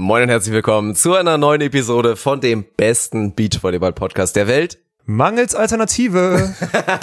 Moin 0.00 0.22
und 0.22 0.28
herzlich 0.28 0.54
willkommen 0.54 0.94
zu 0.94 1.14
einer 1.14 1.38
neuen 1.38 1.60
Episode 1.60 2.14
von 2.14 2.40
dem 2.40 2.64
besten 2.76 3.34
Beachvolleyball-Podcast 3.34 4.36
der 4.36 4.46
Welt. 4.46 4.78
Mangels 5.06 5.56
Alternative. 5.56 6.54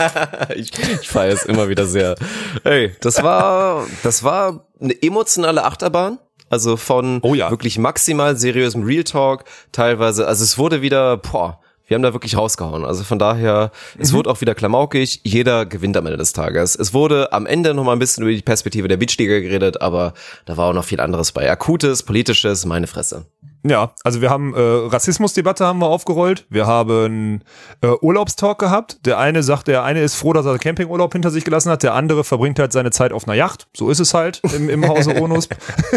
ich 0.55 0.71
ich 1.01 1.09
feiere 1.09 1.33
es 1.33 1.43
immer 1.43 1.67
wieder 1.67 1.87
sehr. 1.87 2.15
Hey, 2.63 2.95
das 3.01 3.21
war, 3.21 3.85
das 4.03 4.23
war 4.23 4.67
eine 4.79 4.93
emotionale 5.03 5.65
Achterbahn. 5.65 6.19
Also 6.49 6.77
von 6.77 7.19
Oh 7.21 7.33
ja. 7.33 7.51
wirklich 7.51 7.77
maximal 7.77 8.37
seriösem 8.37 8.83
Real 8.83 9.03
Talk, 9.03 9.43
teilweise, 9.73 10.25
also 10.25 10.45
es 10.45 10.57
wurde 10.57 10.81
wieder, 10.81 11.17
boah, 11.17 11.59
wir 11.87 11.95
haben 11.95 12.01
da 12.03 12.13
wirklich 12.13 12.35
rausgehauen. 12.37 12.83
Also 12.85 13.03
von 13.03 13.19
daher, 13.19 13.71
es 13.99 14.11
Mhm. 14.11 14.17
wurde 14.17 14.29
auch 14.31 14.41
wieder 14.41 14.55
klamaukig. 14.55 15.21
Jeder 15.23 15.65
gewinnt 15.65 15.95
am 15.97 16.05
Ende 16.05 16.17
des 16.17 16.33
Tages. 16.33 16.75
Es 16.75 16.93
wurde 16.93 17.31
am 17.33 17.45
Ende 17.45 17.73
noch 17.73 17.83
mal 17.83 17.93
ein 17.93 17.99
bisschen 17.99 18.23
über 18.23 18.31
die 18.33 18.41
Perspektive 18.41 18.87
der 18.87 18.97
Beachliga 18.97 19.39
geredet, 19.39 19.81
aber 19.81 20.13
da 20.45 20.57
war 20.57 20.69
auch 20.69 20.73
noch 20.73 20.83
viel 20.85 20.99
anderes 20.99 21.31
bei. 21.31 21.49
Akutes, 21.49 22.03
politisches, 22.03 22.65
meine 22.65 22.87
Fresse. 22.87 23.25
Ja, 23.67 23.91
also 24.03 24.21
wir 24.21 24.29
haben 24.29 24.53
äh, 24.53 24.59
Rassismusdebatte 24.59 25.65
haben 25.65 25.79
wir 25.79 25.87
aufgerollt. 25.87 26.45
Wir 26.49 26.67
haben 26.67 27.41
äh, 27.81 27.87
Urlaubstalk 27.99 28.59
gehabt. 28.59 29.03
Der 29.07 29.17
eine 29.17 29.41
sagt, 29.41 29.67
der 29.67 29.83
eine 29.83 30.01
ist 30.01 30.13
froh, 30.15 30.33
dass 30.33 30.45
er 30.45 30.59
Campingurlaub 30.59 31.11
hinter 31.13 31.31
sich 31.31 31.43
gelassen 31.43 31.71
hat. 31.71 31.81
Der 31.81 31.95
andere 31.95 32.23
verbringt 32.23 32.59
halt 32.59 32.71
seine 32.73 32.91
Zeit 32.91 33.11
auf 33.11 33.27
einer 33.27 33.35
Yacht. 33.35 33.67
So 33.75 33.89
ist 33.89 33.99
es 33.99 34.13
halt 34.13 34.41
im, 34.55 34.69
im 34.69 34.87
Hause 34.87 35.19
Onus. 35.19 35.49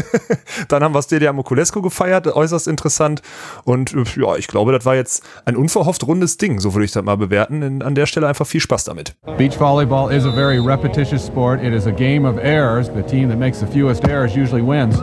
Dann 0.68 0.82
haben 0.82 0.94
wir 0.94 1.02
Stelia 1.02 1.30
Mokulescu 1.34 1.82
gefeiert, 1.82 2.26
äußerst 2.26 2.68
interessant. 2.68 3.20
Und 3.64 3.94
ja, 4.16 4.36
ich 4.36 4.46
glaube, 4.46 4.72
das 4.72 4.86
war 4.86 4.94
jetzt 4.94 5.22
ein 5.44 5.54
unverhofft 5.54 6.06
rundes 6.06 6.38
Ding. 6.38 6.60
So 6.60 6.72
würde 6.72 6.86
ich 6.86 6.92
das 6.92 7.04
mal 7.04 7.16
bewerten. 7.16 7.60
In, 7.60 7.82
an 7.82 7.94
der 7.94 8.06
Stelle 8.06 8.28
einfach 8.28 8.46
viel 8.46 8.62
Spaß 8.62 8.84
damit. 8.84 9.14
Beach 9.36 9.60
volleyball 9.60 10.10
is 10.10 10.24
a 10.24 10.32
very 10.32 10.58
repetitious 10.58 11.26
sport. 11.26 11.62
It 11.62 11.74
is 11.74 11.86
a 11.86 11.92
game 11.92 12.26
of 12.26 12.38
errors. 12.38 12.88
The 12.94 13.02
team 13.02 13.28
that 13.28 13.38
makes 13.38 13.60
the 13.60 13.66
fewest 13.66 14.08
errors 14.08 14.34
usually 14.34 14.62
wins. 14.62 14.96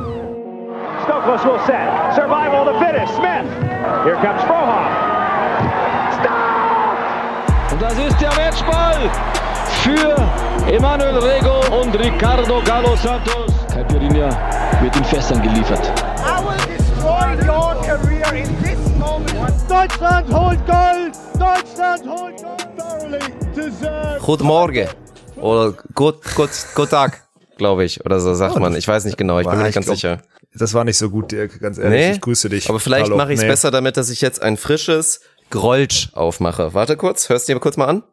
Stokos 1.06 1.46
will 1.46 1.60
set. 1.68 1.95
Here 4.06 4.16
comes 4.18 4.42
Frohoff. 4.44 4.86
Und 7.72 7.82
das 7.82 7.98
ist 7.98 8.22
der 8.22 8.30
Matchball 8.36 9.10
für 9.82 10.72
Emanuel 10.72 11.18
Rego 11.18 11.82
und 11.82 11.96
Ricardo 11.98 12.62
Galo 12.64 12.96
Santos. 12.98 13.52
Caipirinha 13.74 14.30
wird 14.82 14.96
in 14.96 15.04
Fässern 15.06 15.42
geliefert. 15.42 15.92
I 16.20 16.40
will 16.44 16.78
destroy 16.78 17.34
your 17.50 17.76
career 17.84 18.44
in 18.44 18.62
this 18.62 18.78
moment. 19.00 19.56
Deutschland 19.68 20.32
holt 20.32 20.60
Gold! 20.68 21.16
Deutschland 21.40 22.06
holt 22.08 22.44
Gold! 22.44 22.78
Thoroughly 22.78 23.20
deserved. 23.56 24.22
Guten 24.24 24.46
Morgen. 24.46 24.88
Oder 25.38 25.74
gut, 25.96 26.18
gut, 26.36 26.52
gut 26.76 26.90
Tag, 26.92 27.24
glaube 27.58 27.84
ich. 27.84 28.06
Oder 28.06 28.20
so 28.20 28.36
sagt 28.36 28.60
man. 28.60 28.76
Ich 28.76 28.88
weiß 28.88 29.06
nicht 29.06 29.18
genau, 29.18 29.40
ich 29.40 29.48
bin 29.48 29.58
mir 29.58 29.64
nicht 29.64 29.70
Ich 29.70 29.76
ganz 29.76 29.88
glaub, 29.88 29.96
sicher. 29.96 30.20
Das 30.58 30.74
war 30.74 30.84
nicht 30.84 30.98
so 30.98 31.10
gut, 31.10 31.32
Dirk, 31.32 31.60
ganz 31.60 31.78
ehrlich. 31.78 32.12
Ich 32.12 32.22
grüße 32.22 32.50
dich. 32.50 32.70
Aber 32.70 32.80
vielleicht 32.80 33.10
mache 33.10 33.34
ich 33.34 33.40
es 33.40 33.44
Nee. 33.44 33.50
besser 33.50 33.72
damit, 33.72 33.98
dass 33.98 34.10
ich 34.10 34.22
jetzt 34.22 34.42
ein 34.42 34.58
frisches 34.58 35.22
Grolsch 35.50 36.10
aufmache. 36.14 36.74
Warte 36.74 36.98
kurz, 36.98 37.30
hörst 37.30 37.48
du 37.50 37.54
dir 37.54 37.60
kurz 37.60 37.78
mal 37.78 37.86
an? 37.86 38.04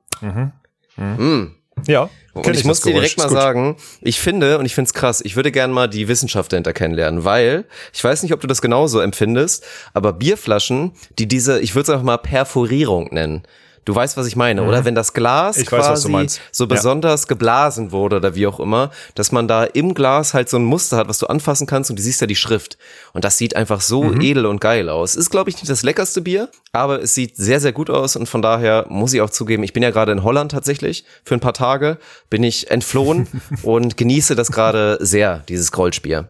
Ja. 1.86 2.10
Und 2.34 2.46
ich, 2.46 2.52
das 2.58 2.64
muss 2.64 2.80
dir 2.80 2.92
direkt 2.94 3.18
mal 3.18 3.28
sagen, 3.28 3.76
ich 4.00 4.18
finde, 4.18 4.58
und 4.58 4.64
ich 4.64 4.74
finde 4.74 4.86
es 4.88 4.94
krass, 4.94 5.20
ich 5.22 5.36
würde 5.36 5.52
gerne 5.52 5.72
mal 5.72 5.86
die 5.88 6.08
Wissenschaft 6.08 6.52
dahinter 6.52 6.72
kennenlernen, 6.72 7.24
weil, 7.24 7.66
ich 7.92 8.02
weiß 8.02 8.22
nicht, 8.22 8.32
ob 8.32 8.40
du 8.40 8.46
das 8.46 8.62
genauso 8.62 9.00
empfindest, 9.00 9.64
aber 9.92 10.12
Bierflaschen, 10.14 10.92
die 11.18 11.28
diese, 11.28 11.60
ich 11.60 11.74
würde 11.74 11.82
es 11.84 11.88
einfach 11.90 12.04
mal 12.04 12.16
Perforierung 12.16 13.08
nennen. 13.12 13.42
Du 13.84 13.94
weißt, 13.94 14.16
was 14.16 14.26
ich 14.28 14.36
meine, 14.36 14.62
oder? 14.62 14.84
Wenn 14.84 14.94
das 14.94 15.12
Glas 15.12 15.56
Mhm. 15.56 15.62
Ich 15.62 15.72
weiß, 15.72 15.78
was 15.80 15.86
quasi 15.88 16.02
du 16.06 16.08
meinst. 16.12 16.40
so 16.52 16.64
Ja. 16.64 16.68
besonders 16.68 17.26
geblasen 17.26 17.90
wurde 17.90 18.16
oder 18.16 18.34
wie 18.36 18.46
auch 18.46 18.60
immer, 18.60 18.90
dass 19.16 19.32
man 19.32 19.48
da 19.48 19.64
im 19.64 19.92
Glas 19.94 20.34
halt 20.34 20.48
so 20.48 20.56
ein 20.56 20.64
Muster 20.64 20.96
hat, 20.98 21.08
was 21.08 21.18
du 21.18 21.26
anfassen 21.26 21.66
kannst 21.66 21.90
und 21.90 21.98
du 21.98 22.02
siehst 22.02 22.20
ja 22.20 22.26
die 22.28 22.36
Schrift. 22.36 22.78
Und 23.12 23.24
das 23.24 23.38
sieht 23.38 23.56
einfach 23.56 23.80
so 23.80 24.04
Mhm. 24.04 24.20
edel 24.20 24.46
und 24.46 24.60
geil 24.60 24.88
aus. 24.88 25.16
Ist, 25.16 25.30
glaube 25.30 25.50
ich, 25.50 25.56
nicht 25.56 25.68
das 25.68 25.82
leckerste 25.82 26.20
Bier, 26.20 26.48
aber 26.72 27.02
es 27.02 27.14
sieht 27.14 27.36
sehr, 27.36 27.58
sehr 27.58 27.72
gut 27.72 27.90
aus 27.90 28.14
und 28.14 28.28
von 28.28 28.40
daher 28.40 28.86
muss 28.88 29.12
ich 29.14 29.20
auch 29.20 29.30
zugeben, 29.30 29.62
ich 29.64 29.72
bin 29.72 29.82
ja 29.82 29.90
gerade 29.90 30.12
in 30.12 30.22
Holland 30.22 30.52
tatsächlich 30.52 31.04
für 31.24 31.34
ein 31.34 31.40
paar 31.40 31.54
Tage, 31.54 31.98
bin 32.30 32.44
ich 32.44 32.70
entflohen 32.70 33.26
und 33.64 33.96
genieße 33.96 34.36
das 34.36 34.52
gerade 34.52 34.98
sehr, 35.00 35.38
dieses 35.48 35.72
Grolschbier. 35.72 36.28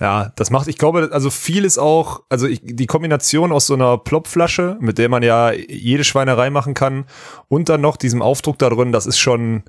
Ja, 0.00 0.32
das 0.36 0.50
macht, 0.50 0.66
ich 0.66 0.78
glaube, 0.78 1.10
also 1.12 1.28
viel 1.28 1.66
ist 1.66 1.76
auch, 1.78 2.22
also 2.30 2.46
ich, 2.46 2.60
die 2.64 2.86
Kombination 2.86 3.52
aus 3.52 3.66
so 3.66 3.74
einer 3.74 3.98
Plopflasche, 3.98 4.78
mit 4.80 4.96
der 4.96 5.10
man 5.10 5.22
ja 5.22 5.52
jede 5.52 6.04
Schweinerei 6.04 6.48
machen 6.48 6.72
kann, 6.72 7.04
und 7.48 7.68
dann 7.68 7.82
noch 7.82 7.98
diesem 7.98 8.22
Aufdruck 8.22 8.58
da 8.58 8.70
drin, 8.70 8.92
das 8.92 9.04
ist 9.04 9.18
schon, 9.18 9.62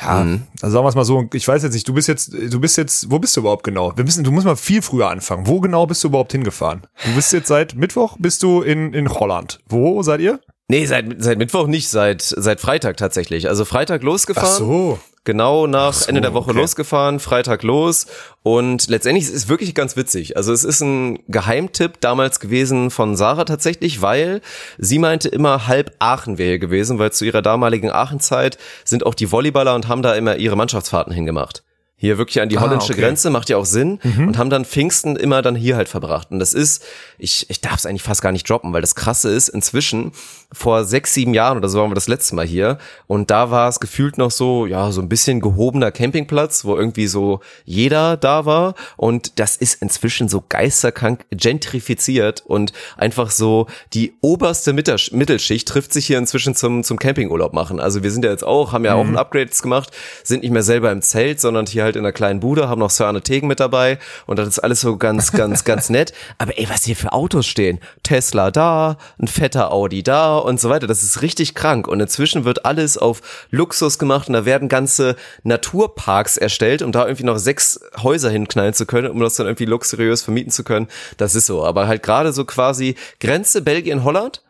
ja, 0.00 0.26
also 0.60 0.74
sagen 0.74 0.84
wir 0.84 0.90
es 0.90 0.94
mal 0.94 1.04
so, 1.04 1.26
ich 1.32 1.48
weiß 1.48 1.62
jetzt 1.62 1.72
nicht, 1.72 1.88
du 1.88 1.94
bist 1.94 2.06
jetzt, 2.06 2.34
du 2.34 2.60
bist 2.60 2.76
jetzt, 2.76 3.10
wo 3.10 3.18
bist 3.18 3.34
du 3.36 3.40
überhaupt 3.40 3.64
genau? 3.64 3.96
Wir 3.96 4.04
müssen, 4.04 4.24
du 4.24 4.30
musst 4.30 4.44
mal 4.44 4.56
viel 4.56 4.82
früher 4.82 5.08
anfangen. 5.08 5.46
Wo 5.46 5.60
genau 5.60 5.86
bist 5.86 6.04
du 6.04 6.08
überhaupt 6.08 6.32
hingefahren? 6.32 6.82
Du 7.06 7.14
bist 7.14 7.32
jetzt 7.32 7.48
seit 7.48 7.74
Mittwoch, 7.74 8.16
bist 8.18 8.42
du 8.42 8.60
in, 8.60 8.92
in 8.92 9.08
Holland. 9.08 9.60
Wo 9.68 10.02
seid 10.02 10.20
ihr? 10.20 10.38
Nee, 10.70 10.84
seit, 10.84 11.06
seit 11.18 11.38
Mittwoch 11.38 11.66
nicht, 11.66 11.88
seit, 11.88 12.20
seit 12.20 12.60
Freitag 12.60 12.98
tatsächlich. 12.98 13.48
Also 13.48 13.64
Freitag 13.64 14.02
losgefahren. 14.02 14.58
so. 14.58 14.98
Genau 15.24 15.66
nach 15.66 15.92
so, 15.92 16.08
Ende 16.08 16.22
der 16.22 16.32
Woche 16.32 16.50
okay. 16.50 16.60
losgefahren, 16.60 17.20
Freitag 17.20 17.62
los 17.62 18.06
und 18.42 18.88
letztendlich 18.88 19.24
ist 19.24 19.34
es 19.34 19.48
wirklich 19.48 19.74
ganz 19.74 19.94
witzig. 19.94 20.38
Also 20.38 20.54
es 20.54 20.64
ist 20.64 20.80
ein 20.80 21.18
Geheimtipp 21.28 22.00
damals 22.00 22.40
gewesen 22.40 22.90
von 22.90 23.14
Sarah 23.14 23.44
tatsächlich, 23.44 24.00
weil 24.00 24.40
sie 24.78 24.98
meinte 24.98 25.28
immer 25.28 25.66
halb 25.66 25.94
Aachen 25.98 26.38
wäre 26.38 26.50
hier 26.50 26.58
gewesen, 26.58 26.98
weil 26.98 27.12
zu 27.12 27.26
ihrer 27.26 27.42
damaligen 27.42 27.90
Aachenzeit 27.90 28.56
sind 28.84 29.04
auch 29.04 29.14
die 29.14 29.30
Volleyballer 29.30 29.74
und 29.74 29.86
haben 29.86 30.00
da 30.00 30.14
immer 30.14 30.36
ihre 30.36 30.56
Mannschaftsfahrten 30.56 31.12
hingemacht. 31.12 31.62
Hier 32.00 32.16
wirklich 32.16 32.40
an 32.40 32.48
die 32.48 32.56
Ah, 32.58 32.60
holländische 32.62 32.92
okay. 32.92 33.02
Grenze, 33.02 33.28
macht 33.28 33.48
ja 33.48 33.56
auch 33.56 33.66
Sinn 33.66 33.98
und 34.16 34.38
haben 34.38 34.50
dann 34.50 34.64
Pfingsten 34.64 35.16
immer 35.16 35.42
dann 35.42 35.56
hier 35.56 35.74
halt 35.76 35.88
verbracht. 35.88 36.30
Und 36.30 36.38
das 36.38 36.52
ist, 36.54 36.84
ich, 37.18 37.50
ich 37.50 37.60
darf 37.60 37.74
es 37.78 37.86
eigentlich 37.86 38.02
fast 38.04 38.22
gar 38.22 38.30
nicht 38.32 38.48
droppen, 38.48 38.72
weil 38.72 38.80
das 38.80 38.94
Krasse 38.94 39.30
ist, 39.30 39.48
inzwischen, 39.48 40.12
vor 40.52 40.84
sechs, 40.84 41.12
sieben 41.12 41.34
Jahren 41.34 41.58
oder 41.58 41.68
so 41.68 41.78
waren 41.80 41.90
wir 41.90 41.94
das 41.94 42.08
letzte 42.08 42.34
Mal 42.34 42.46
hier 42.46 42.78
und 43.06 43.30
da 43.30 43.50
war 43.50 43.68
es 43.68 43.80
gefühlt 43.80 44.16
noch 44.16 44.30
so, 44.30 44.64
ja, 44.64 44.90
so 44.92 45.02
ein 45.02 45.08
bisschen 45.10 45.40
gehobener 45.40 45.90
Campingplatz, 45.90 46.64
wo 46.64 46.74
irgendwie 46.74 47.06
so 47.06 47.40
jeder 47.66 48.16
da 48.16 48.46
war 48.46 48.74
und 48.96 49.38
das 49.40 49.56
ist 49.56 49.82
inzwischen 49.82 50.28
so 50.30 50.42
geisterkrank 50.48 51.26
gentrifiziert 51.30 52.42
und 52.46 52.72
einfach 52.96 53.30
so 53.30 53.66
die 53.92 54.14
oberste 54.22 54.72
Mitter- 54.72 54.96
Mittelschicht 55.12 55.68
trifft 55.68 55.92
sich 55.92 56.06
hier 56.06 56.16
inzwischen 56.18 56.54
zum, 56.54 56.82
zum 56.82 56.98
Campingurlaub 56.98 57.52
machen. 57.52 57.78
Also 57.80 58.02
wir 58.02 58.10
sind 58.10 58.24
ja 58.24 58.30
jetzt 58.30 58.44
auch, 58.44 58.72
haben 58.72 58.84
ja 58.84 58.94
auch 58.94 59.04
ein 59.06 59.16
Upgrades 59.18 59.60
gemacht, 59.62 59.90
sind 60.24 60.42
nicht 60.42 60.52
mehr 60.52 60.62
selber 60.62 60.90
im 60.92 61.02
Zelt, 61.02 61.40
sondern 61.40 61.66
hier 61.66 61.84
halt 61.88 61.96
in 61.96 62.04
einer 62.04 62.12
kleinen 62.12 62.40
Bude, 62.40 62.68
haben 62.68 62.78
noch 62.78 62.90
Sörne 62.90 63.22
Tegen 63.22 63.48
mit 63.48 63.60
dabei 63.60 63.98
und 64.26 64.38
das 64.38 64.48
ist 64.48 64.58
alles 64.58 64.80
so 64.80 64.96
ganz, 64.96 65.32
ganz, 65.32 65.64
ganz 65.64 65.88
nett. 65.90 66.12
Aber 66.38 66.58
ey, 66.58 66.68
was 66.68 66.84
hier 66.84 66.96
für 66.96 67.12
Autos 67.12 67.46
stehen. 67.46 67.80
Tesla 68.02 68.50
da, 68.50 68.96
ein 69.18 69.26
fetter 69.26 69.72
Audi 69.72 70.02
da 70.02 70.36
und 70.38 70.60
so 70.60 70.68
weiter. 70.68 70.86
Das 70.86 71.02
ist 71.02 71.22
richtig 71.22 71.54
krank. 71.54 71.88
Und 71.88 72.00
inzwischen 72.00 72.44
wird 72.44 72.64
alles 72.64 72.98
auf 72.98 73.20
Luxus 73.50 73.98
gemacht 73.98 74.28
und 74.28 74.34
da 74.34 74.44
werden 74.44 74.68
ganze 74.68 75.16
Naturparks 75.42 76.36
erstellt, 76.36 76.82
um 76.82 76.92
da 76.92 77.06
irgendwie 77.06 77.24
noch 77.24 77.38
sechs 77.38 77.80
Häuser 78.02 78.30
hinknallen 78.30 78.74
zu 78.74 78.86
können, 78.86 79.10
um 79.10 79.20
das 79.20 79.36
dann 79.36 79.46
irgendwie 79.46 79.64
luxuriös 79.64 80.22
vermieten 80.22 80.50
zu 80.50 80.64
können. 80.64 80.88
Das 81.16 81.34
ist 81.34 81.46
so. 81.46 81.64
Aber 81.64 81.88
halt 81.88 82.02
gerade 82.02 82.32
so 82.32 82.44
quasi 82.44 82.96
Grenze 83.20 83.62
Belgien-Holland 83.62 84.42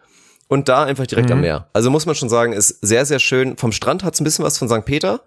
und 0.49 0.69
da 0.69 0.85
einfach 0.85 1.07
direkt 1.07 1.31
am 1.31 1.43
Meer. 1.43 1.69
Also 1.73 1.91
muss 1.91 2.07
man 2.07 2.15
schon 2.15 2.29
sagen, 2.29 2.53
ist 2.53 2.79
sehr, 2.81 3.05
sehr 3.05 3.19
schön. 3.19 3.57
Vom 3.57 3.71
Strand 3.73 4.03
hat's 4.03 4.21
ein 4.21 4.25
bisschen 4.25 4.45
was 4.45 4.59
von 4.59 4.69
St. 4.69 4.85
Peter. 4.85 5.21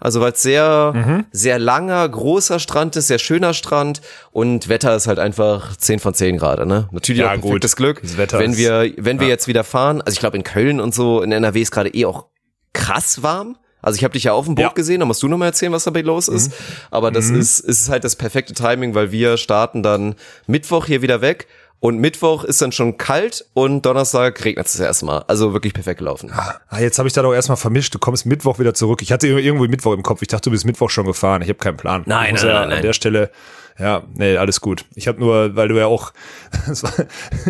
Also 0.00 0.20
weil 0.20 0.32
es 0.32 0.42
sehr, 0.42 1.24
sehr 1.30 1.58
langer, 1.58 2.08
großer 2.08 2.58
Strand 2.58 2.96
ist, 2.96 3.08
sehr 3.08 3.18
schöner 3.18 3.52
Strand 3.54 4.00
und 4.32 4.68
Wetter 4.68 4.96
ist 4.96 5.06
halt 5.06 5.18
einfach 5.18 5.76
10 5.76 5.98
von 6.00 6.14
10 6.14 6.38
gerade, 6.38 6.66
ne? 6.66 6.88
Natürlich 6.90 7.20
Ja, 7.20 7.28
auch 7.34 7.40
perfektes 7.40 7.76
gut. 7.76 7.84
Glück. 7.84 8.02
Das 8.02 8.16
Wetter 8.16 8.38
wenn 8.38 8.56
wir, 8.56 8.90
wenn 8.96 9.20
wir 9.20 9.28
jetzt 9.28 9.46
wieder 9.46 9.62
fahren, 9.64 10.00
also 10.00 10.14
ich 10.14 10.20
glaube 10.20 10.36
in 10.38 10.42
Köln 10.44 10.80
und 10.80 10.94
so, 10.94 11.22
in 11.22 11.32
NRW 11.32 11.60
ist 11.60 11.70
gerade 11.70 11.90
eh 11.94 12.06
auch 12.06 12.26
krass 12.72 13.22
warm. 13.22 13.56
Also 13.82 13.96
ich 13.96 14.04
habe 14.04 14.12
dich 14.12 14.24
ja 14.24 14.32
auf 14.34 14.44
dem 14.44 14.56
Boot 14.56 14.64
Ja. 14.64 14.72
gesehen, 14.72 15.00
da 15.00 15.06
musst 15.06 15.22
du 15.22 15.28
noch 15.28 15.38
mal 15.38 15.46
erzählen, 15.46 15.72
was 15.72 15.84
dabei 15.84 16.02
los 16.02 16.28
ist. 16.28 16.52
Aber 16.90 17.10
das 17.10 17.30
ist, 17.30 17.60
ist 17.60 17.88
halt 17.88 18.04
das 18.04 18.14
perfekte 18.14 18.52
Timing, 18.52 18.94
weil 18.94 19.10
wir 19.10 19.38
starten 19.38 19.82
dann 19.82 20.16
Mittwoch 20.46 20.84
hier 20.84 21.00
wieder 21.00 21.22
weg 21.22 21.46
und 21.80 21.98
Mittwoch 21.98 22.44
ist 22.44 22.60
dann 22.60 22.72
schon 22.72 22.98
kalt 22.98 23.46
und 23.54 23.86
Donnerstag 23.86 24.44
regnet 24.44 24.66
es 24.66 24.72
das 24.72 24.80
erste 24.82 25.06
Mal. 25.06 25.24
Also 25.28 25.54
wirklich 25.54 25.72
perfekt 25.72 25.98
gelaufen. 25.98 26.30
Ah, 26.32 26.78
jetzt 26.78 26.98
habe 26.98 27.08
ich 27.08 27.14
da 27.14 27.22
doch 27.22 27.32
erstmal 27.32 27.56
vermischt. 27.56 27.94
Du 27.94 27.98
kommst 27.98 28.26
Mittwoch 28.26 28.58
wieder 28.58 28.74
zurück. 28.74 29.00
Ich 29.00 29.12
hatte 29.12 29.26
irgendwie 29.26 29.68
Mittwoch 29.68 29.94
im 29.94 30.02
Kopf. 30.02 30.20
Ich 30.20 30.28
dachte, 30.28 30.44
du 30.44 30.50
bist 30.50 30.66
Mittwoch 30.66 30.90
schon 30.90 31.06
gefahren. 31.06 31.40
Ich 31.40 31.48
habe 31.48 31.58
keinen 31.58 31.78
Plan. 31.78 32.02
Nein, 32.04 32.34
nein, 32.34 32.46
ja 32.46 32.52
nein, 32.52 32.68
nein. 32.68 32.76
An 32.78 32.82
der 32.82 32.92
Stelle, 32.92 33.30
ja, 33.80 34.02
nee, 34.14 34.36
alles 34.36 34.60
gut. 34.60 34.84
Ich 34.94 35.08
habe 35.08 35.18
nur, 35.20 35.56
weil 35.56 35.68
du 35.68 35.78
ja 35.78 35.86
auch, 35.86 36.12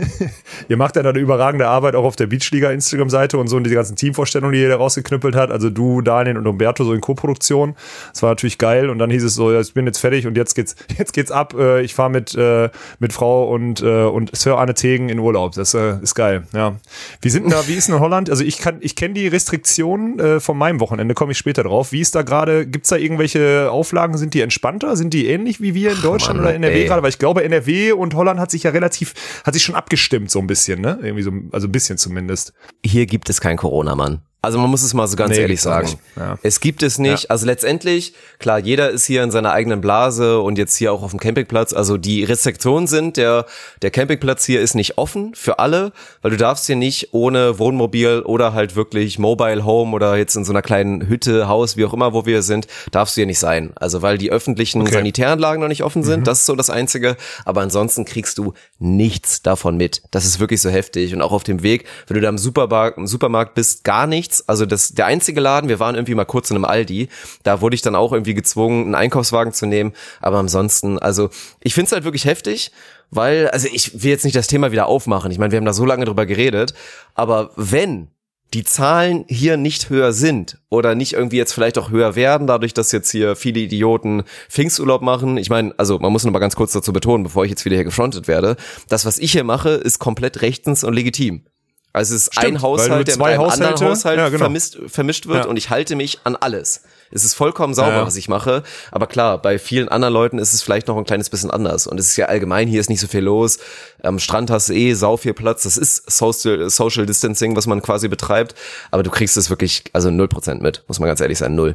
ihr 0.69 0.77
macht 0.77 0.97
ja 0.97 1.03
eine 1.03 1.19
überragende 1.19 1.67
Arbeit 1.67 1.97
auch 1.97 2.05
auf 2.05 2.17
der 2.17 2.27
Beachliga 2.29 2.71
Instagram-Seite 2.71 3.37
und 3.37 3.49
so 3.49 3.57
und 3.57 3.65
die 3.65 3.71
ganzen 3.71 3.97
Teamvorstellungen, 3.97 4.53
die 4.53 4.61
ihr 4.61 4.69
da 4.69 4.77
rausgeknüppelt 4.77 5.35
hat. 5.35 5.51
Also 5.51 5.71
du, 5.71 6.01
Daniel 6.03 6.39
und 6.39 6.47
Umberto 6.47 6.85
so 6.85 6.93
in 6.93 7.01
Co-Produktion. 7.01 7.75
Das 8.13 8.23
war 8.23 8.31
natürlich 8.31 8.59
geil. 8.59 8.91
Und 8.91 8.99
dann 8.99 9.11
hieß 9.11 9.25
es 9.25 9.35
so, 9.35 9.59
ich 9.59 9.75
bin 9.75 9.87
jetzt 9.87 9.99
fertig 9.99 10.27
und 10.27 10.37
jetzt 10.37 10.55
geht's, 10.55 10.77
jetzt 10.99 11.13
geht's 11.13 11.33
ab. 11.33 11.55
Äh, 11.59 11.83
Ich 11.83 11.95
fahre 11.95 12.11
mit, 12.11 12.35
äh, 12.35 12.71
mit 13.01 13.13
Frau 13.13 13.49
und, 13.53 13.83
äh, 13.83 14.05
und 14.05 14.37
Sir 14.37 14.57
Arne 14.57 14.75
Tegen 14.75 15.09
in 15.09 15.19
Urlaub. 15.19 15.55
Das 15.55 15.75
ist 15.75 16.15
geil. 16.15 16.45
Ja. 16.53 16.77
Wie 17.21 17.31
sind 17.31 17.51
da, 17.53 17.67
wie 17.67 17.75
ist 17.75 17.89
in 17.89 17.99
Holland? 17.99 18.31
Also 18.31 18.45
ich 18.45 18.59
kann, 18.59 18.77
ich 18.81 18.95
kenne 18.95 19.15
die 19.15 19.27
Restriktionen 19.27 20.41
von 20.41 20.57
meinem 20.57 20.81
Wochenende, 20.81 21.15
komme 21.15 21.33
ich 21.33 21.39
später 21.39 21.65
drauf. 21.65 21.93
Wie 21.93 22.01
ist 22.01 22.15
da 22.15 22.23
gerade, 22.23 22.67
gibt's 22.67 22.91
da 22.91 22.97
irgendwelche 22.97 23.71
Auflagen? 23.71 24.17
Sind 24.17 24.35
die 24.35 24.41
entspannter? 24.41 24.97
Sind 24.97 25.15
die 25.15 25.27
ähnlich 25.27 25.61
wie 25.61 25.75
wir 25.75 25.93
in 25.93 26.03
Deutschland? 26.03 26.20
Deutschland 26.21 26.41
Mann, 26.41 26.47
oder 26.47 26.55
NRW 26.55 26.81
ey. 26.83 26.87
gerade? 26.87 27.03
Weil 27.03 27.11
ich 27.11 27.19
glaube, 27.19 27.45
NRW 27.45 27.93
und 27.93 28.15
Holland 28.15 28.39
hat 28.41 28.51
sich 28.51 28.63
ja 28.63 28.71
relativ, 28.71 29.15
hat 29.45 29.55
sich 29.55 29.63
schon 29.63 29.75
abgestimmt 29.75 30.31
so 30.31 30.39
ein 30.39 30.47
bisschen, 30.47 30.81
ne? 30.81 30.99
Irgendwie 31.03 31.23
so, 31.23 31.33
also 31.53 31.67
ein 31.69 31.73
bisschen 31.73 31.99
zumindest. 31.99 32.53
Hier 32.85 33.07
gibt 33.07 33.31
es 33.31 33.41
kein 33.41 33.57
Corona, 33.57 33.95
Mann. 33.95 34.23
Also 34.43 34.59
man 34.59 34.71
muss 34.71 34.83
es 34.83 34.95
mal 34.95 35.07
so 35.07 35.17
ganz 35.17 35.37
Nee, 35.37 35.43
ehrlich 35.43 35.61
sagen. 35.61 35.99
Ja. 36.17 36.39
Es 36.43 36.61
gibt 36.61 36.83
es 36.83 36.99
nicht. 36.99 37.31
Also 37.31 37.45
letztendlich, 37.45 38.15
klar, 38.39 38.59
jeder 38.59 38.89
ist 38.89 39.05
hier 39.05 39.23
in 39.23 39.31
seiner 39.31 39.53
eigenen 39.53 39.83
Blase 39.83 40.41
und 40.41 40.57
jetzt 40.57 40.77
hier 40.77 40.93
auch 40.95 41.03
auf 41.03 41.11
dem 41.11 41.21
Campingplatz. 41.21 41.75
Also 41.75 41.99
die 41.99 42.25
Restriktionen 42.25 42.87
sind, 42.87 43.19
der, 43.19 43.45
der 43.83 43.91
Campingplatz 43.91 44.47
hier 44.47 44.63
ist 44.63 44.75
nicht 44.75 44.97
offen 44.97 45.35
für 45.35 45.59
alle, 45.59 45.93
weil 46.23 46.31
du 46.31 46.39
darfst 46.39 46.67
hier 46.67 46.77
nicht 46.77 47.13
ohne 47.13 47.59
Wohnmobil 47.59 48.21
oder 48.21 48.55
halt 48.55 48.77
wirklich 48.77 49.19
Mobile 49.19 49.67
Home 49.67 49.95
oder 49.95 50.17
jetzt 50.17 50.37
in 50.37 50.47
so 50.47 50.53
einer 50.53 50.63
kleinen 50.63 51.07
Hütte, 51.07 51.47
Haus, 51.47 51.77
wie 51.77 51.85
auch 51.85 51.93
immer, 51.93 52.15
wo 52.15 52.25
wir 52.25 52.41
sind, 52.43 52.67
darfst 52.93 53.17
du 53.17 53.21
hier 53.21 53.27
nicht 53.27 53.39
sein. 53.39 53.73
Also 53.77 54.01
weil 54.01 54.17
die 54.17 54.31
öffentlichen 54.31 54.81
Okay. 54.81 54.93
Sanitäranlagen 54.93 55.61
noch 55.61 55.69
nicht 55.69 55.83
offen 55.85 56.03
sind, 56.03 56.27
das 56.27 56.41
ist 56.41 56.47
so 56.47 56.57
das 56.57 56.71
Einzige. 56.71 57.17
Aber 57.45 57.61
ansonsten 57.61 58.07
kriegst 58.07 58.39
du 58.39 58.55
nichts 58.79 59.43
davon 59.43 59.77
mit. 59.77 60.03
Das 60.11 60.25
ist 60.25 60.41
wirklich 60.41 60.63
so 60.63 60.71
heftig. 60.71 61.13
Und 61.13 61.21
auch 61.21 61.33
auf 61.33 61.45
dem 61.45 61.63
Weg, 61.63 61.85
wenn 62.07 62.15
du 62.15 62.21
da 62.23 62.31
im 62.31 62.39
Supermarkt, 62.39 62.97
im 62.97 63.07
Supermarkt 63.07 63.55
bist, 63.55 63.85
gar 63.85 64.07
nichts. 64.07 64.30
Also 64.47 64.67
das, 64.67 64.91
der 64.91 65.07
einzige 65.07 65.41
Laden, 65.41 65.69
wir 65.69 65.81
waren 65.81 65.95
irgendwie 65.95 66.15
mal 66.15 66.25
kurz 66.25 66.51
in 66.51 66.57
einem 66.57 66.65
Aldi, 66.65 67.09
da 67.43 67.61
wurde 67.61 67.75
ich 67.75 67.83
dann 67.83 67.95
auch 67.95 68.13
irgendwie 68.13 68.35
gezwungen, 68.35 68.85
einen 68.85 68.95
Einkaufswagen 68.95 69.53
zu 69.53 69.67
nehmen. 69.67 69.93
Aber 70.21 70.39
ansonsten, 70.39 70.99
also 70.99 71.31
ich 71.63 71.75
find's 71.75 71.93
halt 71.93 72.05
wirklich 72.05 72.25
heftig, 72.25 72.73
weil, 73.11 73.49
also 73.51 73.69
ich 73.73 74.03
will 74.03 74.11
jetzt 74.11 74.25
nicht 74.25 74.37
das 74.37 74.47
Thema 74.47 74.73
wieder 74.73 74.87
aufmachen. 74.87 75.31
Ich 75.31 75.39
meine, 75.39 75.53
wir 75.53 75.59
haben 75.59 75.65
da 75.65 75.73
so 75.73 75.85
lange 75.85 76.05
drüber 76.05 76.27
geredet. 76.27 76.75
Aber 77.15 77.51
wenn 77.57 78.09
die 78.55 78.65
Zahlen 78.65 79.25
hier 79.29 79.57
nicht 79.57 79.91
höher 79.91 80.13
sind 80.13 80.59
oder 80.71 80.95
nicht 80.95 81.13
irgendwie 81.13 81.37
jetzt 81.37 81.53
vielleicht 81.53 81.79
auch 81.79 81.91
höher 81.91 82.17
werden, 82.17 82.47
dadurch, 82.47 82.75
dass 82.75 82.91
jetzt 82.91 83.11
hier 83.11 83.37
viele 83.37 83.61
Idioten 83.61 84.25
Pfingsturlaub 84.49 85.03
machen. 85.03 85.37
Ich 85.37 85.51
meine, 85.51 85.73
also 85.77 85.99
man 85.99 86.11
muss 86.11 86.25
noch 86.25 86.33
mal 86.33 86.41
ganz 86.41 86.57
kurz 86.57 86.73
dazu 86.73 86.93
betonen, 86.93 87.23
bevor 87.23 87.45
ich 87.45 87.51
jetzt 87.51 87.65
wieder 87.65 87.77
hier 87.77 87.85
gefrontet 87.85 88.27
werde, 88.27 88.57
das, 88.89 89.05
was 89.05 89.19
ich 89.19 89.33
hier 89.33 89.45
mache, 89.45 89.71
ist 89.71 89.99
komplett 90.01 90.43
rechtens 90.43 90.83
und 90.83 90.95
legitim. 90.95 91.45
Also 91.93 92.15
es 92.15 92.23
ist 92.29 92.35
Stimmt, 92.35 92.47
ein 92.47 92.63
Haushalt, 92.63 92.91
der 92.91 92.97
mit 92.99 93.13
zwei 93.13 93.33
einem 93.35 93.43
anderen 93.51 93.81
Haushalt 93.81 94.19
ja, 94.19 94.29
genau. 94.29 94.39
vermischt, 94.45 94.79
vermischt 94.87 95.27
wird 95.27 95.45
Ja. 95.45 95.51
und 95.51 95.57
ich 95.57 95.71
halte 95.71 95.97
mich 95.97 96.21
an 96.25 96.37
alles. 96.37 96.83
Es 97.13 97.25
ist 97.25 97.35
vollkommen 97.35 97.75
sauber, 97.75 97.91
Ja, 97.97 98.07
was 98.07 98.15
ich 98.15 98.29
mache. 98.29 98.63
Aber 98.93 99.09
klar, 99.09 99.43
bei 99.43 99.59
vielen 99.59 99.89
anderen 99.89 100.15
Leuten 100.15 100.39
ist 100.39 100.55
es 100.55 100.63
vielleicht 100.63 100.87
noch 100.87 100.97
ein 100.97 101.03
kleines 101.05 101.29
bisschen 101.29 101.51
anders. 101.51 101.89
Und 101.89 101.99
es 101.99 102.07
ist 102.09 102.17
ja 102.17 102.27
allgemein, 102.27 102.69
hier 102.69 102.81
ist 102.81 102.89
nicht 102.89 103.01
so 103.01 103.09
viel 103.09 103.25
los. 103.25 103.59
Am 104.05 104.21
Strand 104.21 104.49
hast 104.53 104.69
du 104.69 104.75
eh 104.75 104.95
sau 104.95 105.17
viel 105.17 105.35
Platz. 105.35 105.65
Das 105.65 105.77
ist 105.77 106.09
Social, 106.09 106.71
Social 106.71 107.07
Distancing, 107.07 107.57
was 107.57 107.67
man 107.67 107.83
quasi 107.83 108.07
betreibt. 108.07 108.55
Aber 108.93 109.03
du 109.03 109.11
kriegst 109.11 109.37
es 109.37 109.51
wirklich, 109.51 109.83
also 109.93 110.09
0% 110.09 110.61
mit, 110.63 110.85
muss 110.87 111.01
man 111.01 111.09
ganz 111.09 111.21
ehrlich 111.21 111.39
sein, 111.39 111.57
null. 111.57 111.75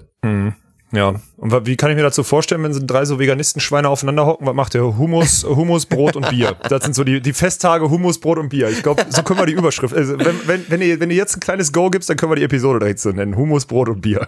Ja. 0.92 1.16
Und 1.38 1.66
wie 1.66 1.76
kann 1.76 1.90
ich 1.90 1.98
mir 1.98 2.04
dazu 2.04 2.24
vorstellen, 2.24 2.64
wenn 2.64 2.74
so 2.74 2.80
drei 2.86 3.04
so 3.06 3.20
Veganisten-Schweine 3.20 3.90
aufeinander 3.90 4.26
hocken? 4.26 4.48
Was 4.48 4.54
macht 4.56 4.76
ihr? 4.76 4.98
Hummus, 4.98 5.44
Hummus, 5.48 5.86
Brot 5.86 6.16
und 6.16 6.30
Bier. 6.30 6.56
Das 6.70 6.84
sind 6.84 6.96
so 6.96 7.04
die, 7.04 7.20
die 7.22 7.34
Festtage 7.34 7.90
Hummus, 7.90 8.20
Brot 8.20 8.38
und 8.38 8.50
Bier. 8.50 8.70
Ich 8.70 8.82
glaube, 8.82 9.06
so 9.10 9.22
können 9.24 9.40
wir 9.40 9.46
die 9.46 9.54
Überschrift. 9.54 9.94
Also 9.94 10.18
wenn, 10.18 10.48
wenn, 10.48 10.66
wenn, 10.70 10.82
ihr, 10.82 11.00
wenn 11.00 11.10
ihr 11.10 11.18
jetzt 11.18 11.36
ein 11.36 11.42
kleines 11.42 11.74
Go 11.74 11.90
gibst, 11.90 12.10
dann 12.10 12.16
können 12.18 12.32
wir 12.32 12.38
die 12.38 12.44
Episode 12.44 12.80
direkt 12.80 13.00
so 13.00 13.10
nennen. 13.10 13.36
Hummus, 13.36 13.66
Brot 13.66 13.90
und 13.90 14.02
Bier. 14.02 14.28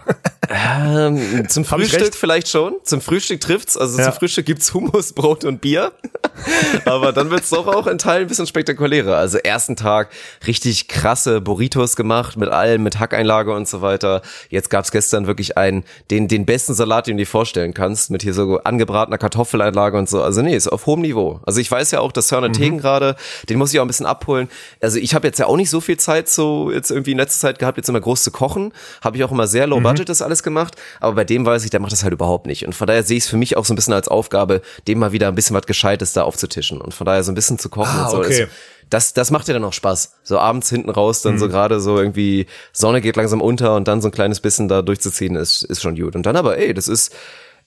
Ähm, 0.50 1.48
zum 1.48 1.64
Frühstück 1.64 2.14
vielleicht 2.14 2.48
schon. 2.48 2.74
Zum 2.84 3.00
Frühstück 3.00 3.40
trifft's. 3.40 3.76
Also 3.76 3.98
Ja. 3.98 4.04
zum 4.04 4.12
Frühstück 4.14 4.44
gibt's 4.46 4.74
Hummus, 4.74 5.12
Brot 5.14 5.44
und 5.44 5.60
Bier. 5.60 5.92
Aber 6.84 7.12
dann 7.12 7.30
wird's 7.30 7.50
doch 7.50 7.66
auch 7.66 7.86
in 7.86 7.98
Teilen 7.98 8.22
ein 8.22 8.28
bisschen 8.28 8.46
spektakulärer. 8.46 9.16
Also 9.16 9.38
ersten 9.38 9.76
Tag 9.76 10.10
richtig 10.46 10.88
krasse 10.88 11.40
Burritos 11.40 11.96
gemacht 11.96 12.36
mit 12.36 12.50
allem, 12.50 12.82
mit 12.82 12.98
Hackeinlage 13.00 13.52
und 13.54 13.66
so 13.66 13.80
weiter. 13.80 14.22
Jetzt 14.50 14.68
gab's 14.70 14.90
gestern 14.90 15.26
wirklich 15.26 15.56
einen, 15.56 15.84
den, 16.10 16.28
den 16.28 16.44
besten 16.44 16.57
Salat, 16.66 17.06
den 17.06 17.16
du 17.16 17.22
dir 17.22 17.26
vorstellen 17.26 17.74
kannst, 17.74 18.10
mit 18.10 18.22
hier 18.22 18.34
so 18.34 18.58
angebratener 18.64 19.18
Kartoffeleinlage 19.18 19.96
und 19.98 20.08
so. 20.08 20.22
Also 20.22 20.42
nee, 20.42 20.54
ist 20.56 20.68
auf 20.68 20.86
hohem 20.86 21.00
Niveau. 21.02 21.40
Also 21.46 21.60
ich 21.60 21.70
weiß 21.70 21.90
ja 21.92 22.00
auch, 22.00 22.12
dass 22.12 22.28
Sören 22.28 22.48
Mhm. 22.50 22.54
Tegen 22.54 22.78
gerade, 22.78 23.16
den 23.48 23.58
muss 23.58 23.72
ich 23.72 23.78
auch 23.80 23.84
ein 23.84 23.88
bisschen 23.88 24.06
abholen. 24.06 24.48
Also 24.80 24.98
ich 24.98 25.14
habe 25.14 25.26
jetzt 25.26 25.38
ja 25.38 25.46
auch 25.46 25.56
nicht 25.56 25.70
so 25.70 25.80
viel 25.80 25.96
Zeit 25.98 26.28
so 26.28 26.70
jetzt 26.70 26.90
irgendwie 26.90 27.12
in 27.12 27.18
letzter 27.18 27.40
Zeit 27.40 27.58
gehabt, 27.58 27.76
jetzt 27.78 27.88
immer 27.88 28.00
groß 28.00 28.22
zu 28.22 28.30
kochen. 28.30 28.72
Habe 29.02 29.16
ich 29.16 29.24
auch 29.24 29.30
immer 29.32 29.46
sehr 29.46 29.66
Mhm. 29.66 29.70
low 29.72 29.80
budget 29.80 30.08
das 30.08 30.22
alles 30.22 30.42
gemacht. 30.42 30.74
Aber 31.00 31.14
bei 31.14 31.24
dem 31.24 31.44
weiß 31.46 31.64
ich, 31.64 31.70
der 31.70 31.80
macht 31.80 31.92
das 31.92 32.02
halt 32.02 32.12
überhaupt 32.12 32.46
nicht. 32.46 32.66
Und 32.66 32.74
von 32.74 32.86
daher 32.86 33.02
sehe 33.02 33.16
ich 33.18 33.24
es 33.24 33.28
für 33.30 33.36
mich 33.36 33.56
auch 33.56 33.64
so 33.64 33.72
ein 33.72 33.76
bisschen 33.76 33.94
als 33.94 34.08
Aufgabe, 34.08 34.62
dem 34.86 34.98
mal 34.98 35.12
wieder 35.12 35.28
ein 35.28 35.34
bisschen 35.34 35.54
was 35.56 35.66
Gescheites 35.66 36.12
da 36.12 36.22
aufzutischen. 36.24 36.80
Und 36.80 36.94
von 36.94 37.04
daher 37.06 37.22
so 37.22 37.32
ein 37.32 37.34
bisschen 37.34 37.58
zu 37.58 37.68
kochen 37.68 37.90
Ah, 37.98 38.04
und 38.06 38.10
so. 38.10 38.18
okay. 38.18 38.40
Das, 38.40 38.48
das 39.12 39.30
macht 39.30 39.48
ja 39.48 39.54
dann 39.54 39.64
auch 39.64 39.72
Spaß. 39.72 40.14
So 40.22 40.38
abends 40.38 40.70
hinten 40.70 40.90
raus, 40.90 41.22
dann 41.22 41.34
Mhm. 41.34 41.38
so 41.38 41.48
gerade 41.48 41.80
so 41.80 41.98
irgendwie 41.98 42.46
Sonne 42.72 43.00
geht 43.00 43.16
langsam 43.16 43.40
unter 43.40 43.76
und 43.76 43.88
dann 43.88 44.00
so 44.00 44.08
ein 44.08 44.12
kleines 44.12 44.40
bisschen 44.40 44.68
da 44.68 44.82
durchzuziehen, 44.82 45.36
ist, 45.36 45.62
ist 45.62 45.82
schon 45.82 45.96
gut. 45.96 46.16
Und 46.16 46.24
dann 46.26 46.36
aber, 46.36 46.58
ey, 46.58 46.72
das 46.74 46.88
ist, 46.88 47.14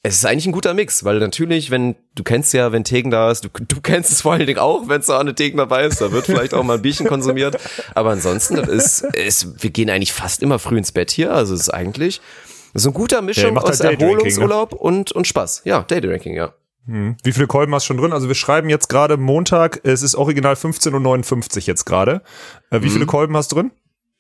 es 0.04 0.16
ist 0.16 0.26
eigentlich 0.26 0.48
ein 0.48 0.52
guter 0.52 0.74
Mix, 0.74 1.04
weil 1.04 1.20
natürlich, 1.20 1.70
wenn, 1.70 1.96
du 2.16 2.24
kennst 2.24 2.54
ja, 2.54 2.72
wenn 2.72 2.84
Tegen 2.84 3.12
da 3.12 3.30
ist, 3.30 3.46
du, 3.46 3.50
du 3.68 3.82
kennst 3.82 4.12
es 4.12 4.22
vor 4.22 4.34
allen 4.34 4.48
Dingen 4.48 4.58
auch, 4.58 4.88
wenn 4.88 5.04
so 5.04 5.14
eine 5.14 5.36
Tegen 5.36 5.58
dabei 5.58 5.86
ist, 5.86 6.02
da 6.02 6.12
wird 6.12 6.26
vielleicht 6.26 6.56
auch 6.56 6.64
mal 6.64 6.76
ein 6.78 6.82
Bierchen 6.82 7.06
konsumiert. 7.08 7.58
Aber 7.94 8.10
ansonsten, 8.10 8.56
das 8.56 8.68
ist, 8.68 9.02
ist, 9.16 9.62
wir 9.64 9.70
gehen 9.70 9.90
eigentlich 9.92 10.12
fast 10.14 10.42
immer 10.42 10.58
früh 10.58 10.78
ins 10.78 10.92
Bett 10.92 11.12
hier, 11.12 11.32
also 11.32 11.54
es 11.54 11.62
ist 11.62 11.70
eigentlich 11.70 12.20
so 12.74 12.90
ein 12.90 12.94
guter 12.94 13.22
Mischung 13.22 13.54
macht 13.54 13.68
aus 13.68 13.80
halt 13.82 14.00
ne? 14.00 14.06
Erholungsurlaub 14.06 14.74
und, 14.74 15.12
und 15.12 15.28
Spaß. 15.28 15.64
Ja, 15.66 15.84
Daydrinking, 15.84 16.34
ja. 16.34 16.54
Wie 16.86 17.32
viele 17.32 17.48
Kolben 17.48 17.74
hast 17.76 17.84
du 17.84 17.88
schon 17.88 17.98
drin? 17.98 18.12
Also 18.12 18.28
wir 18.28 18.36
schreiben 18.36 18.70
jetzt 18.70 18.90
gerade 18.90 19.18
Montag, 19.18 19.82
es 19.84 20.02
ist 20.02 20.16
original 20.16 20.56
15.59 20.56 21.56
Uhr 21.58 21.62
jetzt 21.64 21.86
gerade. 21.86 22.22
Äh, 22.70 22.82
wie 22.82 22.90
viele 22.90 23.06
Kolben 23.06 23.38
hast 23.38 23.52
du 23.52 23.58
drin? 23.58 23.72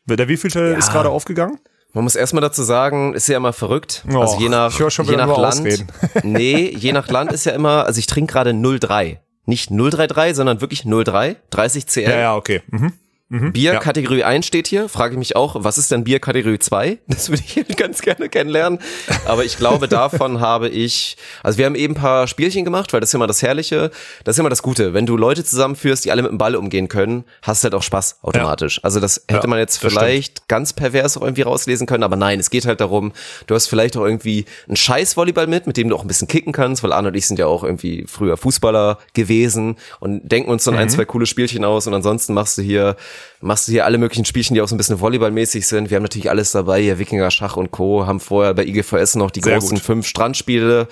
Der 0.05 0.27
wievielte 0.27 0.59
ist 0.59 0.91
gerade 0.91 1.09
aufgegangen? 1.09 1.59
Man 1.93 2.05
muss 2.05 2.15
erstmal 2.15 2.41
dazu 2.41 2.63
sagen, 2.63 3.13
ist 3.13 3.27
ja 3.27 3.37
immer 3.37 3.51
verrückt. 3.51 4.05
Oh, 4.09 4.19
also 4.19 4.39
je 4.39 4.47
nach, 4.47 4.71
je 4.71 5.15
nach 5.17 5.37
Land. 5.37 5.85
Nee, 6.23 6.73
je 6.77 6.93
nach 6.93 7.07
Land 7.09 7.33
ist 7.33 7.45
ja 7.45 7.51
immer, 7.51 7.85
also 7.85 7.99
ich 7.99 8.07
trinke 8.07 8.31
gerade 8.31 8.53
03. 8.53 9.19
Nicht 9.45 9.69
033, 9.71 10.35
sondern 10.35 10.61
wirklich 10.61 10.85
03, 10.85 11.35
30 11.49 11.87
CL. 11.87 12.01
Ja, 12.03 12.17
ja, 12.17 12.35
okay. 12.35 12.61
Mhm. 12.69 12.93
Bier 13.31 13.73
ja. 13.73 13.79
Kategorie 13.79 14.25
1 14.25 14.45
steht 14.45 14.67
hier. 14.67 14.89
Frage 14.89 15.13
ich 15.13 15.17
mich 15.17 15.35
auch, 15.37 15.55
was 15.59 15.77
ist 15.77 15.89
denn 15.89 16.03
Bier 16.03 16.19
Kategorie 16.19 16.59
2? 16.59 16.99
Das 17.07 17.29
würde 17.29 17.43
ich 17.45 17.77
ganz 17.77 18.01
gerne 18.01 18.27
kennenlernen. 18.29 18.79
Aber 19.25 19.45
ich 19.45 19.57
glaube, 19.57 19.87
davon 19.89 20.41
habe 20.41 20.67
ich, 20.67 21.15
also 21.43 21.57
wir 21.57 21.65
haben 21.65 21.75
eben 21.75 21.93
ein 21.93 21.97
paar 21.97 22.27
Spielchen 22.27 22.65
gemacht, 22.65 22.91
weil 22.91 22.99
das 22.99 23.09
ist 23.11 23.13
immer 23.13 23.27
das 23.27 23.41
Herrliche. 23.41 23.91
Das 24.25 24.35
ist 24.35 24.39
immer 24.39 24.49
das 24.49 24.61
Gute. 24.61 24.93
Wenn 24.93 25.05
du 25.05 25.15
Leute 25.15 25.45
zusammenführst, 25.45 26.03
die 26.03 26.11
alle 26.11 26.23
mit 26.23 26.31
dem 26.31 26.37
Ball 26.37 26.55
umgehen 26.57 26.87
können, 26.89 27.23
hast 27.41 27.63
du 27.63 27.65
halt 27.65 27.75
auch 27.75 27.83
Spaß 27.83 28.17
automatisch. 28.21 28.83
Also 28.83 28.99
das 28.99 29.23
hätte 29.29 29.43
Ja, 29.43 29.47
man 29.47 29.59
jetzt 29.59 29.77
vielleicht 29.77 30.47
ganz 30.49 30.73
pervers 30.73 31.15
auch 31.15 31.21
irgendwie 31.21 31.43
rauslesen 31.43 31.87
können. 31.87 32.03
Aber 32.03 32.17
nein, 32.17 32.39
es 32.39 32.49
geht 32.49 32.65
halt 32.65 32.81
darum, 32.81 33.13
du 33.47 33.55
hast 33.55 33.67
vielleicht 33.67 33.95
auch 33.95 34.03
irgendwie 34.05 34.45
einen 34.67 34.75
scheiß 34.75 35.15
Volleyball 35.15 35.47
mit, 35.47 35.67
mit 35.67 35.77
dem 35.77 35.87
du 35.89 35.95
auch 35.95 36.01
ein 36.01 36.07
bisschen 36.07 36.27
kicken 36.27 36.51
kannst, 36.51 36.83
weil 36.83 36.91
Arne 36.91 37.09
und 37.09 37.15
ich 37.15 37.27
sind 37.27 37.39
ja 37.39 37.45
auch 37.45 37.63
irgendwie 37.63 38.05
früher 38.07 38.35
Fußballer 38.35 38.97
gewesen 39.13 39.77
und 40.01 40.29
denken 40.29 40.49
uns 40.49 40.63
dann 40.65 40.75
ein, 40.75 40.89
zwei 40.89 41.05
coole 41.05 41.25
Spielchen 41.25 41.63
aus 41.63 41.87
und 41.87 41.93
ansonsten 41.93 42.33
machst 42.33 42.57
du 42.57 42.61
hier, 42.61 42.95
machst 43.41 43.67
du 43.67 43.71
hier 43.71 43.85
alle 43.85 43.97
möglichen 43.97 44.25
Spielchen, 44.25 44.53
die 44.53 44.61
auch 44.61 44.67
so 44.67 44.75
ein 44.75 44.77
bisschen 44.77 44.99
Volleyballmäßig 44.99 45.67
sind. 45.67 45.89
Wir 45.89 45.95
haben 45.97 46.03
natürlich 46.03 46.29
alles 46.29 46.51
dabei, 46.51 46.81
hier 46.81 46.99
Wikinger, 46.99 47.31
Schach 47.31 47.57
und 47.57 47.71
Co. 47.71 48.05
haben 48.05 48.19
vorher 48.19 48.53
bei 48.53 48.65
IGVS 48.65 49.15
noch 49.15 49.31
die 49.31 49.41
Sehr 49.41 49.57
großen 49.59 49.77
gut. 49.77 49.85
fünf 49.85 50.07
Strandspiele 50.07 50.87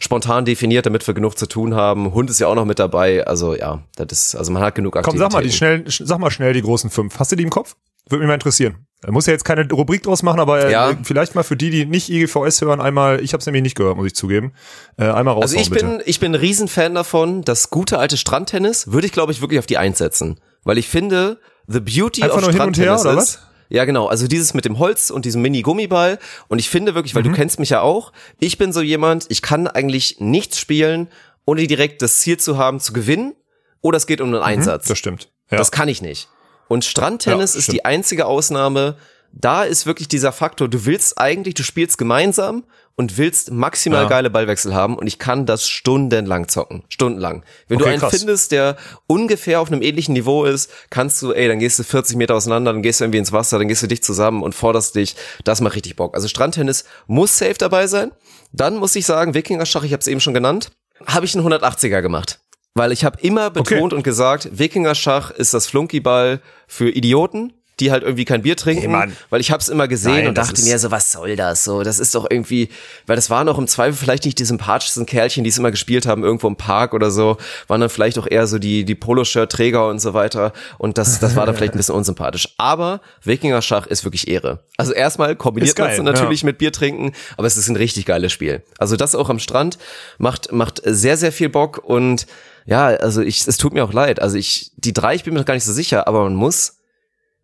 spontan 0.00 0.44
definiert, 0.44 0.86
damit 0.86 1.06
wir 1.06 1.14
genug 1.14 1.38
zu 1.38 1.46
tun 1.46 1.74
haben. 1.74 2.12
Hund 2.14 2.30
ist 2.30 2.40
ja 2.40 2.46
auch 2.48 2.54
noch 2.54 2.64
mit 2.66 2.78
dabei. 2.78 3.26
Also 3.26 3.54
ja, 3.54 3.82
das 3.96 4.06
ist, 4.12 4.34
also 4.34 4.52
man 4.52 4.62
hat 4.62 4.74
genug 4.74 4.94
Komm, 5.02 5.16
sag 5.18 5.32
mal, 5.32 5.42
die 5.42 5.48
Aktivitäten. 5.48 5.90
schnell, 5.90 6.06
sag 6.08 6.18
mal 6.18 6.30
schnell 6.30 6.52
die 6.52 6.62
großen 6.62 6.90
fünf. 6.90 7.18
Hast 7.18 7.32
du 7.32 7.36
die 7.36 7.42
im 7.42 7.50
Kopf? 7.50 7.74
Würde 8.08 8.20
mich 8.20 8.28
mal 8.28 8.34
interessieren. 8.34 8.86
Da 9.00 9.10
muss 9.12 9.26
ja 9.26 9.32
jetzt 9.32 9.44
keine 9.44 9.66
Rubrik 9.70 10.02
draus 10.02 10.22
machen, 10.22 10.40
aber 10.40 10.64
äh, 10.66 10.72
Ja. 10.72 10.94
vielleicht 11.02 11.34
mal 11.34 11.42
für 11.42 11.56
die, 11.56 11.70
die 11.70 11.84
nicht 11.86 12.10
IGVS 12.10 12.60
hören, 12.62 12.80
einmal, 12.80 13.22
ich 13.22 13.32
habe 13.32 13.40
es 13.40 13.46
nämlich 13.46 13.62
nicht 13.62 13.76
gehört, 13.76 13.96
muss 13.96 14.06
ich 14.06 14.14
zugeben, 14.14 14.52
äh, 14.98 15.04
einmal 15.04 15.34
raushauen, 15.34 15.42
Also 15.42 15.56
ich 15.56 15.70
bitte. 15.70 15.86
bin, 15.86 16.02
ich 16.04 16.20
bin 16.20 16.32
ein 16.32 16.34
Riesenfan 16.34 16.94
davon, 16.94 17.42
das 17.42 17.68
gute 17.70 17.98
alte 17.98 18.16
Strandtennis 18.16 18.92
würde 18.92 19.06
ich, 19.06 19.12
glaube 19.12 19.32
ich, 19.32 19.40
wirklich 19.42 19.58
auf 19.58 19.66
die 19.66 19.76
einsetzen. 19.78 20.38
Weil 20.64 20.78
ich 20.78 20.88
finde, 20.88 21.38
the 21.66 21.80
beauty 21.80 22.22
Einfach 22.22 22.36
of 22.38 22.42
nur 22.42 22.52
hin 22.52 22.60
und 22.62 22.76
her, 22.78 22.98
Strandtennis 22.98 23.06
oder 23.06 23.22
ist, 23.22 23.40
ja, 23.70 23.84
genau. 23.86 24.06
Also 24.06 24.28
dieses 24.28 24.54
mit 24.54 24.64
dem 24.66 24.78
Holz 24.78 25.10
und 25.10 25.24
diesem 25.24 25.40
Mini-Gummiball. 25.42 26.18
Und 26.48 26.58
ich 26.58 26.68
finde 26.68 26.94
wirklich, 26.94 27.14
weil 27.14 27.22
Mhm. 27.22 27.28
du 27.30 27.34
kennst 27.34 27.58
mich 27.58 27.70
ja 27.70 27.80
auch, 27.80 28.12
ich 28.38 28.58
bin 28.58 28.72
so 28.72 28.82
jemand, 28.82 29.26
ich 29.30 29.42
kann 29.42 29.66
eigentlich 29.66 30.20
nichts 30.20 30.58
spielen, 30.60 31.08
ohne 31.46 31.66
direkt 31.66 32.02
das 32.02 32.20
Ziel 32.20 32.36
zu 32.38 32.58
haben, 32.58 32.78
zu 32.78 32.92
gewinnen. 32.92 33.34
Oder 33.80 33.96
es 33.96 34.06
geht 34.06 34.20
um 34.20 34.28
einen 34.32 34.42
Einsatz. 34.42 34.84
Mhm, 34.84 34.88
Das 34.90 34.98
stimmt. 34.98 35.28
Ja. 35.50 35.58
Das 35.58 35.72
kann 35.72 35.88
ich 35.88 36.02
nicht. 36.02 36.28
Und 36.68 36.84
Strandtennis 36.84 37.54
Ja, 37.54 37.58
ist 37.60 37.72
die 37.72 37.84
einzige 37.84 38.26
Ausnahme. 38.26 38.96
Da 39.32 39.64
ist 39.64 39.86
wirklich 39.86 40.08
dieser 40.08 40.30
Faktor, 40.32 40.68
du 40.68 40.84
willst 40.86 41.18
eigentlich, 41.18 41.54
du 41.54 41.62
spielst 41.64 41.98
gemeinsam 41.98 42.64
und 42.96 43.18
willst 43.18 43.50
maximal 43.50 44.02
Ja. 44.04 44.08
geile 44.08 44.30
Ballwechsel 44.30 44.72
haben 44.74 44.96
und 44.96 45.06
ich 45.06 45.18
kann 45.18 45.46
das 45.46 45.68
stundenlang 45.68 46.48
zocken. 46.48 46.84
Stundenlang. 46.88 47.44
Wenn 47.68 47.78
du 47.78 47.84
Okay, 47.84 47.92
einen 47.94 48.00
krass. 48.00 48.16
findest, 48.16 48.52
der 48.52 48.76
ungefähr 49.06 49.60
auf 49.60 49.68
einem 49.70 49.82
ähnlichen 49.82 50.12
Niveau 50.14 50.44
ist, 50.44 50.70
kannst 50.90 51.20
du, 51.22 51.32
ey, 51.32 51.48
dann 51.48 51.58
gehst 51.58 51.78
du 51.78 51.82
40 51.82 52.16
Meter 52.16 52.34
auseinander, 52.36 52.72
dann 52.72 52.82
gehst 52.82 53.00
du 53.00 53.04
irgendwie 53.04 53.18
ins 53.18 53.32
Wasser, 53.32 53.58
dann 53.58 53.66
gehst 53.68 53.82
du 53.82 53.86
dicht 53.88 54.04
zusammen 54.04 54.42
und 54.42 54.54
forderst 54.54 54.94
dich. 54.94 55.16
Das 55.44 55.60
macht 55.60 55.74
richtig 55.74 55.96
Bock. 55.96 56.14
Also 56.14 56.28
Strandtennis 56.28 56.84
muss 57.06 57.36
safe 57.36 57.54
dabei 57.58 57.86
sein. 57.88 58.12
Dann 58.52 58.76
muss 58.76 58.94
ich 58.94 59.06
sagen, 59.06 59.34
Wikingerschach, 59.34 59.82
ich 59.82 59.92
habe 59.92 60.00
es 60.00 60.06
eben 60.06 60.20
schon 60.20 60.34
genannt, 60.34 60.70
habe 61.06 61.26
ich 61.26 61.34
einen 61.36 61.44
180er 61.44 62.00
gemacht. 62.00 62.38
Weil 62.76 62.90
ich 62.92 63.04
habe 63.04 63.20
immer 63.20 63.50
betont 63.50 63.92
und 63.92 64.02
gesagt, 64.02 64.48
Wikingerschach 64.52 65.30
ist 65.30 65.54
das 65.54 65.66
Flunkyball 65.66 66.40
für 66.66 66.90
Idioten. 66.90 67.52
Die 67.80 67.90
halt 67.90 68.02
irgendwie 68.02 68.24
kein 68.24 68.42
Bier 68.42 68.56
trinken, 68.56 68.82
Nee, 68.82 68.88
Mann. 68.88 69.16
weil 69.30 69.40
ich 69.40 69.50
hab's 69.50 69.68
immer 69.68 69.88
gesehen 69.88 70.12
Nein, 70.14 70.28
und 70.28 70.38
dachte 70.38 70.62
mir 70.62 70.78
so, 70.78 70.90
was 70.90 71.10
soll 71.10 71.36
das 71.36 71.64
so? 71.64 71.82
Das 71.82 71.98
ist 71.98 72.14
doch 72.14 72.26
irgendwie, 72.30 72.68
weil 73.06 73.16
das 73.16 73.30
waren 73.30 73.48
auch 73.48 73.58
im 73.58 73.66
Zweifel 73.66 73.94
vielleicht 73.96 74.24
nicht 74.24 74.38
die 74.38 74.44
sympathischsten 74.44 75.06
Kerlchen, 75.06 75.42
die 75.44 75.50
es 75.50 75.58
immer 75.58 75.70
gespielt 75.70 76.06
haben, 76.06 76.22
irgendwo 76.22 76.46
im 76.46 76.56
Park 76.56 76.94
oder 76.94 77.10
so, 77.10 77.36
waren 77.66 77.80
dann 77.80 77.90
vielleicht 77.90 78.18
auch 78.18 78.26
eher 78.30 78.46
so 78.46 78.58
die, 78.58 78.84
die 78.84 78.94
Poloshirt-Träger 78.94 79.88
und 79.88 79.98
so 80.00 80.14
weiter 80.14 80.52
und 80.78 80.98
das, 80.98 81.18
das 81.18 81.34
war 81.36 81.46
dann 81.46 81.54
vielleicht 81.56 81.74
ein 81.74 81.78
bisschen 81.78 81.94
unsympathisch. 81.96 82.54
Aber 82.58 83.00
Wikinger-Schach 83.22 83.86
ist 83.86 84.04
wirklich 84.04 84.28
Ehre. 84.28 84.60
Also 84.76 84.92
erstmal 84.92 85.34
kombiniert 85.36 85.78
man 85.78 85.90
es 85.90 86.00
natürlich 86.00 86.44
mit 86.44 86.58
Bier 86.58 86.72
trinken, 86.72 87.12
aber 87.36 87.46
es 87.46 87.56
ist 87.56 87.68
ein 87.68 87.76
richtig 87.76 88.06
geiles 88.06 88.32
Spiel. 88.32 88.62
Also 88.78 88.96
das 88.96 89.14
auch 89.14 89.30
am 89.30 89.38
Strand 89.38 89.78
macht, 90.18 90.52
macht 90.52 90.80
sehr, 90.84 91.16
sehr 91.16 91.32
viel 91.32 91.48
Bock 91.48 91.78
und 91.78 92.26
ja, 92.66 92.86
also 92.86 93.20
ich, 93.20 93.46
es 93.46 93.56
tut 93.58 93.74
mir 93.74 93.84
auch 93.84 93.92
leid. 93.92 94.20
Also 94.20 94.38
ich, 94.38 94.70
die 94.76 94.92
drei, 94.94 95.14
ich 95.14 95.24
bin 95.24 95.34
mir 95.34 95.40
noch 95.40 95.46
gar 95.46 95.54
nicht 95.54 95.64
so 95.64 95.72
sicher, 95.72 96.08
aber 96.08 96.22
man 96.24 96.34
muss 96.34 96.78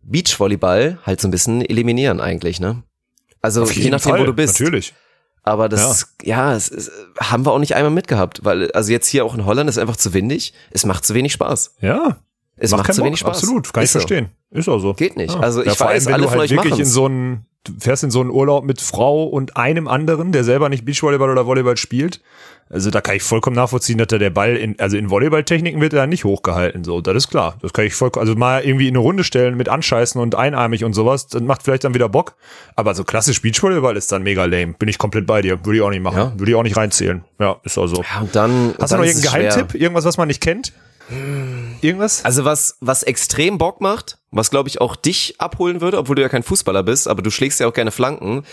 Beachvolleyball 0.03 0.99
halt 1.05 1.21
so 1.21 1.27
ein 1.27 1.31
bisschen 1.31 1.61
eliminieren 1.61 2.19
eigentlich, 2.19 2.59
ne? 2.59 2.83
Also 3.41 3.65
je 3.65 3.89
nachdem, 3.89 4.11
Fall, 4.11 4.21
wo 4.21 4.25
du 4.25 4.33
bist. 4.33 4.59
Natürlich. 4.59 4.93
Aber 5.43 5.69
das, 5.69 6.13
ja, 6.21 6.53
es 6.53 6.67
ist, 6.67 6.91
haben 7.19 7.45
wir 7.45 7.51
auch 7.51 7.59
nicht 7.59 7.75
einmal 7.75 7.91
mitgehabt, 7.91 8.45
weil 8.45 8.71
also 8.73 8.91
jetzt 8.91 9.07
hier 9.07 9.25
auch 9.25 9.33
in 9.33 9.45
Holland 9.45 9.69
ist 9.69 9.79
einfach 9.79 9.95
zu 9.95 10.13
windig. 10.13 10.53
Es 10.69 10.85
macht 10.85 11.05
zu 11.05 11.15
wenig 11.15 11.31
Spaß. 11.33 11.75
Ja. 11.81 12.19
Es 12.63 12.71
macht, 12.71 12.85
keinen 12.85 12.95
zu 12.95 13.03
wenig 13.03 13.19
Spaß. 13.19 13.37
Absolut, 13.37 13.73
kann 13.73 13.83
ich 13.83 13.85
Ist 13.85 13.93
so. 13.93 13.99
verstehen. 13.99 14.29
Ist 14.51 14.69
auch 14.69 14.79
so. 14.79 14.93
Geht 14.93 15.17
nicht. 15.17 15.33
Ja. 15.33 15.39
Also 15.39 15.63
ja, 15.63 15.71
ich 15.71 15.77
vor 15.77 15.87
weiß, 15.87 16.05
allem, 16.05 16.05
wenn 16.05 16.13
alle 16.13 16.23
du 16.23 16.39
halt 16.39 16.49
wirklich 16.51 16.65
in 16.65 16.77
machen's. 16.79 16.93
so 16.93 17.05
einen, 17.05 17.45
du 17.63 17.73
fährst 17.79 18.03
in 18.03 18.11
so 18.11 18.21
einen 18.21 18.29
Urlaub 18.29 18.63
mit 18.65 18.81
Frau 18.81 19.23
und 19.25 19.57
einem 19.57 19.87
anderen, 19.87 20.31
der 20.31 20.43
selber 20.43 20.69
nicht 20.69 20.85
Beachvolleyball 20.85 21.29
oder 21.29 21.45
Volleyball 21.45 21.77
spielt. 21.77 22.21
Also 22.69 22.89
da 22.89 23.01
kann 23.01 23.15
ich 23.17 23.23
vollkommen 23.23 23.55
nachvollziehen, 23.57 23.97
dass 23.97 24.07
da 24.07 24.17
der 24.17 24.29
Ball 24.29 24.55
in, 24.55 24.79
also 24.79 24.95
in 24.95 25.09
Volleyballtechniken 25.09 25.81
wird 25.81 25.91
er 25.91 26.07
nicht 26.07 26.23
hochgehalten, 26.23 26.85
so. 26.85 27.01
Das 27.01 27.15
ist 27.17 27.27
klar. 27.29 27.57
Das 27.61 27.73
kann 27.73 27.83
ich 27.85 27.93
vollkommen, 27.95 28.21
also 28.25 28.37
mal 28.37 28.63
irgendwie 28.63 28.87
in 28.87 28.95
eine 28.95 28.99
Runde 28.99 29.25
stellen 29.25 29.57
mit 29.57 29.67
Anscheißen 29.67 30.21
und 30.21 30.35
einarmig 30.35 30.85
und 30.85 30.93
sowas, 30.93 31.27
das 31.27 31.41
macht 31.41 31.63
vielleicht 31.63 31.83
dann 31.83 31.93
wieder 31.93 32.07
Bock. 32.07 32.35
Aber 32.77 32.95
so 32.95 33.03
klassisch 33.03 33.41
Beachvolleyball 33.41 33.97
ist 33.97 34.11
dann 34.13 34.23
mega 34.23 34.45
lame. 34.45 34.73
Bin 34.79 34.87
ich 34.87 34.97
komplett 34.97 35.25
bei 35.27 35.41
dir. 35.41 35.65
Würde 35.65 35.77
ich 35.77 35.81
auch 35.83 35.89
nicht 35.89 36.01
machen. 36.03 36.17
Ja. 36.17 36.33
Würde 36.37 36.51
ich 36.51 36.55
auch 36.55 36.63
nicht 36.63 36.77
reinzählen. 36.77 37.25
Ja, 37.39 37.57
ist 37.63 37.77
auch 37.77 37.87
so. 37.87 38.03
Ja, 38.03 38.21
und 38.21 38.33
dann, 38.35 38.73
Hast 38.79 38.91
du 38.91 38.95
dann 38.95 38.99
noch 39.01 39.05
ist 39.05 39.17
es 39.17 39.23
irgendeinen 39.25 39.41
schwer. 39.41 39.49
Geheimtipp? 39.49 39.81
Irgendwas, 39.81 40.05
was 40.05 40.17
man 40.17 40.27
nicht 40.29 40.41
kennt? 40.41 40.71
Irgendwas? 41.81 42.23
Also 42.25 42.45
was, 42.45 42.77
was 42.79 43.03
extrem 43.03 43.57
Bock 43.57 43.81
macht, 43.81 44.17
was 44.31 44.49
glaube 44.51 44.69
ich 44.69 44.79
auch 44.81 44.95
dich 44.95 45.35
abholen 45.39 45.81
würde, 45.81 45.97
obwohl 45.97 46.15
du 46.15 46.21
ja 46.21 46.29
kein 46.29 46.43
Fußballer 46.43 46.83
bist, 46.83 47.07
aber 47.07 47.21
du 47.21 47.29
schlägst 47.31 47.59
ja 47.59 47.67
auch 47.67 47.73
gerne 47.73 47.91
Flanken. 47.91 48.43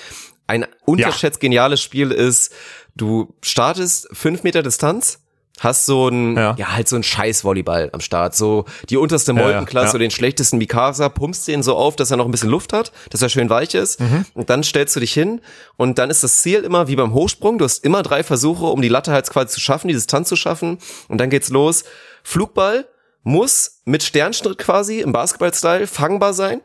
Ein 0.46 0.66
unterschätzt 0.86 1.40
geniales 1.40 1.82
Spiel 1.82 2.10
ist, 2.10 2.52
du 2.96 3.34
startest 3.42 4.08
fünf 4.12 4.44
Meter 4.44 4.62
Distanz, 4.62 5.20
hast 5.60 5.86
so 5.86 6.08
ein, 6.08 6.36
ja, 6.36 6.54
Ja. 6.56 6.72
halt 6.76 6.88
so 6.88 6.94
ein 6.96 7.02
scheiß 7.02 7.44
Volleyball 7.44 7.90
am 7.92 8.00
Start, 8.00 8.34
so 8.34 8.64
die 8.88 8.96
unterste 8.96 9.32
ja, 9.32 9.42
Molkenklasse 9.42 9.88
ja. 9.88 9.90
oder 9.94 9.98
den 9.98 10.10
schlechtesten 10.12 10.56
Mikasa, 10.56 11.08
pumpst 11.08 11.48
den 11.48 11.62
so 11.64 11.76
auf, 11.76 11.96
dass 11.96 12.10
er 12.12 12.16
noch 12.16 12.24
ein 12.26 12.30
bisschen 12.30 12.48
Luft 12.48 12.72
hat, 12.72 12.92
dass 13.10 13.20
er 13.22 13.28
schön 13.28 13.50
weich 13.50 13.74
ist 13.74 14.00
Mhm. 14.00 14.24
und 14.34 14.48
dann 14.50 14.62
stellst 14.62 14.94
du 14.96 15.00
dich 15.00 15.12
hin 15.12 15.40
und 15.76 15.98
dann 15.98 16.10
ist 16.10 16.22
das 16.24 16.40
Ziel 16.42 16.60
immer 16.60 16.86
wie 16.88 16.96
beim 16.96 17.12
Hochsprung, 17.12 17.58
du 17.58 17.64
hast 17.64 17.84
immer 17.84 18.02
drei 18.04 18.22
Versuche, 18.22 18.66
um 18.66 18.80
die 18.80 18.88
Latte 18.88 19.12
halt 19.12 19.28
quasi 19.28 19.48
zu 19.48 19.60
schaffen, 19.60 19.88
die 19.88 19.94
Distanz 19.94 20.28
zu 20.28 20.36
schaffen 20.36 20.78
und 21.08 21.18
dann 21.18 21.28
geht's 21.28 21.50
los. 21.50 21.84
Flugball 22.28 22.86
muss 23.22 23.80
mit 23.86 24.02
Sternschritt 24.02 24.58
quasi 24.58 25.00
im 25.00 25.12
Basketball-Style 25.12 25.86
fangbar 25.86 26.34
sein. 26.34 26.60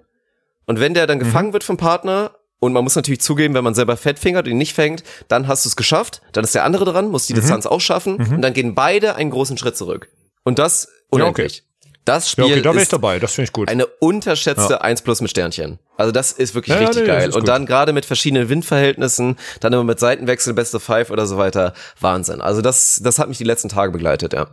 Und 0.65 0.79
wenn 0.79 0.93
der 0.93 1.07
dann 1.07 1.19
gefangen 1.19 1.53
wird 1.53 1.63
vom 1.63 1.77
Partner, 1.77 2.31
und 2.59 2.73
man 2.73 2.83
muss 2.83 2.95
natürlich 2.95 3.21
zugeben, 3.21 3.53
wenn 3.53 3.63
man 3.63 3.73
selber 3.73 3.97
fett 3.97 4.19
fingert 4.19 4.45
und 4.45 4.51
ihn 4.51 4.57
nicht 4.57 4.73
fängt, 4.73 5.03
dann 5.27 5.47
hast 5.47 5.65
du 5.65 5.69
es 5.69 5.75
geschafft, 5.75 6.21
dann 6.31 6.43
ist 6.43 6.55
der 6.55 6.63
andere 6.63 6.85
dran, 6.85 7.09
muss 7.09 7.27
die 7.27 7.33
Distanz 7.33 7.65
auch 7.65 7.81
schaffen 7.81 8.15
und 8.15 8.41
dann 8.41 8.53
gehen 8.53 8.75
beide 8.75 9.15
einen 9.15 9.31
großen 9.31 9.57
Schritt 9.57 9.75
zurück. 9.75 10.09
Und 10.43 10.59
das 10.59 10.87
unendlich. 11.09 11.63
Das 12.05 12.29
Spiel 12.29 12.45
Ja, 12.45 12.51
okay, 12.51 12.61
da 12.61 12.71
ist 12.73 12.91
dabei. 12.91 13.19
Das 13.19 13.33
finde 13.33 13.45
ich 13.45 13.53
gut. 13.53 13.69
eine 13.69 13.85
unterschätzte 13.85 14.81
1 14.81 15.01
plus 15.03 15.21
mit 15.21 15.31
Sternchen. 15.31 15.79
Also 15.95 16.11
das 16.11 16.33
ist 16.33 16.53
wirklich 16.53 16.75
Ja, 16.75 16.81
ja, 16.81 16.87
richtig 16.87 17.03
nee, 17.03 17.07
geil. 17.07 17.31
Und 17.31 17.47
dann 17.47 17.65
gerade 17.65 17.93
mit 17.93 18.05
verschiedenen 18.05 18.49
Windverhältnissen, 18.49 19.37
dann 19.61 19.71
immer 19.71 19.85
mit 19.85 19.99
Seitenwechsel, 19.99 20.53
beste 20.53 20.81
Five 20.81 21.11
oder 21.11 21.25
so 21.25 21.37
weiter. 21.37 21.73
Wahnsinn. 22.01 22.41
Also 22.41 22.61
das, 22.61 22.99
das 23.01 23.19
hat 23.19 23.29
mich 23.29 23.37
die 23.37 23.45
letzten 23.45 23.69
Tage 23.69 23.93
begleitet, 23.93 24.33
ja. 24.33 24.47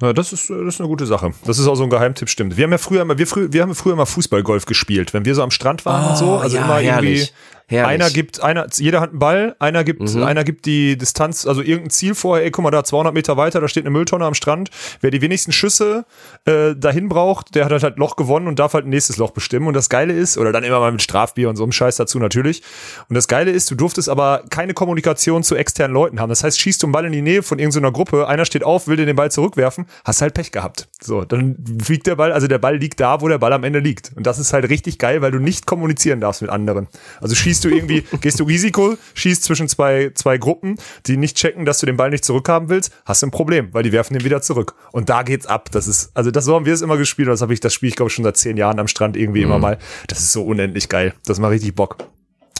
Ja, 0.00 0.12
das 0.12 0.32
ist, 0.32 0.48
das 0.48 0.74
ist 0.74 0.80
eine 0.80 0.88
gute 0.88 1.06
Sache. 1.06 1.32
Das 1.44 1.58
ist 1.58 1.66
auch 1.66 1.74
so 1.74 1.82
ein 1.82 1.90
Geheimtipp, 1.90 2.28
stimmt. 2.28 2.56
Wir 2.56 2.64
haben 2.64 2.72
ja 2.72 2.78
früher 2.78 3.02
immer, 3.02 3.18
wir, 3.18 3.26
frü 3.26 3.48
wir 3.50 3.62
haben 3.62 3.74
früher 3.74 3.94
immer 3.94 4.06
Fußballgolf 4.06 4.66
gespielt, 4.66 5.12
wenn 5.12 5.24
wir 5.24 5.34
so 5.34 5.42
am 5.42 5.50
Strand 5.50 5.84
waren 5.84 6.10
und 6.10 6.16
so. 6.16 6.36
Also 6.36 6.56
ja, 6.56 6.64
immer 6.64 6.78
herrlich. 6.78 7.20
irgendwie, 7.20 7.32
Herrlich. 7.70 8.02
einer 8.02 8.10
gibt, 8.10 8.42
einer, 8.42 8.66
jeder 8.76 9.02
hat 9.02 9.10
einen 9.10 9.18
Ball, 9.18 9.54
einer 9.58 9.84
gibt, 9.84 10.16
einer 10.16 10.42
gibt 10.42 10.64
die 10.64 10.96
Distanz, 10.96 11.46
also 11.46 11.60
irgendein 11.60 11.90
Ziel 11.90 12.14
vorher, 12.14 12.46
ey, 12.46 12.50
guck 12.50 12.62
mal 12.62 12.70
da, 12.70 12.82
200 12.82 13.12
Meter 13.12 13.36
weiter, 13.36 13.60
da 13.60 13.68
steht 13.68 13.82
eine 13.82 13.90
Mülltonne 13.90 14.24
am 14.24 14.32
Strand. 14.32 14.70
Wer 15.02 15.10
die 15.10 15.20
wenigsten 15.20 15.52
Schüsse 15.52 16.06
äh, 16.46 16.74
dahin 16.74 17.10
braucht, 17.10 17.54
der 17.54 17.66
hat 17.66 17.72
halt, 17.72 17.82
halt 17.82 17.98
Loch 17.98 18.16
gewonnen 18.16 18.48
und 18.48 18.58
darf 18.58 18.72
halt 18.72 18.86
ein 18.86 18.88
nächstes 18.88 19.18
Loch 19.18 19.32
bestimmen. 19.32 19.66
Und 19.66 19.74
das 19.74 19.90
Geile 19.90 20.14
ist, 20.14 20.38
oder 20.38 20.50
dann 20.50 20.64
immer 20.64 20.80
mal 20.80 20.92
mit 20.92 21.02
Strafbier 21.02 21.50
und 21.50 21.56
so 21.56 21.62
einem 21.62 21.72
Scheiß 21.72 21.96
dazu 21.96 22.18
natürlich. 22.18 22.62
Und 23.10 23.16
das 23.16 23.28
Geile 23.28 23.50
ist, 23.50 23.70
du 23.70 23.74
durftest 23.74 24.08
aber 24.08 24.44
keine 24.48 24.72
Kommunikation 24.72 25.42
zu 25.42 25.54
externen 25.54 25.92
Leuten 25.92 26.20
haben. 26.20 26.30
Das 26.30 26.42
heißt, 26.42 26.58
schießt 26.58 26.82
du 26.82 26.86
einen 26.86 26.92
Ball 26.92 27.04
in 27.04 27.12
die 27.12 27.20
Nähe 27.20 27.42
von 27.42 27.58
irgendeiner 27.58 27.92
Gruppe, 27.92 28.28
einer 28.28 28.46
steht 28.46 28.64
auf, 28.64 28.88
will 28.88 28.96
dir 28.96 29.04
den 29.04 29.16
Ball 29.16 29.30
zurückwerfen, 29.30 29.84
hast 30.04 30.22
halt 30.22 30.34
Pech 30.34 30.52
gehabt. 30.52 30.88
So, 31.00 31.24
dann 31.24 31.56
fliegt 31.82 32.06
der 32.06 32.16
Ball, 32.16 32.32
also 32.32 32.46
der 32.46 32.58
Ball 32.58 32.76
liegt 32.76 33.00
da, 33.00 33.20
wo 33.20 33.28
der 33.28 33.38
Ball 33.38 33.52
am 33.52 33.64
Ende 33.64 33.78
liegt. 33.78 34.12
Und 34.16 34.26
das 34.26 34.38
ist 34.38 34.52
halt 34.52 34.68
richtig 34.68 34.98
geil, 34.98 35.22
weil 35.22 35.30
du 35.30 35.38
nicht 35.38 35.66
kommunizieren 35.66 36.20
darfst 36.20 36.42
mit 36.42 36.50
anderen. 36.50 36.88
Also 37.20 37.34
schießt 37.34 37.64
du 37.64 37.68
irgendwie, 37.68 38.04
gehst 38.20 38.40
du 38.40 38.44
Risiko, 38.44 38.96
schießt 39.14 39.44
zwischen 39.44 39.68
zwei, 39.68 40.10
zwei 40.14 40.38
Gruppen, 40.38 40.76
die 41.06 41.16
nicht 41.16 41.36
checken, 41.36 41.64
dass 41.64 41.78
du 41.78 41.86
den 41.86 41.96
Ball 41.96 42.10
nicht 42.10 42.24
zurückhaben 42.24 42.68
willst, 42.68 42.92
hast 43.04 43.22
du 43.22 43.26
ein 43.26 43.30
Problem, 43.30 43.72
weil 43.72 43.82
die 43.82 43.92
werfen 43.92 44.14
den 44.14 44.24
wieder 44.24 44.42
zurück. 44.42 44.74
Und 44.92 45.08
da 45.08 45.22
geht's 45.22 45.46
ab. 45.46 45.70
Das 45.70 45.86
ist, 45.86 46.10
also 46.14 46.30
das 46.30 46.44
so 46.44 46.54
haben 46.54 46.66
wir 46.66 46.74
es 46.74 46.82
immer 46.82 46.96
gespielt 46.96 47.28
und 47.28 47.32
das 47.32 47.42
habe 47.42 47.52
ich, 47.52 47.60
das 47.60 47.74
spiele 47.74 47.90
ich 47.90 47.96
glaube 47.96 48.08
ich 48.08 48.14
schon 48.14 48.24
seit 48.24 48.36
zehn 48.36 48.56
Jahren 48.56 48.78
am 48.78 48.88
Strand 48.88 49.16
irgendwie 49.16 49.42
immer 49.42 49.58
mal. 49.58 49.78
Das 50.06 50.20
ist 50.20 50.32
so 50.32 50.42
unendlich 50.44 50.88
geil. 50.88 51.14
Das 51.24 51.38
macht 51.38 51.52
richtig 51.52 51.74
Bock. 51.74 51.98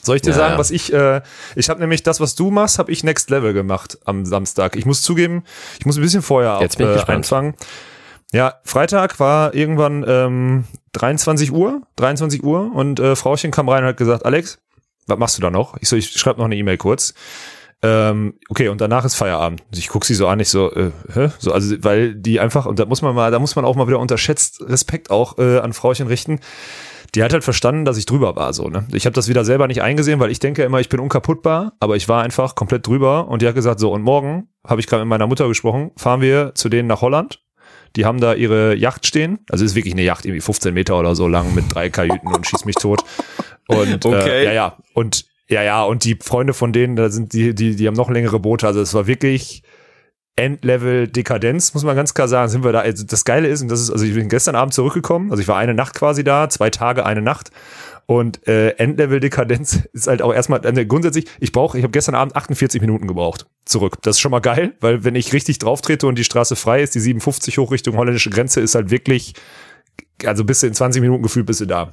Soll 0.08 0.16
ich 0.16 0.22
dir 0.22 0.30
Ja, 0.30 0.36
sagen, 0.36 0.52
ja. 0.54 0.58
was 0.58 0.70
ich, 0.70 0.90
äh, 0.90 1.20
ich 1.54 1.68
habe 1.68 1.80
nämlich 1.80 2.02
das, 2.02 2.18
was 2.18 2.34
du 2.34 2.50
machst, 2.50 2.78
habe 2.78 2.90
ich 2.90 3.04
Next 3.04 3.28
Level 3.28 3.52
gemacht 3.52 3.98
am 4.06 4.24
Samstag. 4.24 4.74
Ich 4.74 4.86
muss 4.86 5.02
zugeben, 5.02 5.44
ich 5.78 5.84
muss 5.84 5.96
ein 5.98 6.02
bisschen 6.02 6.22
vorher 6.22 6.58
Jetzt 6.62 6.78
bin 6.78 6.86
ich 6.86 6.90
auf, 6.90 6.94
äh, 6.94 6.98
gespannt. 7.00 7.16
anfangen. 7.18 7.54
Ja, 8.32 8.54
Freitag 8.64 9.20
war 9.20 9.54
irgendwann 9.54 10.02
ähm, 10.08 10.64
23 10.92 11.52
Uhr, 11.52 11.82
23 11.96 12.42
Uhr 12.42 12.74
und 12.74 13.00
äh, 13.00 13.16
Frauchen 13.16 13.50
kam 13.50 13.68
rein 13.68 13.82
und 13.84 13.90
hat 13.90 13.96
gesagt, 13.98 14.24
Alex, 14.24 14.58
was 15.06 15.18
machst 15.18 15.36
du 15.36 15.42
da 15.42 15.50
noch? 15.50 15.76
Ich 15.80 15.90
so, 15.90 15.96
ich 15.96 16.10
schreibe 16.10 16.38
noch 16.38 16.46
eine 16.46 16.56
E-Mail 16.56 16.78
kurz. 16.78 17.12
Ähm, 17.82 18.34
okay, 18.48 18.68
und 18.68 18.80
danach 18.80 19.04
ist 19.04 19.14
Feierabend. 19.14 19.62
Ich 19.74 19.88
guck 19.88 20.04
sie 20.06 20.14
so 20.14 20.26
an, 20.26 20.40
ich 20.40 20.48
so, 20.48 20.72
äh, 20.72 20.90
hä? 21.12 21.28
So, 21.38 21.52
also, 21.52 21.76
weil 21.84 22.14
die 22.14 22.40
einfach, 22.40 22.66
und 22.66 22.78
da 22.78 22.86
muss 22.86 23.02
man 23.02 23.14
mal, 23.14 23.30
da 23.30 23.38
muss 23.38 23.54
man 23.56 23.64
auch 23.64 23.76
mal 23.76 23.86
wieder 23.86 24.00
unterschätzt 24.00 24.62
Respekt 24.66 25.10
auch 25.10 25.38
äh, 25.38 25.58
an 25.58 25.72
Frauchen 25.74 26.06
richten. 26.08 26.40
Die 27.14 27.22
hat 27.22 27.32
halt 27.32 27.44
verstanden, 27.44 27.84
dass 27.84 27.96
ich 27.96 28.04
drüber 28.06 28.36
war, 28.36 28.52
so, 28.52 28.68
ne? 28.68 28.86
Ich 28.92 29.06
habe 29.06 29.14
das 29.14 29.28
wieder 29.28 29.44
selber 29.44 29.66
nicht 29.66 29.80
eingesehen, 29.82 30.20
weil 30.20 30.30
ich 30.30 30.40
denke 30.40 30.62
immer, 30.62 30.78
ich 30.80 30.88
bin 30.90 31.00
unkaputtbar, 31.00 31.72
aber 31.80 31.96
ich 31.96 32.08
war 32.08 32.22
einfach 32.22 32.54
komplett 32.54 32.86
drüber 32.86 33.28
und 33.28 33.40
die 33.40 33.46
hat 33.48 33.54
gesagt, 33.54 33.80
so, 33.80 33.92
und 33.92 34.02
morgen, 34.02 34.48
habe 34.66 34.80
ich 34.80 34.86
gerade 34.86 35.04
mit 35.04 35.08
meiner 35.08 35.26
Mutter 35.26 35.48
gesprochen, 35.48 35.90
fahren 35.96 36.20
wir 36.20 36.54
zu 36.54 36.68
denen 36.68 36.86
nach 36.88 37.00
Holland. 37.00 37.42
Die 37.96 38.04
haben 38.04 38.20
da 38.20 38.34
ihre 38.34 38.74
Yacht 38.74 39.06
stehen. 39.06 39.38
Also 39.48 39.64
ist 39.64 39.74
wirklich 39.74 39.94
eine 39.94 40.02
Yacht, 40.02 40.26
irgendwie 40.26 40.42
15 40.42 40.74
Meter 40.74 40.98
oder 40.98 41.14
so 41.16 41.26
lang 41.26 41.54
mit 41.54 41.64
drei 41.74 41.88
Kajüten 41.88 42.30
und 42.34 42.46
schieß 42.46 42.66
mich 42.66 42.74
tot. 42.76 43.02
Und 43.66 44.04
Okay. 44.04 44.28
äh, 44.28 44.44
ja, 44.44 44.52
ja. 44.52 44.76
Und 44.92 45.24
ja, 45.48 45.62
ja, 45.62 45.82
und 45.84 46.04
die 46.04 46.18
Freunde 46.22 46.52
von 46.52 46.74
denen, 46.74 46.96
da 46.96 47.08
sind 47.08 47.32
die, 47.32 47.54
die, 47.54 47.74
die 47.76 47.86
haben 47.86 47.94
noch 47.94 48.10
längere 48.10 48.38
Boote. 48.38 48.66
Also 48.66 48.82
es 48.82 48.92
war 48.92 49.06
wirklich 49.06 49.62
Endlevel 50.38 51.08
Dekadenz, 51.08 51.74
muss 51.74 51.82
man 51.82 51.96
ganz 51.96 52.14
klar 52.14 52.28
sagen. 52.28 52.48
Sind 52.48 52.64
wir 52.64 52.72
da. 52.72 52.80
Also 52.80 53.04
das 53.04 53.24
Geile 53.24 53.48
ist, 53.48 53.60
und 53.60 53.68
das 53.68 53.80
ist, 53.80 53.90
also 53.90 54.04
ich 54.04 54.14
bin 54.14 54.28
gestern 54.28 54.54
Abend 54.54 54.72
zurückgekommen, 54.72 55.30
also 55.30 55.40
ich 55.40 55.48
war 55.48 55.56
eine 55.56 55.74
Nacht 55.74 55.94
quasi 55.94 56.22
da, 56.22 56.48
zwei 56.48 56.70
Tage, 56.70 57.04
eine 57.04 57.20
Nacht. 57.20 57.50
Und 58.06 58.46
äh, 58.48 58.70
Endlevel 58.76 59.20
Dekadenz 59.20 59.82
ist 59.92 60.06
halt 60.06 60.22
auch 60.22 60.32
erstmal 60.32 60.60
also 60.60 60.86
grundsätzlich, 60.86 61.26
ich 61.40 61.52
brauche, 61.52 61.76
ich 61.76 61.84
habe 61.84 61.90
gestern 61.90 62.14
Abend 62.14 62.36
48 62.36 62.80
Minuten 62.80 63.06
gebraucht. 63.08 63.46
Zurück. 63.64 63.98
Das 64.02 64.16
ist 64.16 64.20
schon 64.20 64.30
mal 64.30 64.40
geil, 64.40 64.74
weil 64.80 65.04
wenn 65.04 65.14
ich 65.14 65.32
richtig 65.32 65.58
drauf 65.58 65.82
trete 65.82 66.06
und 66.06 66.16
die 66.16 66.24
Straße 66.24 66.56
frei 66.56 66.82
ist, 66.82 66.94
die 66.94 67.00
57 67.00 67.58
hoch 67.58 67.72
Richtung 67.72 67.96
holländische 67.96 68.30
Grenze, 68.30 68.60
ist 68.60 68.76
halt 68.76 68.90
wirklich, 68.90 69.34
also 70.24 70.44
bist 70.44 70.62
du 70.62 70.68
in 70.68 70.74
20 70.74 71.02
Minuten 71.02 71.22
gefühlt 71.22 71.46
bist 71.46 71.60
du 71.60 71.66
da. 71.66 71.92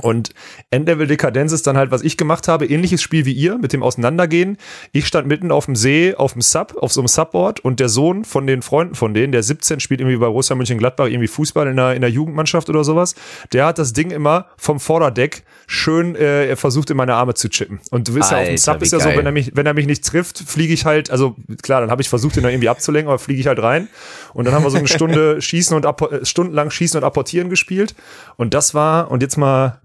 Und 0.00 0.30
Endlevel 0.70 1.06
Dekadenz 1.06 1.52
ist 1.52 1.66
dann 1.66 1.76
halt, 1.76 1.90
was 1.90 2.02
ich 2.02 2.16
gemacht 2.16 2.48
habe, 2.48 2.66
ähnliches 2.66 3.02
Spiel 3.02 3.24
wie 3.24 3.32
ihr 3.32 3.58
mit 3.58 3.72
dem 3.72 3.82
Auseinandergehen. 3.82 4.56
Ich 4.92 5.06
stand 5.06 5.26
mitten 5.26 5.50
auf 5.50 5.66
dem 5.66 5.76
See, 5.76 6.14
auf 6.14 6.32
dem 6.32 6.42
Sub, 6.42 6.76
auf 6.78 6.92
so 6.92 7.00
einem 7.00 7.08
Subboard 7.08 7.60
und 7.60 7.80
der 7.80 7.88
Sohn 7.88 8.24
von 8.24 8.46
den 8.46 8.62
Freunden 8.62 8.94
von 8.94 9.12
denen, 9.14 9.32
der 9.32 9.42
17 9.42 9.80
spielt 9.80 10.00
irgendwie 10.00 10.16
bei 10.16 10.26
Borussia 10.26 10.56
Mönchengladbach 10.56 11.06
irgendwie 11.06 11.28
Fußball 11.28 11.66
in 11.68 11.76
der, 11.76 11.94
in 11.94 12.00
der 12.00 12.10
Jugendmannschaft 12.10 12.70
oder 12.70 12.84
sowas, 12.84 13.14
der 13.52 13.66
hat 13.66 13.78
das 13.78 13.92
Ding 13.92 14.10
immer 14.10 14.46
vom 14.56 14.80
Vorderdeck 14.80 15.44
schön, 15.66 16.16
äh, 16.16 16.46
er 16.46 16.56
versucht 16.56 16.90
in 16.90 16.96
meine 16.96 17.14
Arme 17.14 17.34
zu 17.34 17.48
chippen. 17.48 17.80
Und 17.90 18.08
du 18.08 18.14
wisst 18.14 18.30
ja, 18.30 18.38
auf 18.38 18.46
dem 18.46 18.56
Sub 18.56 18.82
ist 18.82 18.92
ja 18.92 19.00
so, 19.00 19.08
geil. 19.08 19.18
wenn 19.18 19.26
er 19.26 19.32
mich, 19.32 19.52
wenn 19.54 19.66
er 19.66 19.74
mich 19.74 19.86
nicht 19.86 20.04
trifft, 20.04 20.38
fliege 20.38 20.72
ich 20.72 20.84
halt, 20.84 21.10
also 21.10 21.36
klar, 21.62 21.80
dann 21.80 21.90
habe 21.90 22.02
ich 22.02 22.08
versucht, 22.08 22.36
ihn 22.36 22.42
noch 22.42 22.50
irgendwie 22.50 22.68
abzulenken, 22.68 23.08
aber 23.08 23.18
fliege 23.18 23.40
ich 23.40 23.46
halt 23.46 23.62
rein. 23.62 23.88
Und 24.32 24.46
dann 24.46 24.54
haben 24.54 24.64
wir 24.64 24.70
so 24.70 24.78
eine 24.78 24.88
Stunde 24.88 25.40
schießen 25.42 25.76
und 25.76 25.84
äh, 25.84 26.24
stundenlang 26.24 26.70
schießen 26.70 26.98
und 26.98 27.04
apportieren 27.04 27.50
gespielt. 27.50 27.94
Und 28.36 28.54
das 28.54 28.74
war, 28.74 29.10
und 29.10 29.22
jetzt 29.22 29.36
mal, 29.36 29.81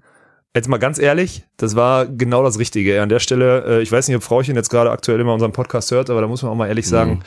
Jetzt 0.57 0.69
mal 0.69 0.77
ganz 0.79 0.97
ehrlich, 0.97 1.43
das 1.57 1.75
war 1.75 2.07
genau 2.07 2.41
das 2.41 2.57
Richtige. 2.57 2.99
An 3.03 3.09
der 3.09 3.19
Stelle, 3.19 3.77
äh, 3.77 3.81
ich 3.83 3.91
weiß 3.91 4.07
nicht, 4.07 4.17
ob 4.17 4.23
Frauchen 4.23 4.55
jetzt 4.55 4.69
gerade 4.69 4.89
aktuell 4.89 5.19
immer 5.19 5.31
unseren 5.31 5.51
Podcast 5.51 5.91
hört, 5.91 6.09
aber 6.09 6.19
da 6.19 6.25
muss 6.25 6.41
man 6.41 6.51
auch 6.51 6.55
mal 6.55 6.67
ehrlich 6.67 6.87
sagen, 6.87 7.21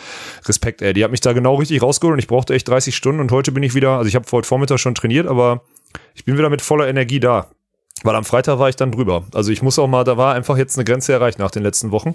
Respekt, 0.46 0.82
ey. 0.82 0.92
Die 0.94 1.04
hat 1.04 1.12
mich 1.12 1.20
da 1.20 1.32
genau 1.32 1.54
richtig 1.54 1.80
rausgeholt 1.80 2.14
und 2.14 2.18
ich 2.18 2.26
brauchte 2.26 2.54
echt 2.54 2.66
30 2.66 2.96
Stunden 2.96 3.20
und 3.20 3.30
heute 3.30 3.52
bin 3.52 3.62
ich 3.62 3.72
wieder, 3.76 3.90
also 3.90 4.08
ich 4.08 4.16
habe 4.16 4.26
heute 4.32 4.48
Vormittag 4.48 4.80
schon 4.80 4.96
trainiert, 4.96 5.28
aber 5.28 5.62
Ich 6.14 6.24
bin 6.24 6.36
wieder 6.36 6.50
mit 6.50 6.60
voller 6.60 6.88
Energie 6.88 7.20
da. 7.20 7.46
Weil 8.02 8.14
am 8.14 8.24
Freitag 8.24 8.58
war 8.58 8.68
ich 8.68 8.76
dann 8.76 8.92
drüber. 8.92 9.24
Also 9.34 9.52
ich 9.52 9.62
muss 9.62 9.78
auch 9.78 9.86
mal, 9.86 10.04
da 10.04 10.16
war 10.16 10.34
einfach 10.34 10.56
jetzt 10.56 10.78
eine 10.78 10.84
Grenze 10.84 11.12
erreicht 11.12 11.38
nach 11.38 11.50
den 11.50 11.62
letzten 11.62 11.90
Wochen. 11.90 12.14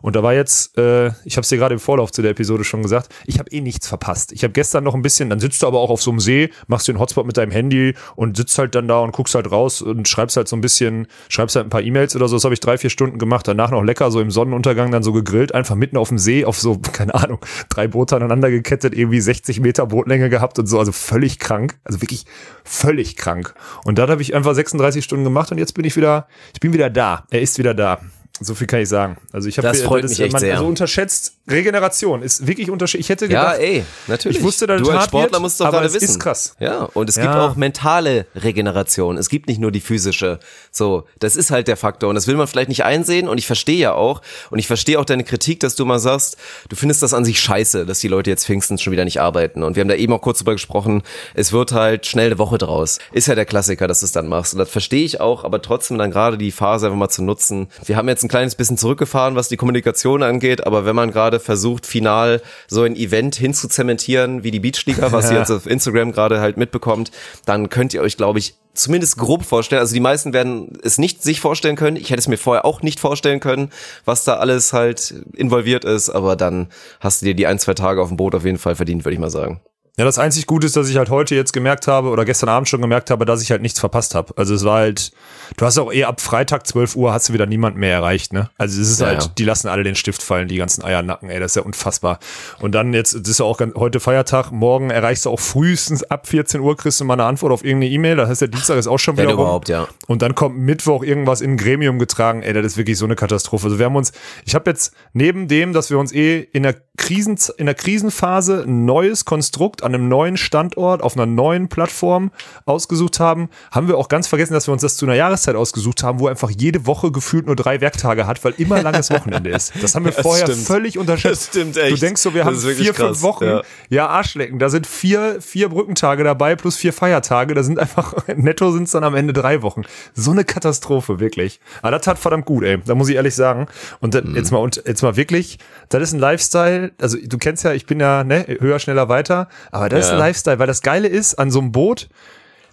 Und 0.00 0.14
da 0.14 0.22
war 0.22 0.32
jetzt, 0.32 0.78
äh, 0.78 1.08
ich 1.24 1.36
habe 1.36 1.40
es 1.40 1.48
dir 1.48 1.58
gerade 1.58 1.74
im 1.74 1.80
Vorlauf 1.80 2.12
zu 2.12 2.22
der 2.22 2.30
Episode 2.30 2.62
schon 2.62 2.82
gesagt, 2.82 3.08
ich 3.26 3.38
habe 3.40 3.50
eh 3.50 3.60
nichts 3.60 3.88
verpasst. 3.88 4.30
Ich 4.30 4.44
habe 4.44 4.52
gestern 4.52 4.84
noch 4.84 4.94
ein 4.94 5.02
bisschen, 5.02 5.30
dann 5.30 5.40
sitzt 5.40 5.62
du 5.62 5.66
aber 5.66 5.80
auch 5.80 5.90
auf 5.90 6.02
so 6.02 6.12
einem 6.12 6.20
See, 6.20 6.50
machst 6.68 6.86
den 6.86 7.00
Hotspot 7.00 7.26
mit 7.26 7.36
deinem 7.36 7.50
Handy 7.50 7.94
und 8.14 8.36
sitzt 8.36 8.56
halt 8.58 8.76
dann 8.76 8.86
da 8.86 9.00
und 9.00 9.12
guckst 9.12 9.34
halt 9.34 9.50
raus 9.50 9.82
und 9.82 10.06
schreibst 10.06 10.36
halt 10.36 10.46
so 10.46 10.54
ein 10.54 10.60
bisschen, 10.60 11.08
schreibst 11.28 11.56
halt 11.56 11.66
ein 11.66 11.70
paar 11.70 11.82
E-Mails 11.82 12.14
oder 12.14 12.28
so. 12.28 12.36
Das 12.36 12.44
habe 12.44 12.54
ich 12.54 12.60
drei, 12.60 12.78
vier 12.78 12.90
Stunden 12.90 13.18
gemacht. 13.18 13.48
Danach 13.48 13.72
noch 13.72 13.82
lecker 13.82 14.12
so 14.12 14.20
im 14.20 14.30
Sonnenuntergang 14.30 14.92
dann 14.92 15.02
so 15.02 15.12
gegrillt, 15.12 15.52
einfach 15.52 15.74
mitten 15.74 15.96
auf 15.96 16.10
dem 16.10 16.18
See, 16.18 16.44
auf 16.44 16.60
so, 16.60 16.78
keine 16.92 17.14
Ahnung, 17.14 17.40
drei 17.70 17.88
Boote 17.88 18.14
aneinander 18.14 18.50
gekettet, 18.50 18.94
irgendwie 18.94 19.20
60 19.20 19.58
Meter 19.60 19.86
Bootlänge 19.86 20.30
gehabt 20.30 20.60
und 20.60 20.66
so. 20.66 20.78
Also 20.78 20.92
völlig 20.92 21.40
krank. 21.40 21.76
Also 21.82 22.00
wirklich 22.00 22.24
völlig 22.62 23.16
krank. 23.16 23.54
Und 23.84 23.98
da 23.98 24.06
habe 24.06 24.22
ich 24.22 24.34
einfach 24.34 24.54
36 24.54 25.04
Stunden 25.04 25.23
gemacht 25.24 25.50
und 25.50 25.58
jetzt 25.58 25.74
bin 25.74 25.84
ich 25.84 25.96
wieder, 25.96 26.26
ich 26.52 26.60
bin 26.60 26.72
wieder 26.72 26.90
da. 26.90 27.24
Er 27.30 27.42
ist 27.42 27.58
wieder 27.58 27.74
da. 27.74 28.00
So 28.40 28.54
viel 28.54 28.66
kann 28.66 28.80
ich 28.80 28.88
sagen. 28.88 29.16
Also 29.32 29.48
ich 29.48 29.58
habe 29.58 29.68
Das 29.68 29.82
freut 29.82 30.04
mich 30.04 30.20
echt 30.20 30.32
man, 30.32 30.40
sehr. 30.40 30.54
Also 30.54 30.66
unterschätzt 30.66 31.33
Regeneration 31.46 32.22
ist 32.22 32.46
wirklich 32.46 32.70
unterschiedlich. 32.70 33.06
Ich 33.06 33.10
hätte 33.10 33.26
Ja, 33.26 33.52
gedacht, 33.52 33.60
ey, 33.60 33.84
natürlich. 34.06 34.38
Ich 34.38 34.42
wusste, 34.42 34.66
dass 34.66 34.80
du 34.80 34.90
als 34.90 35.04
Sportler 35.04 35.32
wird, 35.32 35.42
musst 35.42 35.60
doch 35.60 35.70
gerade 35.70 35.92
wissen. 35.92 36.04
ist 36.04 36.18
krass. 36.20 36.54
Ja, 36.58 36.84
und 36.94 37.08
es 37.10 37.16
Ja. 37.16 37.22
gibt 37.22 37.34
auch 37.34 37.54
mentale 37.54 38.26
Regeneration. 38.34 39.18
Es 39.18 39.28
gibt 39.28 39.48
nicht 39.48 39.60
nur 39.60 39.70
die 39.70 39.80
physische. 39.80 40.38
So, 40.70 41.04
das 41.18 41.36
ist 41.36 41.50
halt 41.50 41.68
der 41.68 41.76
Faktor 41.76 42.08
und 42.08 42.14
das 42.14 42.26
will 42.26 42.36
man 42.36 42.46
vielleicht 42.46 42.70
nicht 42.70 42.84
einsehen 42.84 43.28
und 43.28 43.36
ich 43.36 43.46
verstehe 43.46 43.76
ja 43.76 43.92
auch 43.92 44.22
und 44.50 44.58
ich 44.58 44.66
verstehe 44.66 44.98
auch 44.98 45.04
deine 45.04 45.22
Kritik, 45.24 45.60
dass 45.60 45.74
du 45.74 45.84
mal 45.84 45.98
sagst, 45.98 46.38
du 46.70 46.76
findest 46.76 47.02
das 47.02 47.12
an 47.12 47.26
sich 47.26 47.38
scheiße, 47.40 47.84
dass 47.84 47.98
die 47.98 48.08
Leute 48.08 48.30
jetzt 48.30 48.46
Pfingsten 48.46 48.78
schon 48.78 48.92
wieder 48.92 49.04
nicht 49.04 49.20
arbeiten 49.20 49.62
und 49.62 49.76
wir 49.76 49.82
haben 49.82 49.88
da 49.88 49.94
eben 49.96 50.12
auch 50.14 50.22
kurz 50.22 50.38
drüber 50.38 50.52
gesprochen, 50.52 51.02
es 51.34 51.52
wird 51.52 51.72
halt 51.72 52.06
schnell 52.06 52.26
eine 52.26 52.38
Woche 52.38 52.56
draus. 52.56 52.98
Ist 53.12 53.28
ja 53.28 53.34
der 53.34 53.44
Klassiker, 53.44 53.86
dass 53.86 54.00
du 54.00 54.06
es 54.06 54.12
dann 54.12 54.28
machst 54.28 54.54
und 54.54 54.60
das 54.60 54.70
verstehe 54.70 55.04
ich 55.04 55.20
auch, 55.20 55.44
aber 55.44 55.60
trotzdem 55.60 55.98
dann 55.98 56.10
gerade 56.10 56.38
die 56.38 56.52
Phase 56.52 56.86
einfach 56.86 56.98
mal 56.98 57.08
zu 57.10 57.22
nutzen. 57.22 57.68
Wir 57.84 57.96
haben 57.96 58.08
jetzt 58.08 58.22
ein 58.24 58.28
kleines 58.28 58.54
bisschen 58.54 58.78
zurückgefahren, 58.78 59.36
was 59.36 59.48
die 59.48 59.58
Kommunikation 59.58 60.22
angeht, 60.22 60.66
aber 60.66 60.86
wenn 60.86 60.96
man 60.96 61.10
gerade 61.10 61.33
versucht, 61.40 61.86
final 61.86 62.42
so 62.68 62.82
ein 62.82 62.96
Event 62.96 63.36
hinzuzementieren 63.36 64.44
wie 64.44 64.50
die 64.50 64.60
Beachliga, 64.60 65.12
was 65.12 65.30
ihr 65.30 65.38
jetzt 65.38 65.50
auf 65.50 65.66
Instagram 65.66 66.12
gerade 66.12 66.40
halt 66.40 66.56
mitbekommt, 66.56 67.10
dann 67.44 67.68
könnt 67.68 67.94
ihr 67.94 68.02
euch, 68.02 68.16
glaube 68.16 68.38
ich, 68.38 68.54
zumindest 68.74 69.16
grob 69.16 69.44
vorstellen. 69.44 69.80
Also 69.80 69.94
die 69.94 70.00
meisten 70.00 70.32
werden 70.32 70.78
es 70.82 70.98
nicht 70.98 71.22
sich 71.22 71.40
vorstellen 71.40 71.76
können. 71.76 71.96
Ich 71.96 72.10
hätte 72.10 72.20
es 72.20 72.28
mir 72.28 72.38
vorher 72.38 72.64
auch 72.64 72.82
nicht 72.82 73.00
vorstellen 73.00 73.40
können, 73.40 73.70
was 74.04 74.24
da 74.24 74.34
alles 74.34 74.72
halt 74.72 75.14
involviert 75.34 75.84
ist, 75.84 76.10
aber 76.10 76.36
dann 76.36 76.68
hast 77.00 77.22
du 77.22 77.26
dir 77.26 77.34
die 77.34 77.46
ein, 77.46 77.58
zwei 77.58 77.74
Tage 77.74 78.02
auf 78.02 78.08
dem 78.08 78.16
Boot 78.16 78.34
auf 78.34 78.44
jeden 78.44 78.58
Fall 78.58 78.74
verdient, 78.74 79.04
würde 79.04 79.14
ich 79.14 79.20
mal 79.20 79.30
sagen. 79.30 79.60
Ja, 79.96 80.04
das 80.04 80.18
einzig 80.18 80.46
Gute 80.46 80.66
ist, 80.66 80.76
dass 80.76 80.88
ich 80.88 80.96
halt 80.96 81.08
heute 81.08 81.36
jetzt 81.36 81.52
gemerkt 81.52 81.86
habe 81.86 82.08
oder 82.08 82.24
gestern 82.24 82.48
Abend 82.48 82.68
schon 82.68 82.80
gemerkt 82.80 83.10
habe, 83.12 83.24
dass 83.24 83.40
ich 83.42 83.52
halt 83.52 83.62
nichts 83.62 83.78
verpasst 83.78 84.16
habe. 84.16 84.34
Also 84.36 84.52
es 84.52 84.64
war 84.64 84.78
halt, 84.78 85.12
du 85.56 85.64
hast 85.64 85.78
auch 85.78 85.92
eh 85.92 86.02
ab 86.02 86.20
Freitag 86.20 86.66
12 86.66 86.96
Uhr 86.96 87.12
hast 87.12 87.28
du 87.28 87.32
wieder 87.32 87.46
niemand 87.46 87.76
mehr 87.76 87.92
erreicht, 87.92 88.32
ne? 88.32 88.50
Also 88.58 88.80
es 88.80 88.90
ist 88.90 89.00
Ja, 89.00 89.06
halt, 89.06 89.22
ja. 89.22 89.28
die 89.38 89.44
lassen 89.44 89.68
alle 89.68 89.84
den 89.84 89.94
Stift 89.94 90.20
fallen, 90.20 90.48
die 90.48 90.56
ganzen 90.56 90.82
Eiernacken, 90.84 91.30
ey, 91.30 91.38
das 91.38 91.52
ist 91.52 91.56
ja 91.56 91.62
unfassbar. 91.62 92.18
Und 92.58 92.74
dann 92.74 92.92
jetzt, 92.92 93.14
das 93.14 93.28
ist 93.28 93.38
ja 93.38 93.46
auch 93.46 93.56
ganz, 93.56 93.76
heute 93.76 94.00
Feiertag, 94.00 94.50
morgen 94.50 94.90
erreichst 94.90 95.26
du 95.26 95.30
auch 95.30 95.38
frühestens 95.38 96.02
ab 96.02 96.26
14 96.26 96.60
Uhr 96.60 96.76
kriegst 96.76 96.98
du 96.98 97.04
mal 97.04 97.14
eine 97.14 97.24
Antwort 97.26 97.52
auf 97.52 97.64
irgendeine 97.64 97.92
E-Mail, 97.92 98.16
das 98.16 98.28
heißt 98.30 98.40
der 98.40 98.48
Dienstag 98.48 98.76
ist 98.78 98.88
auch 98.88 98.98
schon 98.98 99.16
Wenn 99.16 99.26
wieder 99.26 99.34
rum. 99.36 99.44
überhaupt, 99.44 99.68
ja. 99.68 99.86
Und 100.08 100.22
dann 100.22 100.34
kommt 100.34 100.58
Mittwoch 100.58 101.04
irgendwas 101.04 101.40
in 101.40 101.52
ein 101.52 101.56
Gremium 101.56 102.00
getragen. 102.00 102.42
Ey, 102.42 102.52
das 102.52 102.66
ist 102.66 102.76
wirklich 102.76 102.98
so 102.98 103.04
eine 103.04 103.14
Katastrophe. 103.14 103.66
Also 103.66 103.78
wir 103.78 103.86
haben 103.86 103.94
uns, 103.94 104.10
ich 104.44 104.56
habe 104.56 104.68
jetzt 104.70 104.92
neben 105.12 105.46
dem, 105.46 105.72
dass 105.72 105.90
wir 105.90 106.00
uns 106.00 106.10
eh 106.12 106.40
in 106.52 106.64
der 106.64 106.74
Krisen, 106.96 107.38
in 107.58 107.66
der 107.66 107.74
Krisenphase 107.76 108.64
ein 108.66 108.84
neues 108.86 109.24
Konstrukt 109.24 109.83
an 109.84 109.94
einem 109.94 110.08
neuen 110.08 110.36
Standort 110.36 111.02
auf 111.02 111.14
einer 111.16 111.26
neuen 111.26 111.68
Plattform 111.68 112.30
ausgesucht 112.66 113.20
haben, 113.20 113.48
haben 113.70 113.88
wir 113.88 113.98
auch 113.98 114.08
ganz 114.08 114.26
vergessen, 114.26 114.54
dass 114.54 114.66
wir 114.68 114.72
uns 114.72 114.82
das 114.82 114.96
zu 114.96 115.06
einer 115.06 115.14
Jahreszeit 115.14 115.54
ausgesucht 115.56 116.02
haben, 116.02 116.18
wo 116.20 116.28
einfach 116.28 116.50
jede 116.50 116.86
Woche 116.86 117.10
gefühlt 117.12 117.46
nur 117.46 117.56
drei 117.56 117.80
Werktage 117.80 118.26
hat, 118.26 118.42
weil 118.44 118.54
immer 118.58 118.82
langes 118.82 119.10
Wochenende 119.10 119.50
ist. 119.50 119.72
Das 119.82 119.94
haben 119.94 120.04
wir 120.04 120.12
Das 120.14 120.22
vorher 120.22 120.46
stimmt. 120.46 120.66
völlig 120.66 120.98
unterschätzt. 120.98 121.48
Das 121.48 121.60
stimmt 121.62 121.76
Du 121.76 121.80
echt. 121.80 122.02
denkst 122.02 122.22
so, 122.22 122.34
wir 122.34 122.44
Das 122.44 122.64
haben 122.64 122.74
vier, 122.74 122.92
krass, 122.92 123.06
fünf 123.08 123.22
Wochen. 123.22 123.44
ja. 123.44 123.62
Ja, 123.90 124.06
Arschlecken. 124.08 124.58
Da 124.58 124.68
sind 124.68 124.86
vier, 124.86 125.40
vier 125.40 125.68
Brückentage 125.68 126.24
dabei 126.24 126.56
plus 126.56 126.76
vier 126.76 126.92
Feiertage. 126.92 127.54
Da 127.54 127.62
sind 127.62 127.78
einfach, 127.78 128.14
netto 128.36 128.70
sind 128.72 128.84
es 128.84 128.92
dann 128.92 129.04
am 129.04 129.14
Ende 129.14 129.32
drei 129.32 129.62
Wochen. 129.62 129.82
So 130.14 130.30
eine 130.30 130.44
Katastrophe, 130.44 131.20
wirklich. 131.20 131.60
Aber 131.82 131.90
das 131.92 132.02
tat 132.02 132.18
verdammt 132.18 132.46
gut, 132.46 132.64
ey. 132.64 132.78
Da 132.84 132.94
muss 132.94 133.08
ich 133.08 133.16
ehrlich 133.16 133.34
sagen. 133.34 133.66
Und 134.00 134.14
dann, 134.14 134.34
jetzt 134.34 134.50
mal, 134.52 134.58
und 134.58 134.82
jetzt 134.86 135.02
mal 135.02 135.16
wirklich, 135.16 135.58
das 135.88 136.02
ist 136.02 136.12
ein 136.12 136.18
Lifestyle. 136.20 136.92
Also 137.00 137.18
du 137.22 137.38
kennst 137.38 137.64
ja, 137.64 137.72
ich 137.72 137.86
bin 137.86 138.00
ja, 138.00 138.24
ne, 138.24 138.46
höher, 138.60 138.78
schneller, 138.78 139.08
weiter. 139.08 139.48
Aber 139.74 139.88
das 139.88 140.04
ist 140.04 140.10
Ja. 140.10 140.12
ein 140.14 140.18
Lifestyle, 140.20 140.58
weil 140.60 140.66
das 140.68 140.82
Geile 140.82 141.08
ist, 141.08 141.34
an 141.34 141.50
so 141.50 141.58
einem 141.58 141.72
Boot, 141.72 142.08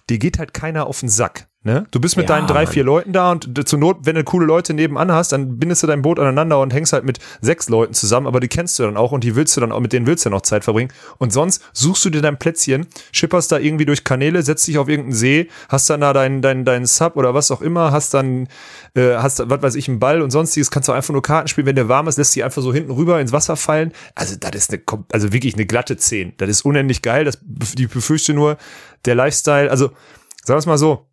dir 0.08 0.18
geht 0.18 0.38
halt 0.38 0.54
keiner 0.54 0.86
auf 0.86 1.00
den 1.00 1.08
Sack. 1.08 1.48
Ne? 1.64 1.86
Du 1.92 2.00
bist 2.00 2.16
mit 2.16 2.28
Ja, 2.28 2.34
deinen 2.34 2.48
drei, 2.48 2.66
vier 2.66 2.82
Leuten 2.82 3.12
da 3.12 3.30
und 3.30 3.56
d- 3.56 3.64
zur 3.64 3.78
Not, 3.78 3.98
wenn 4.02 4.16
du 4.16 4.24
coole 4.24 4.46
Leute 4.46 4.74
nebenan 4.74 5.12
hast, 5.12 5.30
dann 5.30 5.58
bindest 5.60 5.80
du 5.84 5.86
dein 5.86 6.02
Boot 6.02 6.18
aneinander 6.18 6.58
und 6.60 6.72
hängst 6.74 6.92
halt 6.92 7.04
mit 7.04 7.20
sechs 7.40 7.68
Leuten 7.68 7.94
zusammen, 7.94 8.26
aber 8.26 8.40
die 8.40 8.48
kennst 8.48 8.80
du 8.80 8.82
dann 8.82 8.96
auch 8.96 9.12
und 9.12 9.22
die 9.22 9.36
willst 9.36 9.56
du 9.56 9.60
dann 9.60 9.70
auch, 9.70 9.78
mit 9.78 9.92
denen 9.92 10.06
willst 10.08 10.26
du 10.26 10.30
noch 10.30 10.40
Zeit 10.40 10.64
verbringen. 10.64 10.90
Und 11.18 11.32
sonst 11.32 11.62
suchst 11.72 12.04
du 12.04 12.10
dir 12.10 12.20
dein 12.20 12.36
Plätzchen, 12.36 12.88
schipperst 13.12 13.52
da 13.52 13.58
irgendwie 13.58 13.84
durch 13.84 14.02
Kanäle, 14.02 14.42
setzt 14.42 14.66
dich 14.66 14.76
auf 14.76 14.88
irgendeinen 14.88 15.14
See, 15.14 15.50
hast 15.68 15.88
dann 15.88 16.00
da 16.00 16.12
deinen 16.12 16.42
dein, 16.42 16.64
dein 16.64 16.84
Sub 16.84 17.14
oder 17.16 17.32
was 17.32 17.52
auch 17.52 17.60
immer, 17.62 17.92
hast 17.92 18.12
dann, 18.12 18.48
äh, 18.96 19.14
hast, 19.18 19.48
was 19.48 19.62
weiß 19.62 19.74
ich, 19.76 19.88
einen 19.88 20.00
Ball 20.00 20.20
und 20.20 20.32
sonstiges, 20.32 20.72
kannst 20.72 20.88
du 20.88 20.92
einfach 20.92 21.12
nur 21.12 21.22
Karten 21.22 21.46
spielen, 21.46 21.68
wenn 21.68 21.76
der 21.76 21.88
warm 21.88 22.08
ist, 22.08 22.18
lässt 22.18 22.34
dich 22.34 22.42
einfach 22.42 22.60
so 22.62 22.74
hinten 22.74 22.90
rüber 22.90 23.20
ins 23.20 23.30
Wasser 23.30 23.54
fallen. 23.54 23.92
Also, 24.16 24.34
das 24.34 24.50
ist 24.56 24.72
eine, 24.72 24.82
also 25.12 25.32
wirklich 25.32 25.54
eine 25.54 25.66
glatte 25.66 25.96
10. 25.96 26.32
Das 26.38 26.48
ist 26.48 26.64
unendlich 26.64 27.02
geil. 27.02 27.24
Das, 27.24 27.38
die 27.40 27.86
befürchte 27.86 28.34
nur, 28.34 28.56
der 29.04 29.14
Lifestyle, 29.14 29.70
also, 29.70 29.86
sagen 30.44 30.56
wir 30.56 30.58
es 30.58 30.66
mal 30.66 30.76
so, 30.78 31.06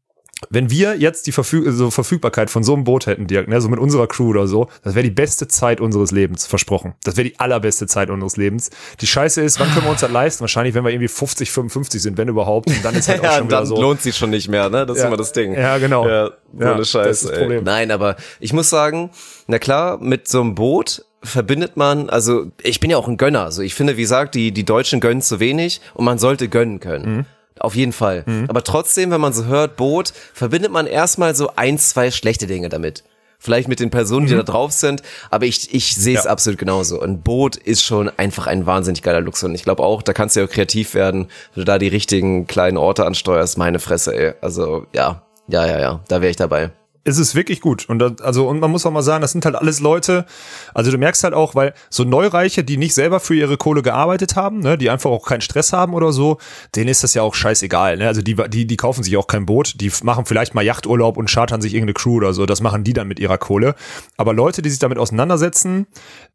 wenn 0.49 0.69
wir 0.69 0.95
jetzt 0.97 1.27
die 1.27 1.31
Verfüg 1.31 1.65
so 1.71 1.91
Verfügbarkeit 1.91 2.49
von 2.49 2.63
so 2.63 2.73
einem 2.73 2.85
Boot 2.85 3.05
hätten, 3.07 3.27
Dirk, 3.27 3.47
ne, 3.49 3.59
so 3.59 3.67
mit 3.67 3.79
unserer 3.79 4.07
Crew 4.07 4.29
oder 4.29 4.47
so, 4.47 4.69
das 4.83 4.95
wäre 4.95 5.03
die 5.03 5.09
beste 5.11 5.47
Zeit 5.47 5.81
unseres 5.81 6.11
Lebens, 6.11 6.45
versprochen. 6.47 6.93
Das 7.03 7.17
wäre 7.17 7.27
die 7.27 7.39
allerbeste 7.39 7.87
Zeit 7.87 8.09
unseres 8.09 8.37
Lebens. 8.37 8.69
Die 9.01 9.07
Scheiße 9.07 9.41
ist, 9.41 9.59
wann 9.59 9.69
können 9.73 9.85
wir 9.85 9.91
uns 9.91 10.01
das 10.01 10.11
leisten? 10.11 10.41
Wahrscheinlich, 10.41 10.73
wenn 10.75 10.83
wir 10.85 10.91
irgendwie 10.91 11.09
50, 11.09 11.51
55 11.51 12.01
sind, 12.01 12.17
wenn 12.17 12.29
überhaupt. 12.29 12.67
Und 12.69 12.83
dann 12.85 12.95
ist 12.95 13.09
halt 13.09 13.19
auch 13.21 13.23
Ja, 13.25 13.37
schon 13.37 13.47
wieder 13.47 13.57
dann 13.57 13.65
so. 13.65 13.81
lohnt 13.81 14.01
sich 14.01 14.15
schon 14.15 14.29
nicht 14.29 14.47
mehr, 14.47 14.69
ne? 14.69 14.85
Das 14.85 14.95
ist 14.97 15.01
Ja. 15.03 15.07
immer 15.09 15.17
das 15.17 15.33
Ding. 15.33 15.53
Ja, 15.53 15.77
genau. 15.77 16.07
Ja, 16.07 16.27
so 16.27 16.33
Ja, 16.59 16.67
eine 16.67 16.77
das 16.77 16.87
ist 16.87 16.91
Scheiße. 16.91 17.61
Nein, 17.63 17.91
aber 17.91 18.15
ich 18.39 18.53
muss 18.53 18.69
sagen, 18.69 19.09
na 19.47 19.59
klar, 19.59 19.97
mit 19.99 20.27
so 20.29 20.39
einem 20.41 20.55
Boot 20.55 21.03
verbindet 21.21 21.75
man, 21.75 22.09
also 22.09 22.45
ich 22.63 22.79
bin 22.79 22.89
ja 22.89 22.97
auch 22.97 23.07
ein 23.09 23.17
Gönner. 23.17 23.43
Also 23.43 23.61
ich 23.61 23.75
finde, 23.75 23.97
wie 23.97 24.01
gesagt, 24.03 24.35
die, 24.35 24.53
die 24.53 24.63
Deutschen 24.63 25.01
gönnen 25.01 25.21
zu 25.21 25.41
wenig 25.41 25.81
und 25.93 26.05
man 26.05 26.17
sollte 26.17 26.47
gönnen 26.47 26.79
können. 26.79 27.15
Mhm. 27.17 27.25
Auf 27.59 27.75
jeden 27.75 27.91
Fall. 27.93 28.23
Aber 28.47 28.63
trotzdem, 28.63 29.11
wenn 29.11 29.21
man 29.21 29.33
so 29.33 29.45
hört, 29.45 29.75
Boot, 29.75 30.13
verbindet 30.33 30.71
man 30.71 30.87
erstmal 30.87 31.35
so 31.35 31.51
ein, 31.55 31.77
zwei 31.77 32.09
schlechte 32.11 32.47
Dinge 32.47 32.69
damit. 32.69 33.03
Vielleicht 33.41 33.69
mit 33.69 33.79
den 33.79 33.89
Personen, 33.89 34.27
die 34.27 34.35
da 34.35 34.43
drauf 34.43 34.73
sind, 34.73 35.01
aber 35.29 35.45
ich, 35.45 35.73
ich 35.73 35.95
sehe 35.95 36.15
es 36.17 36.23
Mhm. 36.23 36.27
Ja. 36.27 36.31
absolut 36.31 36.59
genauso. 36.59 37.01
Ein 37.01 37.21
Boot 37.21 37.55
ist 37.55 37.83
schon 37.85 38.09
einfach 38.17 38.47
ein 38.47 38.65
wahnsinnig 38.65 39.01
geiler 39.01 39.21
Luxus. 39.21 39.45
Und 39.45 39.55
ich 39.55 39.63
glaube 39.63 39.81
auch, 39.83 40.01
da 40.01 40.11
kannst 40.11 40.35
du 40.35 40.41
ja 40.41 40.45
auch 40.45 40.49
kreativ 40.51 40.93
werden, 40.93 41.27
wenn 41.53 41.61
du 41.61 41.65
da 41.65 41.77
die 41.77 41.87
richtigen 41.87 42.47
kleinen 42.47 42.75
Orte 42.77 43.05
ansteuerst. 43.05 43.57
Meine 43.57 43.79
Fresse, 43.79 44.13
ey. 44.13 44.33
Also, 44.41 44.87
ja, 44.93 45.23
ja, 45.47 45.65
ja, 45.65 45.79
ja, 45.79 45.99
da 46.09 46.21
wäre 46.21 46.29
ich 46.31 46.35
dabei. 46.35 46.71
Es 47.09 47.17
ist 47.17 47.35
wirklich 47.35 47.61
gut. 47.61 47.87
Und 47.89 47.99
das, 47.99 48.21
also, 48.21 48.47
und 48.47 48.59
man 48.59 48.71
muss 48.71 48.85
auch 48.85 48.91
mal 48.91 49.01
sagen, 49.01 49.21
das 49.21 49.31
sind 49.31 49.45
halt 49.45 49.55
alles 49.55 49.79
Leute, 49.79 50.25
also 50.73 50.91
du 50.91 50.97
merkst 50.97 51.23
halt 51.23 51.33
auch, 51.33 51.55
weil 51.55 51.73
so 51.89 52.03
Neureiche, 52.03 52.63
die 52.63 52.77
nicht 52.77 52.93
selber 52.93 53.19
für 53.19 53.35
ihre 53.35 53.57
Kohle 53.57 53.81
gearbeitet 53.81 54.35
haben, 54.35 54.59
ne, 54.59 54.77
die 54.77 54.89
einfach 54.89 55.09
auch 55.09 55.25
keinen 55.25 55.41
Stress 55.41 55.73
haben 55.73 55.93
oder 55.93 56.11
so, 56.11 56.37
denen 56.75 56.89
ist 56.89 57.03
das 57.03 57.13
ja 57.13 57.21
auch 57.21 57.35
scheißegal. 57.35 57.97
Ne? 57.97 58.07
Also 58.07 58.21
die, 58.21 58.35
die, 58.49 58.65
die 58.65 58.77
kaufen 58.77 59.03
sich 59.03 59.17
auch 59.17 59.27
kein 59.27 59.45
Boot, 59.45 59.73
die 59.81 59.91
machen 60.03 60.25
vielleicht 60.25 60.53
mal 60.55 60.63
Yachturlaub 60.63 61.17
und 61.17 61.29
chartern 61.29 61.61
sich 61.61 61.73
irgendeine 61.73 61.93
Crew 61.93 62.15
oder 62.17 62.33
so. 62.33 62.45
Das 62.45 62.61
machen 62.61 62.83
die 62.83 62.93
dann 62.93 63.07
mit 63.07 63.19
ihrer 63.19 63.37
Kohle. 63.37 63.75
Aber 64.17 64.33
Leute, 64.33 64.61
die 64.61 64.69
sich 64.69 64.79
damit 64.79 64.97
auseinandersetzen, 64.97 65.87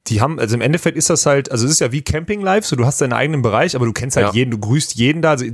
die 0.08 0.20
haben, 0.20 0.38
also 0.38 0.54
im 0.54 0.60
Endeffekt 0.60 0.98
ist 0.98 1.08
das 1.08 1.24
halt, 1.24 1.50
also 1.50 1.64
es 1.64 1.72
ist 1.72 1.80
ja 1.80 1.90
wie 1.90 2.02
Camping 2.02 2.42
Life, 2.42 2.68
so 2.68 2.76
du 2.76 2.84
hast 2.84 3.00
deinen 3.00 3.14
eigenen 3.14 3.40
Bereich, 3.40 3.74
aber 3.74 3.86
du 3.86 3.92
kennst 3.92 4.16
halt 4.16 4.26
Ja. 4.26 4.32
jeden, 4.34 4.50
du 4.50 4.58
grüßt 4.58 4.94
jeden 4.96 5.22
da. 5.22 5.30
Also 5.30 5.46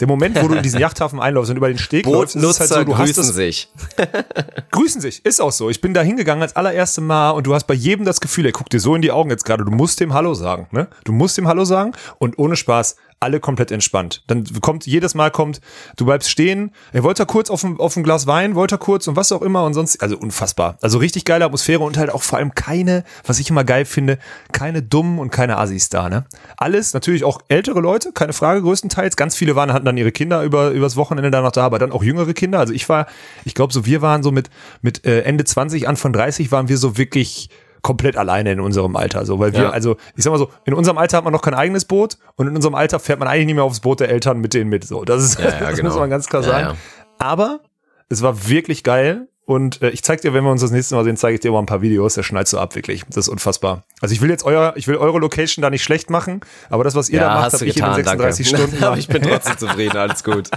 der 0.00 0.06
Moment, 0.06 0.40
wo 0.40 0.46
du 0.46 0.54
in 0.54 0.62
diesen 0.62 0.80
Yachthafen 0.86 1.18
einläufst 1.20 1.50
und 1.50 1.56
über 1.56 1.68
den 1.68 1.78
Steg 1.78 2.06
läufst, 2.06 2.36
ist 2.36 2.42
es 2.44 2.60
halt 2.60 2.70
so, 2.70 2.84
du 2.84 2.96
hast 2.96 3.06
grüßen 3.06 3.22
das, 3.24 3.34
sich. 3.34 3.68
grüßen 4.70 5.00
sich. 5.00 5.24
Ist 5.24 5.40
auch 5.40 5.52
so. 5.52 5.70
Ich 5.70 5.80
bin 5.80 5.94
da 5.94 6.02
hingegangen 6.02 6.42
als 6.42 6.56
allererste 6.56 7.00
Mal 7.00 7.30
und 7.30 7.46
du 7.46 7.54
hast 7.54 7.66
bei 7.66 7.74
jedem 7.74 8.04
das 8.04 8.20
Gefühl, 8.20 8.46
er 8.46 8.52
guckt 8.52 8.72
dir 8.72 8.80
so 8.80 8.94
in 8.94 9.02
die 9.02 9.10
Augen 9.10 9.30
jetzt 9.30 9.44
gerade, 9.44 9.64
du 9.64 9.70
musst 9.70 10.00
dem 10.00 10.14
Hallo 10.14 10.34
sagen, 10.34 10.68
ne? 10.70 10.88
Du 11.04 11.12
musst 11.12 11.38
dem 11.38 11.48
Hallo 11.48 11.64
sagen 11.64 11.92
und 12.18 12.38
ohne 12.38 12.56
Spaß, 12.56 12.96
alle 13.20 13.40
komplett 13.40 13.70
entspannt. 13.70 14.22
Dann 14.26 14.44
kommt, 14.60 14.86
jedes 14.86 15.14
Mal 15.14 15.30
kommt, 15.30 15.60
du 15.96 16.04
bleibst 16.04 16.30
stehen, 16.30 16.72
er 16.92 17.02
wollte 17.02 17.24
kurz 17.24 17.50
auf 17.50 17.64
ein, 17.64 17.78
auf 17.78 17.96
ein 17.96 18.02
Glas 18.02 18.26
Wein, 18.26 18.54
wollte 18.54 18.76
kurz 18.78 19.08
und 19.08 19.16
was 19.16 19.32
auch 19.32 19.42
immer 19.42 19.64
und 19.64 19.74
sonst, 19.74 20.02
also 20.02 20.18
unfassbar. 20.18 20.76
Also 20.82 20.98
richtig 20.98 21.24
geile 21.24 21.44
Atmosphäre 21.44 21.82
und 21.82 21.96
halt 21.96 22.10
auch 22.10 22.22
vor 22.22 22.38
allem 22.38 22.54
keine, 22.54 23.04
was 23.24 23.40
ich 23.40 23.48
immer 23.48 23.64
geil 23.64 23.84
finde, 23.84 24.18
keine 24.52 24.82
dummen 24.82 25.18
und 25.18 25.30
keine 25.30 25.58
Assis 25.58 25.88
da, 25.88 26.08
ne? 26.08 26.26
Alles, 26.56 26.92
natürlich 26.92 27.24
auch 27.24 27.40
ältere 27.48 27.80
Leute, 27.80 28.12
keine 28.12 28.32
Frage, 28.32 28.60
größtenteils. 28.62 29.16
Ganz 29.16 29.34
viele 29.34 29.56
waren, 29.56 29.72
hatten 29.72 29.86
dann 29.86 29.96
ihre 29.96 30.12
Kinder 30.12 30.42
über, 30.42 30.70
übers 30.70 30.96
Wochenende 30.96 31.30
da 31.30 31.40
noch 31.40 31.52
da, 31.52 31.64
aber 31.64 31.78
dann 31.78 31.92
auch 31.92 32.02
jüngere 32.02 32.34
Kinder. 32.34 32.58
Also 32.58 32.74
ich 32.74 32.88
war, 32.88 33.06
ich 33.44 33.54
glaube 33.54 33.72
so, 33.72 33.86
wir 33.86 34.02
waren 34.02 34.22
so 34.22 34.30
mit, 34.30 34.50
mit 34.82 35.06
äh, 35.06 35.22
Ende 35.22 35.44
20, 35.44 35.88
Anfang 35.88 36.12
30 36.12 36.52
waren 36.52 36.68
wir 36.68 36.76
so 36.76 36.98
wirklich 36.98 37.48
komplett 37.86 38.16
alleine 38.16 38.52
in 38.52 38.60
unserem 38.60 38.96
Alter. 38.96 39.24
So, 39.24 39.38
weil 39.38 39.52
wir, 39.52 39.62
Ja. 39.62 39.70
also 39.70 39.96
ich 40.16 40.24
sag 40.24 40.32
mal 40.32 40.38
so, 40.38 40.50
in 40.64 40.74
unserem 40.74 40.98
Alter 40.98 41.16
hat 41.18 41.24
man 41.24 41.32
noch 41.32 41.42
kein 41.42 41.54
eigenes 41.54 41.84
Boot 41.84 42.18
und 42.34 42.48
in 42.48 42.54
unserem 42.56 42.74
Alter 42.74 42.98
fährt 42.98 43.18
man 43.20 43.28
eigentlich 43.28 43.46
nicht 43.46 43.54
mehr 43.54 43.64
aufs 43.64 43.80
Boot 43.80 44.00
der 44.00 44.08
Eltern 44.10 44.38
mit 44.38 44.52
denen 44.54 44.68
mit. 44.68 44.84
So, 44.84 45.04
das 45.04 45.22
ist, 45.22 45.38
Ja, 45.38 45.46
ja, 45.50 45.58
das 45.60 45.76
genau. 45.76 45.88
muss 45.90 45.98
man 45.98 46.10
ganz 46.10 46.26
klar 46.26 46.42
Ja, 46.42 46.48
sagen. 46.48 46.66
ja. 46.70 46.74
Aber 47.18 47.60
es 48.08 48.20
war 48.22 48.48
wirklich 48.48 48.82
geil. 48.82 49.28
Und 49.48 49.80
äh, 49.80 49.90
ich 49.90 50.02
zeig 50.02 50.20
dir, 50.22 50.34
wenn 50.34 50.42
wir 50.42 50.50
uns 50.50 50.60
das 50.60 50.72
nächste 50.72 50.96
Mal 50.96 51.04
sehen, 51.04 51.16
zeige 51.16 51.34
ich 51.36 51.40
dir 51.40 51.52
mal 51.52 51.60
ein 51.60 51.66
paar 51.66 51.80
Videos. 51.80 52.14
Der 52.14 52.24
schneit 52.24 52.48
so 52.48 52.58
ab, 52.58 52.74
wirklich. 52.74 53.04
Das 53.06 53.16
ist 53.18 53.28
unfassbar. 53.28 53.84
Also 54.00 54.12
ich 54.12 54.20
will 54.20 54.28
jetzt 54.28 54.42
euer, 54.44 54.72
ich 54.74 54.88
will 54.88 54.96
eure 54.96 55.20
Location 55.20 55.62
da 55.62 55.70
nicht 55.70 55.84
schlecht 55.84 56.10
machen, 56.10 56.40
aber 56.68 56.82
das, 56.82 56.96
was 56.96 57.08
ihr 57.08 57.20
da 57.20 57.32
macht, 57.32 57.52
habe 57.52 57.64
ich 57.64 57.76
in 57.76 57.82
getan, 57.84 57.94
36 57.94 58.50
danke. 58.50 58.66
Stunden. 58.68 58.84
aber 58.88 58.98
ich 58.98 59.06
bin 59.06 59.22
trotzdem 59.22 59.56
zufrieden, 59.56 59.96
alles 59.96 60.24
gut. 60.24 60.50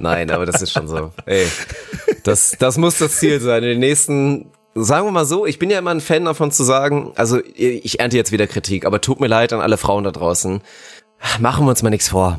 Nein, 0.00 0.32
aber 0.32 0.44
das 0.44 0.60
ist 0.60 0.72
schon 0.72 0.88
so. 0.88 1.12
Ey, 1.24 1.46
das, 2.24 2.56
das 2.58 2.78
muss 2.78 2.98
das 2.98 3.16
Ziel 3.18 3.38
sein. 3.40 3.62
In 3.62 3.68
den 3.68 3.78
nächsten, 3.78 4.50
sagen 4.74 5.06
wir 5.06 5.10
mal 5.12 5.24
so, 5.24 5.46
ich 5.46 5.58
bin 5.58 5.70
ja 5.70 5.78
immer 5.78 5.90
ein 5.90 6.00
Fan 6.00 6.24
davon 6.24 6.50
zu 6.50 6.64
sagen, 6.64 7.12
also 7.16 7.40
ich 7.54 8.00
ernte 8.00 8.16
jetzt 8.16 8.32
wieder 8.32 8.46
Kritik, 8.46 8.84
aber 8.86 9.00
tut 9.00 9.20
mir 9.20 9.26
leid 9.26 9.52
an 9.52 9.60
alle 9.60 9.76
Frauen 9.76 10.04
da 10.04 10.10
draußen. 10.10 10.60
Machen 11.40 11.66
wir 11.66 11.70
uns 11.70 11.82
mal 11.82 11.90
nichts 11.90 12.08
vor. 12.08 12.38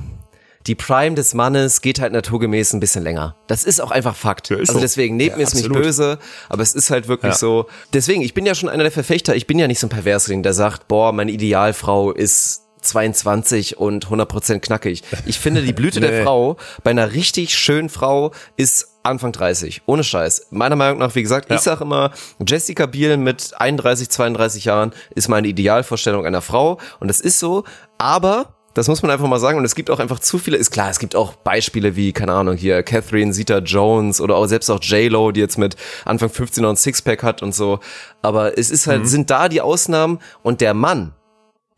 Die 0.65 0.75
Prime 0.75 1.13
des 1.15 1.33
Mannes 1.33 1.81
geht 1.81 1.99
halt 1.99 2.13
naturgemäß 2.13 2.71
ein 2.73 2.79
bisschen 2.79 3.03
länger. 3.03 3.35
Das 3.47 3.65
ist 3.65 3.81
auch 3.81 3.91
einfach 3.91 4.15
Fakt. 4.15 4.49
Ja, 4.49 4.57
also 4.57 4.73
so. 4.73 4.79
deswegen, 4.79 5.17
nehmt 5.17 5.31
Ja, 5.31 5.37
mir 5.37 5.43
es 5.43 5.53
nicht 5.53 5.69
böse, 5.71 6.19
aber 6.47 6.63
es 6.63 6.73
ist 6.73 6.89
halt 6.89 7.09
wirklich 7.09 7.33
Ja. 7.33 7.37
so. 7.37 7.67
Deswegen, 7.93 8.21
ich 8.21 8.33
bin 8.33 8.45
ja 8.45 8.55
schon 8.55 8.69
einer 8.69 8.83
der 8.83 8.91
Verfechter, 8.91 9.35
ich 9.35 9.45
bin 9.45 9.59
ja 9.59 9.67
nicht 9.67 9.79
so 9.79 9.87
ein 9.87 9.89
Perversling, 9.89 10.41
der 10.41 10.53
sagt, 10.53 10.87
boah, 10.87 11.11
meine 11.11 11.31
Idealfrau 11.31 12.11
ist 12.13 12.61
22 12.81 13.77
und 13.77 14.07
100% 14.07 14.59
knackig. 14.59 15.03
Ich 15.25 15.37
finde, 15.39 15.61
die 15.63 15.73
Blüte 15.73 15.99
der 15.99 16.11
Nee. 16.11 16.23
Frau 16.23 16.57
bei 16.83 16.91
einer 16.91 17.11
richtig 17.13 17.57
schönen 17.57 17.89
Frau 17.89 18.31
ist 18.55 18.87
Anfang 19.03 19.31
30. 19.33 19.81
Ohne 19.85 20.03
Scheiß. 20.03 20.47
Meiner 20.51 20.75
Meinung 20.77 20.99
nach, 20.99 21.13
wie 21.15 21.21
gesagt, 21.21 21.49
Ja. 21.49 21.57
ich 21.57 21.61
sag 21.61 21.81
immer, 21.81 22.11
Jessica 22.45 22.85
Biel 22.85 23.17
mit 23.17 23.51
31, 23.57 24.09
32 24.09 24.65
Jahren 24.65 24.93
ist 25.13 25.27
meine 25.27 25.47
Idealvorstellung 25.47 26.25
einer 26.25 26.41
Frau. 26.41 26.79
Und 26.99 27.09
das 27.09 27.19
ist 27.19 27.39
so. 27.39 27.65
Aber 27.97 28.53
das 28.73 28.87
muss 28.87 29.01
man 29.03 29.11
einfach 29.11 29.27
mal 29.27 29.39
sagen. 29.39 29.57
Und 29.57 29.65
es 29.65 29.75
gibt 29.75 29.89
auch 29.91 29.99
einfach 29.99 30.19
zu 30.19 30.39
viele, 30.39 30.57
ist 30.57 30.71
klar, 30.71 30.89
es 30.89 30.99
gibt 30.99 31.15
auch 31.15 31.33
Beispiele 31.35 31.95
wie, 31.95 32.11
keine 32.13 32.33
Ahnung, 32.33 32.55
hier 32.55 32.81
Catherine 32.81 33.31
Zeta 33.33 33.59
Jones 33.59 34.19
oder 34.19 34.35
auch 34.35 34.47
selbst 34.47 34.69
auch 34.71 34.79
J-Lo, 34.81 35.31
die 35.31 35.41
jetzt 35.41 35.57
mit 35.57 35.75
Anfang 36.05 36.29
15 36.29 36.63
noch 36.63 36.69
ein 36.71 36.75
Sixpack 36.77 37.21
hat 37.23 37.43
und 37.43 37.53
so. 37.53 37.79
Aber 38.21 38.57
es 38.57 38.71
ist 38.71 38.87
halt, 38.87 39.07
sind 39.07 39.29
da 39.29 39.47
die 39.49 39.61
Ausnahmen 39.61 40.19
und 40.41 40.61
der 40.61 40.73
Mann 40.73 41.13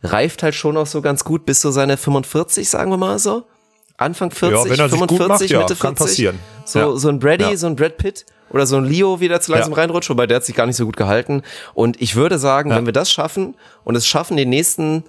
reift 0.04 0.44
halt 0.44 0.54
schon 0.56 0.78
auch 0.78 0.86
so 0.86 1.02
ganz 1.02 1.24
gut 1.24 1.46
bis 1.46 1.60
so 1.62 1.72
seine 1.72 1.98
45, 1.98 2.70
sagen 2.70 2.92
wir 2.92 2.98
mal 2.98 3.18
so. 3.20 3.44
Anfang 3.98 4.32
40, 4.32 4.58
Ja, 4.66 4.70
wenn 4.70 4.80
er 4.80 4.90
sich 4.90 5.00
gut 5.00 5.10
45, 5.10 5.28
macht, 5.28 5.50
ja, 5.52 5.58
Mitte 5.60 5.76
40. 5.76 5.80
kann 5.82 5.96
passieren. 5.96 6.40
So, 6.66 6.80
Ja. 6.80 6.96
so 6.98 7.10
ein 7.10 7.20
Brady, 7.20 7.44
Ja. 7.46 7.56
so 7.58 7.68
ein 7.68 7.76
Brad 7.76 7.98
Pitt 7.98 8.26
oder 8.50 8.66
so 8.68 8.78
ein 8.78 8.86
Leo 8.86 9.20
wieder 9.20 9.40
zu 9.42 9.52
langsam 9.52 9.72
Ja. 9.72 9.78
reinrutscht, 9.78 10.10
wobei 10.10 10.28
der 10.28 10.38
hat 10.38 10.46
sich 10.46 10.56
gar 10.56 10.66
nicht 10.66 10.76
so 10.76 10.86
gut 10.86 10.98
gehalten. 10.98 11.44
Und 11.74 12.02
ich 12.02 12.16
würde 12.16 12.38
sagen, 12.40 12.70
Ja. 12.72 12.76
wenn 12.78 12.86
wir 12.86 12.94
das 12.94 13.12
schaffen 13.12 13.56
und 13.84 13.96
es 13.96 14.06
schaffen, 14.08 14.34
in 14.34 14.38
den 14.38 14.50
nächsten 14.50 15.04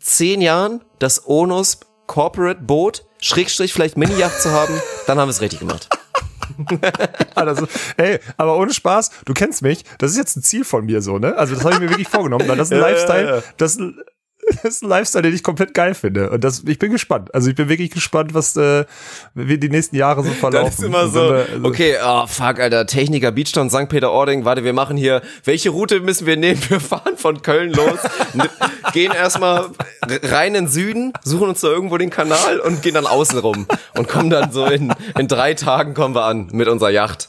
zehn 0.00 0.40
Jahren 0.40 0.80
das 0.98 1.26
Onus 1.26 1.80
Corporate 2.06 2.60
Boot, 2.62 3.04
Schrägstrich 3.20 3.72
vielleicht 3.72 3.96
Mini-Yacht 3.96 4.40
zu 4.40 4.50
haben, 4.50 4.74
dann 5.06 5.18
haben 5.18 5.28
wir 5.28 5.32
es 5.32 5.40
richtig 5.40 5.60
gemacht. 5.60 5.88
Ist, 6.68 7.62
ey, 7.96 8.18
aber 8.36 8.58
ohne 8.58 8.72
Spaß, 8.74 9.10
du 9.24 9.32
kennst 9.32 9.62
mich, 9.62 9.84
das 9.98 10.10
ist 10.12 10.16
jetzt 10.18 10.36
ein 10.36 10.42
Ziel 10.42 10.64
von 10.64 10.84
mir 10.84 11.00
so, 11.00 11.18
ne? 11.18 11.34
Also 11.36 11.54
das 11.54 11.64
habe 11.64 11.74
ich 11.74 11.80
mir 11.80 11.88
wirklich 11.88 12.08
vorgenommen, 12.08 12.46
weil 12.48 12.56
das 12.56 12.68
ist 12.68 12.72
ein 12.72 12.80
Ja, 12.80 12.86
ja, 12.88 12.92
Lifestyle, 12.92 13.36
ja. 13.36 13.42
das 13.56 13.78
das 14.62 14.74
ist 14.74 14.82
ein 14.82 14.88
Lifestyle, 14.88 15.22
den 15.22 15.34
ich 15.34 15.42
komplett 15.42 15.72
geil 15.72 15.94
finde. 15.94 16.30
Und 16.30 16.42
das, 16.42 16.62
ich 16.66 16.78
bin 16.78 16.90
gespannt. 16.90 17.32
Also 17.34 17.48
ich 17.50 17.54
bin 17.56 17.68
wirklich 17.68 17.90
gespannt, 17.90 18.34
was 18.34 18.56
äh, 18.56 18.84
wie 19.34 19.56
die 19.58 19.68
nächsten 19.68 19.96
Jahre 19.96 20.24
so 20.24 20.30
verlaufen. 20.40 20.64
Dann 20.64 20.72
ist 20.72 20.82
immer 20.82 21.04
Und 21.04 21.12
so, 21.12 21.20
wir- 21.30 21.46
also- 21.52 21.68
okay, 21.68 21.96
oh 22.04 22.26
fuck, 22.26 22.58
Alter, 22.58 22.86
Techniker 22.86 23.30
Beachtown 23.32 23.70
St. 23.70 23.88
Peter-Ording, 23.88 24.44
warte, 24.44 24.64
wir 24.64 24.72
machen 24.72 24.96
hier, 24.96 25.22
welche 25.44 25.70
Route 25.70 26.00
müssen 26.00 26.26
wir 26.26 26.36
nehmen? 26.36 26.60
Wir 26.68 26.80
fahren 26.80 27.16
von 27.16 27.42
Köln 27.42 27.72
los, 27.72 27.98
gehen 28.92 29.12
erstmal 29.12 29.70
rein 30.22 30.54
in 30.54 30.64
den 30.64 30.68
Süden, 30.68 31.12
suchen 31.24 31.48
uns 31.50 31.60
da 31.60 31.68
irgendwo 31.68 31.96
den 31.98 32.10
Kanal 32.10 32.60
und 32.60 32.82
gehen 32.82 32.94
dann 32.94 33.06
außen 33.06 33.38
rum 33.38 33.66
und 33.96 34.08
kommen 34.08 34.30
dann 34.30 34.52
so 34.52 34.64
in, 34.66 34.92
in 35.18 35.28
drei 35.28 35.54
Tagen 35.54 35.94
kommen 35.94 36.14
wir 36.14 36.24
an 36.24 36.48
mit 36.52 36.68
unserer 36.68 36.90
Yacht. 36.90 37.28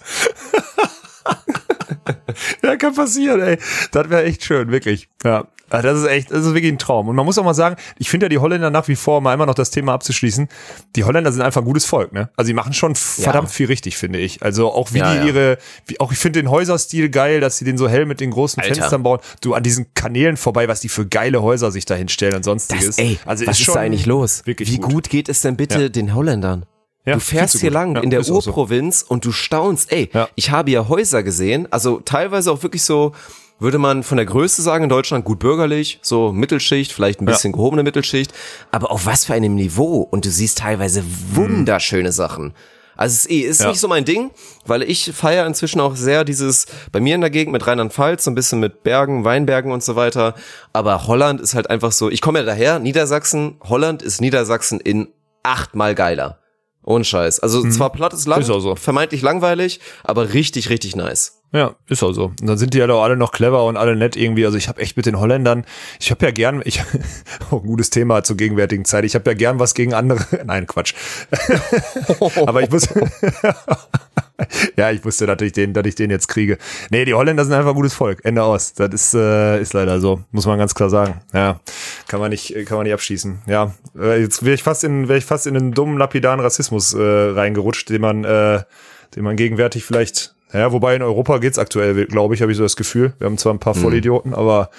Ja, 2.62 2.76
kann 2.78 2.94
passieren, 2.96 3.42
ey. 3.42 3.58
Das 3.92 4.10
wäre 4.10 4.24
echt 4.24 4.44
schön, 4.44 4.72
wirklich. 4.72 5.10
Ja. 5.24 5.46
Ah, 5.74 5.82
Das 5.82 6.00
ist 6.00 6.06
echt, 6.08 6.30
das 6.32 6.46
ist 6.46 6.54
wirklich 6.54 6.72
ein 6.72 6.78
Traum. 6.78 7.08
Und 7.08 7.16
man 7.16 7.26
muss 7.26 7.38
auch 7.40 7.44
mal 7.44 7.54
sagen, 7.54 7.76
ich 7.98 8.10
finde 8.10 8.26
ja 8.26 8.30
die 8.30 8.38
Holländer 8.38 8.70
nach 8.70 8.88
wie 8.88 8.96
vor, 8.96 9.18
um 9.18 9.28
einmal 9.28 9.48
noch 9.48 9.56
das 9.56 9.72
Thema 9.72 9.94
abzuschließen, 9.94 10.48
die 10.96 11.04
Holländer 11.04 11.32
sind 11.32 11.42
einfach 11.42 11.62
ein 11.62 11.66
gutes 11.66 11.86
Volk, 11.86 12.14
ne? 12.14 12.30
Also 12.38 12.48
die 12.48 12.54
machen 12.54 12.74
schon 12.74 12.94
verdammt 12.96 13.50
viel 13.50 13.66
richtig, 13.68 13.98
finde 13.98 14.20
ich. 14.20 14.44
Also 14.44 14.72
auch 14.72 14.94
wie 14.94 15.00
Ja, 15.00 15.12
die 15.14 15.18
ja. 15.20 15.26
ihre, 15.26 15.58
wie, 15.88 16.00
auch 16.00 16.12
ich 16.12 16.18
finde 16.20 16.42
den 16.42 16.52
Häuserstil 16.52 17.10
geil, 17.10 17.40
dass 17.42 17.58
sie 17.58 17.66
den 17.66 17.78
so 17.78 17.88
hell 17.90 18.06
mit 18.06 18.20
den 18.20 18.30
großen 18.32 18.62
Alter. 18.62 18.76
Fenstern 18.76 19.02
bauen. 19.04 19.20
Du 19.42 19.54
an 19.56 19.64
diesen 19.64 19.94
Kanälen 19.96 20.38
vorbei, 20.38 20.68
was 20.68 20.80
die 20.82 20.90
für 20.90 21.08
geile 21.08 21.42
Häuser 21.42 21.72
sich 21.72 21.86
da 21.86 21.96
hinstellen 21.96 22.36
und 22.36 22.44
sonstiges. 22.44 22.86
Das, 22.86 22.98
ey, 23.00 23.18
also 23.26 23.48
was 23.48 23.58
ist, 23.60 23.66
schon 23.66 23.74
da 23.74 23.80
eigentlich 23.82 24.06
los? 24.06 24.44
Wirklich 24.46 24.72
Wie 24.72 24.78
gut. 24.78 25.10
geht 25.10 25.28
es 25.28 25.42
denn 25.42 25.58
bitte 25.58 25.82
Ja. 25.84 25.90
den 25.90 26.14
Holländern? 26.14 26.66
Ja, 27.06 27.16
du 27.16 27.20
fährst 27.20 27.60
hier 27.60 27.70
gut. 27.72 27.74
lang 27.74 27.96
Ja, 27.96 28.02
in 28.02 28.12
der 28.12 28.20
ist 28.22 28.32
auch 28.32 28.42
so. 28.42 28.52
Urprovinz 28.52 29.02
und 29.02 29.26
du 29.26 29.32
staunst, 29.34 29.92
ey, 29.92 30.10
Ja. 30.14 30.30
ich 30.36 30.52
habe 30.52 30.72
ja 30.72 30.88
Häuser 30.88 31.22
gesehen, 31.24 31.68
also 31.70 32.00
teilweise 32.00 32.50
auch 32.52 32.64
wirklich 32.64 32.84
so, 32.84 33.12
würde 33.64 33.80
man 33.80 34.04
von 34.04 34.18
der 34.18 34.26
Größe 34.28 34.62
sagen 34.62 34.84
in 34.84 34.90
Deutschland, 34.90 35.26
gut 35.26 35.40
bürgerlich, 35.40 35.98
so 36.04 36.32
Mittelschicht, 36.32 36.92
vielleicht 36.92 37.20
ein 37.22 37.28
Ja. 37.28 37.34
bisschen 37.34 37.54
gehobene 37.54 37.82
Mittelschicht, 37.82 38.32
aber 38.72 38.92
auf 38.92 39.06
was 39.08 39.26
für 39.26 39.34
einem 39.34 39.56
Niveau 39.56 40.02
und 40.02 40.26
du 40.26 40.30
siehst 40.30 40.60
teilweise 40.60 41.04
wunderschöne 41.34 42.12
Sachen. 42.12 42.54
Also 42.96 43.14
es 43.16 43.26
ist, 43.26 43.32
eh- 43.32 43.40
ist 43.40 43.62
Ja. 43.62 43.70
nicht 43.70 43.80
so 43.80 43.88
mein 43.88 44.06
Ding, 44.06 44.30
weil 44.68 44.84
ich 44.84 45.12
feiere 45.16 45.48
inzwischen 45.48 45.80
auch 45.82 45.96
sehr 45.96 46.24
dieses, 46.24 46.68
bei 46.92 47.00
mir 47.00 47.16
in 47.16 47.22
der 47.22 47.32
Gegend 47.32 47.52
mit 47.52 47.66
Rheinland-Pfalz, 47.66 48.24
so 48.24 48.30
ein 48.30 48.36
bisschen 48.36 48.60
mit 48.60 48.84
Bergen, 48.84 49.24
Weinbergen 49.26 49.72
und 49.72 49.84
so 49.84 49.96
weiter. 49.96 50.36
Aber 50.74 51.08
Holland 51.08 51.42
ist 51.42 51.56
halt 51.56 51.72
einfach 51.72 51.92
so, 51.92 52.12
ich 52.12 52.22
komme 52.22 52.40
ja 52.40 52.46
daher, 52.46 52.78
Niedersachsen, 52.78 53.56
Holland 53.64 54.04
ist 54.04 54.22
Niedersachsen 54.22 54.80
in 54.80 55.08
achtmal 55.42 55.96
geiler. 55.96 56.38
Ohne 56.86 57.06
Scheiß. 57.06 57.40
Also 57.40 57.68
zwar 57.70 57.92
plattes 57.92 58.26
Land, 58.26 58.44
Ist 58.44 58.50
auch 58.50 58.60
so. 58.60 58.76
vermeintlich 58.76 59.22
langweilig, 59.22 59.80
aber 60.04 60.34
richtig, 60.34 60.70
richtig 60.70 60.96
nice. 60.96 61.40
Ja, 61.54 61.76
ist 61.88 62.02
auch 62.02 62.14
so. 62.14 62.26
Und 62.26 62.50
dann 62.50 62.58
sind 62.58 62.74
die 62.74 62.80
ja 62.80 62.88
doch 62.88 63.04
alle 63.04 63.16
noch 63.16 63.32
clever 63.32 63.64
und 63.66 63.78
alle 63.78 63.96
nett 63.96 64.16
irgendwie. 64.16 64.44
Also 64.46 64.58
ich 64.58 64.68
habe 64.68 64.82
echt 64.82 64.98
mit 64.98 65.06
den 65.06 65.20
Holländern, 65.20 65.66
ich 66.00 66.10
habe 66.10 66.26
ja 66.26 66.32
gern, 66.32 66.62
ich 66.66 66.82
auch 67.52 67.62
ein 67.62 67.68
gutes 67.68 67.90
Thema 67.92 68.24
zur 68.24 68.38
gegenwärtigen 68.38 68.86
Zeit. 68.86 69.06
Ich 69.06 69.14
habe 69.16 69.30
ja 69.30 69.36
gern 69.36 69.60
was 69.60 69.76
gegen 69.76 69.94
andere. 69.94 70.26
Nein, 70.46 70.66
Quatsch. 70.66 70.94
Aber 72.46 72.64
ich 72.64 72.70
muss 72.72 72.90
Ja, 74.76 74.92
ich 74.92 75.04
wusste, 75.06 75.26
dass 75.28 75.42
ich 75.42 75.52
den, 75.52 75.74
dass 75.74 75.86
ich 75.86 75.96
den 75.96 76.10
jetzt 76.10 76.28
kriege. 76.28 76.58
Nee, 76.90 77.06
die 77.06 77.14
Holländer 77.14 77.44
sind 77.44 77.54
einfach 77.54 77.72
ein 77.72 77.76
gutes 77.76 77.94
Volk. 77.94 78.20
Ende 78.24 78.44
aus. 78.44 78.74
Das 78.74 78.94
ist 78.94 79.14
äh, 79.14 79.62
ist 79.62 79.74
leider 79.74 80.00
so, 80.00 80.22
muss 80.32 80.46
man 80.46 80.58
ganz 80.58 80.74
klar 80.74 80.90
sagen. 80.90 81.22
Ja, 81.34 81.60
kann 82.08 82.20
man 82.20 82.32
nicht 82.32 82.54
kann 82.66 82.78
man 82.78 82.86
nicht 82.86 82.94
abschießen. 82.94 83.44
Ja, 83.46 83.74
äh, 83.98 84.22
jetzt 84.22 84.44
wäre 84.44 84.56
ich 84.56 84.64
fast 84.64 84.84
in 84.84 85.08
wäre 85.08 85.20
ich 85.20 85.26
fast 85.26 85.48
in 85.48 85.56
einen 85.56 85.74
dummen 85.74 85.98
lapidaren 85.98 86.40
Rassismus 86.40 86.94
äh, 86.94 87.02
reingerutscht, 87.02 87.90
den 87.90 88.02
man 88.02 88.24
äh, 88.24 88.64
den 89.16 89.24
man 89.24 89.36
gegenwärtig 89.36 89.84
vielleicht 89.84 90.34
ja, 90.54 90.72
wobei 90.72 90.96
in 90.96 91.02
Europa 91.02 91.40
geht's 91.40 91.58
aktuell, 91.58 92.06
glaube 92.06 92.36
ich, 92.36 92.44
habe 92.44 92.52
ich 92.52 92.58
so 92.60 92.64
das 92.64 92.76
Gefühl. 92.76 93.14
Wir 93.18 93.26
haben 93.26 93.40
zwar 93.40 93.56
ein 93.56 93.60
paar 93.60 93.74
Vollidioten, 93.74 94.36
aber 94.36 94.70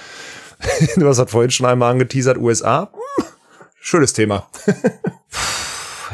du 0.96 1.08
hast 1.08 1.28
vorhin 1.28 1.50
schon 1.50 1.66
einmal 1.66 1.90
angeteasert, 1.90 2.38
USA. 2.38 2.92
Hm, 2.92 3.24
Schönes 3.80 4.14
Thema. 4.14 4.48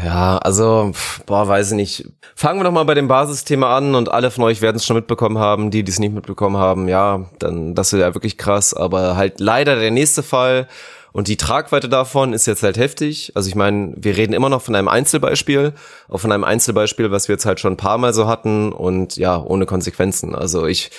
Ja, 0.04 0.38
also, 0.38 0.92
boah, 1.26 1.46
weiß 1.46 1.72
ich 1.72 1.76
nicht. 1.76 2.08
Fangen 2.34 2.60
wir 2.60 2.64
doch 2.64 2.72
mal 2.72 2.84
bei 2.84 2.94
dem 2.94 3.08
Basisthema 3.08 3.76
an 3.76 3.94
und 3.94 4.10
alle 4.10 4.30
von 4.30 4.44
euch 4.44 4.62
werden 4.62 4.76
es 4.76 4.86
schon 4.86 4.96
mitbekommen 4.96 5.38
haben, 5.38 5.70
die, 5.70 5.82
die 5.82 5.90
es 5.90 5.98
nicht 5.98 6.14
mitbekommen 6.14 6.56
haben, 6.56 6.88
ja, 6.88 7.26
dann, 7.38 7.74
das 7.74 7.92
ist 7.92 8.00
ja 8.00 8.14
wirklich 8.14 8.38
krass, 8.38 8.72
aber 8.72 9.16
halt 9.16 9.40
leider 9.40 9.76
der 9.76 9.90
nächste 9.90 10.22
Fall 10.22 10.68
und 11.12 11.28
die 11.28 11.36
Tragweite 11.36 11.88
davon 11.88 12.32
ist 12.32 12.46
jetzt 12.46 12.62
halt 12.62 12.78
heftig. 12.78 13.32
Also 13.34 13.48
ich 13.48 13.54
meine, 13.54 13.94
wir 13.96 14.16
reden 14.16 14.32
immer 14.32 14.48
noch 14.48 14.62
von 14.62 14.74
einem 14.74 14.88
Einzelbeispiel, 14.88 15.72
auch 16.08 16.18
von 16.18 16.32
einem 16.32 16.44
Einzelbeispiel, 16.44 17.10
was 17.10 17.28
wir 17.28 17.34
jetzt 17.34 17.46
halt 17.46 17.60
schon 17.60 17.74
ein 17.74 17.78
paar 17.78 17.98
Mal 17.98 18.14
so 18.14 18.28
hatten 18.28 18.72
und 18.72 19.16
ja, 19.16 19.36
ohne 19.42 19.66
Konsequenzen. 19.66 20.34
Also 20.34 20.66
ich, 20.66 20.90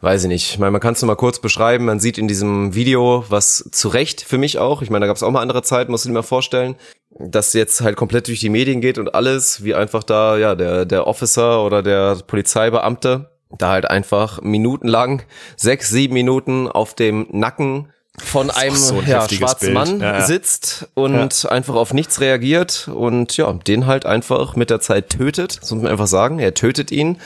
weiß 0.00 0.24
ich 0.24 0.28
nicht. 0.28 0.50
Ich 0.50 0.58
meine, 0.58 0.70
man 0.70 0.80
kann 0.80 0.92
es 0.92 1.02
nur 1.02 1.06
mal 1.06 1.16
kurz 1.16 1.38
beschreiben. 1.38 1.86
Man 1.86 1.98
sieht 1.98 2.18
in 2.18 2.28
diesem 2.28 2.74
Video, 2.74 3.24
was 3.28 3.68
zu 3.72 3.88
Recht 3.88 4.20
für 4.20 4.38
mich 4.38 4.58
auch, 4.58 4.82
ich 4.82 4.90
meine, 4.90 5.04
da 5.04 5.06
gab 5.06 5.16
es 5.16 5.22
auch 5.22 5.30
mal 5.30 5.40
andere 5.40 5.62
Zeiten, 5.62 5.90
musst 5.90 6.04
du 6.04 6.10
dir 6.10 6.14
mal 6.14 6.22
vorstellen, 6.22 6.76
dass 7.18 7.52
jetzt 7.52 7.80
halt 7.80 7.96
komplett 7.96 8.28
durch 8.28 8.40
die 8.40 8.48
Medien 8.48 8.80
geht 8.80 8.98
und 8.98 9.14
alles, 9.14 9.62
wie 9.64 9.74
einfach 9.74 10.02
da, 10.02 10.36
ja, 10.36 10.54
der, 10.54 10.84
der 10.84 11.06
Officer 11.06 11.64
oder 11.64 11.82
der 11.82 12.18
Polizeibeamte 12.26 13.30
da 13.58 13.70
halt 13.70 13.88
einfach 13.88 14.40
minutenlang, 14.42 15.22
sechs, 15.56 15.90
sieben 15.90 16.14
Minuten 16.14 16.68
auf 16.68 16.94
dem 16.94 17.26
Nacken 17.30 17.92
von 18.22 18.50
einem 18.50 18.76
so 18.76 18.98
ein 18.98 19.08
ja, 19.08 19.28
schwarzen 19.28 19.66
Bild. 19.66 19.74
Mann 19.74 20.00
Ja, 20.00 20.18
ja. 20.18 20.26
sitzt 20.26 20.88
und 20.94 21.46
einfach 21.50 21.74
auf 21.74 21.92
nichts 21.92 22.20
reagiert 22.20 22.88
und 22.92 23.36
ja, 23.36 23.52
den 23.52 23.86
halt 23.86 24.06
einfach 24.06 24.54
mit 24.56 24.70
der 24.70 24.80
Zeit 24.80 25.10
tötet, 25.10 25.62
das 25.62 25.70
muss 25.72 25.82
man 25.82 25.90
einfach 25.90 26.06
sagen. 26.06 26.38
Er 26.38 26.54
tötet 26.54 26.90
ihn. 26.90 27.18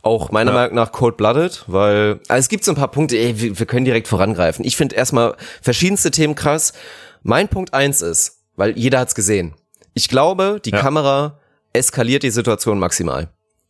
Auch 0.00 0.30
meiner 0.30 0.52
Meinung 0.52 0.76
nach 0.76 0.92
cold-blooded, 0.92 1.64
weil 1.66 2.20
also 2.28 2.38
es 2.38 2.48
gibt 2.48 2.64
so 2.64 2.70
ein 2.70 2.76
paar 2.76 2.90
Punkte, 2.90 3.18
ey, 3.18 3.40
wir, 3.40 3.58
wir 3.58 3.66
können 3.66 3.84
direkt 3.84 4.06
vorangreifen. 4.06 4.64
Ich 4.64 4.76
finde 4.76 4.94
erstmal 4.94 5.34
verschiedenste 5.60 6.12
Themen 6.12 6.36
krass. 6.36 6.72
Mein 7.24 7.48
Punkt 7.48 7.74
eins 7.74 8.00
ist, 8.00 8.37
weil 8.58 8.76
jeder 8.76 8.98
hat's 8.98 9.14
gesehen. 9.14 9.54
Ich 9.94 10.08
glaube, 10.08 10.60
die 10.62 10.70
Ja. 10.70 10.80
Kamera 10.80 11.38
eskaliert 11.72 12.22
die 12.22 12.30
Situation 12.30 12.78
maximal. 12.78 13.28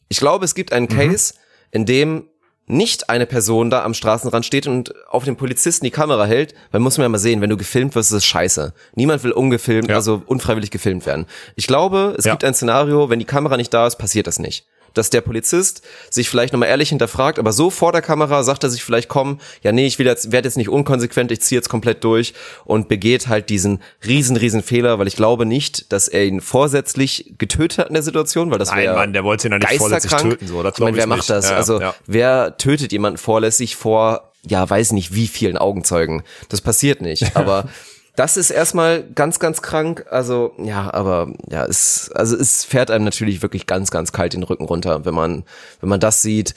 Ich 0.08 0.18
glaube, 0.18 0.44
es 0.44 0.54
gibt 0.54 0.72
einen 0.72 0.88
Case, 0.88 1.34
in 1.70 1.86
dem 1.86 2.24
nicht 2.66 3.08
eine 3.08 3.24
Person 3.26 3.70
da 3.70 3.82
am 3.84 3.94
Straßenrand 3.94 4.44
steht 4.44 4.66
und 4.66 4.92
auf 5.08 5.24
den 5.24 5.36
Polizisten 5.36 5.84
die 5.86 5.90
Kamera 5.90 6.26
hält, 6.26 6.54
weil 6.70 6.80
muss 6.80 6.98
man 6.98 7.04
ja 7.06 7.08
mal 7.08 7.18
sehen, 7.18 7.40
wenn 7.40 7.48
du 7.48 7.56
gefilmt 7.56 7.94
wirst, 7.94 8.10
ist 8.10 8.16
es 8.18 8.26
scheiße. 8.26 8.74
Niemand 8.94 9.24
will 9.24 9.32
ungefilmt, 9.32 9.88
Ja. 9.88 9.96
also 9.96 10.22
unfreiwillig 10.26 10.70
gefilmt 10.70 11.06
werden. 11.06 11.24
Ich 11.56 11.66
glaube, 11.66 12.14
es 12.18 12.24
Ja. 12.26 12.32
gibt 12.32 12.44
ein 12.44 12.52
Szenario, 12.54 13.08
wenn 13.08 13.18
die 13.20 13.24
Kamera 13.24 13.56
nicht 13.56 13.72
da 13.72 13.86
ist, 13.86 13.96
passiert 13.96 14.26
das 14.26 14.38
nicht. 14.38 14.66
Dass 14.94 15.10
der 15.10 15.20
Polizist 15.20 15.82
sich 16.10 16.28
vielleicht 16.28 16.52
nochmal 16.52 16.68
ehrlich 16.68 16.90
hinterfragt, 16.90 17.38
aber 17.38 17.52
so 17.52 17.70
vor 17.70 17.92
der 17.92 18.02
Kamera 18.02 18.42
sagt 18.42 18.64
er 18.64 18.70
sich 18.70 18.82
vielleicht, 18.82 19.08
komm, 19.08 19.38
ja 19.62 19.72
nee, 19.72 19.86
ich 19.86 19.98
will 19.98 20.06
jetzt, 20.06 20.32
werde 20.32 20.48
jetzt 20.48 20.56
nicht 20.56 20.68
unkonsequent, 20.68 21.30
ich 21.30 21.40
ziehe 21.40 21.58
jetzt 21.58 21.68
komplett 21.68 22.04
durch 22.04 22.34
und 22.64 22.88
begeht 22.88 23.28
halt 23.28 23.50
diesen 23.50 23.80
riesen, 24.06 24.36
riesen 24.36 24.62
Fehler, 24.62 24.98
weil 24.98 25.06
ich 25.06 25.16
glaube 25.16 25.46
nicht, 25.46 25.92
dass 25.92 26.08
er 26.08 26.24
ihn 26.24 26.40
vorsätzlich 26.40 27.34
getötet 27.38 27.78
hat 27.78 27.88
in 27.88 27.94
der 27.94 28.02
Situation, 28.02 28.50
weil 28.50 28.58
das 28.58 28.70
Nein, 28.70 28.84
wäre 28.84 28.94
Mann, 28.96 29.12
der 29.12 29.24
wollte 29.24 29.48
ihn 29.48 29.52
ja 29.52 29.58
nicht 29.58 29.74
vorsätzlich 29.74 30.12
töten, 30.12 30.46
so, 30.46 30.62
das 30.62 30.74
ich 30.74 30.80
meine, 30.80 30.96
wer 30.96 31.04
ich 31.04 31.08
macht 31.08 31.18
nicht. 31.20 31.30
das? 31.30 31.50
Ja, 31.50 31.56
also 31.56 31.80
ja. 31.80 31.94
wer 32.06 32.56
tötet 32.56 32.92
jemanden 32.92 33.18
vorlässig 33.18 33.76
vor, 33.76 34.32
ja, 34.46 34.68
weiß 34.68 34.92
nicht 34.92 35.14
wie 35.14 35.26
vielen 35.26 35.58
Augenzeugen? 35.58 36.22
Das 36.48 36.60
passiert 36.60 37.02
nicht, 37.02 37.36
aber 37.36 37.68
das 38.18 38.36
ist 38.36 38.50
erstmal 38.50 39.04
ganz, 39.14 39.38
ganz 39.38 39.62
krank. 39.62 40.04
Also, 40.10 40.52
ja, 40.58 40.92
aber 40.92 41.32
ja, 41.50 41.64
es, 41.64 42.10
also 42.12 42.36
es 42.36 42.64
fährt 42.64 42.90
einem 42.90 43.04
natürlich 43.04 43.42
wirklich 43.42 43.66
ganz, 43.66 43.92
ganz 43.92 44.10
kalt 44.10 44.32
den 44.32 44.42
Rücken 44.42 44.64
runter, 44.64 45.04
wenn 45.04 45.14
man, 45.14 45.44
wenn 45.80 45.88
man 45.88 46.00
das 46.00 46.20
sieht. 46.22 46.54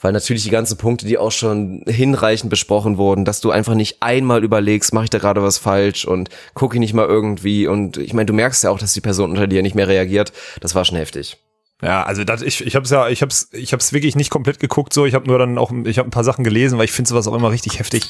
Weil 0.00 0.12
natürlich 0.12 0.42
die 0.42 0.50
ganzen 0.50 0.76
Punkte, 0.76 1.06
die 1.06 1.16
auch 1.16 1.30
schon 1.30 1.82
hinreichend 1.86 2.50
besprochen 2.50 2.98
wurden, 2.98 3.24
dass 3.24 3.40
du 3.40 3.52
einfach 3.52 3.74
nicht 3.74 4.02
einmal 4.02 4.42
überlegst, 4.42 4.92
mache 4.92 5.04
ich 5.04 5.10
da 5.10 5.18
gerade 5.18 5.42
was 5.42 5.56
falsch 5.56 6.04
und 6.04 6.30
gucke 6.52 6.76
ich 6.76 6.80
nicht 6.80 6.94
mal 6.94 7.06
irgendwie. 7.06 7.68
Und 7.68 7.96
ich 7.96 8.12
meine, 8.12 8.26
du 8.26 8.32
merkst 8.32 8.64
ja 8.64 8.70
auch, 8.70 8.78
dass 8.78 8.92
die 8.92 9.00
Person 9.00 9.30
unter 9.30 9.46
dir 9.46 9.62
nicht 9.62 9.76
mehr 9.76 9.88
reagiert. 9.88 10.32
Das 10.60 10.74
war 10.74 10.84
schon 10.84 10.98
heftig. 10.98 11.38
Ja, 11.80 12.02
also 12.02 12.24
das, 12.24 12.42
ich, 12.42 12.66
ich 12.66 12.74
habe 12.74 12.84
es 12.84 12.90
ja, 12.90 13.08
ich 13.08 13.22
hab's, 13.22 13.48
ich 13.52 13.72
hab's 13.72 13.92
wirklich 13.92 14.16
nicht 14.16 14.30
komplett 14.30 14.58
geguckt. 14.58 14.92
So, 14.92 15.06
ich 15.06 15.14
habe 15.14 15.28
nur 15.28 15.38
dann 15.38 15.58
auch, 15.58 15.72
ich 15.84 15.98
habe 15.98 16.08
ein 16.08 16.12
paar 16.12 16.24
Sachen 16.24 16.42
gelesen, 16.42 16.76
weil 16.76 16.86
ich 16.86 16.92
finde 16.92 17.08
sowas 17.08 17.28
auch 17.28 17.34
immer 17.34 17.52
richtig 17.52 17.78
heftig. 17.78 18.02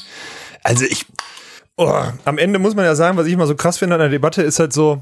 Also 0.63 0.85
ich, 0.85 1.05
oh, 1.77 1.93
am 2.25 2.37
Ende 2.37 2.59
muss 2.59 2.75
man 2.75 2.85
ja 2.85 2.95
sagen, 2.95 3.17
was 3.17 3.27
ich 3.27 3.33
immer 3.33 3.47
so 3.47 3.55
krass 3.55 3.77
finde 3.77 3.95
an 3.95 3.99
der 4.01 4.09
Debatte, 4.09 4.41
ist 4.41 4.59
halt 4.59 4.73
so, 4.73 5.01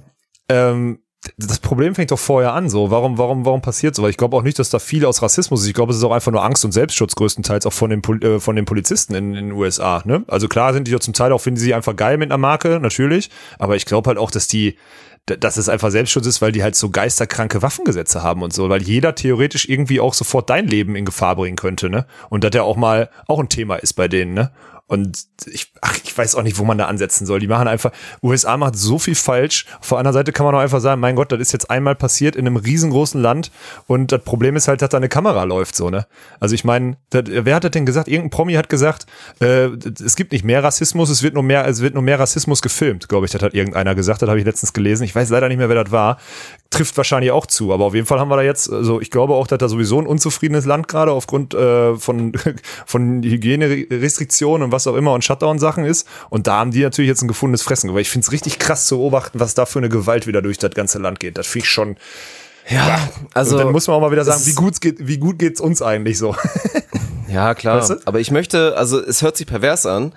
ähm, 0.49 0.99
das 1.37 1.59
Problem 1.59 1.95
fängt 1.95 2.11
doch 2.11 2.19
vorher 2.19 2.53
an, 2.53 2.69
so. 2.69 2.91
Warum, 2.91 3.17
warum, 3.17 3.45
warum 3.45 3.61
passiert 3.61 3.95
so? 3.95 4.03
Weil 4.03 4.09
ich 4.09 4.17
glaube 4.17 4.35
auch 4.35 4.41
nicht, 4.41 4.59
dass 4.59 4.69
da 4.69 4.79
viel 4.79 5.05
aus 5.05 5.21
Rassismus 5.21 5.61
ist. 5.61 5.67
Ich 5.67 5.73
glaube, 5.73 5.91
es 5.93 5.97
ist 5.97 6.03
auch 6.03 6.11
einfach 6.11 6.33
nur 6.33 6.43
Angst 6.43 6.65
und 6.65 6.73
Selbstschutz 6.73 7.15
größtenteils 7.15 7.65
auch 7.65 7.71
von 7.71 7.89
den, 7.89 8.01
Pol- 8.01 8.21
äh, 8.23 8.39
von 8.41 8.57
den 8.57 8.65
Polizisten 8.65 9.15
in, 9.15 9.29
in 9.33 9.47
den 9.47 9.51
USA, 9.53 10.01
ne? 10.03 10.25
Also 10.27 10.49
klar 10.49 10.73
sind 10.73 10.85
die 10.87 10.91
ja 10.91 10.99
zum 10.99 11.13
Teil 11.13 11.31
auch, 11.31 11.39
finden 11.39 11.61
sie 11.61 11.73
einfach 11.73 11.95
geil 11.95 12.17
mit 12.17 12.29
einer 12.29 12.37
Marke, 12.37 12.79
natürlich. 12.81 13.29
Aber 13.57 13.77
ich 13.77 13.85
glaube 13.85 14.09
halt 14.09 14.17
auch, 14.17 14.31
dass 14.31 14.47
die, 14.47 14.77
dass 15.25 15.55
es 15.55 15.69
einfach 15.69 15.91
Selbstschutz 15.91 16.25
ist, 16.27 16.41
weil 16.41 16.51
die 16.51 16.61
halt 16.61 16.75
so 16.75 16.89
geisterkranke 16.89 17.61
Waffengesetze 17.61 18.21
haben 18.21 18.41
und 18.41 18.51
so, 18.51 18.67
weil 18.67 18.81
jeder 18.83 19.15
theoretisch 19.15 19.69
irgendwie 19.69 20.01
auch 20.01 20.13
sofort 20.13 20.49
dein 20.49 20.67
Leben 20.67 20.97
in 20.97 21.05
Gefahr 21.05 21.37
bringen 21.37 21.55
könnte, 21.55 21.89
ne? 21.89 22.05
Und 22.29 22.43
das 22.43 22.51
ja 22.53 22.63
auch 22.63 22.75
mal 22.75 23.09
auch 23.29 23.39
ein 23.39 23.47
Thema 23.47 23.77
ist 23.77 23.93
bei 23.93 24.09
denen, 24.09 24.33
ne? 24.33 24.51
Und 24.87 25.25
ich, 25.45 25.71
ach, 25.81 25.97
ich 26.03 26.15
weiß 26.15 26.35
auch 26.35 26.43
nicht, 26.43 26.57
wo 26.57 26.65
man 26.65 26.77
da 26.77 26.87
ansetzen 26.87 27.25
soll. 27.25 27.39
Die 27.39 27.47
machen 27.47 27.67
einfach, 27.67 27.91
USA 28.21 28.57
macht 28.57 28.75
so 28.75 28.99
viel 28.99 29.15
falsch. 29.15 29.65
Auf 29.79 29.89
der 29.89 29.97
anderen 29.97 30.13
Seite 30.13 30.33
kann 30.33 30.45
man 30.45 30.53
auch 30.53 30.59
einfach 30.59 30.81
sagen, 30.81 30.99
mein 30.99 31.15
Gott, 31.15 31.31
das 31.31 31.39
ist 31.39 31.53
jetzt 31.53 31.69
einmal 31.69 31.95
passiert 31.95 32.35
in 32.35 32.45
einem 32.45 32.57
riesengroßen 32.57 33.19
Land 33.21 33.49
und 33.87 34.11
das 34.11 34.21
Problem 34.23 34.57
ist 34.57 34.67
halt, 34.67 34.81
dass 34.81 34.89
da 34.89 34.97
eine 34.97 35.09
Kamera 35.09 35.43
läuft, 35.43 35.75
so, 35.75 35.89
ne? 35.89 36.05
Also 36.39 36.53
ich 36.53 36.65
meine, 36.65 36.97
wer 37.11 37.55
hat 37.55 37.63
das 37.63 37.71
denn 37.71 37.85
gesagt? 37.85 38.09
Irgendein 38.09 38.29
Promi 38.29 38.53
hat 38.53 38.67
gesagt, 38.67 39.05
äh, 39.39 39.69
es 40.03 40.15
gibt 40.15 40.33
nicht 40.33 40.43
mehr 40.43 40.63
Rassismus, 40.63 41.09
es 41.09 41.23
wird 41.23 41.33
nur 41.33 41.43
mehr, 41.43 41.65
es 41.65 41.81
wird 41.81 41.93
nur 41.93 42.03
mehr 42.03 42.19
Rassismus 42.19 42.61
gefilmt, 42.61 43.07
glaube 43.07 43.25
ich, 43.25 43.31
das 43.31 43.41
hat 43.41 43.53
irgendeiner 43.53 43.95
gesagt, 43.95 44.21
das 44.21 44.29
habe 44.29 44.39
ich 44.39 44.45
letztens 44.45 44.73
gelesen. 44.73 45.03
Ich 45.03 45.15
weiß 45.15 45.29
leider 45.29 45.47
nicht 45.47 45.57
mehr, 45.57 45.69
wer 45.69 45.83
das 45.83 45.91
war. 45.91 46.17
Trifft 46.69 46.97
wahrscheinlich 46.97 47.31
auch 47.31 47.45
zu, 47.45 47.73
aber 47.73 47.85
auf 47.85 47.95
jeden 47.95 48.05
Fall 48.05 48.19
haben 48.19 48.29
wir 48.29 48.35
da 48.35 48.41
jetzt, 48.41 48.71
also 48.71 48.99
ich 48.99 49.11
glaube 49.11 49.33
auch, 49.33 49.47
dass 49.47 49.59
da 49.59 49.69
sowieso 49.69 49.99
ein 49.99 50.07
unzufriedenes 50.07 50.65
Land 50.65 50.87
gerade 50.87 51.11
aufgrund 51.11 51.53
äh, 51.53 51.95
von, 51.95 52.33
von 52.85 53.23
Hygienerestriktionen 53.23 54.65
und 54.65 54.71
was 54.73 54.87
auch 54.87 54.95
immer 54.95 55.13
und 55.13 55.23
Shutdown-Sachen 55.23 55.85
ist. 55.85 56.05
Und 56.29 56.47
da 56.47 56.57
haben 56.57 56.71
die 56.71 56.81
natürlich 56.81 57.07
jetzt 57.07 57.21
ein 57.21 57.29
gefundenes 57.29 57.61
Fressen. 57.61 57.89
Aber 57.89 58.01
ich 58.01 58.09
finde 58.09 58.25
es 58.25 58.33
richtig 58.33 58.59
krass 58.59 58.85
zu 58.85 58.97
beobachten, 58.97 59.39
was 59.39 59.53
da 59.53 59.65
für 59.65 59.79
eine 59.79 59.87
Gewalt 59.87 60.27
wieder 60.27 60.41
durch 60.41 60.57
das 60.57 60.71
ganze 60.71 60.99
Land 60.99 61.21
geht. 61.21 61.37
Das 61.37 61.47
finde 61.47 61.65
ich 61.65 61.71
schon. 61.71 61.95
Ja, 62.69 62.99
also. 63.33 63.57
und 63.57 63.63
dann 63.63 63.71
muss 63.71 63.87
man 63.87 63.97
auch 63.97 64.01
mal 64.01 64.11
wieder 64.11 64.25
sagen, 64.25 64.41
wie 64.45 64.53
gut 64.53 64.81
geht, 64.81 65.07
wie 65.07 65.17
gut 65.17 65.39
geht's 65.39 65.61
uns 65.61 65.81
eigentlich 65.81 66.17
so? 66.17 66.35
Ja, 67.33 67.55
klar. 67.55 67.79
Weißt 67.79 67.89
du? 67.89 67.95
Aber 68.05 68.19
ich 68.19 68.29
möchte, 68.29 68.77
also 68.77 69.03
es 69.03 69.23
hört 69.23 69.37
sich 69.37 69.47
pervers 69.47 69.85
an, 69.87 70.13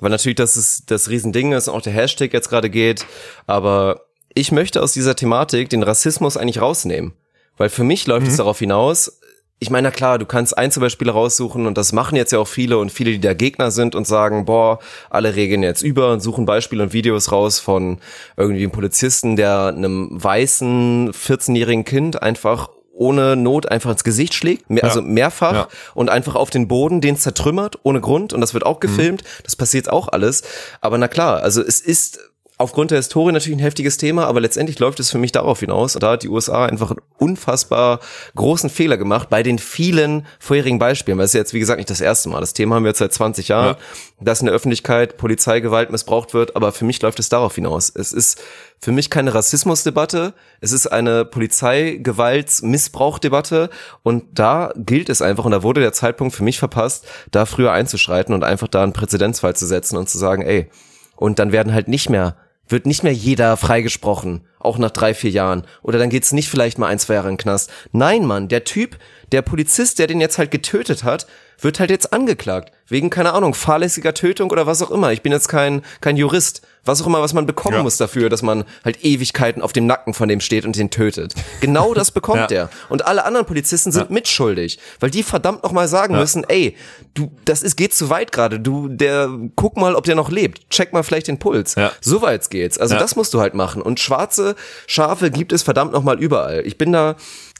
weil 0.00 0.10
natürlich 0.10 0.36
das 0.36 0.56
ist 0.56 0.90
das 0.90 1.10
Riesending 1.10 1.52
ist 1.52 1.66
und 1.66 1.74
auch 1.74 1.82
der 1.82 1.92
Hashtag 1.92 2.32
jetzt 2.32 2.48
gerade 2.48 2.70
geht. 2.70 3.06
Aber 3.46 4.02
ich 4.34 4.52
möchte 4.52 4.82
aus 4.82 4.92
dieser 4.92 5.16
Thematik 5.16 5.68
den 5.68 5.82
Rassismus 5.82 6.36
eigentlich 6.36 6.60
rausnehmen. 6.60 7.14
Weil 7.56 7.68
für 7.68 7.84
mich 7.84 8.06
läuft 8.06 8.26
es 8.26 8.36
darauf 8.36 8.58
hinaus, 8.58 9.19
ich 9.62 9.68
meine, 9.70 9.88
na 9.88 9.92
klar, 9.92 10.18
du 10.18 10.24
kannst 10.24 10.56
Einzelbeispiele 10.56 11.12
raussuchen 11.12 11.66
und 11.66 11.76
das 11.76 11.92
machen 11.92 12.16
jetzt 12.16 12.32
ja 12.32 12.38
auch 12.38 12.48
viele 12.48 12.78
und 12.78 12.90
viele, 12.90 13.10
die 13.12 13.20
da 13.20 13.34
Gegner 13.34 13.70
sind 13.70 13.94
und 13.94 14.06
sagen, 14.06 14.46
boah, 14.46 14.78
alle 15.10 15.36
regeln 15.36 15.62
jetzt 15.62 15.82
über 15.82 16.12
und 16.12 16.20
suchen 16.20 16.46
Beispiele 16.46 16.82
und 16.82 16.92
Videos 16.94 17.30
raus 17.30 17.58
von 17.60 17.98
irgendwie 18.38 18.62
einem 18.62 18.72
Polizisten, 18.72 19.36
der 19.36 19.66
einem 19.66 20.08
weißen 20.12 21.12
14-jährigen 21.12 21.84
Kind 21.84 22.22
einfach 22.22 22.70
ohne 22.92 23.36
Not 23.36 23.70
einfach 23.70 23.90
ins 23.90 24.04
Gesicht 24.04 24.34
schlägt, 24.34 24.68
mehr, 24.70 24.84
also 24.84 25.00
mehrfach 25.02 25.52
Ja. 25.54 25.68
und 25.94 26.10
einfach 26.10 26.34
auf 26.36 26.50
den 26.50 26.66
Boden 26.66 27.00
den 27.00 27.16
zertrümmert 27.16 27.78
ohne 27.82 28.00
Grund 28.00 28.32
und 28.32 28.40
das 28.40 28.52
wird 28.54 28.64
auch 28.66 28.80
gefilmt. 28.80 29.24
Das 29.44 29.56
passiert 29.56 29.90
auch 29.90 30.08
alles. 30.08 30.42
Aber 30.80 30.96
na 30.98 31.08
klar, 31.08 31.42
also 31.42 31.62
es 31.62 31.80
ist 31.80 32.29
aufgrund 32.60 32.90
der 32.90 32.98
Historie 32.98 33.32
natürlich 33.32 33.58
ein 33.58 33.62
heftiges 33.62 33.96
Thema, 33.96 34.26
aber 34.26 34.40
letztendlich 34.40 34.78
läuft 34.78 35.00
es 35.00 35.10
für 35.10 35.16
mich 35.16 35.32
darauf 35.32 35.60
hinaus. 35.60 35.94
Und 35.94 36.02
da 36.02 36.10
hat 36.12 36.22
die 36.22 36.28
USA 36.28 36.66
einfach 36.66 36.90
einen 36.90 37.00
unfassbar 37.16 38.00
großen 38.36 38.68
Fehler 38.68 38.98
gemacht 38.98 39.30
bei 39.30 39.42
den 39.42 39.58
vielen 39.58 40.26
vorherigen 40.38 40.78
Beispielen. 40.78 41.16
Weil 41.16 41.24
es 41.24 41.30
ist 41.30 41.38
jetzt, 41.38 41.54
wie 41.54 41.58
gesagt, 41.58 41.78
nicht 41.78 41.88
das 41.88 42.02
erste 42.02 42.28
Mal. 42.28 42.40
Das 42.40 42.52
Thema 42.52 42.74
haben 42.74 42.84
wir 42.84 42.90
jetzt 42.90 42.98
seit 42.98 43.14
20 43.14 43.48
Jahren, 43.48 43.76
dass 44.20 44.40
in 44.40 44.46
der 44.46 44.54
Öffentlichkeit 44.54 45.16
Polizeigewalt 45.16 45.90
missbraucht 45.90 46.34
wird. 46.34 46.54
Aber 46.54 46.72
für 46.72 46.84
mich 46.84 47.00
läuft 47.00 47.18
es 47.18 47.30
darauf 47.30 47.54
hinaus. 47.54 47.90
Es 47.94 48.12
ist 48.12 48.38
für 48.78 48.92
mich 48.92 49.08
keine 49.08 49.32
Rassismusdebatte. 49.32 50.34
Es 50.60 50.72
ist 50.72 50.86
eine 50.86 51.24
Polizeigewaltsmissbrauchdebatte. 51.24 53.70
Und 54.02 54.38
da 54.38 54.74
gilt 54.76 55.08
es 55.08 55.22
einfach, 55.22 55.46
und 55.46 55.52
da 55.52 55.62
wurde 55.62 55.80
der 55.80 55.94
Zeitpunkt 55.94 56.34
für 56.34 56.44
mich 56.44 56.58
verpasst, 56.58 57.06
da 57.30 57.46
früher 57.46 57.72
einzuschreiten 57.72 58.34
und 58.34 58.44
einfach 58.44 58.68
da 58.68 58.82
einen 58.82 58.92
Präzedenzfall 58.92 59.56
zu 59.56 59.66
setzen 59.66 59.96
und 59.96 60.10
zu 60.10 60.18
sagen, 60.18 60.42
ey, 60.42 60.68
und 61.16 61.38
dann 61.38 61.52
werden 61.52 61.72
halt 61.72 61.88
nicht 61.88 62.10
mehr, 62.10 62.36
wird 62.70 62.86
nicht 62.86 63.02
mehr 63.02 63.12
jeder 63.12 63.56
freigesprochen, 63.56 64.46
auch 64.58 64.78
nach 64.78 64.90
drei, 64.90 65.14
vier 65.14 65.30
Jahren. 65.30 65.64
Oder 65.82 65.98
dann 65.98 66.10
geht's 66.10 66.32
nicht 66.32 66.48
vielleicht 66.48 66.78
mal 66.78 66.86
ein, 66.86 66.98
zwei 66.98 67.14
Jahre 67.14 67.28
in 67.28 67.34
den 67.34 67.42
Knast. 67.42 67.70
Nein, 67.92 68.24
Mann, 68.24 68.48
der 68.48 68.64
Typ, 68.64 68.98
der 69.32 69.42
Polizist, 69.42 69.98
der 69.98 70.06
den 70.06 70.20
jetzt 70.20 70.38
halt 70.38 70.50
getötet 70.50 71.04
hat, 71.04 71.26
wird 71.58 71.80
halt 71.80 71.90
jetzt 71.90 72.12
angeklagt. 72.12 72.72
Wegen, 72.86 73.10
keine 73.10 73.32
Ahnung, 73.32 73.54
fahrlässiger 73.54 74.14
Tötung 74.14 74.50
oder 74.50 74.66
was 74.66 74.82
auch 74.82 74.90
immer. 74.90 75.12
Ich 75.12 75.22
bin 75.22 75.32
jetzt 75.32 75.48
kein, 75.48 75.82
kein 76.00 76.16
Jurist. 76.16 76.62
Was 76.84 77.02
auch 77.02 77.06
immer, 77.06 77.20
was 77.20 77.34
man 77.34 77.46
bekommen 77.46 77.76
Ja. 77.76 77.82
muss 77.82 77.96
dafür, 77.98 78.28
dass 78.28 78.42
man 78.42 78.64
halt 78.84 79.04
Ewigkeiten 79.04 79.60
auf 79.62 79.72
dem 79.72 79.86
Nacken 79.86 80.14
von 80.14 80.28
dem 80.28 80.40
steht 80.40 80.64
und 80.64 80.76
den 80.76 80.90
tötet. 80.90 81.34
Genau 81.60 81.92
das 81.94 82.10
bekommt 82.12 82.40
Ja. 82.40 82.46
der. 82.46 82.70
Und 82.88 83.06
alle 83.06 83.24
anderen 83.24 83.46
Polizisten 83.46 83.92
sind 83.92 84.10
mitschuldig, 84.10 84.78
weil 84.98 85.10
die 85.10 85.22
verdammt 85.22 85.62
noch 85.62 85.72
mal 85.72 85.88
sagen 85.88 86.16
müssen, 86.16 86.44
ey, 86.48 86.76
du, 87.14 87.30
das 87.44 87.62
ist, 87.62 87.76
geht 87.76 87.92
zu 87.94 88.08
weit 88.10 88.32
gerade. 88.32 88.58
Du, 88.60 88.88
der, 88.88 89.28
guck 89.56 89.76
mal, 89.76 89.94
ob 89.94 90.04
der 90.04 90.14
noch 90.14 90.30
lebt. 90.30 90.70
Check 90.70 90.92
mal 90.92 91.02
vielleicht 91.02 91.28
den 91.28 91.38
Puls. 91.38 91.74
Ja. 91.74 91.92
So 92.00 92.22
weit 92.22 92.48
geht's. 92.50 92.78
Also 92.78 92.94
Ja. 92.94 93.00
das 93.00 93.16
musst 93.16 93.34
du 93.34 93.40
halt 93.40 93.54
machen. 93.54 93.82
Und 93.82 94.00
schwarze 94.00 94.56
Schafe 94.86 95.30
gibt 95.30 95.52
es 95.52 95.62
verdammt 95.62 95.92
noch 95.92 96.02
mal 96.02 96.18
überall. 96.18 96.62
Ich 96.66 96.78
bin 96.78 96.92
da, 96.92 97.16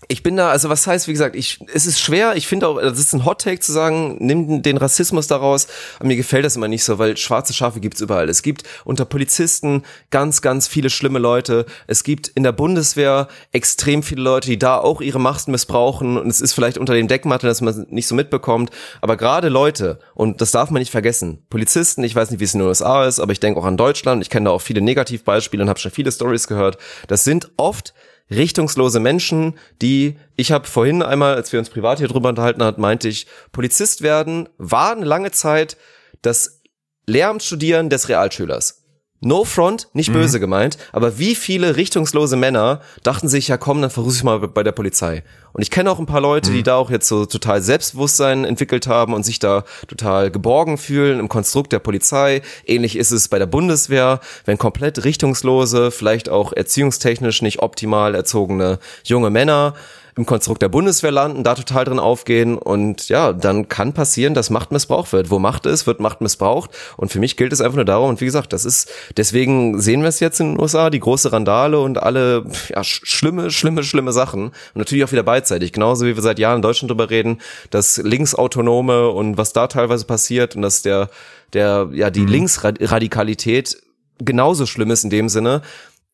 ich 0.09 0.23
bin 0.23 0.37
da, 0.37 0.51
also 0.51 0.69
was 0.69 0.87
heißt, 0.87 1.09
wie 1.09 1.13
gesagt, 1.13 1.37
ich, 1.37 1.61
es 1.73 1.87
ist 1.87 2.01
schwer, 2.01 2.35
ich 2.35 2.47
finde 2.47 2.69
auch, 2.69 2.81
das 2.81 2.99
ist 2.99 3.13
ein 3.13 3.25
Hot 3.25 3.43
Take 3.43 3.61
zu 3.61 3.73
sagen, 3.73 4.17
nimm 4.19 4.63
den 4.63 4.77
Rassismus 4.77 5.27
daraus, 5.27 5.69
aber 5.99 6.09
mir 6.09 6.17
gefällt 6.17 6.45
das 6.45 6.57
immer 6.57 6.69
nicht 6.69 6.85
so, 6.85 6.99
weil 6.99 7.17
schwarze 7.17 7.53
Schafe 7.53 7.81
gibt's 7.81 8.01
überall. 8.01 8.29
Es 8.29 8.43
gibt 8.43 8.65
unter 8.85 9.05
Polizisten 9.05 9.83
ganz, 10.11 10.43
ganz 10.43 10.69
viele 10.69 10.91
schlimme 10.91 11.19
Leute. 11.19 11.67
Es 11.87 12.03
gibt 12.03 12.29
in 12.29 12.43
der 12.43 12.53
Bundeswehr 12.53 13.29
extrem 13.53 14.03
viele 14.03 14.23
Leute, 14.23 14.49
die 14.49 14.59
da 14.59 14.79
auch 14.79 15.01
ihre 15.01 15.21
Macht 15.21 15.49
missbrauchen. 15.49 16.17
Und 16.19 16.29
es 16.29 16.41
ist 16.41 16.55
vielleicht 16.55 16.79
unter 16.79 16.95
dem 16.95 17.09
Deckmantel, 17.09 17.49
dass 17.49 17.61
man 17.61 17.75
es 17.75 17.91
nicht 17.91 18.07
so 18.07 18.15
mitbekommt, 18.15 18.71
aber 19.01 19.17
gerade 19.17 19.49
Leute, 19.49 19.99
und 20.15 20.41
das 20.41 20.51
darf 20.51 20.71
man 20.71 20.81
nicht 20.81 20.91
vergessen, 20.91 21.43
Polizisten, 21.51 22.03
ich 22.05 22.15
weiß 22.15 22.31
nicht, 22.31 22.41
wie 22.41 22.45
es 22.45 22.55
in 22.55 22.61
den 22.61 22.69
USA 22.69 23.07
ist, 23.07 23.21
aber 23.21 23.33
ich 23.33 23.41
denke 23.41 23.61
auch 23.61 23.65
an 23.65 23.77
Deutschland, 23.77 24.23
ich 24.23 24.31
kenne 24.31 24.47
da 24.47 24.51
auch 24.51 24.63
viele 24.63 24.81
Negativbeispiele 24.81 25.63
und 25.63 25.69
habe 25.69 25.79
schon 25.79 25.93
viele 25.93 26.11
Stories 26.11 26.47
gehört, 26.47 26.79
das 27.07 27.25
sind 27.25 27.51
oft 27.57 27.95
richtungslose 28.31 29.01
Menschen, 29.01 29.59
die, 29.83 30.19
ich 30.37 30.53
habe 30.53 30.67
vorhin 30.67 31.03
einmal, 31.03 31.35
als 31.35 31.53
wir 31.53 31.59
uns 31.59 31.71
privat 31.71 31.99
hier 31.99 32.09
drüber 32.09 32.29
unterhalten 32.29 32.63
hat, 32.63 32.79
meinte 32.79 33.09
ich, 33.09 33.27
Polizist 33.53 34.03
werden 34.03 34.49
war 34.59 34.93
eine 34.93 35.05
lange 35.05 35.31
Zeit 35.33 35.77
das 36.23 36.63
Lehramtsstudieren 37.07 37.91
des 37.91 38.09
Realschülers. 38.09 38.80
No 39.23 39.45
front, 39.45 39.89
nicht 39.93 40.15
böse 40.15 40.41
gemeint, 40.41 40.79
aber 40.93 41.19
wie 41.19 41.35
viele 41.35 41.77
richtungslose 41.77 42.37
Männer 42.37 42.81
dachten 43.03 43.29
sich, 43.29 43.49
ja 43.49 43.59
komm, 43.59 43.83
dann 43.83 43.91
versuche 43.91 44.15
ich 44.15 44.25
mal 44.25 44.39
bei 44.39 44.63
der 44.63 44.73
Polizei. 44.73 45.23
Und 45.53 45.61
ich 45.61 45.71
kenne 45.71 45.91
auch 45.91 45.99
ein 45.99 46.07
paar 46.07 46.23
Leute, 46.23 46.53
die 46.53 46.63
da 46.63 46.77
auch 46.77 46.91
jetzt 46.91 47.07
so 47.07 47.27
total 47.27 47.61
Selbstbewusstsein 47.61 48.47
entwickelt 48.47 48.87
haben 48.87 49.13
und 49.13 49.25
sich 49.25 49.39
da 49.39 49.65
total 49.89 50.31
geborgen 50.31 50.79
fühlen 50.79 51.21
im 51.21 51.29
Konstrukt 51.29 51.73
der 51.73 51.81
Polizei. 51.81 52.41
Ähnlich 52.65 52.97
ist 52.97 53.11
es 53.11 53.29
bei 53.29 53.39
der 53.39 53.47
Bundeswehr, 53.47 54.21
wenn 54.47 54.57
komplett 54.57 55.05
richtungslose, 55.05 55.91
vielleicht 55.91 56.31
auch 56.31 56.55
erziehungstechnisch 56.55 57.43
nicht 57.43 57.61
optimal 57.61 58.15
erzogene 58.15 58.79
junge 59.05 59.29
Männer 59.29 59.75
im 60.21 60.27
Konstrukt 60.27 60.61
der 60.61 60.69
Bundeswehr 60.69 61.11
landen, 61.11 61.45
da 61.45 61.55
total 61.55 61.85
drin 61.87 61.99
aufgehen 61.99 62.59
und 62.59 63.09
ja, 63.09 63.33
dann 63.33 63.69
kann 63.69 63.95
passieren, 63.95 64.35
dass 64.35 64.51
Macht 64.51 64.71
missbraucht 64.71 65.13
wird. 65.15 65.31
Wo 65.31 65.39
Macht 65.39 65.65
ist, 65.65 65.87
wird 65.87 65.99
Macht 65.99 66.21
missbraucht 66.21 66.71
und 66.99 67.11
für 67.11 67.19
mich 67.19 67.39
gilt 67.39 67.55
es 67.55 67.63
einfach 67.63 67.77
nur 67.77 67.87
darum 67.87 68.11
und 68.11 68.21
wie 68.21 68.27
gesagt, 68.27 68.53
das 68.53 68.67
ist, 68.67 68.91
deswegen 69.17 69.81
sehen 69.81 70.03
wir 70.03 70.11
es 70.11 70.21
jetzt 70.21 70.39
in 70.41 70.53
den 70.55 70.61
USA, 70.61 70.91
die 70.91 71.01
große 71.01 71.33
Randale 71.33 71.81
und 71.81 72.03
alle 72.03 72.45
ja, 72.69 72.83
sch- 72.83 73.01
schlimme, 73.05 73.51
schlimme, 73.51 73.83
schlimme 73.83 74.13
Sachen 74.13 74.49
und 74.49 74.77
natürlich 74.77 75.05
auch 75.05 75.13
wieder 75.13 75.23
beidseitig. 75.23 75.73
Genauso 75.73 76.05
wie 76.05 76.15
wir 76.15 76.23
seit 76.23 76.39
Jahren 76.39 76.57
in 76.57 76.63
Deutschland 76.63 76.91
drüber 76.91 77.09
reden, 77.09 77.39
das 77.71 77.97
Linksautonome 77.97 79.09
und 79.09 79.39
was 79.39 79.55
da 79.55 79.69
teilweise 79.69 80.05
passiert 80.05 80.55
und 80.55 80.61
dass 80.63 80.83
der, 80.83 81.09
der, 81.55 81.89
ja, 81.93 82.11
die 82.11 82.27
Linksradikalität 82.27 83.79
genauso 84.23 84.67
schlimm 84.67 84.91
ist 84.91 85.05
in 85.05 85.11
dem 85.11 85.29
Sinne, 85.29 85.63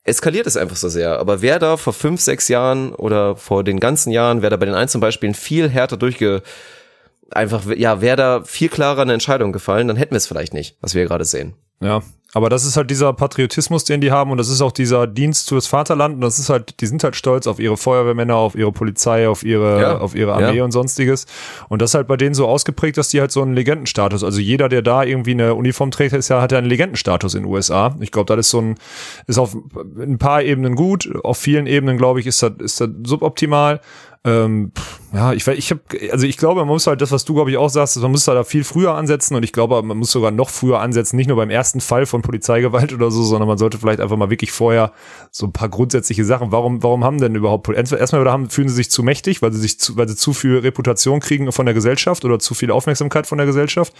eskaliert 0.06 0.46
es 0.46 0.56
einfach 0.56 0.76
so 0.76 0.88
sehr. 0.88 1.18
Aber 1.18 1.42
wer 1.42 1.58
da 1.58 1.76
vor 1.76 1.92
fünf, 1.92 2.20
sechs 2.20 2.48
Jahren 2.48 2.94
oder 2.94 3.36
vor 3.36 3.64
den 3.64 3.80
ganzen 3.80 4.10
Jahren, 4.10 4.42
wer 4.42 4.50
da 4.50 4.56
bei 4.56 4.66
den 4.66 4.74
einzelnen 4.74 5.00
Beispielen 5.00 5.34
viel 5.34 5.68
härter 5.68 5.96
durchge, 5.96 6.42
einfach, 7.30 7.64
ja, 7.76 8.00
wäre 8.00 8.16
da 8.16 8.42
viel 8.44 8.68
klarer 8.68 9.02
eine 9.02 9.14
Entscheidung 9.14 9.52
gefallen, 9.52 9.88
dann 9.88 9.96
hätten 9.96 10.12
wir 10.12 10.18
es 10.18 10.26
vielleicht 10.26 10.54
nicht, 10.54 10.76
was 10.80 10.94
wir 10.94 11.04
gerade 11.04 11.24
sehen. 11.24 11.54
Ja, 11.80 12.02
aber 12.36 12.50
das 12.50 12.66
ist 12.66 12.76
halt 12.76 12.90
dieser 12.90 13.14
Patriotismus, 13.14 13.84
den 13.84 14.02
die 14.02 14.10
haben 14.12 14.30
und 14.30 14.36
das 14.36 14.50
ist 14.50 14.60
auch 14.60 14.70
dieser 14.72 15.06
Dienst 15.06 15.48
fürs 15.48 15.66
Vaterland 15.66 16.16
und 16.16 16.20
das 16.20 16.38
ist 16.38 16.50
halt, 16.50 16.82
die 16.82 16.86
sind 16.86 17.02
halt 17.02 17.16
stolz 17.16 17.46
auf 17.46 17.58
ihre 17.58 17.78
Feuerwehrmänner, 17.78 18.36
auf 18.36 18.54
ihre 18.54 18.72
Polizei, 18.72 19.26
auf 19.26 19.42
ihre, 19.42 19.80
Ja. 19.80 19.98
auf 19.98 20.14
ihre 20.14 20.34
Armee 20.34 20.58
Ja. 20.58 20.64
und 20.64 20.70
sonstiges. 20.72 21.24
Und 21.70 21.80
das 21.80 21.92
ist 21.92 21.94
halt 21.94 22.08
bei 22.08 22.18
denen 22.18 22.34
so 22.34 22.46
ausgeprägt, 22.46 22.98
dass 22.98 23.08
die 23.08 23.20
halt 23.20 23.32
so 23.32 23.40
einen 23.40 23.54
Legendenstatus, 23.54 24.22
also 24.22 24.38
jeder, 24.38 24.68
der 24.68 24.82
da 24.82 25.02
irgendwie 25.02 25.30
eine 25.30 25.54
Uniform 25.54 25.90
trägt, 25.90 26.12
ist 26.12 26.28
ja, 26.28 26.42
hat 26.42 26.52
ja 26.52 26.58
einen 26.58 26.68
Legendenstatus 26.68 27.34
in 27.34 27.44
den 27.44 27.50
USA. 27.50 27.96
Ich 28.00 28.12
glaube, 28.12 28.36
das 28.36 28.44
ist 28.46 28.50
so 28.50 28.60
ein, 28.60 28.74
ist 29.26 29.38
auf 29.38 29.56
ein 29.98 30.18
paar 30.18 30.42
Ebenen 30.42 30.74
gut, 30.74 31.08
auf 31.24 31.38
vielen 31.38 31.66
Ebenen, 31.66 31.96
glaube 31.96 32.20
ich, 32.20 32.26
ist 32.26 32.42
das, 32.42 32.52
ist 32.58 32.80
das 32.82 32.90
suboptimal. 33.04 33.80
Ähm, 34.26 34.72
ja, 35.14 35.32
ich, 35.32 35.46
ich 35.46 35.70
habe, 35.70 35.80
also 36.10 36.26
ich 36.26 36.36
glaube, 36.36 36.60
man 36.60 36.68
muss 36.68 36.86
halt 36.86 37.00
das, 37.00 37.12
was 37.12 37.24
du 37.24 37.32
glaube 37.32 37.50
ich 37.50 37.56
auch 37.56 37.70
sagst, 37.70 37.96
man 37.98 38.10
muss 38.10 38.24
da 38.24 38.42
viel 38.44 38.64
früher 38.64 38.94
ansetzen 38.94 39.36
und 39.36 39.44
ich 39.44 39.52
glaube, 39.52 39.80
man 39.82 39.96
muss 39.96 40.10
sogar 40.10 40.32
noch 40.32 40.50
früher 40.50 40.80
ansetzen, 40.80 41.16
nicht 41.16 41.28
nur 41.28 41.36
beim 41.36 41.48
ersten 41.48 41.80
Fall 41.80 42.06
von 42.06 42.22
Polizeigewalt 42.22 42.92
oder 42.92 43.10
so, 43.10 43.22
sondern 43.22 43.48
man 43.48 43.56
sollte 43.56 43.78
vielleicht 43.78 44.00
einfach 44.00 44.16
mal 44.16 44.28
wirklich 44.28 44.50
vorher 44.50 44.92
so 45.30 45.46
ein 45.46 45.52
paar 45.52 45.68
grundsätzliche 45.68 46.24
Sachen. 46.24 46.50
Warum, 46.50 46.82
warum 46.82 47.04
haben 47.04 47.18
denn 47.18 47.34
überhaupt 47.36 47.62
Pol- 47.64 47.76
entweder 47.76 48.00
erstmal 48.00 48.20
oder 48.20 48.32
haben, 48.32 48.50
fühlen 48.50 48.68
sie 48.68 48.74
sich 48.74 48.90
zu 48.90 49.02
mächtig, 49.04 49.42
weil 49.42 49.52
sie 49.52 49.60
sich 49.60 49.78
zu, 49.78 49.96
weil 49.96 50.08
sie 50.08 50.16
zu 50.16 50.32
viel 50.32 50.58
Reputation 50.58 51.20
kriegen 51.20 51.50
von 51.52 51.66
der 51.66 51.74
Gesellschaft 51.74 52.24
oder 52.24 52.38
zu 52.40 52.54
viel 52.54 52.70
Aufmerksamkeit 52.72 53.26
von 53.28 53.38
der 53.38 53.46
Gesellschaft? 53.46 53.94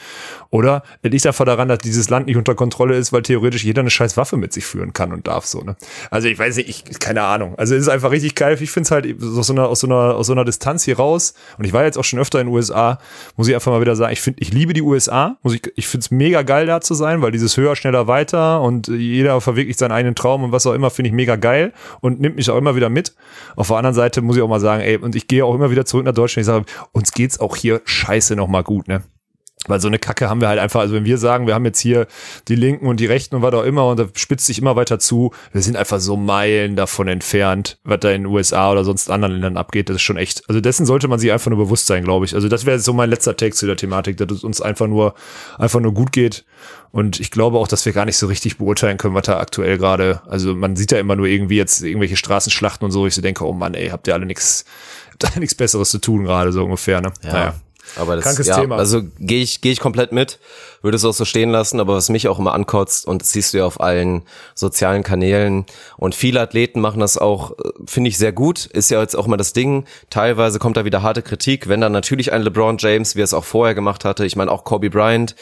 Oder 0.51 0.83
liegt 1.03 1.27
einfach 1.27 1.45
daran, 1.45 1.69
dass 1.69 1.79
dieses 1.79 2.11
Land 2.11 2.27
nicht 2.27 2.37
unter 2.37 2.55
Kontrolle 2.57 2.97
ist, 2.97 3.13
weil 3.13 3.23
theoretisch 3.23 3.65
jeder 3.65 3.81
eine 3.81 3.91
scheiß 3.91 4.17
Waffe 4.17 4.37
mit 4.37 4.53
sich 4.53 4.67
führen 4.67 4.93
kann 4.93 5.13
und 5.13 5.29
darf 5.29 5.47
so, 5.47 5.61
ne? 5.61 5.77
Also 6.11 6.29
ich 6.29 6.39
weiß 6.39 6.57
nicht, 6.57 6.69
ich, 6.69 6.99
keine 6.99 7.23
Ahnung. 7.23 7.55
Also 7.57 7.75
es 7.75 7.83
ist 7.83 7.89
einfach 7.89 8.11
richtig 8.11 8.35
geil. 8.35 8.59
Ich 8.61 8.71
finde 8.71 8.87
es 8.87 8.91
halt 8.91 9.23
aus 9.23 9.47
so 9.47 9.53
einer, 9.53 9.69
aus 9.69 9.81
so 9.81 9.87
einer, 9.87 10.16
aus 10.17 10.27
so 10.27 10.33
einer 10.33 10.45
Distanz 10.45 10.85
hier 10.85 10.97
raus. 10.97 11.35
Und 11.59 11.65
ich 11.65 11.73
war 11.73 11.85
jetzt 11.85 11.99
auch 11.99 12.05
schon 12.05 12.19
öfter 12.19 12.41
in 12.41 12.47
den 12.47 12.55
USA, 12.55 12.99
muss 13.37 13.49
ich 13.49 13.55
einfach 13.55 13.73
mal 13.73 13.81
wieder 13.81 13.97
sagen, 13.97 14.13
ich 14.13 14.21
finde, 14.21 14.43
ich 14.43 14.53
liebe 14.53 14.73
die 14.73 14.83
USA. 14.83 15.37
Muss 15.43 15.55
ich, 15.55 15.63
ich 15.77 15.87
finde 15.87 16.05
es 16.05 16.11
mega 16.11 16.43
geil 16.43 16.67
da 16.67 16.81
zu 16.81 16.95
sein, 16.95 17.23
weil 17.23 17.33
dieses 17.33 17.57
höher, 17.57 17.77
schneller, 17.77 18.07
weiter 18.07 18.61
und 18.61 18.89
jeder 18.89 19.41
verwirklicht 19.41 19.79
seinen 19.79 19.93
eigenen 19.93 20.15
Traum 20.15 20.45
und 20.45 20.53
was 20.53 20.67
auch 20.67 20.75
immer, 20.75 20.91
finde 20.91 21.09
ich 21.09 21.15
mega 21.15 21.37
geil 21.37 21.73
und 22.01 22.21
nimmt 22.21 22.37
mich 22.37 22.51
auch 22.51 22.57
immer 22.57 22.77
wieder 22.77 22.89
mit. 22.89 23.15
Auf 23.57 23.69
der 23.69 23.77
anderen 23.77 23.95
Seite 23.95 24.23
muss 24.23 24.37
ich 24.37 24.43
auch 24.43 24.49
mal 24.49 24.61
sagen, 24.61 24.83
ey, 24.83 24.97
und 24.97 25.15
ich 25.15 25.29
gehe 25.29 25.45
auch 25.45 25.55
immer 25.55 25.71
wieder 25.71 25.85
zurück 25.85 26.05
nach 26.05 26.15
Deutschland. 26.15 26.43
Ich 26.43 26.47
sage, 26.47 26.65
uns 26.93 27.13
geht's 27.13 27.41
auch 27.41 27.57
hier 27.57 27.81
scheiße 27.85 28.37
nochmal 28.37 28.63
gut, 28.63 28.89
ne? 28.89 29.03
Weil 29.69 29.81
so 29.81 29.89
eine 29.89 29.99
Kacke 29.99 30.29
haben 30.29 30.41
wir 30.41 30.49
halt 30.49 30.59
einfach, 30.59 30.81
also 30.81 30.95
wenn 30.95 31.05
wir 31.05 31.19
sagen, 31.19 31.47
wir 31.47 31.55
haben 31.55 31.65
jetzt 31.65 31.81
hier 31.81 32.07
die 32.49 32.55
Linken 32.55 32.87
und 32.87 33.01
die 33.01 33.07
Rechten 33.07 33.37
und 33.37 33.43
was 33.43 33.55
auch 33.55 33.65
immer 33.65 33.89
und 33.89 33.99
da 33.99 34.07
spitzt 34.15 34.47
sich 34.47 34.59
immer 34.59 34.77
weiter 34.77 34.99
zu, 34.99 35.33
wir 35.53 35.63
sind 35.63 35.77
einfach 35.77 36.01
so 36.01 36.17
Meilen 36.17 36.77
davon 36.77 37.09
entfernt, 37.09 37.79
was 37.85 38.01
da 38.01 38.11
in 38.11 38.23
den 38.23 38.33
USA 38.33 38.73
oder 38.73 38.85
sonst 38.85 39.11
anderen 39.11 39.35
Ländern 39.35 39.57
abgeht, 39.57 39.89
das 39.89 39.97
ist 39.97 40.03
schon 40.03 40.17
echt, 40.17 40.49
also 40.49 40.61
dessen 40.61 40.87
sollte 40.87 41.09
man 41.09 41.19
sich 41.19 41.33
einfach 41.33 41.51
nur 41.51 41.59
bewusst 41.59 41.87
sein, 41.87 42.05
glaube 42.05 42.25
ich. 42.25 42.35
Also 42.35 42.49
das 42.49 42.67
wäre 42.67 42.79
so 42.79 42.93
mein 42.93 43.11
letzter 43.11 43.37
Text 43.37 43.61
zu 43.61 43.67
der 43.67 43.77
Thematik, 43.77 44.17
dass 44.17 44.31
es 44.31 44.45
uns 44.45 44.61
einfach 44.61 44.87
nur, 44.87 45.15
einfach 45.59 45.81
nur 45.81 45.95
gut 45.95 46.13
geht 46.13 46.45
und 46.93 47.21
ich 47.21 47.31
glaube 47.31 47.59
auch, 47.59 47.69
dass 47.69 47.85
wir 47.85 47.93
gar 47.93 48.05
nicht 48.05 48.17
so 48.17 48.27
richtig 48.27 48.59
beurteilen 48.59 48.97
können, 48.97 49.15
was 49.15 49.27
da 49.27 49.39
aktuell 49.39 49.79
gerade, 49.79 50.23
also 50.27 50.55
man 50.55 50.77
sieht 50.77 50.93
ja 50.93 50.99
immer 50.99 51.17
nur 51.17 51.27
irgendwie 51.27 51.57
jetzt 51.57 51.83
irgendwelche 51.83 52.17
Straßenschlachten 52.17 52.85
und 52.85 52.91
so, 52.91 53.07
ich 53.07 53.15
so 53.15 53.23
denke, 53.23 53.45
oh 53.45 53.53
Mann, 53.53 53.75
ey, 53.75 53.89
habt 53.89 54.09
ihr 54.09 54.15
alle 54.15 54.27
nichts, 54.27 54.65
habt 55.11 55.25
ihr 55.25 55.31
alle 55.31 55.41
nichts 55.41 55.55
Besseres 55.55 55.91
zu 55.91 55.99
tun 55.99 56.25
gerade, 56.25 56.53
so 56.53 56.65
ungefähr, 56.65 57.01
ne? 57.01 57.13
Naja. 57.23 57.55
Aber 57.95 58.17
das, 58.17 58.25
Krankes 58.25 58.47
ja, 58.47 58.61
Thema. 58.61 58.77
also 58.77 59.03
gehe 59.19 59.43
ich, 59.43 59.61
gehe 59.61 59.73
ich 59.73 59.81
komplett 59.81 60.13
mit, 60.13 60.39
würde 60.83 60.97
es 60.97 61.05
auch 61.05 61.15
so 61.15 61.25
stehen 61.25 61.51
lassen, 61.51 61.81
aber 61.81 61.95
was 61.95 62.09
mich 62.09 62.29
auch 62.29 62.39
immer 62.39 62.53
ankotzt, 62.55 63.07
und 63.07 63.23
das 63.23 63.33
siehst 63.33 63.55
du 63.55 63.59
ja 63.59 63.65
auf 63.65 63.81
allen 63.81 64.23
sozialen 64.55 65.03
Kanälen, 65.03 65.67
und 65.97 66.15
viele 66.15 66.41
Athleten 66.41 66.81
machen 66.81 67.01
das 67.01 67.17
auch, 67.17 67.53
äh, 67.53 67.71
finde 67.87 68.09
ich, 68.09 68.19
sehr 68.19 68.33
gut, 68.33 68.67
ist 68.67 68.91
ja 68.91 69.01
jetzt 69.01 69.17
auch 69.17 69.27
mal 69.27 69.37
das 69.37 69.53
Ding, 69.53 69.85
teilweise 70.11 70.59
kommt 70.59 70.77
da 70.77 70.85
wieder 70.85 71.03
harte 71.03 71.23
Kritik, 71.23 71.69
wenn 71.69 71.81
dann 71.81 71.93
natürlich 71.93 72.33
ein 72.33 72.43
LeBron 72.43 72.77
James, 72.79 73.17
wie 73.17 73.21
er 73.21 73.25
es 73.25 73.35
auch 73.35 73.45
vorher 73.45 73.75
gemacht 73.75 74.05
hatte, 74.05 74.27
ich 74.27 74.37
meine 74.37 74.51
auch 74.51 74.65
Kobe 74.65 74.91
Bryant, 74.91 75.35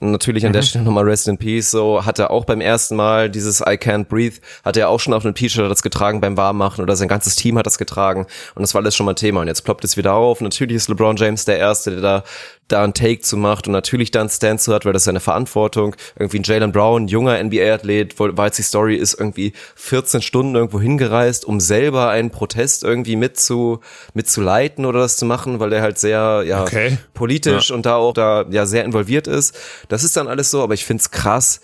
Natürlich 0.00 0.44
an 0.44 0.52
der 0.52 0.60
Stelle 0.60 0.84
nochmal 0.84 1.04
Rest 1.04 1.28
in 1.28 1.38
Peace, 1.38 1.70
so 1.70 2.04
hat 2.04 2.18
er 2.18 2.30
auch 2.30 2.44
beim 2.44 2.60
ersten 2.60 2.94
Mal 2.94 3.30
dieses 3.30 3.60
I 3.60 3.78
Can't 3.78 4.04
Breathe, 4.04 4.36
hat 4.62 4.76
er 4.76 4.90
auch 4.90 5.00
schon 5.00 5.14
auf 5.14 5.24
einem 5.24 5.34
T-Shirt 5.34 5.70
das 5.70 5.82
getragen 5.82 6.20
beim 6.20 6.36
Warmmachen 6.36 6.82
oder 6.82 6.94
sein 6.94 7.08
ganzes 7.08 7.36
Team 7.36 7.56
hat 7.56 7.64
das 7.64 7.78
getragen. 7.78 8.26
Und 8.54 8.60
das 8.60 8.74
war 8.74 8.82
alles 8.82 8.94
schon 8.94 9.06
mal 9.06 9.14
Thema. 9.14 9.40
Und 9.40 9.48
jetzt 9.48 9.62
ploppt 9.62 9.84
es 9.84 9.96
wieder 9.96 10.12
auf. 10.12 10.42
Natürlich 10.42 10.76
ist 10.76 10.90
LeBron 10.90 11.16
James 11.16 11.46
der 11.46 11.58
Erste, 11.58 11.92
der 11.92 12.00
da 12.00 12.24
da 12.68 12.84
einen 12.84 12.94
Take 12.94 13.20
zu 13.20 13.36
macht 13.36 13.66
und 13.66 13.72
natürlich 13.72 14.10
da 14.10 14.20
einen 14.20 14.28
Stand 14.28 14.60
zu 14.60 14.74
hat, 14.74 14.84
weil 14.84 14.92
das 14.92 15.04
seine 15.04 15.20
Verantwortung. 15.20 15.96
Irgendwie 16.18 16.38
ein 16.38 16.42
Jalen 16.42 16.70
Brown, 16.70 17.08
junger 17.08 17.42
NBA-Athlet, 17.42 18.14
jetzt 18.18 18.58
die 18.58 18.62
Story, 18.62 18.96
ist 18.96 19.14
irgendwie 19.14 19.54
14 19.74 20.20
Stunden 20.20 20.54
irgendwo 20.54 20.80
hingereist, 20.80 21.46
um 21.46 21.60
selber 21.60 22.10
einen 22.10 22.30
Protest 22.30 22.84
irgendwie 22.84 23.16
mit 23.16 23.40
zu, 23.40 23.80
mitzuleiten 24.12 24.84
oder 24.84 25.00
das 25.00 25.16
zu 25.16 25.24
machen, 25.24 25.60
weil 25.60 25.72
er 25.72 25.82
halt 25.82 25.98
sehr, 25.98 26.44
ja, 26.46 26.62
Okay. 26.62 26.98
politisch 27.14 27.70
und 27.70 27.86
da 27.86 27.96
auch 27.96 28.12
da 28.12 28.44
ja 28.50 28.66
sehr 28.66 28.84
involviert 28.84 29.26
ist. 29.26 29.56
Das 29.88 30.04
ist 30.04 30.16
dann 30.16 30.28
alles 30.28 30.50
so, 30.50 30.62
aber 30.62 30.74
ich 30.74 30.84
find's 30.84 31.10
krass, 31.10 31.60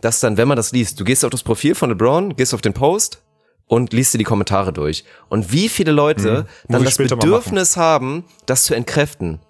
dass 0.00 0.20
dann, 0.20 0.36
wenn 0.36 0.46
man 0.46 0.56
das 0.56 0.70
liest, 0.72 1.00
du 1.00 1.04
gehst 1.04 1.24
auf 1.24 1.30
das 1.30 1.42
Profil 1.42 1.74
von 1.74 1.90
LeBron, 1.90 2.36
gehst 2.36 2.54
auf 2.54 2.60
den 2.60 2.74
Post 2.74 3.22
und 3.66 3.92
liest 3.92 4.14
dir 4.14 4.18
die 4.18 4.24
Kommentare 4.24 4.72
durch. 4.72 5.04
Und 5.28 5.50
wie 5.50 5.68
viele 5.68 5.90
Leute 5.90 6.46
Muss 6.68 6.76
dann 6.76 6.84
das 6.84 6.96
Bedürfnis 6.98 7.76
haben, 7.76 8.24
das 8.46 8.64
zu 8.64 8.74
entkräften 8.74 9.40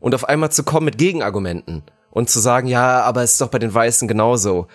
und 0.00 0.14
auf 0.14 0.28
einmal 0.28 0.50
zu 0.50 0.64
kommen 0.64 0.86
mit 0.86 0.98
Gegenargumenten 0.98 1.84
und 2.10 2.28
zu 2.28 2.40
sagen, 2.40 2.66
ja, 2.66 3.02
aber 3.02 3.22
es 3.22 3.32
ist 3.32 3.40
doch 3.40 3.48
bei 3.48 3.58
den 3.58 3.72
Weißen 3.72 4.08
genauso. 4.08 4.66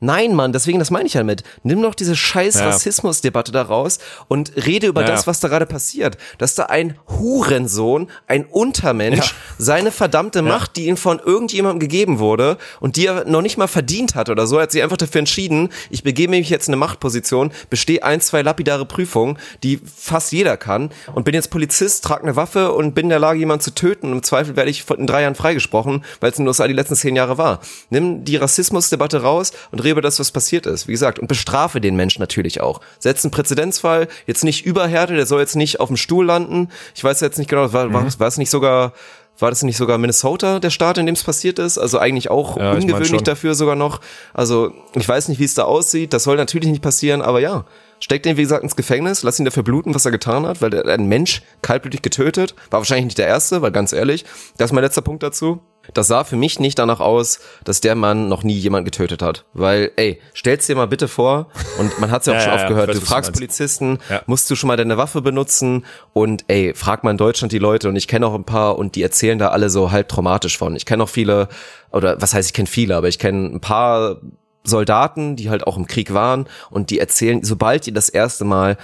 Nein, 0.00 0.34
Mann, 0.34 0.52
deswegen, 0.52 0.78
das 0.78 0.90
meine 0.90 1.06
ich 1.06 1.14
ja 1.14 1.22
mit. 1.22 1.42
Nimm 1.62 1.82
doch 1.82 1.94
diese 1.94 2.16
scheiß 2.16 2.54
Ja. 2.54 2.66
Rassismusdebatte 2.66 3.52
da 3.52 3.60
raus 3.62 3.98
und 4.28 4.52
rede 4.66 4.86
über 4.86 5.02
Ja. 5.02 5.08
das, 5.08 5.26
was 5.26 5.40
da 5.40 5.48
gerade 5.48 5.66
passiert. 5.66 6.16
Dass 6.38 6.54
da 6.54 6.64
ein 6.64 6.96
Hurensohn, 7.08 8.08
ein 8.26 8.46
Untermensch, 8.46 9.34
seine 9.58 9.92
verdammte 9.92 10.40
Macht, 10.40 10.76
die 10.76 10.86
ihm 10.86 10.96
von 10.96 11.18
irgendjemandem 11.18 11.80
gegeben 11.80 12.18
wurde 12.18 12.56
und 12.80 12.96
die 12.96 13.06
er 13.06 13.26
noch 13.26 13.42
nicht 13.42 13.58
mal 13.58 13.66
verdient 13.66 14.14
hat 14.14 14.30
oder 14.30 14.46
so, 14.46 14.56
er 14.56 14.62
hat 14.62 14.72
sich 14.72 14.82
einfach 14.82 14.96
dafür 14.96 15.18
entschieden, 15.18 15.68
ich 15.90 16.02
begebe 16.02 16.30
mich 16.30 16.48
jetzt 16.48 16.68
in 16.68 16.74
eine 16.74 16.78
Machtposition, 16.80 17.52
bestehe 17.68 18.02
ein, 18.02 18.22
zwei 18.22 18.40
lapidare 18.40 18.86
Prüfungen, 18.86 19.38
die 19.62 19.80
fast 19.84 20.32
jeder 20.32 20.56
kann 20.56 20.90
und 21.14 21.24
bin 21.24 21.34
jetzt 21.34 21.50
Polizist, 21.50 22.04
trage 22.04 22.22
eine 22.22 22.36
Waffe 22.36 22.72
und 22.72 22.94
bin 22.94 23.04
in 23.06 23.10
der 23.10 23.18
Lage, 23.18 23.38
jemanden 23.38 23.62
zu 23.64 23.74
töten 23.74 24.06
und 24.06 24.12
im 24.14 24.22
Zweifel 24.22 24.56
werde 24.56 24.70
ich 24.70 24.88
in 24.96 25.06
drei 25.06 25.22
Jahren 25.22 25.34
freigesprochen, 25.34 26.04
weil 26.20 26.30
es 26.32 26.38
in 26.38 26.44
den 26.44 26.48
USA 26.48 26.66
die 26.66 26.72
letzten 26.72 26.96
zehn 26.96 27.16
Jahre 27.16 27.36
war. 27.36 27.60
Nimm 27.90 28.24
die 28.24 28.36
Rassismusdebatte 28.36 29.20
raus 29.22 29.52
und 29.72 29.80
rede 29.80 29.89
über 29.92 30.02
das, 30.02 30.18
was 30.18 30.30
passiert 30.30 30.66
ist. 30.66 30.88
Wie 30.88 30.92
gesagt, 30.92 31.18
und 31.18 31.26
bestrafe 31.26 31.80
den 31.80 31.96
Menschen 31.96 32.20
natürlich 32.20 32.60
auch. 32.60 32.80
Setz 32.98 33.24
einen 33.24 33.30
Präzedenzfall, 33.30 34.08
jetzt 34.26 34.44
nicht 34.44 34.64
überhärte, 34.64 35.14
der 35.14 35.26
soll 35.26 35.40
jetzt 35.40 35.56
nicht 35.56 35.80
auf 35.80 35.88
dem 35.88 35.96
Stuhl 35.96 36.24
landen. 36.24 36.68
Ich 36.94 37.04
weiß 37.04 37.20
jetzt 37.20 37.38
nicht 37.38 37.48
genau, 37.48 37.72
war, 37.72 37.92
war, 37.92 38.06
war 38.18 38.28
es 38.28 38.38
nicht 38.38 38.50
sogar 38.50 38.92
war 39.40 39.50
das 39.50 39.62
nicht 39.62 39.76
sogar 39.76 39.98
Minnesota, 39.98 40.60
der 40.60 40.70
Staat, 40.70 40.98
in 40.98 41.06
dem 41.06 41.14
es 41.14 41.24
passiert 41.24 41.58
ist? 41.58 41.78
Also 41.78 41.98
eigentlich 41.98 42.30
auch 42.30 42.56
Ja, 42.56 42.72
ungewöhnlich 42.72 43.22
dafür 43.22 43.54
sogar 43.54 43.76
noch. 43.76 44.00
Also 44.34 44.72
ich 44.94 45.08
weiß 45.08 45.28
nicht, 45.28 45.40
wie 45.40 45.44
es 45.44 45.54
da 45.54 45.64
aussieht. 45.64 46.12
Das 46.12 46.24
soll 46.24 46.36
natürlich 46.36 46.68
nicht 46.68 46.82
passieren, 46.82 47.22
aber 47.22 47.40
ja. 47.40 47.64
Steckt 48.00 48.24
ihn, 48.24 48.36
wie 48.38 48.42
gesagt, 48.42 48.62
ins 48.62 48.76
Gefängnis, 48.76 49.22
lass 49.22 49.38
ihn 49.38 49.44
dafür 49.44 49.62
bluten, 49.62 49.94
was 49.94 50.06
er 50.06 50.10
getan 50.10 50.46
hat, 50.46 50.62
weil 50.62 50.72
er 50.72 50.86
ein 50.86 51.06
Mensch 51.06 51.42
kaltblütig 51.60 52.00
getötet. 52.00 52.54
War 52.70 52.80
wahrscheinlich 52.80 53.04
nicht 53.04 53.18
der 53.18 53.26
Erste, 53.26 53.60
weil 53.60 53.72
ganz 53.72 53.92
ehrlich, 53.92 54.24
das 54.56 54.70
ist 54.70 54.72
mein 54.72 54.84
letzter 54.84 55.02
Punkt 55.02 55.22
dazu. 55.22 55.60
Das 55.94 56.06
sah 56.08 56.24
für 56.24 56.36
mich 56.36 56.60
nicht 56.60 56.78
danach 56.78 57.00
aus, 57.00 57.40
dass 57.64 57.80
der 57.80 57.94
Mann 57.94 58.28
noch 58.28 58.42
nie 58.42 58.54
jemand 58.56 58.84
getötet 58.84 59.22
hat. 59.22 59.44
Weil, 59.52 59.90
ey, 59.96 60.20
stell's 60.34 60.66
dir 60.66 60.76
mal 60.76 60.86
bitte 60.86 61.08
vor, 61.08 61.48
und 61.78 61.98
man 62.00 62.10
hat's 62.10 62.26
ja 62.26 62.32
auch 62.32 62.36
Ja, 62.40 62.42
schon 62.42 62.52
ja, 62.52 62.58
oft 62.60 62.68
gehört, 62.68 62.88
weiß, 62.88 62.94
du 62.96 63.00
du 63.00 63.06
fragst 63.06 63.28
meinst. 63.30 63.40
Polizisten, 63.40 63.98
Ja. 64.08 64.22
musst 64.26 64.50
du 64.50 64.54
schon 64.56 64.68
mal 64.68 64.76
deine 64.76 64.96
Waffe 64.96 65.20
benutzen 65.22 65.84
und 66.12 66.44
ey, 66.48 66.72
frag 66.74 67.04
mal 67.04 67.10
in 67.10 67.16
Deutschland 67.16 67.52
die 67.52 67.58
Leute 67.58 67.88
und 67.88 67.96
ich 67.96 68.08
kenne 68.08 68.26
auch 68.26 68.34
ein 68.34 68.44
paar 68.44 68.78
und 68.78 68.94
die 68.94 69.02
erzählen 69.02 69.38
da 69.38 69.48
alle 69.48 69.70
so 69.70 69.90
halb 69.90 70.08
traumatisch 70.08 70.56
von. 70.58 70.76
Ich 70.76 70.86
kenne 70.86 71.02
auch 71.02 71.08
viele, 71.08 71.48
oder 71.92 72.20
was 72.20 72.34
heißt, 72.34 72.48
ich 72.48 72.54
kenne 72.54 72.66
viele, 72.68 72.96
aber 72.96 73.08
ich 73.08 73.18
kenne 73.18 73.46
ein 73.54 73.60
paar 73.60 74.16
Soldaten, 74.64 75.36
die 75.36 75.48
halt 75.50 75.66
auch 75.66 75.76
im 75.76 75.86
Krieg 75.86 76.12
waren 76.12 76.46
und 76.70 76.90
die 76.90 76.98
erzählen, 76.98 77.42
sobald 77.42 77.86
die 77.86 77.92
das 77.92 78.08
erste 78.08 78.44
Mal 78.44 78.76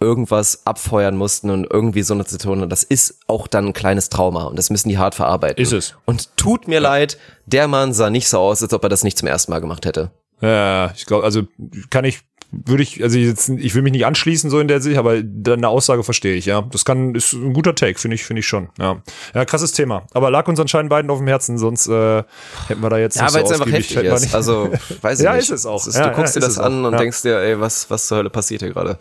irgendwas 0.00 0.66
abfeuern 0.66 1.16
mussten 1.16 1.50
und 1.50 1.66
irgendwie 1.70 2.02
so 2.02 2.14
eine 2.14 2.24
Situation, 2.24 2.68
das 2.68 2.82
ist 2.82 3.18
auch 3.26 3.46
dann 3.46 3.66
ein 3.68 3.72
kleines 3.72 4.08
Trauma 4.10 4.44
und 4.44 4.56
das 4.58 4.70
müssen 4.70 4.88
die 4.88 4.98
hart 4.98 5.14
verarbeiten. 5.14 5.62
Ist 5.62 5.72
es. 5.72 5.94
Und 6.04 6.36
tut 6.36 6.68
mir 6.68 6.80
leid, 6.80 7.18
der 7.46 7.68
Mann 7.68 7.92
sah 7.92 8.10
nicht 8.10 8.28
so 8.28 8.38
aus, 8.38 8.62
als 8.62 8.72
ob 8.74 8.82
er 8.82 8.88
das 8.88 9.04
nicht 9.04 9.16
zum 9.18 9.28
ersten 9.28 9.50
Mal 9.52 9.60
gemacht 9.60 9.86
hätte. 9.86 10.10
Ja, 10.40 10.92
ich 10.94 11.06
glaube, 11.06 11.24
also 11.24 11.42
kann 11.90 12.04
ich, 12.04 12.20
würde 12.50 12.82
ich, 12.82 13.02
also 13.02 13.18
jetzt, 13.18 13.48
ich 13.48 13.74
will 13.74 13.82
mich 13.82 13.92
nicht 13.92 14.04
anschließen 14.04 14.50
so 14.50 14.60
in 14.60 14.68
der 14.68 14.80
Sicht, 14.80 14.98
aber 14.98 15.22
deine 15.22 15.68
Aussage 15.68 16.04
verstehe 16.04 16.34
ich, 16.34 16.44
ja. 16.46 16.62
Das 16.70 16.84
kann, 16.84 17.14
ist 17.14 17.32
ein 17.32 17.52
guter 17.54 17.74
Take, 17.74 17.98
finde 17.98 18.16
ich, 18.16 18.24
finde 18.24 18.40
ich 18.40 18.46
schon. 18.46 18.68
Ja. 18.78 19.00
ja, 19.34 19.44
krasses 19.44 19.72
Thema. 19.72 20.06
Aber 20.12 20.30
lag 20.30 20.46
uns 20.48 20.60
anscheinend 20.60 20.90
beiden 20.90 21.10
auf 21.10 21.18
dem 21.18 21.26
Herzen, 21.28 21.56
sonst 21.56 21.86
äh, 21.88 22.22
hätten 22.68 22.82
wir 22.82 22.90
da 22.90 22.98
jetzt 22.98 23.16
Ja, 23.16 23.24
nicht 23.24 23.34
weil 23.34 23.46
so 23.46 23.54
es 23.54 23.60
einfach 23.60 23.72
heftig 23.72 23.96
ist. 23.96 24.22
nicht- 24.22 24.34
Also, 24.34 24.70
weiß 25.02 25.20
ich 25.20 25.24
Ja, 25.24 25.32
nicht. 25.34 25.44
ist 25.44 25.50
es 25.50 25.66
auch. 25.66 25.84
ist, 25.86 25.96
Ja, 25.96 26.08
du 26.10 26.16
guckst 26.16 26.34
ja, 26.34 26.40
dir 26.40 26.46
das 26.46 26.58
an 26.58 26.84
und 26.84 26.92
Ja. 26.92 26.98
denkst 26.98 27.22
dir, 27.22 27.38
ey, 27.38 27.58
was, 27.58 27.88
was 27.90 28.06
zur 28.08 28.18
Hölle 28.18 28.30
passiert 28.30 28.60
hier 28.62 28.70
gerade? 28.72 28.98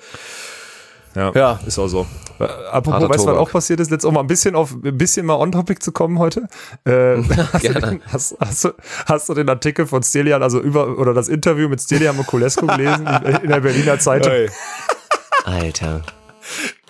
Ja, 1.16 1.32
Ja. 1.34 1.60
ist 1.66 1.78
auch 1.80 1.88
so. 1.88 2.06
Äh, 2.40 2.44
apropos, 2.72 2.94
Harter 2.94 3.10
weißt 3.10 3.26
du, 3.26 3.30
was 3.32 3.38
auch 3.38 3.52
passiert 3.52 3.80
ist? 3.80 3.92
Jetzt 3.92 4.06
auch 4.06 4.12
mal 4.12 4.22
ein 4.22 4.28
bisschen 4.28 4.56
auf, 4.56 4.74
ein 4.74 4.98
bisschen 4.98 5.26
mal 5.26 5.36
on 5.36 5.52
topic 5.52 5.82
zu 5.82 5.92
kommen 5.92 6.18
heute. 6.20 6.48
Äh, 6.86 7.18
hast, 7.54 7.64
du 7.64 7.74
den, 7.74 8.02
hast, 8.12 8.36
hast, 8.40 8.66
du, 8.66 8.70
hast 9.06 9.30
du 9.30 9.34
den 9.34 9.50
Artikel 9.50 9.86
von 9.86 10.02
Stelian, 10.04 10.42
also 10.42 10.60
über, 10.60 10.98
oder 10.98 11.14
das 11.14 11.30
Interview 11.30 11.70
mit 11.70 11.82
Stelian 11.82 12.16
Mokulescu 12.18 12.66
gelesen 12.66 13.08
in 13.44 13.50
der 13.50 13.60
Berliner 13.60 14.00
Zeitung? 14.00 14.32
Alter. 15.46 16.02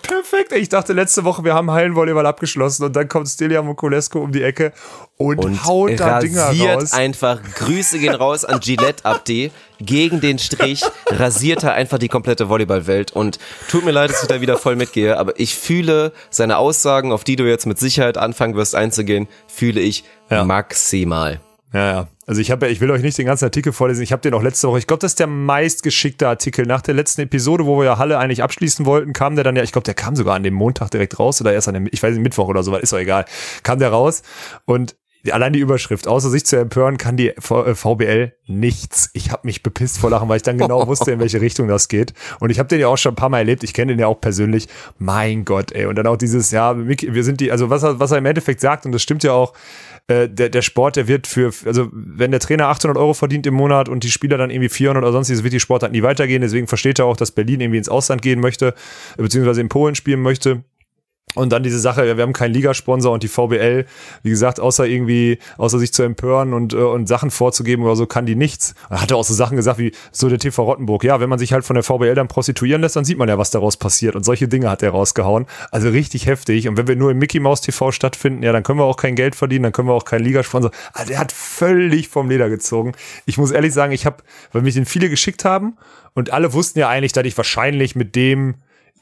Perfekt. 0.06 0.52
Ich 0.52 0.68
dachte 0.68 0.92
letzte 0.92 1.24
Woche, 1.24 1.44
wir 1.44 1.54
haben 1.54 1.70
Hallenvolleyball 1.70 2.26
abgeschlossen 2.26 2.84
und 2.84 2.94
dann 2.94 3.08
kommt 3.08 3.28
Stelian 3.28 3.64
Mokulescu 3.66 4.18
um 4.18 4.32
die 4.32 4.42
Ecke 4.42 4.72
und, 5.16 5.38
Und 5.38 5.64
haut 5.64 5.98
da 5.98 6.20
Dinger 6.20 6.46
rasiert 6.48 6.82
raus. 6.82 6.92
einfach, 6.92 7.40
Grüße 7.56 7.98
gehen 7.98 8.14
raus 8.14 8.44
an 8.44 8.60
Gillette 8.60 9.04
Abdi, 9.04 9.50
gegen 9.80 10.20
den 10.20 10.38
Strich 10.38 10.82
rasiert 11.08 11.62
er 11.62 11.72
einfach 11.74 11.98
die 11.98 12.08
komplette 12.08 12.48
Volleyballwelt 12.48 13.12
und 13.12 13.38
tut 13.68 13.84
mir 13.84 13.92
leid, 13.92 14.10
dass 14.10 14.22
ich 14.22 14.28
da 14.28 14.40
wieder 14.40 14.56
voll 14.58 14.76
mitgehe, 14.76 15.18
aber 15.18 15.38
ich 15.38 15.54
fühle 15.54 16.12
seine 16.30 16.58
Aussagen, 16.58 17.12
auf 17.12 17.24
die 17.24 17.36
du 17.36 17.44
jetzt 17.44 17.66
mit 17.66 17.78
Sicherheit 17.78 18.18
anfangen 18.18 18.54
wirst 18.56 18.74
einzugehen, 18.74 19.28
fühle 19.46 19.80
ich 19.80 20.04
Ja. 20.30 20.44
maximal. 20.44 21.40
Ja, 21.74 21.92
ja. 21.92 22.08
Also 22.26 22.40
ich 22.40 22.50
habe 22.50 22.66
ja, 22.66 22.72
ich 22.72 22.80
will 22.80 22.90
euch 22.90 23.02
nicht 23.02 23.18
den 23.18 23.26
ganzen 23.26 23.44
Artikel 23.44 23.72
vorlesen. 23.72 24.02
Ich 24.02 24.12
habe 24.12 24.22
den 24.22 24.32
auch 24.32 24.42
letzte 24.42 24.68
Woche. 24.68 24.78
Ich 24.78 24.86
glaube, 24.86 25.00
das 25.00 25.12
ist 25.12 25.18
der 25.20 25.26
meistgeschickte 25.26 26.26
Artikel. 26.28 26.66
Nach 26.66 26.80
der 26.80 26.94
letzten 26.94 27.22
Episode, 27.22 27.66
wo 27.66 27.78
wir 27.78 27.84
ja 27.84 27.98
Halle 27.98 28.18
eigentlich 28.18 28.42
abschließen 28.42 28.86
wollten, 28.86 29.12
kam 29.12 29.34
der 29.34 29.44
dann 29.44 29.56
ja, 29.56 29.62
ich 29.62 29.72
glaube, 29.72 29.84
der 29.84 29.94
kam 29.94 30.14
sogar 30.16 30.34
an 30.36 30.42
dem 30.44 30.54
Montag 30.54 30.90
direkt 30.90 31.18
raus 31.18 31.40
oder 31.40 31.52
erst 31.52 31.68
an 31.68 31.74
dem, 31.74 31.88
ich 31.90 32.02
weiß 32.02 32.14
nicht, 32.14 32.22
Mittwoch 32.22 32.48
oder 32.48 32.62
so, 32.62 32.74
ist 32.76 32.92
doch 32.92 32.98
egal. 32.98 33.24
Kam 33.64 33.78
der 33.80 33.90
raus 33.90 34.22
und 34.64 34.94
allein 35.30 35.54
die 35.54 35.58
Überschrift, 35.58 36.06
außer 36.06 36.28
sich 36.30 36.44
zu 36.44 36.56
empören, 36.56 36.98
kann 36.98 37.16
die 37.16 37.32
V- 37.38 37.64
äh, 37.64 37.74
VBL 37.74 38.34
nichts. 38.46 39.08
Ich 39.14 39.30
habe 39.32 39.40
mich 39.46 39.62
bepisst 39.62 39.98
vor 39.98 40.10
Lachen, 40.10 40.28
weil 40.28 40.36
ich 40.36 40.42
dann 40.42 40.58
genau 40.58 40.86
wusste, 40.86 41.12
in 41.12 41.18
welche 41.18 41.40
Richtung 41.40 41.66
das 41.66 41.88
geht. 41.88 42.12
Und 42.40 42.50
ich 42.50 42.58
habe 42.58 42.68
den 42.68 42.78
ja 42.78 42.88
auch 42.88 42.98
schon 42.98 43.12
ein 43.12 43.16
paar 43.16 43.30
Mal 43.30 43.38
erlebt. 43.38 43.64
Ich 43.64 43.72
kenne 43.72 43.92
den 43.92 43.98
ja 44.00 44.06
auch 44.06 44.20
persönlich. 44.20 44.68
Mein 44.98 45.44
Gott, 45.46 45.72
ey. 45.72 45.86
Und 45.86 45.96
dann 45.96 46.06
auch 46.06 46.18
dieses, 46.18 46.50
ja, 46.50 46.74
wir 46.76 47.24
sind 47.24 47.40
die, 47.40 47.50
also 47.50 47.70
was 47.70 47.82
er, 47.82 47.98
was 48.00 48.10
er 48.10 48.18
im 48.18 48.26
Endeffekt 48.26 48.60
sagt, 48.60 48.84
und 48.84 48.92
das 48.92 49.02
stimmt 49.02 49.24
ja 49.24 49.32
auch, 49.32 49.54
äh, 50.06 50.28
der, 50.28 50.50
der 50.50 50.62
Sport, 50.62 50.96
der 50.96 51.08
wird 51.08 51.26
für, 51.26 51.50
also 51.64 51.88
wenn 51.92 52.30
der 52.30 52.40
Trainer 52.40 52.68
800 52.68 52.98
Euro 52.98 53.14
verdient 53.14 53.46
im 53.46 53.54
Monat 53.54 53.88
und 53.88 54.04
die 54.04 54.10
Spieler 54.10 54.36
dann 54.36 54.50
irgendwie 54.50 54.68
400 54.68 55.02
oder 55.02 55.12
sonstiges, 55.12 55.42
wird 55.42 55.54
die 55.54 55.60
Sportart 55.60 55.92
nie 55.92 56.02
weitergehen. 56.02 56.42
Deswegen 56.42 56.66
versteht 56.66 56.98
er 56.98 57.06
auch, 57.06 57.16
dass 57.16 57.30
Berlin 57.30 57.60
irgendwie 57.60 57.78
ins 57.78 57.88
Ausland 57.88 58.20
gehen 58.20 58.40
möchte, 58.40 58.74
beziehungsweise 59.16 59.62
in 59.62 59.68
Polen 59.70 59.94
spielen 59.94 60.20
möchte. 60.20 60.62
Und 61.34 61.50
dann 61.50 61.64
diese 61.64 61.80
Sache, 61.80 62.16
wir 62.16 62.22
haben 62.22 62.32
keinen 62.32 62.54
Ligasponsor 62.54 63.12
und 63.12 63.22
die 63.22 63.28
VBL, 63.28 63.86
wie 64.22 64.30
gesagt, 64.30 64.60
außer 64.60 64.86
irgendwie, 64.86 65.38
außer 65.56 65.80
sich 65.80 65.92
zu 65.92 66.04
empören 66.04 66.54
und, 66.54 66.72
äh, 66.72 66.76
und 66.76 67.08
Sachen 67.08 67.30
vorzugeben 67.30 67.82
oder 67.82 67.96
so, 67.96 68.06
kann 68.06 68.24
die 68.24 68.36
nichts. 68.36 68.74
Und 68.88 69.00
hat 69.00 69.10
er 69.10 69.16
auch 69.16 69.24
so 69.24 69.34
Sachen 69.34 69.56
gesagt 69.56 69.78
wie 69.78 69.92
so 70.12 70.28
der 70.28 70.38
TV 70.38 70.62
Rottenburg. 70.62 71.02
Ja, 71.02 71.20
wenn 71.20 71.28
man 71.28 71.40
sich 71.40 71.52
halt 71.52 71.64
von 71.64 71.74
der 71.74 71.82
VBL 71.82 72.14
dann 72.14 72.28
prostituieren 72.28 72.82
lässt, 72.82 72.94
dann 72.94 73.04
sieht 73.04 73.18
man 73.18 73.28
ja, 73.28 73.36
was 73.36 73.50
daraus 73.50 73.76
passiert. 73.76 74.14
Und 74.14 74.24
solche 74.24 74.46
Dinge 74.46 74.70
hat 74.70 74.82
er 74.84 74.90
rausgehauen. 74.90 75.46
Also 75.72 75.88
richtig 75.88 76.26
heftig. 76.26 76.68
Und 76.68 76.76
wenn 76.76 76.86
wir 76.86 76.94
nur 76.94 77.10
im 77.10 77.18
Mickey 77.18 77.40
Mouse 77.40 77.62
TV 77.62 77.90
stattfinden, 77.90 78.44
ja, 78.44 78.52
dann 78.52 78.62
können 78.62 78.78
wir 78.78 78.84
auch 78.84 78.96
kein 78.96 79.16
Geld 79.16 79.34
verdienen, 79.34 79.64
dann 79.64 79.72
können 79.72 79.88
wir 79.88 79.94
auch 79.94 80.04
keinen 80.04 80.24
Ligasponsor. 80.24 80.70
Also 80.92 81.08
der 81.08 81.18
hat 81.18 81.32
völlig 81.32 82.08
vom 82.08 82.30
Leder 82.30 82.48
gezogen. 82.48 82.92
Ich 83.26 83.38
muss 83.38 83.50
ehrlich 83.50 83.72
sagen, 83.72 83.92
ich 83.92 84.06
habe, 84.06 84.18
weil 84.52 84.62
mich 84.62 84.74
den 84.74 84.86
viele 84.86 85.08
geschickt 85.08 85.44
haben 85.44 85.76
und 86.14 86.32
alle 86.32 86.52
wussten 86.52 86.78
ja 86.78 86.88
eigentlich, 86.88 87.12
dass 87.12 87.24
ich 87.24 87.36
wahrscheinlich 87.36 87.96
mit 87.96 88.14
dem 88.14 88.54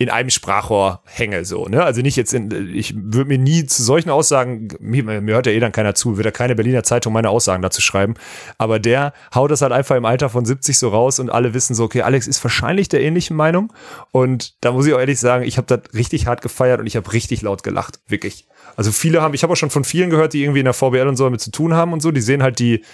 in 0.02 0.10
einem 0.10 0.30
Sprachrohr 0.30 1.02
hänge, 1.04 1.44
so, 1.44 1.66
ne? 1.66 1.82
Also 1.82 2.02
nicht 2.02 2.16
jetzt 2.16 2.34
in, 2.34 2.74
ich 2.74 2.94
würde 2.96 3.28
mir 3.28 3.38
nie 3.38 3.66
zu 3.66 3.82
solchen 3.82 4.10
Aussagen, 4.10 4.68
mir, 4.80 5.02
mir 5.02 5.34
hört 5.34 5.46
ja 5.46 5.52
eh 5.52 5.60
dann 5.60 5.72
keiner 5.72 5.94
zu, 5.94 6.16
wird 6.16 6.24
ja 6.24 6.30
keine 6.30 6.54
Berliner 6.54 6.82
Zeitung 6.82 7.12
meine 7.12 7.30
Aussagen 7.30 7.62
dazu 7.62 7.80
schreiben, 7.80 8.14
aber 8.58 8.78
der 8.78 9.12
haut 9.34 9.50
das 9.50 9.62
halt 9.62 9.72
einfach 9.72 9.96
im 9.96 10.04
Alter 10.04 10.28
von 10.28 10.44
70 10.44 10.78
so 10.78 10.88
raus 10.88 11.18
und 11.18 11.30
alle 11.30 11.54
wissen 11.54 11.74
so, 11.74 11.84
okay, 11.84 12.02
Alex 12.02 12.26
ist 12.26 12.42
wahrscheinlich 12.44 12.88
der 12.88 13.02
ähnlichen 13.02 13.36
Meinung 13.36 13.72
und 14.10 14.62
da 14.62 14.72
muss 14.72 14.86
ich 14.86 14.94
auch 14.94 14.98
ehrlich 14.98 15.20
sagen, 15.20 15.44
ich 15.44 15.56
habe 15.56 15.66
das 15.66 15.94
richtig 15.94 16.26
hart 16.26 16.42
gefeiert 16.42 16.80
und 16.80 16.86
ich 16.86 16.96
habe 16.96 17.12
richtig 17.12 17.42
laut 17.42 17.62
gelacht, 17.62 18.00
wirklich. 18.08 18.46
Also 18.76 18.90
viele 18.90 19.22
haben, 19.22 19.34
ich 19.34 19.42
habe 19.42 19.52
auch 19.52 19.56
schon 19.56 19.70
von 19.70 19.84
vielen 19.84 20.10
gehört, 20.10 20.32
die 20.32 20.42
irgendwie 20.42 20.60
in 20.60 20.64
der 20.64 20.74
VBL 20.74 21.06
und 21.06 21.16
so 21.16 21.24
damit 21.24 21.40
zu 21.40 21.50
tun 21.50 21.74
haben 21.74 21.92
und 21.92 22.00
so, 22.00 22.10
die 22.10 22.20
sehen 22.20 22.42
halt 22.42 22.58
die, 22.58 22.84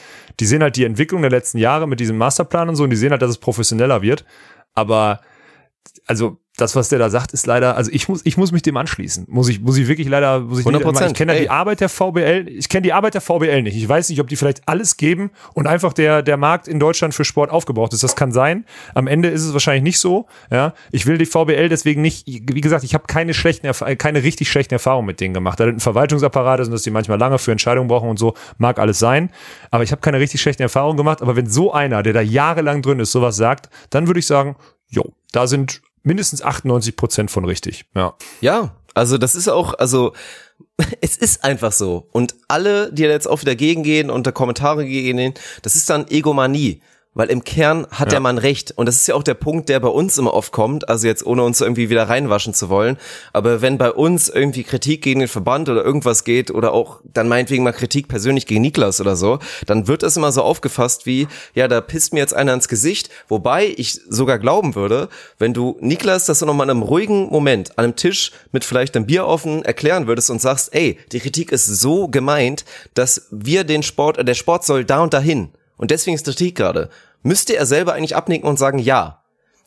die 0.41 0.47
sehen 0.47 0.63
halt 0.63 0.77
die 0.77 0.85
Entwicklung 0.85 1.23
der 1.23 1.31
letzten 1.31 1.59
Jahre 1.59 1.89
mit 1.89 2.01
diesem 2.01 2.19
Masterplan 2.19 2.69
und 2.69 2.77
so 2.77 2.85
und 2.85 2.91
die 2.91 2.97
sehen 2.97 3.11
halt, 3.11 3.23
dass 3.23 3.31
es 3.31 3.39
professioneller 3.39 4.03
wird, 4.03 4.25
aber 4.75 5.21
also 6.07 6.39
das, 6.59 6.75
was 6.75 6.89
der 6.89 6.99
da 6.99 7.09
sagt, 7.09 7.33
ist 7.33 7.47
leider, 7.47 7.77
also 7.77 7.91
ich 7.93 8.09
muss, 8.09 8.21
ich 8.25 8.37
muss 8.37 8.53
mich 8.53 8.63
dem 8.63 8.77
anschließen. 8.77 9.27
Muss 9.29 9.49
ich, 9.49 9.61
muss 9.61 9.77
ich 9.77 9.87
wirklich 9.87 10.09
leider, 10.09 10.41
muss 10.41 10.61
ich 10.61 10.67
100%, 10.67 11.07
ich 11.07 11.15
kenne 11.15 11.35
ja 11.35 11.41
die 11.41 11.51
Arbeit 11.51 11.81
der 11.81 11.89
VBL, 11.89 12.49
ich 12.49 12.69
kenne 12.69 12.83
die 12.83 12.93
Arbeit 12.93 13.15
der 13.15 13.21
VBL 13.21 13.63
nicht. 13.63 13.77
Ich 13.77 13.89
weiß 13.89 14.09
nicht, 14.09 14.21
ob 14.21 14.29
die 14.29 14.37
vielleicht 14.37 14.69
alles 14.69 14.97
geben 14.97 15.31
und 15.55 15.67
einfach 15.67 15.93
der, 15.93 16.23
der 16.23 16.37
Markt 16.37 16.67
in 16.67 16.81
Deutschland 16.81 17.15
für 17.15 17.25
Sport 17.25 17.51
aufgebraucht 17.51 17.93
ist. 17.93 18.03
Das 18.03 18.17
kann 18.17 18.33
sein. 18.33 18.65
Am 18.95 19.07
Ende 19.07 19.29
ist 19.29 19.45
es 19.45 19.53
wahrscheinlich 19.53 19.85
nicht 19.85 20.01
so. 20.01 20.27
Ja, 20.51 20.75
ich 20.91 21.07
will 21.07 21.17
die 21.17 21.27
VBL 21.27 21.69
deswegen 21.69 22.03
nicht, 22.03 22.27
wie 22.27 22.61
gesagt, 22.61 22.83
ich 22.83 22.95
habe 22.95 23.05
keine 23.07 23.35
schlechten, 23.35 23.71
keine 23.97 24.23
richtig 24.25 24.51
schlechten 24.51 24.75
Erfahrungen 24.75 25.07
mit 25.07 25.21
denen 25.21 25.35
gemacht. 25.35 25.61
Da 25.61 25.67
ein 25.67 25.81
Verwaltungsapparat 25.81 26.61
ist 26.61 26.67
und 26.69 26.73
dass 26.73 26.83
die 26.83 26.91
manchmal 26.91 27.19
lange 27.19 27.39
für 27.39 27.53
Entscheidungen 27.53 27.89
brauchen 27.89 28.11
und 28.11 28.19
so, 28.19 28.35
mag 28.59 28.81
alles 28.81 28.99
sein. 28.99 29.31
Aber 29.71 29.85
ich 29.85 29.93
habe 29.93 30.01
keine 30.01 30.19
richtig 30.19 30.41
schlechten 30.41 30.63
Erfahrungen 30.63 30.97
gemacht. 30.97 31.23
Aber 31.23 31.37
wenn 31.37 31.49
so 31.49 31.73
einer, 31.73 32.03
der 32.03 32.13
da 32.13 32.21
jahrelang 32.21 32.83
drin 32.83 32.99
ist, 32.99 33.13
sowas 33.13 33.37
sagt, 33.37 33.69
dann 33.91 34.09
würde 34.09 34.19
ich 34.19 34.27
sagen, 34.27 34.57
jo, 34.89 35.13
da 35.33 35.47
sind 35.47 35.83
mindestens 36.03 36.43
98 36.43 36.97
Prozent 36.97 37.31
von 37.31 37.45
richtig. 37.45 37.85
Ja. 37.95 38.15
Ja, 38.41 38.75
also 38.95 39.19
das 39.19 39.35
ist 39.35 39.49
auch, 39.49 39.75
also 39.75 40.13
es 41.01 41.17
ist 41.17 41.45
einfach 41.45 41.73
so. 41.73 42.09
Und 42.13 42.35
alle, 42.49 42.93
die 42.93 43.05
jetzt 43.11 43.29
auch 43.29 43.41
wieder 43.41 43.57
gegengehen 43.57 44.11
und 44.11 44.27
da 44.27 44.33
Kommentare 44.33 44.87
gegen 44.87 45.35
das 45.63 45.77
ist 45.77 45.91
dann 45.91 46.09
Egomanie. 46.09 46.83
Weil 47.15 47.31
im 47.31 47.43
Kern 47.43 47.87
hat 47.91 48.13
der 48.13 48.21
Mann 48.21 48.39
recht. 48.39 48.73
Und 48.77 48.87
das 48.87 48.97
ist 48.97 49.09
ja 49.09 49.15
auch 49.15 49.23
der 49.23 49.35
Punkt, 49.35 49.69
der 49.69 49.81
bei 49.81 49.89
uns 49.89 50.19
immer 50.19 50.35
oft 50.35 50.53
kommt. 50.53 50.89
Also 50.89 51.07
jetzt 51.07 51.27
ohne 51.27 51.43
uns 51.43 51.61
irgendwie 51.61 51.91
wieder 51.91 52.09
reinwaschen 52.09 52.55
zu 52.55 52.69
wollen. 52.69 52.97
Aber 53.33 53.61
wenn 53.61 53.77
bei 53.77 53.91
uns 53.91 54.29
irgendwie 54.29 54.63
Kritik 54.63 55.03
gegen 55.03 55.21
den 55.21 55.29
Verband 55.29 55.69
oder 55.69 55.85
irgendwas 55.85 56.23
geht 56.23 56.51
oder 56.51 56.73
auch 56.73 57.01
dann 57.05 57.27
meinetwegen 57.27 57.65
mal 57.65 57.73
Kritik 57.73 58.09
persönlich 58.09 58.47
gegen 58.47 58.61
Niklas 58.61 59.01
oder 59.01 59.17
so, 59.17 59.41
dann 59.67 59.89
wird 59.89 60.03
das 60.03 60.17
immer 60.17 60.31
so 60.31 60.43
aufgefasst 60.43 61.07
wie, 61.07 61.27
ja, 61.55 61.67
da 61.67 61.81
pisst 61.81 62.13
mir 62.13 62.21
jetzt 62.21 62.35
einer 62.35 62.55
ins 62.55 62.69
Gesicht. 62.69 63.11
Wobei 63.27 63.75
ich 63.77 64.01
sogar 64.09 64.39
glauben 64.39 64.75
würde, 64.75 65.09
wenn 65.39 65.55
du 65.55 65.77
Niklas 65.81 66.27
das 66.27 66.39
so 66.39 66.47
nochmal 66.47 66.67
in 66.67 66.71
einem 66.71 66.83
ruhigen 66.83 67.31
Moment 67.31 67.77
an 67.79 67.85
einem 67.85 67.97
Tisch 67.97 68.33
mit 68.53 68.65
vielleicht 68.65 68.95
einem 68.95 69.07
Bier 69.07 69.27
offen 69.27 69.65
erklären 69.65 70.07
würdest 70.07 70.31
und 70.31 70.41
sagst, 70.41 70.75
ey, 70.75 70.99
die 71.11 71.21
Kritik 71.21 71.51
ist 71.53 71.67
so 71.67 72.07
gemeint, 72.07 72.65
dass 72.95 73.27
wir 73.31 73.65
den 73.65 73.83
Sport, 73.83 74.27
der 74.27 74.35
Sport 74.35 74.65
soll 74.65 74.85
da 74.85 75.03
und 75.03 75.15
dahin. 75.15 75.51
Und 75.79 75.91
deswegen 75.91 76.15
ist 76.15 76.27
Kritik 76.27 76.55
gerade. 76.57 76.91
Müsste 77.23 77.57
er 77.57 77.65
selber 77.65 77.95
eigentlich 77.95 78.15
abnicken 78.17 78.49
und 78.49 78.59
sagen, 78.59 78.79
ja. 78.79 79.23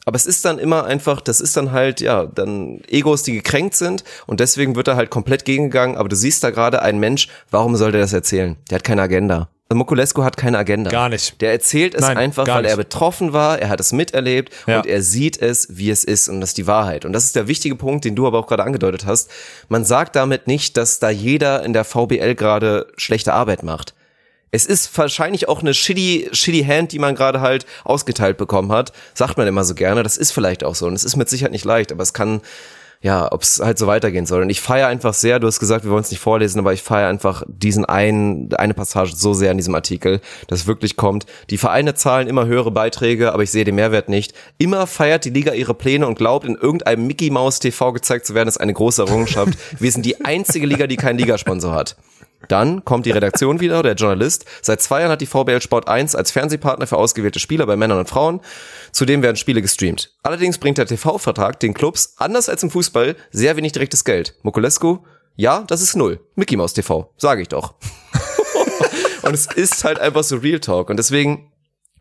Aber 0.05 0.15
es 0.15 0.25
ist 0.25 0.45
dann 0.45 0.57
immer 0.59 0.85
einfach, 0.85 1.21
das 1.21 1.41
ist 1.41 1.55
dann 1.57 1.71
halt, 1.71 2.01
ja, 2.01 2.25
dann 2.25 2.81
Egos, 2.87 3.23
die 3.23 3.33
gekränkt 3.33 3.75
sind 3.75 4.03
und 4.25 4.39
deswegen 4.39 4.75
wird 4.75 4.87
er 4.87 4.95
halt 4.95 5.09
komplett 5.09 5.45
gegengegangen. 5.45 5.95
Aber 5.97 6.09
du 6.09 6.15
siehst 6.15 6.43
da 6.43 6.49
gerade 6.49 6.81
einen 6.81 6.99
Mensch, 6.99 7.27
warum 7.51 7.75
soll 7.75 7.91
der 7.91 8.01
das 8.01 8.13
erzählen? 8.13 8.57
Der 8.69 8.77
hat 8.77 8.83
keine 8.83 9.01
Agenda. 9.03 9.49
Mokulescu 9.73 10.23
hat 10.23 10.37
keine 10.37 10.57
Agenda. 10.57 10.89
Gar 10.91 11.09
nicht. 11.09 11.39
Der 11.41 11.51
erzählt 11.51 11.95
es 11.95 12.01
Nein, 12.01 12.17
einfach, 12.17 12.47
weil 12.47 12.65
er 12.65 12.75
nicht. 12.75 12.89
betroffen 12.89 13.31
war, 13.31 13.59
er 13.59 13.69
hat 13.69 13.79
es 13.79 13.93
miterlebt 13.93 14.51
Ja. 14.67 14.77
und 14.79 14.85
er 14.85 15.01
sieht 15.01 15.41
es, 15.41 15.67
wie 15.77 15.89
es 15.89 16.03
ist 16.03 16.27
und 16.29 16.41
das 16.41 16.49
ist 16.49 16.57
die 16.57 16.67
Wahrheit. 16.67 17.05
Und 17.05 17.13
das 17.13 17.25
ist 17.25 17.35
der 17.35 17.47
wichtige 17.47 17.75
Punkt, 17.75 18.03
den 18.03 18.15
du 18.15 18.27
aber 18.27 18.39
auch 18.39 18.47
gerade 18.47 18.63
angedeutet 18.63 19.05
hast. 19.05 19.29
Man 19.69 19.85
sagt 19.85 20.15
damit 20.15 20.47
nicht, 20.47 20.75
dass 20.77 20.99
da 20.99 21.09
jeder 21.09 21.63
in 21.63 21.73
der 21.73 21.85
VBL 21.85 22.35
gerade 22.35 22.87
schlechte 22.97 23.33
Arbeit 23.33 23.63
macht. 23.63 23.93
Es 24.51 24.65
ist 24.65 24.95
wahrscheinlich 24.97 25.47
auch 25.47 25.61
eine 25.61 25.73
shitty, 25.73 26.29
shitty 26.33 26.63
Hand, 26.65 26.91
die 26.91 26.99
man 26.99 27.15
gerade 27.15 27.39
halt 27.39 27.65
ausgeteilt 27.85 28.37
bekommen 28.37 28.71
hat. 28.71 28.91
Sagt 29.13 29.37
man 29.37 29.47
immer 29.47 29.63
so 29.63 29.75
gerne. 29.75 30.03
Das 30.03 30.17
ist 30.17 30.31
vielleicht 30.31 30.65
auch 30.65 30.75
so. 30.75 30.87
Und 30.87 30.93
es 30.93 31.05
ist 31.05 31.15
mit 31.15 31.29
Sicherheit 31.29 31.53
nicht 31.53 31.63
leicht, 31.63 31.93
aber 31.93 32.03
es 32.03 32.11
kann, 32.11 32.41
ja, 32.99 33.31
ob 33.31 33.43
es 33.43 33.61
halt 33.63 33.77
so 33.77 33.87
weitergehen 33.87 34.25
soll. 34.25 34.41
Und 34.41 34.49
ich 34.49 34.59
feiere 34.59 34.87
einfach 34.87 35.13
sehr, 35.13 35.39
du 35.39 35.47
hast 35.47 35.61
gesagt, 35.61 35.85
wir 35.85 35.91
wollen 35.91 36.03
es 36.03 36.11
nicht 36.11 36.19
vorlesen, 36.19 36.59
aber 36.59 36.73
ich 36.73 36.83
feiere 36.83 37.07
einfach 37.07 37.43
diesen 37.47 37.85
einen, 37.85 38.53
eine 38.55 38.73
Passage 38.73 39.15
so 39.15 39.33
sehr 39.33 39.51
in 39.51 39.57
diesem 39.57 39.73
Artikel, 39.73 40.19
dass 40.47 40.67
wirklich 40.67 40.97
kommt. 40.97 41.25
Die 41.49 41.57
Vereine 41.57 41.95
zahlen 41.95 42.27
immer 42.27 42.45
höhere 42.45 42.71
Beiträge, 42.71 43.31
aber 43.31 43.43
ich 43.43 43.51
sehe 43.51 43.63
den 43.63 43.75
Mehrwert 43.75 44.09
nicht. 44.09 44.33
Immer 44.57 44.85
feiert 44.85 45.23
die 45.23 45.29
Liga 45.29 45.53
ihre 45.53 45.73
Pläne 45.73 46.07
und 46.07 46.15
glaubt, 46.15 46.45
in 46.45 46.55
irgendeinem 46.55 47.07
Mickey 47.07 47.29
Mouse 47.29 47.59
TV 47.59 47.93
gezeigt 47.93 48.25
zu 48.25 48.35
werden, 48.35 48.49
ist 48.49 48.59
eine 48.59 48.73
große 48.73 49.01
Errungenschaft. 49.01 49.53
Wir 49.79 49.93
sind 49.93 50.05
die 50.05 50.25
einzige 50.25 50.67
Liga, 50.67 50.87
die 50.87 50.97
keinen 50.97 51.19
Ligasponsor 51.19 51.73
hat. 51.73 51.95
Dann 52.47 52.83
kommt 52.83 53.05
die 53.05 53.11
Redaktion 53.11 53.59
wieder, 53.59 53.83
der 53.83 53.93
Journalist. 53.93 54.45
Seit 54.61 54.81
zwei 54.81 55.01
Jahren 55.01 55.11
hat 55.11 55.21
die 55.21 55.25
VBL 55.25 55.61
Sport 55.61 55.87
1 55.87 56.15
als 56.15 56.31
Fernsehpartner 56.31 56.87
für 56.87 56.97
ausgewählte 56.97 57.39
Spieler 57.39 57.65
bei 57.65 57.75
Männern 57.75 57.99
und 57.99 58.09
Frauen. 58.09 58.41
Zudem 58.91 59.21
werden 59.21 59.37
Spiele 59.37 59.61
gestreamt. 59.61 60.13
Allerdings 60.23 60.57
bringt 60.57 60.77
der 60.77 60.85
TV-Vertrag 60.85 61.59
den 61.59 61.73
Clubs, 61.73 62.15
anders 62.17 62.49
als 62.49 62.63
im 62.63 62.71
Fußball, 62.71 63.15
sehr 63.31 63.55
wenig 63.57 63.71
direktes 63.71 64.03
Geld. 64.03 64.35
Mokulescu, 64.43 64.99
ja, 65.35 65.63
das 65.67 65.81
ist 65.81 65.95
null. 65.95 66.19
Mickey 66.35 66.57
Mouse 66.57 66.73
TV, 66.73 67.11
sage 67.17 67.41
ich 67.41 67.47
doch. 67.47 67.75
und 69.23 69.33
es 69.33 69.47
ist 69.47 69.83
halt 69.83 69.99
einfach 69.99 70.23
so 70.23 70.37
Real 70.37 70.59
Talk. 70.59 70.89
Und 70.89 70.97
deswegen 70.97 71.50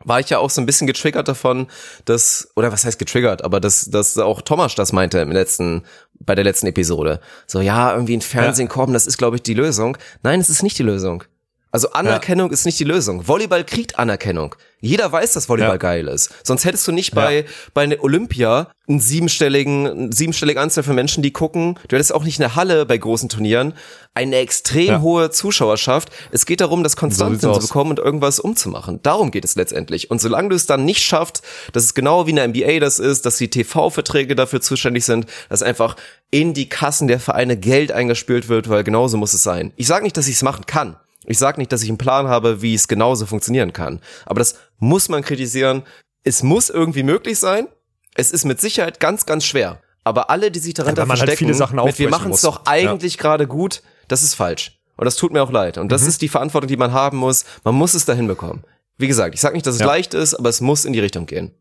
war 0.04 0.20
ich 0.20 0.30
ja 0.30 0.38
auch 0.38 0.50
so 0.50 0.60
ein 0.60 0.66
bisschen 0.66 0.86
getriggert 0.86 1.28
davon, 1.28 1.66
dass, 2.04 2.50
oder 2.56 2.72
was 2.72 2.84
heißt 2.84 2.98
getriggert, 2.98 3.42
aber 3.44 3.60
dass, 3.60 3.86
dass 3.90 4.16
auch 4.18 4.40
Thomas 4.40 4.74
das 4.74 4.92
meinte 4.92 5.18
im 5.18 5.30
letzten, 5.30 5.82
bei 6.18 6.34
der 6.34 6.44
letzten 6.44 6.66
Episode. 6.66 7.20
So, 7.46 7.60
ja, 7.60 7.92
irgendwie 7.92 8.14
in 8.14 8.20
Fernsehen 8.22 8.68
kommen, 8.68 8.92
das 8.92 9.06
ist, 9.06 9.18
glaube 9.18 9.36
ich, 9.36 9.42
die 9.42 9.54
Lösung. 9.54 9.98
Nein, 10.22 10.40
es 10.40 10.48
ist 10.48 10.62
nicht 10.62 10.78
die 10.78 10.82
Lösung. 10.82 11.24
Also 11.72 11.92
Anerkennung 11.92 12.50
ist 12.50 12.66
nicht 12.66 12.80
die 12.80 12.84
Lösung. 12.84 13.28
Volleyball 13.28 13.62
kriegt 13.64 13.98
Anerkennung. 13.98 14.56
Jeder 14.80 15.12
weiß, 15.12 15.34
dass 15.34 15.48
Volleyball 15.48 15.74
Ja. 15.74 15.78
geil 15.78 16.08
ist. 16.08 16.30
Sonst 16.42 16.64
hättest 16.64 16.88
du 16.88 16.92
nicht 16.92 17.14
bei, 17.14 17.44
bei 17.74 17.82
einer 17.82 18.02
Olympia 18.02 18.68
einen 18.88 18.98
siebenstelligen, 18.98 19.86
einen 19.86 20.12
siebenstelligen 20.12 20.60
Anzahl 20.60 20.82
von 20.82 20.94
Menschen, 20.96 21.22
die 21.22 21.32
gucken. 21.32 21.78
Du 21.86 21.94
hättest 21.94 22.12
auch 22.14 22.24
nicht 22.24 22.38
in 22.38 22.42
der 22.42 22.56
Halle 22.56 22.86
bei 22.86 22.96
großen 22.98 23.28
Turnieren 23.28 23.74
eine 24.14 24.36
extrem 24.36 24.86
Ja. 24.86 25.00
hohe 25.00 25.30
Zuschauerschaft. 25.30 26.10
Es 26.32 26.44
geht 26.46 26.60
darum, 26.60 26.82
das 26.82 26.96
konstant 26.96 27.36
aus. 27.44 27.54
hinzubekommen 27.54 27.92
und 27.98 28.04
irgendwas 28.04 28.40
umzumachen. 28.40 29.00
Darum 29.02 29.30
geht 29.30 29.44
es 29.44 29.54
letztendlich. 29.54 30.10
Und 30.10 30.20
solange 30.20 30.48
du 30.48 30.56
es 30.56 30.66
dann 30.66 30.84
nicht 30.84 31.02
schaffst, 31.04 31.42
dass 31.72 31.84
es 31.84 31.94
genau 31.94 32.26
wie 32.26 32.30
in 32.30 32.36
der 32.36 32.48
NBA 32.48 32.80
das 32.80 32.98
ist, 32.98 33.26
dass 33.26 33.36
die 33.36 33.48
TV-Verträge 33.50 34.34
dafür 34.34 34.60
zuständig 34.60 35.04
sind, 35.04 35.26
dass 35.48 35.62
einfach 35.62 35.94
in 36.30 36.52
die 36.54 36.68
Kassen 36.68 37.06
der 37.06 37.20
Vereine 37.20 37.56
Geld 37.56 37.92
eingespült 37.92 38.48
wird, 38.48 38.68
weil 38.68 38.82
genauso 38.82 39.16
muss 39.18 39.34
es 39.34 39.42
sein. 39.44 39.72
Ich 39.76 39.86
sage 39.86 40.02
nicht, 40.04 40.16
dass 40.16 40.26
ich 40.26 40.34
es 40.34 40.42
machen 40.42 40.66
kann. 40.66 40.96
Ich 41.26 41.38
sage 41.38 41.58
nicht, 41.60 41.70
dass 41.72 41.82
ich 41.82 41.88
einen 41.88 41.98
Plan 41.98 42.28
habe, 42.28 42.62
wie 42.62 42.74
es 42.74 42.88
genauso 42.88 43.26
funktionieren 43.26 43.72
kann. 43.72 44.00
Aber 44.26 44.38
das 44.38 44.56
muss 44.78 45.08
man 45.08 45.22
kritisieren. 45.22 45.82
Es 46.24 46.42
muss 46.42 46.70
irgendwie 46.70 47.02
möglich 47.02 47.38
sein. 47.38 47.68
Es 48.14 48.30
ist 48.30 48.44
mit 48.44 48.60
Sicherheit 48.60 49.00
ganz, 49.00 49.26
ganz 49.26 49.44
schwer. 49.44 49.80
Aber 50.02 50.30
alle, 50.30 50.50
die 50.50 50.58
sich 50.58 50.74
daran 50.74 50.94
Ja, 50.96 51.06
halt 51.06 51.18
verstecken, 51.18 51.52
Sachen 51.54 51.76
mit, 51.84 51.98
wir 51.98 52.08
machen 52.08 52.32
es 52.32 52.40
doch 52.40 52.62
eigentlich 52.64 53.18
gerade 53.18 53.46
gut, 53.46 53.82
das 54.08 54.22
ist 54.22 54.34
falsch. 54.34 54.78
Und 54.96 55.04
das 55.04 55.16
tut 55.16 55.32
mir 55.32 55.42
auch 55.42 55.52
leid. 55.52 55.78
Und 55.78 55.84
Mhm. 55.86 55.88
das 55.90 56.02
ist 56.06 56.22
die 56.22 56.28
Verantwortung, 56.28 56.68
die 56.68 56.76
man 56.76 56.92
haben 56.92 57.18
muss. 57.18 57.44
Man 57.64 57.74
muss 57.74 57.94
es 57.94 58.04
dahin 58.06 58.26
bekommen. 58.26 58.64
Wie 58.98 59.06
gesagt, 59.06 59.34
ich 59.34 59.40
sage 59.40 59.54
nicht, 59.54 59.66
dass 59.66 59.74
es 59.74 59.80
Ja. 59.80 59.86
leicht 59.86 60.14
ist, 60.14 60.34
aber 60.34 60.48
es 60.48 60.60
muss 60.60 60.84
in 60.84 60.92
die 60.92 61.00
Richtung 61.00 61.26
gehen. 61.26 61.52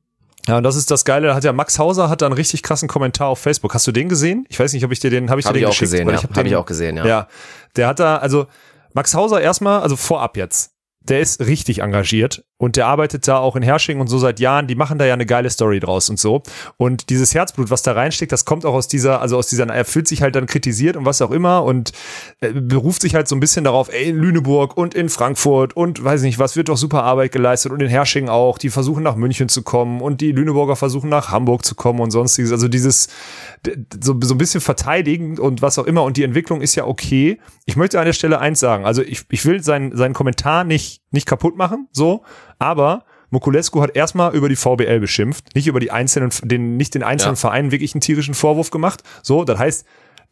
Ja, 0.47 0.57
und 0.57 0.63
das 0.63 0.75
ist 0.77 0.89
das 0.89 1.05
Geile. 1.05 1.27
Da 1.27 1.35
hat 1.35 1.43
ja 1.43 1.53
Max 1.53 1.77
Hauser 1.77 2.09
hat 2.09 2.21
da 2.21 2.25
einen 2.25 2.33
richtig 2.33 2.63
krassen 2.63 2.87
Kommentar 2.87 3.27
auf 3.27 3.39
Facebook. 3.39 3.73
Hast 3.73 3.85
du 3.87 3.91
den 3.91 4.09
gesehen? 4.09 4.45
Ich 4.49 4.59
weiß 4.59 4.73
nicht, 4.73 4.83
ob 4.83 4.91
ich 4.91 4.99
dir 4.99 5.09
den, 5.11 5.29
habe 5.29 5.39
ich 5.39 5.45
Hab 5.45 5.53
dir 5.53 5.59
ich 5.59 5.63
den 5.63 5.67
auch 5.67 5.71
geschickt? 5.71 5.91
gesehen, 5.91 6.07
Weil 6.07 6.15
ja. 6.15 6.23
hab 6.23 6.29
Hab 6.29 6.35
den- 6.35 6.45
ich 6.47 6.55
auch 6.55 6.65
gesehen, 6.65 6.97
ja. 6.97 7.05
Ja, 7.05 7.27
der 7.75 7.87
hat 7.87 7.99
da, 7.99 8.17
also 8.17 8.47
Max 8.93 9.13
Hauser 9.13 9.41
erstmal, 9.41 9.81
also 9.81 9.95
vorab 9.95 10.37
jetzt, 10.37 10.73
der 11.01 11.21
ist 11.21 11.41
richtig 11.41 11.79
engagiert 11.79 12.43
und 12.59 12.75
der 12.75 12.87
arbeitet 12.87 13.25
da 13.25 13.37
auch 13.37 13.55
in 13.55 13.63
Hersching 13.63 14.01
und 14.01 14.07
so 14.07 14.19
seit 14.19 14.41
Jahren. 14.41 14.67
Die 14.67 14.75
machen 14.75 14.97
da 14.97 15.05
ja 15.05 15.13
eine 15.13 15.25
geile 15.25 15.49
Story 15.49 15.79
draus 15.79 16.09
und 16.09 16.19
so. 16.19 16.43
Und 16.75 17.09
dieses 17.09 17.33
Herzblut, 17.33 17.69
was 17.69 17.83
da 17.83 17.93
reinsteckt, 17.93 18.33
das 18.33 18.43
kommt 18.43 18.65
auch 18.65 18.73
aus 18.73 18.89
dieser, 18.89 19.21
also 19.21 19.37
aus 19.37 19.47
dieser, 19.47 19.65
er 19.67 19.85
fühlt 19.85 20.09
sich 20.09 20.21
halt 20.21 20.35
dann 20.35 20.45
kritisiert 20.45 20.97
und 20.97 21.05
was 21.05 21.21
auch 21.21 21.31
immer 21.31 21.63
und 21.63 21.93
äh, 22.41 22.51
beruft 22.51 23.01
sich 23.01 23.15
halt 23.15 23.29
so 23.29 23.35
ein 23.35 23.39
bisschen 23.39 23.63
darauf, 23.63 23.87
ey, 23.93 24.09
in 24.09 24.17
Lüneburg 24.17 24.75
und 24.75 24.93
in 24.93 25.07
Frankfurt 25.07 25.73
und 25.77 26.03
weiß 26.03 26.21
nicht 26.21 26.37
was, 26.37 26.57
wird 26.57 26.67
doch 26.67 26.75
super 26.75 27.03
Arbeit 27.03 27.31
geleistet 27.31 27.71
und 27.71 27.81
in 27.81 27.87
Hersching 27.87 28.27
auch. 28.27 28.57
Die 28.57 28.69
versuchen 28.69 29.03
nach 29.03 29.15
München 29.15 29.47
zu 29.47 29.63
kommen 29.63 30.01
und 30.01 30.19
die 30.19 30.33
Lüneburger 30.33 30.75
versuchen 30.75 31.09
nach 31.09 31.31
Hamburg 31.31 31.63
zu 31.63 31.75
kommen 31.75 32.01
und 32.01 32.11
sonstiges. 32.11 32.51
Also 32.51 32.67
dieses, 32.67 33.07
so, 34.03 34.19
so 34.21 34.33
ein 34.33 34.37
bisschen 34.37 34.59
verteidigen 34.59 35.39
und 35.39 35.61
was 35.61 35.79
auch 35.79 35.85
immer. 35.85 36.03
Und 36.03 36.17
die 36.17 36.23
Entwicklung 36.23 36.59
ist 36.59 36.75
ja 36.75 36.85
okay. 36.85 37.39
Ich 37.65 37.77
möchte 37.77 37.99
an 37.99 38.05
der 38.05 38.13
Stelle 38.13 38.39
eins 38.39 38.59
sagen. 38.59 38.85
Also 38.85 39.01
ich, 39.01 39.23
ich 39.29 39.45
will 39.45 39.63
seinen, 39.63 39.95
seinen 39.95 40.13
Kommentar 40.13 40.65
nicht, 40.65 41.01
nicht 41.11 41.25
kaputt 41.25 41.55
machen, 41.55 41.87
so, 41.91 42.23
aber 42.59 43.03
Mokulescu 43.31 43.81
hat 43.81 43.95
erstmal 43.95 44.35
über 44.35 44.49
die 44.49 44.55
VBL 44.55 44.99
beschimpft, 44.99 45.55
nicht 45.55 45.67
über 45.67 45.79
die 45.79 45.91
einzelnen, 45.91 46.31
den, 46.43 46.77
nicht 46.77 46.95
den 46.95 47.03
einzelnen 47.03 47.35
Ja. 47.35 47.39
Vereinen 47.39 47.71
wirklich 47.71 47.93
einen 47.93 48.01
tierischen 48.01 48.33
Vorwurf 48.33 48.71
gemacht. 48.71 49.03
So, 49.21 49.43
das 49.43 49.59
heißt, 49.59 49.85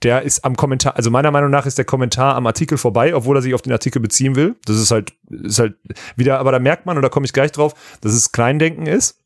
der 0.03 0.21
ist 0.21 0.45
am 0.45 0.55
Kommentar, 0.55 0.95
also 0.95 1.09
meiner 1.09 1.32
Meinung 1.32 1.49
nach 1.49 1.65
ist 1.65 1.78
der 1.78 1.86
Kommentar 1.86 2.36
am 2.36 2.45
Artikel 2.45 2.78
vorbei, 2.78 3.15
obwohl 3.15 3.38
er 3.38 3.41
sich 3.41 3.53
auf 3.53 3.61
den 3.61 3.73
Artikel 3.73 3.99
beziehen 3.99 4.36
will. 4.36 4.55
Das 4.65 4.78
ist 4.78 4.91
halt, 4.91 5.13
ist 5.30 5.59
halt 5.59 5.75
wieder, 6.15 6.39
aber 6.39 6.51
da 6.51 6.59
merkt 6.59 6.86
man, 6.86 6.97
und 6.97 7.03
da 7.03 7.09
komme 7.09 7.25
ich 7.25 7.34
gleich 7.34 7.51
drauf, 7.51 7.73
dass 8.01 8.13
es 8.13 8.32
Kleindenken 8.32 8.86
ist. 8.86 9.19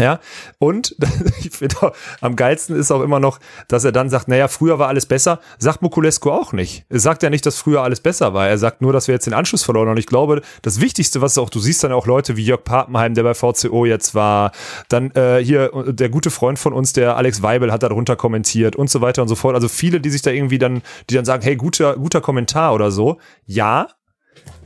Ja, 0.00 0.20
und 0.58 0.96
ich 1.40 1.50
finde 1.50 1.76
auch, 1.82 1.92
am 2.22 2.34
geilsten 2.34 2.74
ist 2.76 2.90
auch 2.90 3.02
immer 3.02 3.20
noch, 3.20 3.38
dass 3.68 3.84
er 3.84 3.92
dann 3.92 4.08
sagt, 4.08 4.26
naja, 4.26 4.48
früher 4.48 4.78
war 4.78 4.88
alles 4.88 5.04
besser. 5.04 5.38
Sagt 5.58 5.82
Mokulescu 5.82 6.30
auch 6.30 6.54
nicht. 6.54 6.86
Er 6.88 6.98
sagt 6.98 7.22
ja 7.22 7.28
nicht, 7.28 7.44
dass 7.44 7.58
früher 7.58 7.82
alles 7.82 8.00
besser 8.00 8.32
war. 8.32 8.48
Er 8.48 8.56
sagt 8.56 8.80
nur, 8.80 8.94
dass 8.94 9.06
wir 9.06 9.14
jetzt 9.14 9.26
den 9.26 9.34
Anschluss 9.34 9.62
verloren 9.62 9.88
haben. 9.88 9.92
Und 9.92 9.98
ich 9.98 10.06
glaube, 10.06 10.40
das 10.62 10.80
Wichtigste, 10.80 11.20
was 11.20 11.36
auch, 11.36 11.50
du 11.50 11.60
siehst 11.60 11.84
dann 11.84 11.92
auch 11.92 12.06
Leute 12.06 12.38
wie 12.38 12.44
Jörg 12.44 12.64
Papenheim, 12.64 13.12
der 13.12 13.22
bei 13.22 13.34
VCO 13.34 13.84
jetzt 13.84 14.14
war, 14.14 14.52
dann 14.88 15.10
äh, 15.10 15.44
hier 15.44 15.70
der 15.86 16.08
gute 16.08 16.30
Freund 16.30 16.58
von 16.58 16.72
uns, 16.72 16.94
der 16.94 17.18
Alex 17.18 17.42
Weibel, 17.42 17.70
hat 17.70 17.82
darunter 17.82 18.16
kommentiert 18.16 18.76
und 18.76 18.88
so 18.88 19.02
weiter 19.02 19.20
und 19.20 19.28
so 19.28 19.34
fort. 19.34 19.54
Also 19.54 19.68
viele, 19.68 20.00
die 20.00 20.10
sich 20.10 20.22
da 20.22 20.30
irgendwie 20.30 20.58
dann, 20.58 20.80
die 21.10 21.16
dann 21.16 21.26
sagen, 21.26 21.42
hey, 21.42 21.56
guter, 21.56 21.96
guter 21.96 22.22
Kommentar 22.22 22.72
oder 22.72 22.90
so. 22.90 23.18
Ja, 23.44 23.88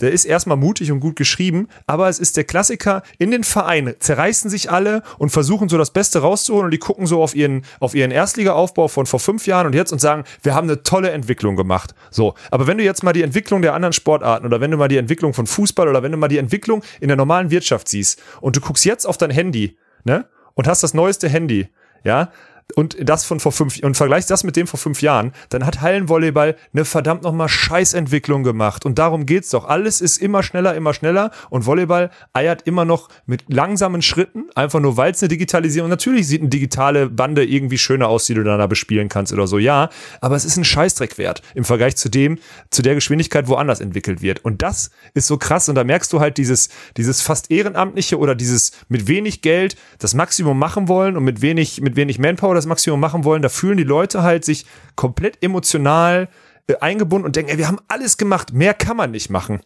der 0.00 0.12
ist 0.12 0.24
erstmal 0.24 0.56
mutig 0.56 0.92
und 0.92 1.00
gut 1.00 1.16
geschrieben, 1.16 1.68
aber 1.86 2.08
es 2.08 2.18
ist 2.18 2.36
der 2.36 2.44
Klassiker 2.44 3.02
in 3.18 3.30
den 3.30 3.44
Vereinen. 3.44 3.94
Zerreißen 3.98 4.50
sich 4.50 4.70
alle 4.70 5.02
und 5.18 5.30
versuchen 5.30 5.68
so 5.68 5.78
das 5.78 5.90
Beste 5.90 6.20
rauszuholen 6.20 6.66
und 6.66 6.70
die 6.70 6.78
gucken 6.78 7.06
so 7.06 7.22
auf 7.22 7.34
ihren, 7.34 7.64
auf 7.80 7.94
ihren 7.94 8.10
Erstliga-Aufbau 8.10 8.88
von 8.88 9.06
vor 9.06 9.20
fünf 9.20 9.46
Jahren 9.46 9.66
und 9.66 9.74
jetzt 9.74 9.92
und 9.92 10.00
sagen, 10.00 10.24
wir 10.42 10.54
haben 10.54 10.68
eine 10.68 10.82
tolle 10.82 11.10
Entwicklung 11.10 11.56
gemacht. 11.56 11.94
So. 12.10 12.34
Aber 12.50 12.66
wenn 12.66 12.78
du 12.78 12.84
jetzt 12.84 13.02
mal 13.02 13.12
die 13.12 13.22
Entwicklung 13.22 13.62
der 13.62 13.74
anderen 13.74 13.92
Sportarten 13.92 14.46
oder 14.46 14.60
wenn 14.60 14.70
du 14.70 14.76
mal 14.76 14.88
die 14.88 14.98
Entwicklung 14.98 15.34
von 15.34 15.46
Fußball 15.46 15.88
oder 15.88 16.02
wenn 16.02 16.12
du 16.12 16.18
mal 16.18 16.28
die 16.28 16.38
Entwicklung 16.38 16.82
in 17.00 17.08
der 17.08 17.16
normalen 17.16 17.50
Wirtschaft 17.50 17.88
siehst 17.88 18.22
und 18.40 18.56
du 18.56 18.60
guckst 18.60 18.84
jetzt 18.84 19.06
auf 19.06 19.16
dein 19.16 19.30
Handy, 19.30 19.76
ne? 20.04 20.26
Und 20.54 20.66
hast 20.66 20.82
das 20.82 20.94
neueste 20.94 21.28
Handy, 21.28 21.68
ja? 22.02 22.30
Und 22.74 22.96
das 23.00 23.24
von 23.24 23.38
vor 23.38 23.52
fünf 23.52 23.78
und 23.82 23.96
vergleichst 23.96 24.30
das 24.30 24.42
mit 24.42 24.56
dem 24.56 24.66
vor 24.66 24.78
fünf 24.78 25.00
Jahren, 25.00 25.32
dann 25.50 25.64
hat 25.64 25.80
Hallenvolleyball 25.80 26.56
eine 26.72 26.84
verdammt 26.84 27.22
nochmal 27.22 27.48
Scheißentwicklung 27.48 28.42
gemacht. 28.42 28.84
Und 28.84 28.98
darum 28.98 29.24
geht's 29.24 29.50
doch. 29.50 29.66
Alles 29.66 30.00
ist 30.00 30.18
immer 30.18 30.42
schneller, 30.42 30.74
immer 30.74 30.92
schneller 30.92 31.30
und 31.48 31.64
Volleyball 31.64 32.10
eiert 32.32 32.62
immer 32.62 32.84
noch 32.84 33.08
mit 33.24 33.44
langsamen 33.48 34.02
Schritten, 34.02 34.46
einfach 34.54 34.80
nur 34.80 34.96
weil 34.96 35.12
es 35.12 35.22
eine 35.22 35.28
Digitalisierung. 35.28 35.88
Natürlich 35.88 36.26
sieht 36.26 36.40
eine 36.40 36.50
digitale 36.50 37.08
Bande 37.08 37.44
irgendwie 37.44 37.78
schöner 37.78 38.08
aus, 38.08 38.26
die 38.26 38.34
du 38.34 38.42
dann 38.42 38.58
da 38.58 38.66
bespielen 38.66 39.08
kannst 39.08 39.32
oder 39.32 39.46
so, 39.46 39.58
ja. 39.58 39.88
Aber 40.20 40.34
es 40.34 40.44
ist 40.44 40.56
ein 40.56 40.64
Scheißdreck 40.64 41.18
wert 41.18 41.42
im 41.54 41.64
Vergleich 41.64 41.96
zu 41.96 42.08
dem, 42.08 42.38
zu 42.70 42.82
der 42.82 42.96
Geschwindigkeit 42.96 43.46
woanders 43.46 43.80
entwickelt 43.80 44.22
wird. 44.22 44.44
Und 44.44 44.62
das 44.62 44.90
ist 45.14 45.28
so 45.28 45.36
krass. 45.38 45.68
Und 45.68 45.76
da 45.76 45.84
merkst 45.84 46.12
du 46.12 46.18
halt 46.18 46.36
dieses, 46.36 46.68
dieses 46.96 47.22
fast 47.22 47.50
ehrenamtliche 47.50 48.18
oder 48.18 48.34
dieses 48.34 48.72
mit 48.88 49.06
wenig 49.06 49.40
Geld 49.40 49.76
das 49.98 50.14
Maximum 50.14 50.58
machen 50.58 50.88
wollen 50.88 51.16
und 51.16 51.22
mit 51.22 51.42
wenig, 51.42 51.80
mit 51.80 51.94
wenig 51.94 52.18
Manpower 52.18 52.55
das 52.57 52.66
Maximum 52.66 53.00
machen 53.00 53.24
wollen. 53.24 53.42
Da 53.42 53.48
fühlen 53.48 53.76
die 53.76 53.84
Leute 53.84 54.22
halt 54.22 54.44
sich 54.44 54.66
komplett 54.94 55.42
emotional 55.42 56.28
äh, 56.66 56.76
eingebunden 56.80 57.26
und 57.26 57.36
denken, 57.36 57.52
ey, 57.52 57.59
wir 57.59 57.68
haben 57.68 57.78
alles 57.88 58.16
gemacht, 58.16 58.52
mehr 58.52 58.74
kann 58.74 58.96
man 58.96 59.12
nicht 59.12 59.30
machen. 59.30 59.61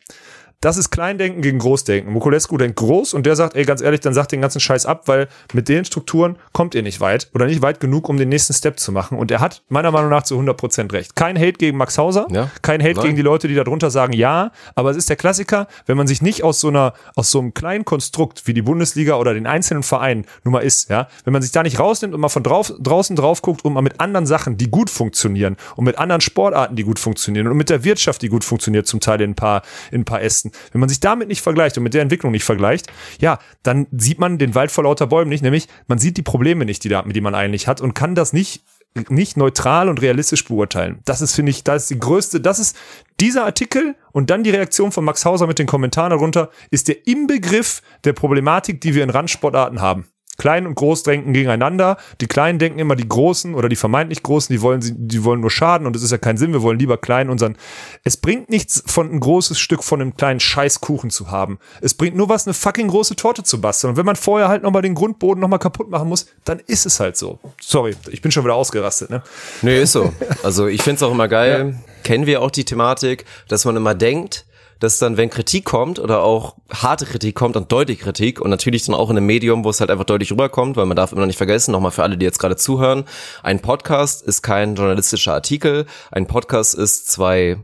Das 0.63 0.77
ist 0.77 0.91
Kleindenken 0.91 1.41
gegen 1.41 1.59
Großdenken. 1.59 2.13
Mokulescu 2.13 2.59
denkt 2.59 2.77
groß 2.77 3.15
und 3.15 3.25
der 3.25 3.35
sagt, 3.35 3.57
ey, 3.57 3.65
ganz 3.65 3.81
ehrlich, 3.81 4.01
dann 4.01 4.13
sagt 4.13 4.31
den 4.33 4.43
ganzen 4.43 4.61
Scheiß 4.61 4.85
ab, 4.85 5.05
weil 5.09 5.27
mit 5.55 5.71
den 5.71 5.87
Strukturen 5.87 6.37
kommt 6.53 6.75
ihr 6.75 6.83
nicht 6.83 7.01
weit 7.01 7.31
oder 7.33 7.47
nicht 7.47 7.63
weit 7.63 7.81
genug, 7.81 8.11
um 8.11 8.19
den 8.19 8.29
nächsten 8.29 8.53
Step 8.53 8.79
zu 8.79 8.93
machen. 8.93 9.17
Und 9.17 9.31
er 9.31 9.41
hat 9.41 9.63
meiner 9.71 9.91
Meinung 9.91 10.11
nach 10.11 10.23
zu 10.23 10.39
100% 10.39 10.93
recht. 10.93 11.17
Kein 11.17 11.39
Hate 11.39 11.55
gegen 11.55 11.79
Max 11.79 11.97
Hauser, 11.97 12.27
Ja. 12.31 12.51
kein 12.61 12.83
Hate 12.83 12.97
Nein. 12.97 13.05
gegen 13.05 13.17
die 13.17 13.23
Leute, 13.23 13.49
die 13.49 13.55
darunter 13.55 13.91
sagen, 13.91 14.13
ja, 14.13 14.53
aber 14.75 14.91
es 14.91 14.99
ist 14.99 15.09
der 15.09 15.17
Klassiker, 15.17 15.67
wenn 15.87 15.97
man 15.97 16.07
sich 16.07 16.21
nicht 16.21 16.45
aus 16.45 16.61
so 16.61 16.69
einer, 16.69 16.93
aus 17.17 17.31
so 17.31 17.39
einem 17.39 17.55
kleinen 17.55 17.87
Konstrukt 17.87 18.47
wie 18.47 18.53
die 18.53 18.61
Bundesliga 18.61 19.15
oder 19.15 19.33
den 19.33 19.47
einzelnen 19.47 19.83
Vereinen 19.83 20.27
nun 20.45 20.53
mal 20.53 20.61
ist, 20.61 20.91
ja, 20.91 21.09
wenn 21.25 21.33
man 21.33 21.41
sich 21.41 21.53
da 21.53 21.63
nicht 21.63 21.79
rausnimmt 21.79 22.13
und 22.13 22.21
mal 22.21 22.29
von 22.29 22.43
drauf, 22.43 22.71
draußen 22.79 23.17
drauf 23.17 23.41
guckt 23.41 23.65
und 23.65 23.73
mal 23.73 23.81
mit 23.81 23.99
anderen 23.99 24.27
Sachen, 24.27 24.59
die 24.59 24.71
gut 24.71 24.91
funktionieren 24.91 25.57
und 25.77 25.87
mit 25.87 25.97
anderen 25.97 26.21
Sportarten, 26.21 26.77
die 26.77 26.83
gut 26.85 26.99
funktionieren 26.99 27.47
und 27.47 27.57
mit 27.57 27.71
der 27.71 27.83
Wirtschaft, 27.83 28.21
die 28.21 28.29
gut 28.29 28.45
funktioniert, 28.45 28.87
zum 28.87 29.01
Teil 29.01 29.23
in 29.23 29.31
ein 29.31 29.35
paar, 29.35 29.63
in 29.91 30.03
ein 30.03 30.05
paar 30.05 30.21
Ästen, 30.21 30.50
wenn 30.73 30.81
man 30.81 30.89
sich 30.89 31.01
damit 31.01 31.29
nicht 31.29 31.43
vergleicht 31.43 31.77
und 31.77 31.85
mit 31.85 31.95
der 31.95 32.03
Entwicklung 32.03 32.33
nicht 32.33 32.45
vergleicht, 32.45 32.87
ja, 33.21 33.39
dann 33.63 33.87
sieht 33.93 34.19
man 34.19 34.39
den 34.39 34.55
Wald 34.55 34.71
vor 34.71 34.85
lauter 34.85 35.07
Bäumen 35.07 35.29
nicht, 35.29 35.43
nämlich 35.43 35.69
man 35.87 35.99
sieht 35.99 36.17
die 36.17 36.23
Probleme 36.23 36.65
nicht, 36.65 36.85
die 36.85 36.89
da, 36.89 37.03
die 37.03 37.21
man 37.21 37.35
eigentlich 37.35 37.67
hat 37.67 37.81
und 37.81 37.95
kann 37.95 38.15
das 38.15 38.33
nicht 38.33 38.63
nicht 39.09 39.37
neutral 39.37 39.89
und 39.89 40.03
realistisch 40.03 40.45
beurteilen. 40.45 40.99
Das 41.05 41.21
ist, 41.21 41.35
finde 41.35 41.51
ich, 41.51 41.63
das 41.63 41.83
ist 41.83 41.91
die 41.91 41.99
größte, 42.01 42.41
das 42.41 42.59
ist 42.59 42.77
dieser 43.21 43.45
Artikel 43.45 43.95
und 44.13 44.31
dann 44.31 44.43
die 44.43 44.51
Reaktion 44.51 44.91
von 44.91 45.05
Max 45.05 45.25
Hauser 45.25 45.47
mit 45.47 45.59
den 45.59 45.67
Kommentaren 45.67 46.11
darunter, 46.11 46.51
ist 46.71 46.89
der 46.89 47.07
Inbegriff 47.07 47.83
der 48.05 48.15
Problematik, 48.15 48.81
die 48.81 48.95
wir 48.95 49.05
in 49.05 49.11
Randsportarten 49.11 49.81
haben. 49.81 50.07
Klein 50.41 50.67
und 50.67 50.75
Groß 50.75 51.03
denken 51.03 51.35
gegeneinander. 51.35 51.99
Die 52.23 52.27
Kleinen 52.27 52.59
denken 52.59 52.79
immer, 52.79 52.97
die 52.97 53.07
Großen 53.07 53.55
oder 53.55 53.69
die 53.69 53.77
vermeintlich 53.77 54.23
Großen, 54.23 54.51
die 54.55 54.63
wollen, 54.63 54.81
sie- 54.81 54.95
die 54.97 55.23
wollen 55.23 55.41
nur 55.43 55.51
schaden 55.51 55.87
und 55.87 55.95
es 55.95 56.03
ist 56.03 56.13
ja 56.13 56.17
kein 56.19 56.39
Sinn. 56.39 56.55
Wir 56.55 56.63
wollen 56.63 56.79
lieber 56.79 56.97
klein 56.97 57.29
unseren. 57.29 57.59
Es 58.05 58.17
bringt 58.17 58.49
nichts, 58.49 58.83
von 58.87 59.13
ein 59.13 59.21
großes 59.21 59.59
Stück 59.59 59.85
von 59.85 60.01
einem 60.01 60.17
kleinen 60.17 60.41
Scheißkuchen 60.41 61.11
zu 61.11 61.31
haben. 61.31 61.59
Es 61.83 61.93
bringt 61.93 62.17
nur 62.17 62.31
was, 62.31 62.47
eine 62.47 62.55
fucking 62.55 62.89
große 62.89 63.17
Torte 63.17 63.43
zu 63.43 63.61
basteln. 63.61 63.91
Und 63.91 63.97
wenn 63.99 64.07
man 64.07 64.17
vorher 64.17 64.49
halt 64.49 64.63
nochmal 64.63 64.81
den 64.81 64.95
Grundboden 64.95 65.43
nochmal 65.43 65.59
kaputt 65.59 65.91
machen 65.91 66.09
muss, 66.09 66.25
dann 66.45 66.59
ist 66.67 66.87
es 66.87 67.01
halt 67.01 67.19
so. 67.19 67.39
Sorry, 67.61 67.95
ich 68.11 68.23
bin 68.23 68.33
schon 68.33 68.45
wieder 68.45 68.55
ausgerastet, 68.55 69.11
ne? 69.11 69.23
Nee, 69.61 69.83
ist 69.83 69.93
so. 69.93 70.11
Also 70.43 70.67
ich 70.69 70.83
find's 70.83 71.03
auch 71.03 71.11
immer 71.13 71.29
geil. 71.29 71.79
Kennen 72.03 72.25
wir 72.25 72.41
auch 72.41 72.51
die 72.51 72.65
Thematik, 72.65 73.27
dass 73.49 73.67
man 73.67 73.77
immer 73.77 73.95
denkt, 73.95 74.47
dass 74.81 74.99
dann, 74.99 75.17
wenn 75.17 75.31
Kritik 75.31 75.65
kommt 75.65 75.99
oder 75.99 76.23
auch 76.23 76.57
harte 76.73 77.07
Kritik 77.07 77.37
kommt 77.37 77.57
und 77.57 77.71
deutliche 77.71 78.03
Kritik 78.03 78.41
und 78.41 78.51
natürlich 78.51 78.85
dann 78.85 78.95
auch 78.95 79.11
in 79.11 79.17
einem 79.17 79.27
Medium, 79.27 79.65
wo 79.65 79.71
es 79.71 79.81
halt 79.81 79.91
einfach 79.91 80.05
deutlich 80.05 80.33
rüberkommt, 80.33 80.77
weil 80.77 80.87
man 80.87 80.97
darf 80.97 81.13
immer 81.13 81.21
noch 81.21 81.27
nicht 81.27 81.37
vergessen, 81.37 81.73
nochmal 81.73 81.93
für 81.93 82.03
alle, 82.03 82.19
die 82.19 82.25
jetzt 82.25 82.39
gerade 82.39 82.57
zuhören, 82.57 83.05
ein 83.43 83.61
Podcast 83.61 84.23
ist 84.23 84.43
kein 84.43 84.75
journalistischer 84.75 85.35
Artikel, 85.35 85.87
ein 86.11 86.27
Podcast 86.27 86.75
ist 86.75 87.11
zwei 87.11 87.59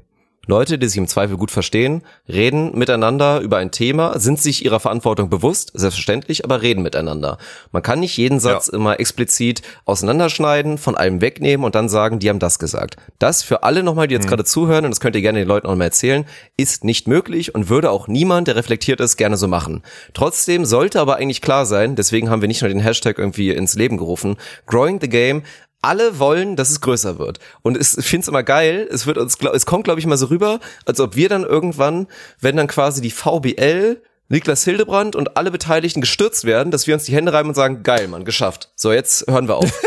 Leute, 0.49 0.79
die 0.79 0.87
sich 0.87 0.99
im 0.99 1.09
Zweifel 1.09 1.37
gut 1.37 1.51
verstehen, 1.51 2.03
reden 2.29 2.77
miteinander 2.79 3.41
über 3.41 3.57
ein 3.57 3.73
Thema, 3.73 4.19
sind 4.19 4.41
sich 4.41 4.65
ihrer 4.65 4.79
Verantwortung 4.79 5.29
bewusst, 5.29 5.73
selbstverständlich, 5.75 6.45
aber 6.45 6.63
reden 6.63 6.83
miteinander. 6.83 7.39
Man 7.73 7.83
kann 7.83 8.01
nicht 8.01 8.17
jeden 8.17 8.39
Satz 8.39 8.69
ja. 8.69 8.79
immer 8.79 9.01
explizit 9.01 9.63
auseinanderschneiden, 9.85 10.79
von 10.79 10.97
allem 10.97 11.21
wegnehmen 11.21 11.65
und 11.65 11.75
dann 11.75 11.89
sagen, 11.89 12.21
die 12.21 12.29
haben 12.29 12.39
das 12.39 12.59
gesagt. 12.59 12.97
Das 13.19 13.43
für 13.43 13.65
alle 13.65 13.83
nochmal, 13.83 14.07
die 14.07 14.15
jetzt 14.15 14.27
mhm. 14.27 14.31
gerade 14.31 14.45
zuhören, 14.45 14.85
und 14.85 14.91
das 14.93 15.01
könnt 15.01 15.17
ihr 15.17 15.23
gerne 15.23 15.41
den 15.41 15.49
Leuten 15.49 15.67
auch 15.67 15.75
mal 15.75 15.85
erzählen, 15.85 16.25
ist 16.57 16.85
nicht 16.85 17.09
möglich 17.09 17.55
und 17.55 17.69
würde 17.69 17.91
auch 17.91 18.07
niemand, 18.07 18.47
der 18.47 18.57
reflektiert 18.57 19.01
ist, 19.01 19.17
gerne 19.17 19.37
so 19.37 19.49
machen. 19.49 19.83
Trotzdem 20.15 20.65
sollte 20.65 21.01
aber 21.01 21.17
eigentlich 21.17 21.43
klar 21.43 21.67
sein, 21.67 21.97
deswegen 21.97 22.31
haben 22.31 22.41
wir 22.41 22.49
nicht 22.49 22.63
nur 22.63 22.69
den 22.69 22.81
Hashtag 22.81 23.19
irgendwie 23.19 23.51
ins 23.51 23.75
Leben 23.75 23.97
gerufen, 23.97 24.37
Growing 24.67 25.01
the 25.01 25.09
Game 25.09 25.43
alle 25.83 26.19
wollen, 26.19 26.57
dass 26.57 26.71
es 26.71 26.81
größer 26.81 27.19
wird. 27.19 27.39
Und 27.63 27.79
ich 27.79 27.89
finde 27.89 28.23
es 28.25 28.29
immer 28.29 28.43
geil, 28.43 28.89
es 28.91 29.07
wird 29.07 29.19
uns, 29.19 29.37
es 29.53 29.67
kommt, 29.67 29.85
glaube 29.85 30.01
ich, 30.01 30.07
mal 30.07 30.17
so 30.17 30.27
rüber, 30.27 30.61
als 30.85 31.01
ob 31.01 31.17
wir 31.17 31.29
dann 31.29 31.45
irgendwann, 31.45 32.07
wenn 32.41 32.57
dann 32.57 32.67
quasi 32.67 33.01
die 33.01 33.11
VBL 33.11 34.01
Niklas 34.29 34.65
Hildebrand 34.65 35.15
und 35.15 35.37
alle 35.37 35.51
Beteiligten 35.51 36.01
gestürzt 36.01 36.45
werden, 36.45 36.73
dass 36.73 36.87
wir 36.87 36.95
uns 36.95 37.05
die 37.05 37.15
Hände 37.15 37.33
reiben 37.33 37.49
und 37.49 37.55
sagen, 37.55 37.85
geil, 37.85 38.09
Mann, 38.09 38.25
geschafft. 38.25 38.71
So, 38.75 38.93
jetzt 38.93 39.31
hören 39.31 39.47
wir 39.49 39.57
auf. 39.57 39.71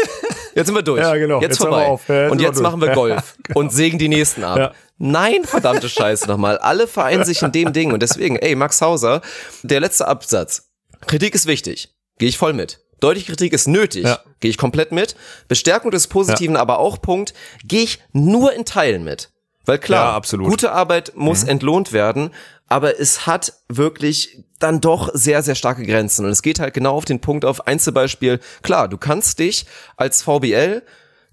Jetzt 0.55 0.65
sind 0.65 0.75
wir 0.75 0.81
durch. 0.81 0.99
Ja, 0.99 1.15
genau. 1.15 1.39
Jetzt, 1.41 1.51
jetzt 1.51 1.57
vorbei. 1.59 1.83
Ja, 2.07 2.23
jetzt 2.23 2.31
und 2.31 2.41
jetzt 2.41 2.59
machen 2.59 2.81
wir 2.81 2.89
Golf 2.89 3.15
ja, 3.15 3.23
genau. 3.43 3.59
und 3.59 3.71
sägen 3.71 3.97
die 3.97 4.09
nächsten 4.09 4.43
ab. 4.43 4.57
Ja. 4.57 4.71
Nein, 4.97 5.45
verdammte 5.45 5.87
Scheiße 5.87 6.27
nochmal. 6.27 6.57
Alle 6.57 6.87
vereinen 6.87 7.23
sich 7.23 7.41
in 7.43 7.51
dem 7.53 7.71
Ding. 7.71 7.93
Und 7.93 8.01
deswegen, 8.01 8.35
ey, 8.35 8.55
Max 8.55 8.81
Hauser, 8.81 9.21
der 9.63 9.79
letzte 9.79 10.07
Absatz. 10.07 10.69
Kritik 11.07 11.35
ist 11.35 11.45
wichtig. 11.45 11.93
Gehe 12.17 12.27
ich 12.27 12.37
voll 12.37 12.53
mit. 12.53 12.81
Deutliche 12.99 13.27
Kritik 13.27 13.53
ist 13.53 13.67
nötig. 13.67 14.05
Ja. 14.05 14.19
Gehe 14.39 14.51
ich 14.51 14.57
komplett 14.57 14.91
mit. 14.91 15.15
Bestärkung 15.47 15.91
des 15.91 16.07
Positiven 16.07 16.55
ja. 16.55 16.61
aber 16.61 16.79
auch 16.79 17.01
Punkt. 17.01 17.33
Gehe 17.63 17.83
ich 17.83 17.99
nur 18.11 18.53
in 18.53 18.65
Teilen 18.65 19.03
mit. 19.03 19.31
Weil 19.65 19.77
klar, 19.77 20.21
ja, 20.23 20.37
gute 20.37 20.71
Arbeit 20.71 21.13
muss 21.15 21.43
mhm. 21.43 21.49
entlohnt 21.49 21.93
werden, 21.93 22.31
aber 22.67 22.99
es 22.99 23.27
hat 23.27 23.53
wirklich 23.67 24.43
dann 24.57 24.81
doch 24.81 25.09
sehr, 25.13 25.43
sehr 25.43 25.55
starke 25.55 25.85
Grenzen. 25.85 26.25
Und 26.25 26.31
es 26.31 26.41
geht 26.41 26.59
halt 26.59 26.73
genau 26.73 26.95
auf 26.95 27.05
den 27.05 27.19
Punkt 27.19 27.45
auf 27.45 27.67
Einzelbeispiel. 27.67 28.39
Klar, 28.63 28.87
du 28.87 28.97
kannst 28.97 29.39
dich 29.39 29.65
als 29.95 30.23
VBL, 30.23 30.81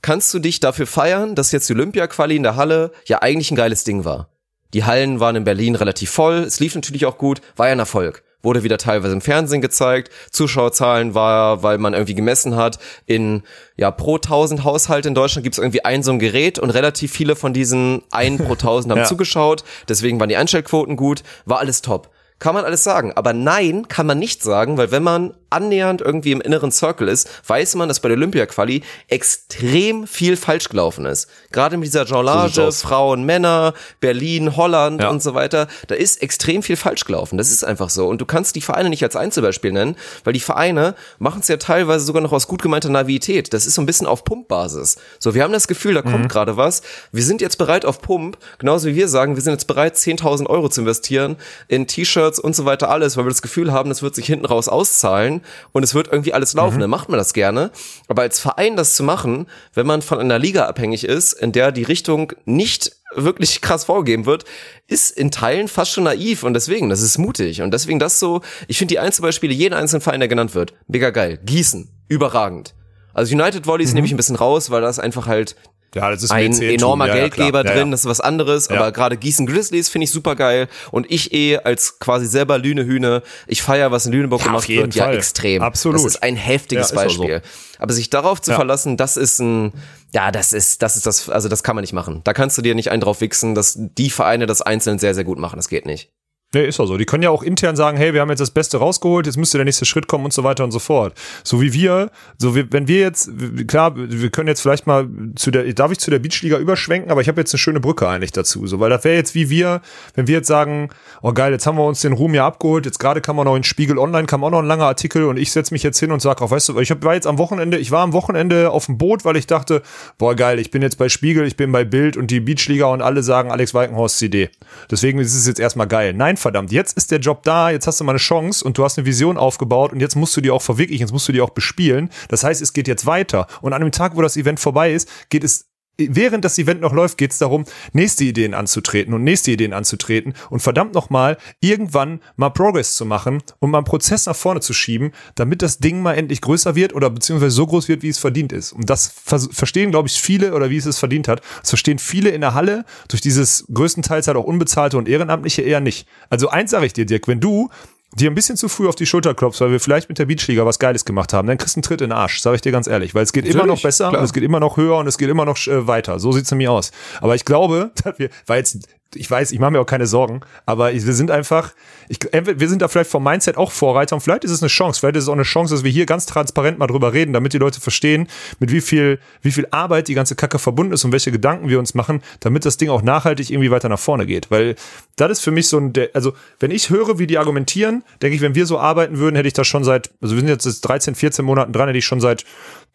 kannst 0.02 0.34
du 0.34 0.38
dich 0.38 0.60
dafür 0.60 0.86
feiern, 0.86 1.34
dass 1.34 1.52
jetzt 1.52 1.68
die 1.68 1.72
Olympia-Quali 1.72 2.36
in 2.36 2.42
der 2.42 2.56
Halle 2.56 2.92
ja 3.06 3.22
eigentlich 3.22 3.50
ein 3.50 3.56
geiles 3.56 3.84
Ding 3.84 4.04
war. 4.04 4.28
Die 4.74 4.84
Hallen 4.84 5.20
waren 5.20 5.36
in 5.36 5.44
Berlin 5.44 5.74
relativ 5.74 6.10
voll, 6.10 6.38
es 6.38 6.60
lief 6.60 6.74
natürlich 6.74 7.06
auch 7.06 7.18
gut, 7.18 7.40
war 7.56 7.66
ja 7.66 7.72
ein 7.72 7.78
Erfolg 7.78 8.22
wurde 8.46 8.62
wieder 8.62 8.78
teilweise 8.78 9.12
im 9.12 9.20
Fernsehen 9.20 9.60
gezeigt. 9.60 10.10
Zuschauerzahlen 10.30 11.14
war, 11.14 11.62
weil 11.62 11.76
man 11.76 11.92
irgendwie 11.92 12.14
gemessen 12.14 12.56
hat, 12.56 12.78
in 13.04 13.42
ja 13.76 13.90
pro 13.90 14.16
tausend 14.16 14.64
Haushalte 14.64 15.08
in 15.08 15.14
Deutschland 15.14 15.42
gibt 15.44 15.56
es 15.56 15.58
irgendwie 15.58 15.84
ein 15.84 16.02
so 16.02 16.12
ein 16.12 16.18
Gerät 16.18 16.58
und 16.58 16.70
relativ 16.70 17.12
viele 17.12 17.36
von 17.36 17.52
diesen 17.52 18.02
ein 18.10 18.38
pro 18.38 18.54
tausend 18.54 18.92
haben 18.92 18.98
ja. 19.00 19.04
zugeschaut. 19.04 19.64
Deswegen 19.88 20.18
waren 20.18 20.30
die 20.30 20.36
Einstellquoten 20.36 20.96
gut, 20.96 21.22
war 21.44 21.58
alles 21.58 21.82
top. 21.82 22.10
Kann 22.38 22.54
man 22.54 22.64
alles 22.64 22.84
sagen. 22.84 23.12
Aber 23.14 23.32
nein, 23.32 23.88
kann 23.88 24.06
man 24.06 24.18
nicht 24.18 24.42
sagen, 24.42 24.76
weil 24.76 24.90
wenn 24.90 25.02
man 25.02 25.34
annähernd 25.50 26.00
irgendwie 26.00 26.32
im 26.32 26.40
inneren 26.40 26.72
Circle 26.72 27.08
ist, 27.08 27.28
weiß 27.46 27.76
man, 27.76 27.88
dass 27.88 28.00
bei 28.00 28.08
der 28.08 28.16
Olympia-Quali 28.16 28.82
extrem 29.08 30.06
viel 30.06 30.36
falsch 30.36 30.68
gelaufen 30.68 31.06
ist. 31.06 31.28
Gerade 31.52 31.76
mit 31.76 31.86
dieser 31.86 32.04
Jonglage, 32.04 32.52
so 32.52 32.70
Frauen, 32.70 33.24
Männer, 33.24 33.74
Berlin, 34.00 34.56
Holland 34.56 35.00
ja. 35.00 35.08
und 35.08 35.22
so 35.22 35.34
weiter, 35.34 35.68
da 35.86 35.94
ist 35.94 36.22
extrem 36.22 36.62
viel 36.62 36.76
falsch 36.76 37.04
gelaufen. 37.04 37.38
Das 37.38 37.50
ist 37.50 37.64
einfach 37.64 37.90
so. 37.90 38.08
Und 38.08 38.20
du 38.20 38.26
kannst 38.26 38.56
die 38.56 38.60
Vereine 38.60 38.90
nicht 38.90 39.02
als 39.02 39.16
Einzelbeispiel 39.16 39.72
nennen, 39.72 39.96
weil 40.24 40.32
die 40.32 40.40
Vereine 40.40 40.94
machen 41.18 41.40
es 41.40 41.48
ja 41.48 41.56
teilweise 41.56 42.04
sogar 42.04 42.22
noch 42.22 42.32
aus 42.32 42.48
gut 42.48 42.62
gemeinter 42.62 42.88
Navität. 42.88 43.52
Das 43.52 43.66
ist 43.66 43.74
so 43.74 43.82
ein 43.82 43.86
bisschen 43.86 44.06
auf 44.06 44.24
Pumpbasis. 44.24 44.96
So, 45.18 45.34
wir 45.34 45.42
haben 45.42 45.52
das 45.52 45.68
Gefühl, 45.68 45.94
da 45.94 46.02
kommt 46.02 46.24
mhm. 46.24 46.28
gerade 46.28 46.56
was. 46.56 46.82
Wir 47.12 47.22
sind 47.22 47.40
jetzt 47.40 47.58
bereit 47.58 47.84
auf 47.84 48.00
Pump, 48.00 48.38
genauso 48.58 48.88
wie 48.88 48.96
wir 48.96 49.08
sagen, 49.08 49.36
wir 49.36 49.42
sind 49.42 49.52
jetzt 49.52 49.66
bereit, 49.66 49.96
10.000 49.96 50.46
Euro 50.46 50.68
zu 50.68 50.80
investieren 50.80 51.36
in 51.68 51.86
T-Shirts 51.86 52.38
und 52.38 52.56
so 52.56 52.64
weiter 52.64 52.90
alles, 52.90 53.16
weil 53.16 53.24
wir 53.24 53.30
das 53.30 53.42
Gefühl 53.42 53.72
haben, 53.72 53.88
das 53.88 54.02
wird 54.02 54.14
sich 54.14 54.26
hinten 54.26 54.46
raus 54.46 54.68
auszahlen 54.68 55.35
und 55.72 55.82
es 55.82 55.94
wird 55.94 56.08
irgendwie 56.08 56.32
alles 56.32 56.54
laufen, 56.54 56.76
mhm. 56.76 56.80
dann 56.80 56.90
macht 56.90 57.08
man 57.08 57.18
das 57.18 57.32
gerne. 57.32 57.70
Aber 58.08 58.22
als 58.22 58.40
Verein 58.40 58.76
das 58.76 58.94
zu 58.94 59.02
machen, 59.02 59.46
wenn 59.74 59.86
man 59.86 60.02
von 60.02 60.18
einer 60.18 60.38
Liga 60.38 60.66
abhängig 60.66 61.04
ist, 61.04 61.32
in 61.32 61.52
der 61.52 61.72
die 61.72 61.82
Richtung 61.82 62.32
nicht 62.44 62.92
wirklich 63.14 63.60
krass 63.60 63.84
vorgegeben 63.84 64.26
wird, 64.26 64.44
ist 64.86 65.10
in 65.10 65.30
Teilen 65.30 65.68
fast 65.68 65.92
schon 65.92 66.04
naiv 66.04 66.42
und 66.42 66.54
deswegen, 66.54 66.88
das 66.88 67.00
ist 67.00 67.18
mutig 67.18 67.62
und 67.62 67.72
deswegen 67.72 67.98
das 67.98 68.18
so, 68.18 68.42
ich 68.68 68.78
finde 68.78 68.94
die 68.94 68.98
Einzelbeispiele, 68.98 69.52
jeden 69.52 69.74
einzelnen 69.74 70.02
Verein, 70.02 70.20
der 70.20 70.28
genannt 70.28 70.54
wird, 70.54 70.74
mega 70.86 71.10
geil. 71.10 71.38
Gießen, 71.44 71.88
überragend. 72.08 72.74
Also 73.14 73.34
United 73.34 73.66
Volleys 73.66 73.90
mhm. 73.90 73.94
nehme 73.94 74.06
ich 74.06 74.12
ein 74.12 74.18
bisschen 74.18 74.36
raus, 74.36 74.70
weil 74.70 74.82
das 74.82 74.98
einfach 74.98 75.26
halt 75.26 75.56
ja, 75.94 76.10
das 76.10 76.22
ist 76.22 76.30
ein 76.30 76.52
enormer 76.60 77.08
ja, 77.08 77.14
Geldgeber 77.14 77.64
ja, 77.64 77.72
drin, 77.72 77.90
das 77.90 78.00
ist 78.00 78.06
was 78.06 78.20
anderes, 78.20 78.68
aber 78.68 78.92
gerade 78.92 79.16
Gießen 79.16 79.46
Grizzlies 79.46 79.88
finde 79.88 80.04
ich 80.04 80.10
super 80.10 80.36
geil 80.36 80.68
und 80.90 81.10
ich 81.10 81.32
eh 81.32 81.58
als 81.58 81.98
quasi 81.98 82.26
selber 82.26 82.58
Lüne-Hühne, 82.58 83.22
ich 83.46 83.62
feier 83.62 83.90
was 83.90 84.06
in 84.06 84.12
Lüneburg 84.12 84.42
gemacht 84.42 84.68
wird, 84.68 84.94
Fall. 84.94 85.12
ja 85.12 85.16
extrem. 85.16 85.62
Absolut. 85.62 85.96
Das 85.96 86.04
ist 86.04 86.22
ein 86.22 86.36
heftiges 86.36 86.92
Beispiel. 86.92 87.42
So. 87.42 87.82
Aber 87.82 87.92
sich 87.92 88.10
darauf 88.10 88.40
zu 88.40 88.54
verlassen, 88.54 88.96
das 88.96 89.16
ist 89.16 89.38
ein, 89.38 89.72
ja, 90.12 90.30
das 90.30 90.52
ist, 90.52 90.82
das 90.82 90.96
ist 90.96 91.06
das, 91.06 91.28
also 91.28 91.48
das 91.48 91.62
kann 91.62 91.76
man 91.76 91.82
nicht 91.82 91.92
machen. 91.92 92.22
Da 92.24 92.32
kannst 92.32 92.56
du 92.58 92.62
dir 92.62 92.74
nicht 92.74 92.90
einen 92.90 93.00
drauf 93.00 93.20
wichsen, 93.20 93.54
dass 93.54 93.74
die 93.76 94.10
Vereine 94.10 94.46
das 94.46 94.62
einzeln 94.62 94.98
sehr, 94.98 95.14
sehr 95.14 95.24
gut 95.24 95.38
machen, 95.38 95.56
das 95.56 95.68
geht 95.68 95.86
nicht. 95.86 96.10
Nee, 96.56 96.68
ist 96.68 96.80
auch 96.80 96.86
so. 96.86 96.96
Die 96.96 97.04
können 97.04 97.22
ja 97.22 97.28
auch 97.28 97.42
intern 97.42 97.76
sagen, 97.76 97.98
hey, 97.98 98.14
wir 98.14 98.22
haben 98.22 98.30
jetzt 98.30 98.40
das 98.40 98.50
Beste 98.50 98.78
rausgeholt, 98.78 99.26
jetzt 99.26 99.36
müsste 99.36 99.58
der 99.58 99.66
nächste 99.66 99.84
Schritt 99.84 100.08
kommen 100.08 100.24
und 100.24 100.32
so 100.32 100.42
weiter 100.42 100.64
und 100.64 100.70
so 100.70 100.78
fort. 100.78 101.12
So 101.44 101.60
wie 101.60 101.74
wir, 101.74 102.10
so 102.38 102.56
wie, 102.56 102.72
wenn 102.72 102.88
wir 102.88 103.00
jetzt, 103.00 103.28
klar, 103.68 103.92
wir 103.94 104.30
können 104.30 104.48
jetzt 104.48 104.62
vielleicht 104.62 104.86
mal 104.86 105.06
zu 105.34 105.50
der, 105.50 105.70
darf 105.74 105.92
ich 105.92 105.98
zu 105.98 106.10
der 106.10 106.18
Beachliga 106.18 106.56
überschwenken, 106.56 107.10
aber 107.10 107.20
ich 107.20 107.28
habe 107.28 107.42
jetzt 107.42 107.52
eine 107.52 107.58
schöne 107.58 107.78
Brücke 107.78 108.08
eigentlich 108.08 108.32
dazu. 108.32 108.66
So, 108.66 108.80
weil 108.80 108.88
das 108.88 109.04
wäre 109.04 109.16
jetzt 109.16 109.34
wie 109.34 109.50
wir, 109.50 109.82
wenn 110.14 110.28
wir 110.28 110.36
jetzt 110.36 110.48
sagen, 110.48 110.88
oh 111.20 111.34
geil, 111.34 111.52
jetzt 111.52 111.66
haben 111.66 111.76
wir 111.76 111.84
uns 111.84 112.00
den 112.00 112.14
Ruhm 112.14 112.32
ja 112.32 112.46
abgeholt, 112.46 112.86
jetzt 112.86 113.00
gerade 113.00 113.20
kann 113.20 113.36
man 113.36 113.44
noch 113.44 113.54
in 113.54 113.62
Spiegel 113.62 113.98
Online, 113.98 114.26
kam 114.26 114.42
auch 114.42 114.48
noch 114.48 114.60
ein 114.60 114.66
langer 114.66 114.86
Artikel 114.86 115.24
und 115.24 115.36
ich 115.36 115.52
setze 115.52 115.74
mich 115.74 115.82
jetzt 115.82 115.98
hin 115.98 116.10
und 116.10 116.22
sage 116.22 116.42
auch, 116.42 116.50
weißt 116.50 116.70
du, 116.70 116.80
ich 116.80 116.90
hab, 116.90 117.04
war 117.04 117.12
jetzt 117.12 117.26
am 117.26 117.36
Wochenende, 117.36 117.76
ich 117.76 117.90
war 117.90 118.02
am 118.02 118.14
Wochenende 118.14 118.70
auf 118.70 118.86
dem 118.86 118.96
Boot, 118.96 119.26
weil 119.26 119.36
ich 119.36 119.46
dachte, 119.46 119.82
boah 120.16 120.34
geil, 120.34 120.58
ich 120.58 120.70
bin 120.70 120.80
jetzt 120.80 120.96
bei 120.96 121.10
Spiegel, 121.10 121.46
ich 121.46 121.58
bin 121.58 121.70
bei 121.70 121.84
Bild 121.84 122.16
und 122.16 122.30
die 122.30 122.40
Beachliga 122.40 122.86
und 122.86 123.02
alle 123.02 123.22
sagen 123.22 123.50
Alex 123.50 123.74
Weikenhorst 123.74 124.16
CD. 124.16 124.48
Deswegen 124.90 125.18
ist 125.18 125.34
es 125.34 125.46
jetzt 125.46 125.60
erstmal 125.60 125.86
geil. 125.86 126.14
Nein, 126.14 126.38
verdammt, 126.46 126.70
jetzt 126.70 126.96
ist 126.96 127.10
der 127.10 127.18
Job 127.18 127.42
da, 127.42 127.70
jetzt 127.70 127.88
hast 127.88 127.98
du 127.98 128.04
mal 128.04 128.12
eine 128.12 128.20
Chance 128.20 128.64
und 128.64 128.78
du 128.78 128.84
hast 128.84 128.98
eine 128.98 129.04
Vision 129.04 129.36
aufgebaut 129.36 129.92
und 129.92 129.98
jetzt 129.98 130.14
musst 130.14 130.36
du 130.36 130.40
die 130.40 130.52
auch 130.52 130.62
verwirklichen, 130.62 131.02
jetzt 131.02 131.12
musst 131.12 131.26
du 131.26 131.32
die 131.32 131.40
auch 131.40 131.50
bespielen. 131.50 132.08
Das 132.28 132.44
heißt, 132.44 132.62
es 132.62 132.72
geht 132.72 132.86
jetzt 132.86 133.04
weiter. 133.04 133.48
Und 133.62 133.72
an 133.72 133.80
dem 133.80 133.90
Tag, 133.90 134.16
wo 134.16 134.22
das 134.22 134.36
Event 134.36 134.60
vorbei 134.60 134.92
ist, 134.92 135.08
geht 135.28 135.42
es 135.42 135.66
während 135.98 136.44
das 136.44 136.58
Event 136.58 136.80
noch 136.80 136.92
läuft, 136.92 137.18
geht 137.18 137.32
es 137.32 137.38
darum, 137.38 137.64
nächste 137.92 138.24
Ideen 138.24 138.54
anzutreten 138.54 139.14
und 139.14 139.24
nächste 139.24 139.50
Ideen 139.50 139.72
anzutreten 139.72 140.34
und 140.50 140.60
verdammt 140.60 140.94
nochmal 140.94 141.38
irgendwann 141.60 142.20
mal 142.36 142.50
Progress 142.50 142.96
zu 142.96 143.06
machen 143.06 143.42
und 143.58 143.70
mal 143.70 143.78
einen 143.78 143.86
Prozess 143.86 144.26
nach 144.26 144.36
vorne 144.36 144.60
zu 144.60 144.72
schieben, 144.72 145.12
damit 145.34 145.62
das 145.62 145.78
Ding 145.78 146.02
mal 146.02 146.14
endlich 146.14 146.40
größer 146.40 146.74
wird 146.74 146.94
oder 146.94 147.10
beziehungsweise 147.10 147.54
so 147.54 147.66
groß 147.66 147.88
wird, 147.88 148.02
wie 148.02 148.08
es 148.08 148.18
verdient 148.18 148.52
ist. 148.52 148.72
Und 148.72 148.90
das 148.90 149.08
verstehen, 149.08 149.90
glaube 149.90 150.08
ich, 150.08 150.20
viele 150.20 150.54
oder 150.54 150.70
wie 150.70 150.76
es 150.76 150.86
es 150.86 150.98
verdient 150.98 151.28
hat. 151.28 151.40
Das 151.60 151.70
verstehen 151.70 151.98
viele 151.98 152.30
in 152.30 152.40
der 152.40 152.54
Halle 152.54 152.84
durch 153.08 153.20
dieses 153.20 153.66
größtenteils 153.72 154.26
halt 154.26 154.36
auch 154.36 154.44
unbezahlte 154.44 154.98
und 154.98 155.08
ehrenamtliche 155.08 155.62
eher 155.62 155.80
nicht. 155.80 156.06
Also 156.30 156.48
eins 156.48 156.70
sage 156.70 156.86
ich 156.86 156.92
dir, 156.92 157.06
Dirk, 157.06 157.28
wenn 157.28 157.40
du 157.40 157.70
dir 158.16 158.30
ein 158.30 158.34
bisschen 158.34 158.56
zu 158.56 158.68
früh 158.68 158.88
auf 158.88 158.94
die 158.94 159.06
Schulter 159.06 159.34
klopfst, 159.34 159.60
weil 159.60 159.70
wir 159.70 159.80
vielleicht 159.80 160.08
mit 160.08 160.18
der 160.18 160.26
Beachliga 160.26 160.64
was 160.64 160.78
Geiles 160.78 161.04
gemacht 161.04 161.32
haben, 161.32 161.46
dann 161.46 161.58
kriegst 161.58 161.76
du 161.76 161.78
einen 161.78 161.82
Tritt 161.82 162.00
in 162.00 162.10
den 162.10 162.16
Arsch, 162.16 162.40
sage 162.40 162.56
ich 162.56 162.62
dir 162.62 162.72
ganz 162.72 162.86
ehrlich, 162.86 163.14
weil 163.14 163.22
es 163.22 163.32
geht 163.32 163.44
Natürlich, 163.44 163.62
immer 163.62 163.74
noch 163.74 163.82
besser 163.82 164.08
klar. 164.08 164.20
und 164.20 164.24
es 164.24 164.32
geht 164.32 164.42
immer 164.42 164.60
noch 164.60 164.76
höher 164.76 164.96
und 164.96 165.06
es 165.06 165.18
geht 165.18 165.28
immer 165.28 165.44
noch 165.44 165.58
äh, 165.66 165.86
weiter. 165.86 166.18
So 166.18 166.32
sieht's 166.32 166.50
nämlich 166.50 166.68
aus. 166.68 166.92
Aber 167.20 167.34
ich 167.34 167.44
glaube, 167.44 167.90
dass 168.04 168.18
wir, 168.18 168.30
weil 168.46 168.58
jetzt 168.58 168.88
ich 169.14 169.30
weiß, 169.30 169.52
ich 169.52 169.58
mache 169.58 169.70
mir 169.70 169.80
auch 169.80 169.86
keine 169.86 170.06
Sorgen, 170.06 170.40
aber 170.66 170.92
wir 170.92 171.14
sind 171.14 171.30
einfach, 171.30 171.72
ich, 172.08 172.18
wir 172.22 172.68
sind 172.68 172.82
da 172.82 172.88
vielleicht 172.88 173.10
vom 173.10 173.22
Mindset 173.22 173.56
auch 173.56 173.70
Vorreiter 173.70 174.16
und 174.16 174.20
vielleicht 174.20 174.44
ist 174.44 174.50
es 174.50 174.62
eine 174.62 174.68
Chance, 174.68 175.00
vielleicht 175.00 175.16
ist 175.16 175.24
es 175.24 175.28
auch 175.28 175.34
eine 175.34 175.44
Chance, 175.44 175.74
dass 175.74 175.84
wir 175.84 175.90
hier 175.90 176.06
ganz 176.06 176.26
transparent 176.26 176.78
mal 176.78 176.86
drüber 176.86 177.12
reden, 177.12 177.32
damit 177.32 177.52
die 177.52 177.58
Leute 177.58 177.80
verstehen, 177.80 178.28
mit 178.58 178.72
wie 178.72 178.80
viel, 178.80 179.20
wie 179.42 179.52
viel 179.52 179.66
Arbeit 179.70 180.08
die 180.08 180.14
ganze 180.14 180.34
Kacke 180.34 180.58
verbunden 180.58 180.92
ist 180.92 181.04
und 181.04 181.12
welche 181.12 181.30
Gedanken 181.30 181.68
wir 181.68 181.78
uns 181.78 181.94
machen, 181.94 182.22
damit 182.40 182.64
das 182.64 182.76
Ding 182.76 182.90
auch 182.90 183.02
nachhaltig 183.02 183.50
irgendwie 183.50 183.70
weiter 183.70 183.88
nach 183.88 183.98
vorne 183.98 184.26
geht. 184.26 184.50
Weil 184.50 184.74
das 185.16 185.30
ist 185.32 185.40
für 185.40 185.50
mich 185.50 185.68
so 185.68 185.78
ein, 185.78 185.92
also 186.12 186.32
wenn 186.58 186.70
ich 186.70 186.90
höre, 186.90 187.18
wie 187.18 187.26
die 187.26 187.38
argumentieren, 187.38 188.02
denke 188.22 188.36
ich, 188.36 188.42
wenn 188.42 188.54
wir 188.54 188.66
so 188.66 188.78
arbeiten 188.78 189.18
würden, 189.18 189.36
hätte 189.36 189.48
ich 189.48 189.54
das 189.54 189.66
schon 189.66 189.84
seit, 189.84 190.10
also 190.20 190.34
wir 190.34 190.40
sind 190.40 190.48
jetzt 190.48 190.80
13, 190.80 191.14
14 191.14 191.44
Monaten 191.44 191.72
dran, 191.72 191.88
hätte 191.88 191.98
ich 191.98 192.04
schon 192.04 192.20
seit 192.20 192.44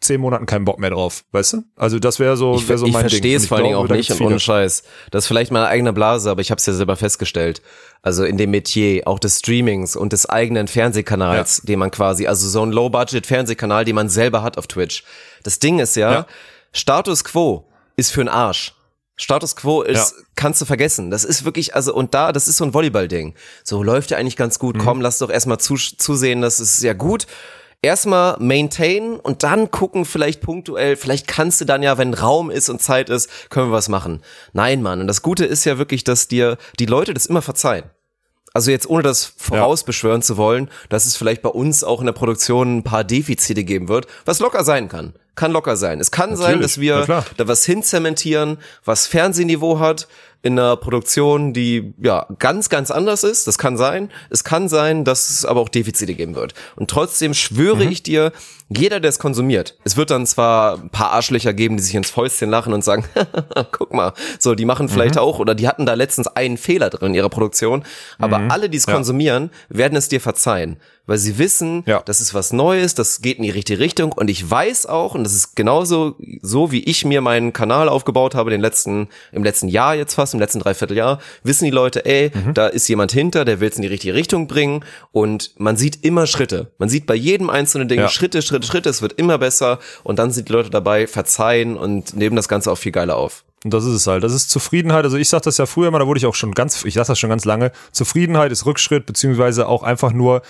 zehn 0.04 0.20
Monaten 0.20 0.46
keinen 0.46 0.64
Bock 0.64 0.78
mehr 0.78 0.90
drauf, 0.90 1.24
weißt 1.32 1.54
du? 1.54 1.62
Also 1.76 1.98
das 1.98 2.18
wäre 2.18 2.36
so, 2.36 2.68
wär 2.68 2.78
so 2.78 2.86
ich, 2.86 2.92
mein 2.92 3.06
ich 3.06 3.10
verstehe 3.10 3.36
es 3.36 3.46
vor 3.46 3.56
allen 3.56 3.64
Dingen 3.64 3.76
auch 3.76 3.88
nicht 3.88 4.10
und 4.10 4.20
ohne 4.20 4.40
Scheiß. 4.40 4.82
Das 5.10 5.24
ist 5.24 5.28
vielleicht 5.28 5.50
meine 5.50 5.66
eigene 5.66 5.92
Blase, 5.92 6.30
aber 6.30 6.40
ich 6.40 6.50
habe 6.50 6.58
es 6.58 6.66
ja 6.66 6.72
selber 6.72 6.96
festgestellt. 6.96 7.62
Also 8.02 8.24
in 8.24 8.36
dem 8.36 8.50
Metier 8.50 9.06
auch 9.06 9.18
des 9.18 9.38
Streamings 9.38 9.96
und 9.96 10.12
des 10.12 10.28
eigenen 10.28 10.68
Fernsehkanals, 10.68 11.58
ja. 11.58 11.66
den 11.68 11.78
man 11.78 11.90
quasi, 11.90 12.26
also 12.26 12.48
so 12.48 12.64
ein 12.64 12.72
Low-Budget-Fernsehkanal, 12.72 13.84
den 13.84 13.94
man 13.94 14.08
selber 14.08 14.42
hat 14.42 14.58
auf 14.58 14.66
Twitch. 14.66 15.04
Das 15.42 15.58
Ding 15.58 15.78
ist 15.78 15.96
ja, 15.96 16.12
ja. 16.12 16.26
Status 16.72 17.24
Quo 17.24 17.68
ist 17.96 18.10
für 18.10 18.20
einen 18.20 18.28
Arsch. 18.28 18.74
Status 19.16 19.54
Quo 19.54 19.82
ist, 19.82 20.14
ja. 20.16 20.24
kannst 20.34 20.60
du 20.60 20.64
vergessen. 20.64 21.10
Das 21.10 21.24
ist 21.24 21.44
wirklich, 21.44 21.76
also, 21.76 21.94
und 21.94 22.14
da, 22.14 22.32
das 22.32 22.48
ist 22.48 22.56
so 22.56 22.64
ein 22.64 22.74
Volleyball-Ding. 22.74 23.34
So 23.62 23.82
läuft 23.82 24.10
ja 24.10 24.16
eigentlich 24.16 24.36
ganz 24.36 24.58
gut. 24.58 24.76
Mhm. 24.76 24.80
Komm, 24.80 25.00
lass 25.00 25.18
doch 25.18 25.30
erstmal 25.30 25.58
zu, 25.58 25.76
zusehen, 25.76 26.42
das 26.42 26.58
ist 26.58 26.82
ja 26.82 26.94
gut 26.94 27.26
erstmal 27.82 28.36
maintain 28.38 29.16
und 29.16 29.42
dann 29.42 29.70
gucken 29.70 30.04
vielleicht 30.04 30.40
punktuell, 30.40 30.96
vielleicht 30.96 31.26
kannst 31.26 31.60
du 31.60 31.64
dann 31.64 31.82
ja, 31.82 31.98
wenn 31.98 32.14
Raum 32.14 32.50
ist 32.50 32.70
und 32.70 32.80
Zeit 32.80 33.10
ist, 33.10 33.50
können 33.50 33.68
wir 33.68 33.72
was 33.72 33.88
machen. 33.88 34.22
Nein, 34.52 34.80
Mann. 34.80 35.00
Und 35.00 35.08
das 35.08 35.22
Gute 35.22 35.44
ist 35.44 35.64
ja 35.64 35.78
wirklich, 35.78 36.04
dass 36.04 36.28
dir 36.28 36.56
die 36.78 36.86
Leute 36.86 37.12
das 37.12 37.26
immer 37.26 37.42
verzeihen. 37.42 37.84
Also 38.54 38.70
jetzt 38.70 38.88
ohne 38.88 39.02
das 39.02 39.32
vorausbeschwören 39.36 40.22
zu 40.22 40.36
wollen, 40.36 40.70
dass 40.90 41.06
es 41.06 41.16
vielleicht 41.16 41.42
bei 41.42 41.48
uns 41.48 41.84
auch 41.84 42.00
in 42.00 42.06
der 42.06 42.12
Produktion 42.12 42.78
ein 42.78 42.82
paar 42.82 43.02
Defizite 43.02 43.64
geben 43.64 43.88
wird, 43.88 44.06
was 44.24 44.40
locker 44.40 44.62
sein 44.62 44.88
kann. 44.88 45.14
Kann 45.34 45.52
locker 45.52 45.76
sein. 45.76 45.98
Es 46.00 46.10
kann 46.10 46.36
sein, 46.36 46.60
Natürlich, 46.60 46.62
dass 46.62 46.80
wir 46.80 47.24
da 47.36 47.48
was 47.48 47.64
hinzementieren, 47.64 48.58
was 48.84 49.06
Fernsehniveau 49.06 49.78
hat, 49.78 50.08
in 50.42 50.58
einer 50.58 50.76
Produktion, 50.76 51.52
die 51.52 51.94
ja 52.02 52.26
ganz, 52.38 52.68
ganz 52.68 52.90
anders 52.90 53.22
ist. 53.22 53.46
Das 53.46 53.58
kann 53.58 53.76
sein. 53.76 54.10
Es 54.28 54.42
kann 54.42 54.68
sein, 54.68 55.04
dass 55.04 55.30
es 55.30 55.44
aber 55.44 55.60
auch 55.60 55.68
Defizite 55.68 56.14
geben 56.14 56.34
wird. 56.34 56.54
Und 56.74 56.90
trotzdem 56.90 57.32
schwöre 57.32 57.84
ich 57.84 58.02
dir, 58.02 58.32
jeder, 58.68 59.00
der 59.00 59.10
es 59.10 59.18
konsumiert, 59.18 59.76
es 59.84 59.96
wird 59.96 60.10
dann 60.10 60.26
zwar 60.26 60.78
ein 60.78 60.90
paar 60.90 61.12
Arschlöcher 61.12 61.52
geben, 61.52 61.76
die 61.76 61.82
sich 61.82 61.94
ins 61.94 62.10
Fäustchen 62.10 62.50
lachen 62.50 62.72
und 62.72 62.82
sagen, 62.82 63.04
guck 63.72 63.94
mal, 63.94 64.14
so, 64.38 64.54
die 64.54 64.64
machen 64.64 64.88
vielleicht 64.88 65.18
auch, 65.18 65.38
oder 65.38 65.54
die 65.54 65.68
hatten 65.68 65.86
da 65.86 65.94
letztens 65.94 66.26
einen 66.26 66.56
Fehler 66.56 66.90
drin 66.90 67.08
in 67.08 67.14
ihrer 67.14 67.28
Produktion, 67.28 67.84
aber 68.18 68.50
alle, 68.50 68.70
die 68.70 68.78
es 68.78 68.86
konsumieren, 68.86 69.50
werden 69.68 69.96
es 69.96 70.08
dir 70.08 70.20
verzeihen, 70.20 70.78
weil 71.06 71.18
sie 71.18 71.38
wissen, 71.38 71.82
Ja. 71.86 72.00
das 72.04 72.20
ist 72.20 72.32
was 72.34 72.52
Neues, 72.52 72.94
das 72.94 73.20
geht 73.20 73.38
in 73.38 73.42
die 73.42 73.50
richtige 73.50 73.78
Richtung 73.80 74.12
und 74.12 74.28
ich 74.30 74.48
weiß 74.48 74.86
auch, 74.86 75.14
und 75.14 75.24
das 75.24 75.34
ist 75.34 75.56
genauso 75.56 76.16
so, 76.42 76.70
wie 76.72 76.82
ich 76.84 77.04
mir 77.04 77.20
meinen 77.20 77.52
Kanal 77.52 77.88
aufgebaut 77.88 78.34
habe, 78.34 78.50
den 78.50 78.60
letzten, 78.60 79.08
im 79.32 79.42
letzten 79.44 79.68
Jahr 79.68 79.94
jetzt 79.94 80.14
fast, 80.14 80.34
im 80.34 80.40
letzten 80.40 80.60
Dreivierteljahr, 80.60 81.18
wissen 81.42 81.64
die 81.64 81.70
Leute, 81.70 82.04
ey, 82.06 82.30
da 82.54 82.66
ist 82.68 82.88
jemand 82.88 83.12
hinter, 83.12 83.44
der 83.44 83.60
will 83.60 83.68
es 83.68 83.76
in 83.76 83.82
die 83.82 83.88
richtige 83.88 84.14
Richtung 84.14 84.46
bringen 84.46 84.84
und 85.10 85.52
man 85.58 85.76
sieht 85.76 86.04
immer 86.04 86.26
Schritte. 86.26 86.72
Man 86.78 86.88
sieht 86.88 87.06
bei 87.06 87.14
jedem 87.14 87.50
einzelnen 87.50 87.88
Ding 87.88 88.00
Ja. 88.00 88.08
Schritte, 88.08 88.42
Schritte, 88.42 88.66
Schritte, 88.66 88.88
es 88.88 89.02
wird 89.02 89.14
immer 89.14 89.38
besser 89.38 89.78
und 90.04 90.18
dann 90.18 90.30
sind 90.30 90.48
die 90.48 90.52
Leute 90.52 90.70
dabei, 90.70 91.06
verzeihen 91.06 91.76
und 91.76 92.14
nehmen 92.16 92.36
das 92.36 92.48
Ganze 92.48 92.70
auch 92.70 92.76
viel 92.78 92.92
geiler 92.92 93.16
auf. 93.16 93.44
Und 93.64 93.72
das 93.72 93.84
ist 93.84 93.92
es 93.94 94.06
halt. 94.08 94.24
Das 94.24 94.32
ist 94.32 94.50
Zufriedenheit. 94.50 95.04
Also 95.04 95.16
ich 95.16 95.28
sag 95.28 95.42
das 95.42 95.56
ja 95.56 95.66
früher 95.66 95.86
immer, 95.86 96.00
da 96.00 96.06
wurde 96.08 96.18
ich 96.18 96.26
auch 96.26 96.34
schon 96.34 96.50
ganz, 96.52 96.84
ich 96.84 96.94
sag 96.94 97.06
das 97.06 97.16
schon 97.20 97.30
ganz 97.30 97.44
lange. 97.44 97.70
Zufriedenheit 97.92 98.50
ist 98.50 98.66
Rückschritt, 98.66 99.06
beziehungsweise 99.06 99.68
auch 99.68 99.84
einfach 99.84 100.12
nur, 100.12 100.42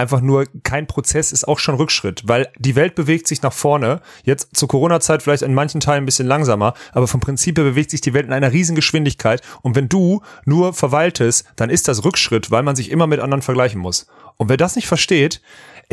einfach 0.00 0.20
nur 0.20 0.46
kein 0.62 0.86
Prozess 0.86 1.30
ist 1.30 1.46
auch 1.46 1.58
schon 1.58 1.76
Rückschritt, 1.76 2.22
weil 2.26 2.48
die 2.58 2.74
Welt 2.74 2.94
bewegt 2.94 3.28
sich 3.28 3.42
nach 3.42 3.52
vorne. 3.52 4.00
Jetzt 4.24 4.56
zur 4.56 4.68
Corona-Zeit 4.68 5.22
vielleicht 5.22 5.42
in 5.42 5.54
manchen 5.54 5.80
Teilen 5.80 6.02
ein 6.02 6.06
bisschen 6.06 6.26
langsamer, 6.26 6.74
aber 6.92 7.06
vom 7.06 7.20
Prinzip 7.20 7.56
her 7.58 7.64
bewegt 7.64 7.90
sich 7.90 8.00
die 8.00 8.14
Welt 8.14 8.26
in 8.26 8.32
einer 8.32 8.52
riesen 8.52 8.74
Geschwindigkeit. 8.74 9.42
Und 9.62 9.76
wenn 9.76 9.88
du 9.88 10.22
nur 10.44 10.72
verweiltest, 10.72 11.44
dann 11.56 11.70
ist 11.70 11.86
das 11.86 12.04
Rückschritt, 12.04 12.50
weil 12.50 12.62
man 12.62 12.76
sich 12.76 12.90
immer 12.90 13.06
mit 13.06 13.20
anderen 13.20 13.42
vergleichen 13.42 13.80
muss. 13.80 14.06
Und 14.36 14.48
wer 14.48 14.56
das 14.56 14.74
nicht 14.74 14.88
versteht, 14.88 15.42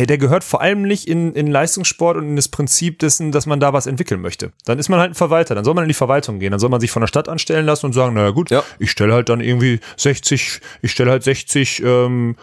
der 0.06 0.18
gehört 0.18 0.44
vor 0.44 0.62
allem 0.62 0.84
nicht 0.84 1.08
in, 1.08 1.34
in 1.34 1.48
Leistungssport 1.48 2.18
und 2.18 2.26
in 2.28 2.36
das 2.36 2.48
Prinzip 2.50 3.00
dessen, 3.00 3.32
dass 3.32 3.46
man 3.46 3.60
da 3.60 3.74
was 3.74 3.88
entwickeln 3.88 4.22
möchte. 4.22 4.52
Dann 4.66 4.78
ist 4.78 4.90
man 4.90 5.00
halt 5.00 5.12
ein 5.12 5.16
Verwalter, 5.16 5.56
dann 5.56 5.66
soll 5.66 5.74
man 5.74 5.84
in 5.86 5.88
die 5.88 5.94
Verwaltung 5.96 6.40
gehen, 6.40 6.52
dann 6.52 6.60
soll 6.60 6.70
man 6.70 6.80
sich 6.80 6.92
von 6.92 7.02
der 7.02 7.08
Stadt 7.08 7.28
anstellen 7.30 7.66
lassen 7.66 7.88
und 7.88 7.94
sagen, 7.94 8.14
naja 8.14 8.30
gut, 8.30 8.52
Ja. 8.52 8.64
ich 8.80 8.92
stelle 8.92 9.14
halt 9.14 9.30
dann 9.30 9.42
irgendwie 9.42 9.80
60, 9.98 10.62
ich 10.82 10.92
stelle 10.92 11.10
halt 11.12 11.24
60, 11.24 11.82
ähm, 11.84 12.36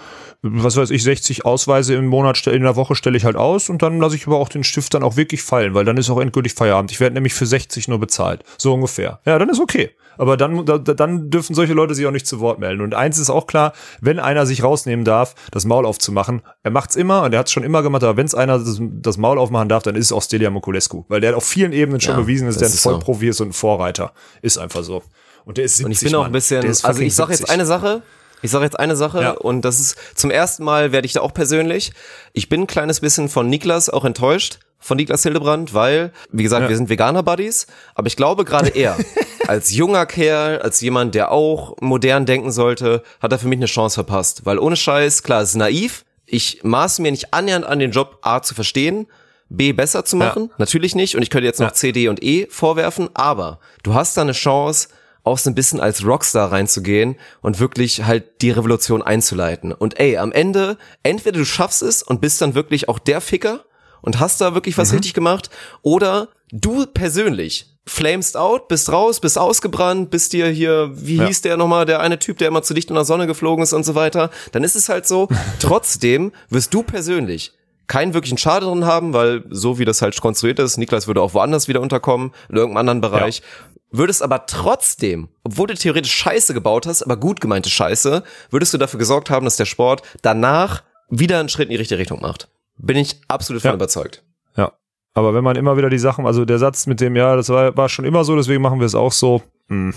was 0.42 0.76
weiß 0.76 0.90
ich, 0.90 1.02
60 1.02 1.44
Ausweise 1.44 1.94
im 1.94 2.06
Monat, 2.06 2.46
in 2.46 2.62
der 2.62 2.76
Woche 2.76 2.94
stelle 2.94 3.16
ich 3.16 3.24
halt 3.24 3.36
aus 3.36 3.68
und 3.70 3.82
dann 3.82 3.98
lasse 4.00 4.16
ich 4.16 4.26
aber 4.26 4.36
auch 4.36 4.48
den 4.48 4.64
Stift 4.64 4.92
dann 4.94 5.02
auch 5.02 5.16
wirklich 5.16 5.42
fallen, 5.42 5.74
weil 5.74 5.84
dann 5.84 5.96
ist 5.96 6.10
auch 6.10 6.20
endgültig 6.20 6.54
Feierabend. 6.54 6.90
Ich 6.90 7.00
werde 7.00 7.14
nämlich 7.14 7.34
für 7.34 7.46
60 7.46 7.88
nur 7.88 7.98
bezahlt. 7.98 8.42
So 8.58 8.74
ungefähr. 8.74 9.20
Ja, 9.24 9.38
dann 9.38 9.48
ist 9.48 9.60
okay. 9.60 9.90
Aber 10.18 10.36
dann, 10.36 10.64
da, 10.66 10.78
dann 10.78 11.30
dürfen 11.30 11.54
solche 11.54 11.72
Leute 11.72 11.94
sich 11.94 12.06
auch 12.06 12.10
nicht 12.10 12.26
zu 12.26 12.40
Wort 12.40 12.58
melden. 12.58 12.80
Und 12.82 12.94
eins 12.94 13.18
ist 13.18 13.30
auch 13.30 13.46
klar, 13.46 13.72
wenn 14.00 14.18
einer 14.18 14.46
sich 14.46 14.62
rausnehmen 14.62 15.04
darf, 15.04 15.34
das 15.50 15.64
Maul 15.64 15.86
aufzumachen, 15.86 16.42
er 16.62 16.70
macht's 16.70 16.96
immer 16.96 17.22
und 17.22 17.32
er 17.32 17.40
hat's 17.40 17.52
schon 17.52 17.62
immer 17.64 17.82
gemacht, 17.82 18.02
aber 18.02 18.16
wenn 18.16 18.26
es 18.26 18.34
einer 18.34 18.58
das, 18.58 18.78
das 18.80 19.16
Maul 19.16 19.38
aufmachen 19.38 19.68
darf, 19.68 19.82
dann 19.82 19.96
ist 19.96 20.06
es 20.06 20.12
auch 20.12 20.22
Stelia 20.22 20.50
Mokulescu. 20.50 21.04
Weil 21.08 21.20
der 21.20 21.30
hat 21.30 21.36
auf 21.36 21.44
vielen 21.44 21.72
Ebenen 21.72 22.00
schon 22.00 22.14
Ja, 22.14 22.20
bewiesen, 22.20 22.46
dass 22.46 22.56
das 22.56 22.60
der 22.60 22.68
ein 22.68 22.74
ist 22.74 22.82
so. 22.82 22.90
Vollprofi 22.90 23.28
ist 23.28 23.40
und 23.40 23.48
ein 23.48 23.52
Vorreiter. 23.52 24.12
Ist 24.42 24.58
einfach 24.58 24.82
so. 24.84 25.02
Und 25.44 25.58
der 25.58 25.64
ist 25.64 25.76
70, 25.76 25.84
Und 25.86 25.92
ich 25.92 26.00
bin 26.00 26.14
auch 26.14 26.24
ein 26.24 26.32
bisschen, 26.32 26.64
ist 26.64 26.84
also 26.84 27.00
ich 27.02 27.14
sage 27.14 27.30
jetzt 27.32 27.38
70. 27.40 27.52
eine 27.54 27.66
Sache, 27.66 28.02
ich 28.42 28.50
sage 28.50 28.64
jetzt 28.64 28.78
eine 28.78 28.96
Sache 28.96 29.22
Ja. 29.22 29.30
und 29.32 29.62
das 29.62 29.80
ist 29.80 29.96
zum 30.14 30.30
ersten 30.30 30.64
Mal 30.64 30.92
werde 30.92 31.06
ich 31.06 31.12
da 31.14 31.20
auch 31.20 31.34
persönlich. 31.34 31.92
Ich 32.32 32.48
bin 32.48 32.62
ein 32.62 32.66
kleines 32.66 33.00
bisschen 33.00 33.28
von 33.28 33.48
Niklas 33.48 33.88
auch 33.90 34.04
enttäuscht, 34.04 34.58
von 34.84 34.98
Niklas 34.98 35.22
Hildebrand, 35.22 35.72
weil, 35.72 36.12
wie 36.30 36.42
gesagt, 36.42 36.68
wir 36.68 36.76
sind 36.76 36.90
Veganer-Buddies, 36.90 37.66
aber 37.94 38.06
ich 38.06 38.16
glaube 38.16 38.44
gerade 38.44 38.68
er, 38.68 38.98
als 39.48 39.72
junger 39.74 40.04
Kerl, 40.04 40.58
als 40.58 40.82
jemand, 40.82 41.14
der 41.14 41.32
auch 41.32 41.74
modern 41.80 42.26
denken 42.26 42.52
sollte, 42.52 43.02
hat 43.18 43.32
er 43.32 43.38
für 43.38 43.48
mich 43.48 43.58
eine 43.58 43.66
Chance 43.66 43.94
verpasst. 43.94 44.44
Weil 44.44 44.58
ohne 44.58 44.76
Scheiß, 44.76 45.22
klar, 45.22 45.40
es 45.40 45.50
ist 45.50 45.56
naiv, 45.56 46.04
ich 46.26 46.64
maße 46.64 47.00
mir 47.00 47.12
nicht 47.12 47.32
annähernd 47.32 47.64
an 47.64 47.78
den 47.78 47.92
Job 47.92 48.18
A 48.20 48.42
zu 48.42 48.54
verstehen, 48.54 49.06
B 49.48 49.72
besser 49.72 50.04
zu 50.04 50.16
machen, 50.16 50.50
natürlich 50.58 50.94
nicht. 50.94 51.16
Und 51.16 51.22
ich 51.22 51.30
könnte 51.30 51.46
jetzt 51.46 51.60
noch 51.60 51.72
C, 51.72 51.92
D 51.92 52.08
und 52.08 52.22
E 52.22 52.46
vorwerfen, 52.50 53.08
aber 53.14 53.60
du 53.84 53.94
hast 53.94 54.18
da 54.18 54.20
eine 54.20 54.32
Chance, 54.32 54.88
auch 55.22 55.38
so 55.38 55.48
ein 55.48 55.54
bisschen 55.54 55.80
als 55.80 56.04
Rockstar 56.04 56.52
reinzugehen 56.52 57.16
und 57.40 57.58
wirklich 57.58 58.04
halt 58.04 58.42
die 58.42 58.50
Revolution 58.50 59.00
einzuleiten. 59.00 59.72
Und 59.72 59.98
ey, 59.98 60.18
am 60.18 60.30
Ende, 60.30 60.76
entweder 61.02 61.38
du 61.38 61.46
schaffst 61.46 61.82
es 61.82 62.02
und 62.02 62.20
bist 62.20 62.42
dann 62.42 62.54
wirklich 62.54 62.90
auch 62.90 62.98
der 62.98 63.22
Ficker 63.22 63.64
und 64.04 64.20
hast 64.20 64.40
da 64.40 64.54
wirklich 64.54 64.78
was 64.78 64.92
richtig 64.92 65.14
gemacht, 65.14 65.50
oder 65.82 66.28
du 66.52 66.86
persönlich 66.86 67.74
flamest 67.86 68.36
out, 68.36 68.68
bist 68.68 68.90
raus, 68.90 69.20
bist 69.20 69.38
ausgebrannt, 69.38 70.10
bist 70.10 70.32
dir 70.32 70.48
hier, 70.48 70.90
wie 70.94 71.22
hieß 71.22 71.42
der 71.42 71.56
nochmal, 71.56 71.84
der 71.84 72.00
eine 72.00 72.18
Typ, 72.18 72.38
der 72.38 72.48
immer 72.48 72.62
zu 72.62 72.74
dicht 72.74 72.88
in 72.88 72.94
der 72.94 73.04
Sonne 73.04 73.26
geflogen 73.26 73.62
ist 73.62 73.72
und 73.72 73.84
so 73.84 73.94
weiter, 73.94 74.30
dann 74.52 74.64
ist 74.64 74.76
es 74.76 74.88
halt 74.88 75.06
so, 75.06 75.28
trotzdem 75.58 76.32
wirst 76.48 76.72
du 76.72 76.82
persönlich 76.82 77.52
keinen 77.86 78.14
wirklichen 78.14 78.38
Schade 78.38 78.64
drin 78.66 78.86
haben, 78.86 79.12
weil 79.12 79.44
so 79.50 79.78
wie 79.78 79.84
das 79.84 80.00
halt 80.00 80.18
konstruiert 80.20 80.58
ist, 80.58 80.78
Niklas 80.78 81.06
würde 81.06 81.20
auch 81.20 81.34
woanders 81.34 81.68
wieder 81.68 81.82
unterkommen, 81.82 82.32
in 82.48 82.56
irgendeinem 82.56 82.78
anderen 82.78 83.00
Bereich, 83.02 83.42
würdest 83.90 84.22
aber 84.22 84.46
trotzdem, 84.46 85.28
obwohl 85.44 85.66
du 85.66 85.74
theoretisch 85.74 86.14
Scheiße 86.14 86.54
gebaut 86.54 86.86
hast, 86.86 87.02
aber 87.02 87.18
gut 87.18 87.42
gemeinte 87.42 87.68
Scheiße, 87.68 88.24
würdest 88.50 88.72
du 88.72 88.78
dafür 88.78 88.98
gesorgt 88.98 89.28
haben, 89.28 89.44
dass 89.44 89.56
der 89.56 89.66
Sport 89.66 90.02
danach 90.22 90.82
wieder 91.10 91.38
einen 91.38 91.50
Schritt 91.50 91.66
in 91.66 91.72
die 91.72 91.76
richtige 91.76 91.98
Richtung 91.98 92.22
macht. 92.22 92.48
Bin 92.76 92.96
ich 92.96 93.20
absolut 93.28 93.62
von 93.62 93.70
Ja. 93.70 93.74
überzeugt. 93.74 94.24
Ja. 94.56 94.72
Aber 95.14 95.34
wenn 95.34 95.44
man 95.44 95.56
immer 95.56 95.76
wieder 95.76 95.90
die 95.90 95.98
Sachen, 95.98 96.26
also 96.26 96.44
der 96.44 96.58
Satz 96.58 96.86
mit 96.86 97.00
dem, 97.00 97.14
ja, 97.16 97.36
das 97.36 97.48
war, 97.48 97.76
war 97.76 97.88
schon 97.88 98.04
immer 98.04 98.24
so, 98.24 98.34
deswegen 98.36 98.62
machen 98.62 98.80
wir 98.80 98.86
es 98.86 98.94
auch 98.94 99.12
so, 99.12 99.42
hm, 99.68 99.94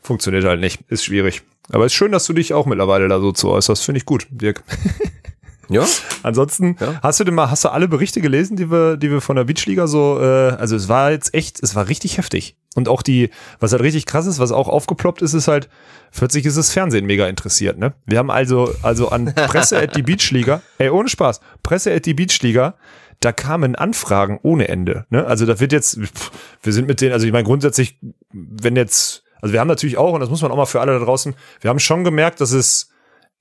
funktioniert 0.00 0.44
halt 0.44 0.60
nicht. 0.60 0.80
Ist 0.88 1.04
schwierig. 1.04 1.42
Aber 1.72 1.86
ist 1.86 1.94
schön, 1.94 2.12
dass 2.12 2.26
du 2.26 2.32
dich 2.34 2.52
auch 2.54 2.66
mittlerweile 2.66 3.08
da 3.08 3.18
so 3.20 3.32
zu 3.32 3.50
äußerst. 3.50 3.82
Finde 3.84 3.98
ich 3.98 4.04
gut, 4.04 4.26
Dirk. 4.30 4.62
Ja? 5.68 5.84
Ansonsten, 6.22 6.76
Ja. 6.80 7.00
hast 7.02 7.20
du 7.20 7.24
denn 7.24 7.34
mal, 7.34 7.50
hast 7.50 7.64
du 7.64 7.68
alle 7.70 7.88
Berichte 7.88 8.20
gelesen, 8.20 8.56
die 8.56 8.70
wir, 8.70 8.96
die 8.96 9.10
wir 9.10 9.20
von 9.20 9.36
der 9.36 9.44
Beachliga 9.44 9.86
so, 9.86 10.18
äh, 10.20 10.50
also 10.50 10.76
es 10.76 10.88
war 10.88 11.10
jetzt 11.10 11.34
echt, 11.34 11.62
es 11.62 11.74
war 11.74 11.88
richtig 11.88 12.18
heftig. 12.18 12.56
Und 12.76 12.88
auch 12.88 13.02
die, 13.02 13.30
was 13.60 13.72
halt 13.72 13.82
richtig 13.82 14.04
krass 14.06 14.26
ist, 14.26 14.38
was 14.40 14.50
auch 14.50 14.68
aufgeploppt 14.68 15.22
ist, 15.22 15.32
ist 15.34 15.46
halt, 15.48 15.68
plötzlich 16.12 16.44
ist 16.44 16.56
das 16.56 16.70
Fernsehen 16.72 17.06
mega 17.06 17.26
interessiert, 17.28 17.78
ne? 17.78 17.94
Wir 18.04 18.18
haben 18.18 18.30
also, 18.30 18.74
also 18.82 19.10
an 19.10 19.26
Presse 19.34 19.80
at 19.80 19.94
die 19.96 20.02
Beachliga, 20.02 20.60
ey, 20.78 20.88
ohne 20.90 21.08
Spaß, 21.08 21.40
Presse 21.62 21.92
at 21.94 22.04
die 22.06 22.14
Beachliga, 22.14 22.74
da 23.20 23.30
kamen 23.30 23.76
Anfragen 23.76 24.40
ohne 24.42 24.66
Ende, 24.68 25.06
ne? 25.10 25.24
Also 25.24 25.46
da 25.46 25.60
wird 25.60 25.72
jetzt, 25.72 26.00
pff, 26.00 26.30
wir 26.62 26.72
sind 26.72 26.88
mit 26.88 27.00
denen, 27.00 27.12
also 27.12 27.26
ich 27.26 27.32
meine 27.32 27.44
grundsätzlich, 27.44 27.98
wenn 28.32 28.74
jetzt, 28.74 29.22
also 29.40 29.52
wir 29.52 29.60
haben 29.60 29.68
natürlich 29.68 29.96
auch, 29.96 30.12
und 30.12 30.20
das 30.20 30.28
muss 30.30 30.42
man 30.42 30.50
auch 30.50 30.56
mal 30.56 30.66
für 30.66 30.80
alle 30.80 30.98
da 30.98 31.04
draußen, 31.04 31.34
wir 31.60 31.70
haben 31.70 31.78
schon 31.78 32.02
gemerkt, 32.02 32.40
dass 32.40 32.50
es 32.50 32.90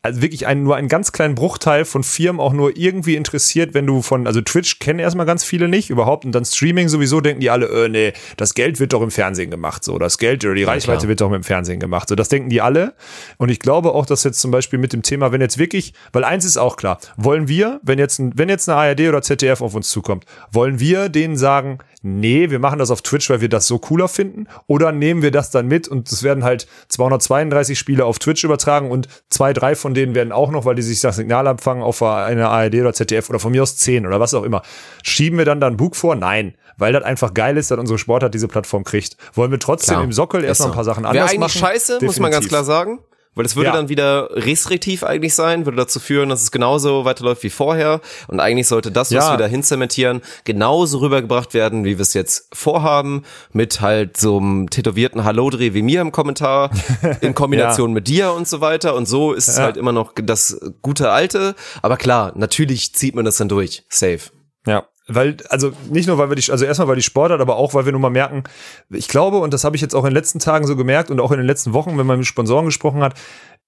also 0.05 0.21
wirklich 0.21 0.45
einen, 0.47 0.63
nur 0.63 0.75
einen 0.75 0.89
ganz 0.89 1.13
kleinen 1.13 1.33
Bruchteil 1.33 1.85
von 1.85 2.03
Firmen 2.03 2.41
auch 2.41 2.51
nur 2.51 2.75
irgendwie 2.75 3.15
interessiert, 3.15 3.73
wenn 3.73 3.87
du 3.87 4.01
von, 4.01 4.27
also 4.27 4.41
Twitch 4.41 4.79
kennen 4.79 4.99
erstmal 4.99 5.25
ganz 5.25 5.45
viele 5.45 5.69
nicht 5.69 5.89
überhaupt 5.89 6.25
und 6.25 6.33
dann 6.33 6.43
Streaming 6.43 6.89
sowieso 6.89 7.21
denken 7.21 7.39
die 7.39 7.49
alle, 7.49 7.67
äh, 7.67 7.87
nee, 7.87 8.13
das 8.35 8.53
Geld 8.53 8.81
wird 8.81 8.91
doch 8.91 9.01
im 9.01 9.11
Fernsehen 9.11 9.49
gemacht, 9.49 9.85
so, 9.85 9.97
das 9.97 10.17
Geld 10.17 10.43
oder 10.43 10.55
die 10.55 10.65
Reichweite 10.65 10.99
klar. 10.99 11.07
wird 11.07 11.21
doch 11.21 11.31
im 11.31 11.43
Fernsehen 11.43 11.79
gemacht, 11.79 12.09
so, 12.09 12.15
das 12.15 12.27
denken 12.27 12.49
die 12.49 12.59
alle 12.61 12.95
und 13.37 13.47
ich 13.47 13.59
glaube 13.59 13.93
auch, 13.93 14.05
dass 14.05 14.25
jetzt 14.25 14.41
zum 14.41 14.51
Beispiel 14.51 14.77
mit 14.77 14.91
dem 14.91 15.03
Thema, 15.03 15.31
wenn 15.31 15.39
jetzt 15.39 15.57
wirklich, 15.57 15.93
weil 16.11 16.25
eins 16.25 16.43
ist 16.43 16.57
auch 16.57 16.75
klar, 16.75 16.99
wollen 17.15 17.47
wir, 17.47 17.79
wenn 17.81 17.97
jetzt, 17.97 18.19
ein, 18.19 18.33
wenn 18.35 18.49
jetzt 18.49 18.67
eine 18.67 18.77
ARD 18.77 19.07
oder 19.07 19.21
ZDF 19.21 19.61
auf 19.61 19.73
uns 19.73 19.89
zukommt, 19.89 20.25
wollen 20.51 20.81
wir 20.81 21.07
denen 21.07 21.37
sagen, 21.37 21.79
nee, 22.03 22.51
wir 22.51 22.59
machen 22.59 22.77
das 22.77 22.91
auf 22.91 23.01
Twitch, 23.01 23.29
weil 23.29 23.41
wir 23.41 23.49
das 23.49 23.65
so 23.65 23.79
cooler 23.79 24.07
finden 24.07 24.47
oder 24.67 24.91
nehmen 24.91 25.21
wir 25.23 25.31
das 25.31 25.49
dann 25.49 25.67
mit 25.67 25.87
und 25.87 26.11
es 26.11 26.21
werden 26.21 26.43
halt 26.43 26.67
232 26.89 27.79
Spiele 27.79 28.05
auf 28.05 28.19
Twitch 28.19 28.43
übertragen 28.43 28.91
und 28.91 29.07
zwei, 29.29 29.53
drei 29.53 29.75
von 29.75 29.93
denen 29.93 30.13
werden 30.13 30.31
auch 30.31 30.51
noch, 30.51 30.65
weil 30.65 30.75
die 30.75 30.81
sich 30.81 31.01
das 31.01 31.15
Signal 31.15 31.47
abfangen 31.47 31.81
auf 31.81 32.03
eine 32.03 32.49
ARD 32.49 32.75
oder 32.75 32.93
ZDF 32.93 33.29
oder 33.29 33.39
von 33.39 33.51
mir 33.51 33.63
aus 33.63 33.77
10 33.77 34.05
oder 34.05 34.19
was 34.19 34.33
auch 34.33 34.43
immer. 34.43 34.61
Schieben 35.01 35.37
wir 35.37 35.45
dann 35.45 35.59
da 35.59 35.67
ein 35.67 35.77
Buch 35.77 35.95
vor? 35.95 36.15
Nein, 36.15 36.55
weil 36.77 36.93
das 36.93 37.03
einfach 37.03 37.33
geil 37.33 37.57
ist, 37.57 37.71
dass 37.71 37.79
unsere 37.79 37.97
Sportart 37.97 38.33
diese 38.33 38.47
Plattform 38.47 38.83
kriegt. 38.83 39.17
Wollen 39.33 39.51
wir 39.51 39.59
trotzdem 39.59 39.95
Klar. 39.95 40.03
im 40.03 40.11
Sockel 40.11 40.43
erstmal 40.43 40.69
Ist 40.69 40.71
ein 40.71 40.75
paar. 40.75 40.83
Sachen 40.83 41.03
Wäre 41.03 41.11
anders 41.11 41.29
eigentlich 41.31 41.39
machen? 41.39 41.57
scheiße, 41.59 41.99
muss 42.01 42.19
man 42.19 42.31
ganz 42.31 42.45
Definitiv. 42.45 42.49
klar 42.49 42.63
sagen. 42.65 42.99
Weil 43.35 43.45
es 43.45 43.55
würde 43.55 43.69
Ja. 43.69 43.75
dann 43.75 43.89
wieder 43.89 44.29
restriktiv 44.31 45.03
eigentlich 45.03 45.33
sein, 45.33 45.65
würde 45.65 45.77
dazu 45.77 45.99
führen, 45.99 46.29
dass 46.29 46.41
es 46.43 46.51
genauso 46.51 47.03
weiterläuft 47.05 47.43
wie 47.43 47.49
vorher. 47.49 47.99
Und 48.27 48.39
eigentlich 48.39 48.67
sollte 48.67 48.91
das, 48.91 49.07
was 49.13 49.25
Ja. 49.25 49.33
wir 49.33 49.37
da 49.37 49.45
hinzementieren, 49.47 50.21
genauso 50.43 50.99
rübergebracht 50.99 51.53
werden, 51.53 51.83
wie 51.83 51.97
wir 51.97 52.01
es 52.03 52.13
jetzt 52.13 52.47
vorhaben. 52.53 53.23
Mit 53.51 53.81
halt 53.81 54.17
so 54.17 54.37
einem 54.37 54.69
tätowierten 54.69 55.23
Hallodreh 55.23 55.73
wie 55.73 55.81
mir 55.81 56.01
im 56.01 56.11
Kommentar, 56.11 56.69
in 57.21 57.33
Kombination 57.33 57.91
mit 57.93 58.07
dir 58.07 58.33
und 58.33 58.47
so 58.47 58.61
weiter. 58.61 58.93
Und 58.95 59.07
so 59.07 59.33
ist 59.33 59.47
es 59.47 59.57
Ja. 59.57 59.63
halt 59.63 59.77
immer 59.77 59.91
noch 59.91 60.13
das 60.15 60.59
gute 60.81 61.11
Alte. 61.11 61.55
Aber 61.81 61.97
klar, 61.97 62.33
natürlich 62.35 62.93
zieht 62.93 63.15
man 63.15 63.25
das 63.25 63.37
dann 63.37 63.49
durch. 63.49 63.83
Safe. 63.89 64.19
Ja, 64.67 64.85
weil, 65.07 65.37
also 65.49 65.73
nicht 65.89 66.07
nur, 66.07 66.17
weil 66.17 66.29
wir 66.29 66.35
die, 66.35 66.49
also 66.51 66.63
erstmal 66.65 66.87
weil 66.87 66.95
die 66.95 67.01
Sportart, 67.01 67.41
aber 67.41 67.57
auch, 67.57 67.73
weil 67.73 67.85
wir 67.85 67.91
nun 67.91 68.01
mal 68.01 68.09
merken, 68.09 68.43
ich 68.89 69.07
glaube, 69.07 69.37
und 69.37 69.53
das 69.53 69.63
habe 69.63 69.75
ich 69.75 69.81
jetzt 69.81 69.95
auch 69.95 70.03
in 70.03 70.11
den 70.11 70.15
letzten 70.15 70.39
Tagen 70.39 70.65
so 70.65 70.75
gemerkt 70.75 71.11
und 71.11 71.19
auch 71.19 71.31
in 71.31 71.37
den 71.37 71.47
letzten 71.47 71.73
Wochen, 71.73 71.97
wenn 71.97 72.05
man 72.05 72.19
mit 72.19 72.27
Sponsoren 72.27 72.65
gesprochen 72.65 73.01
hat, 73.01 73.19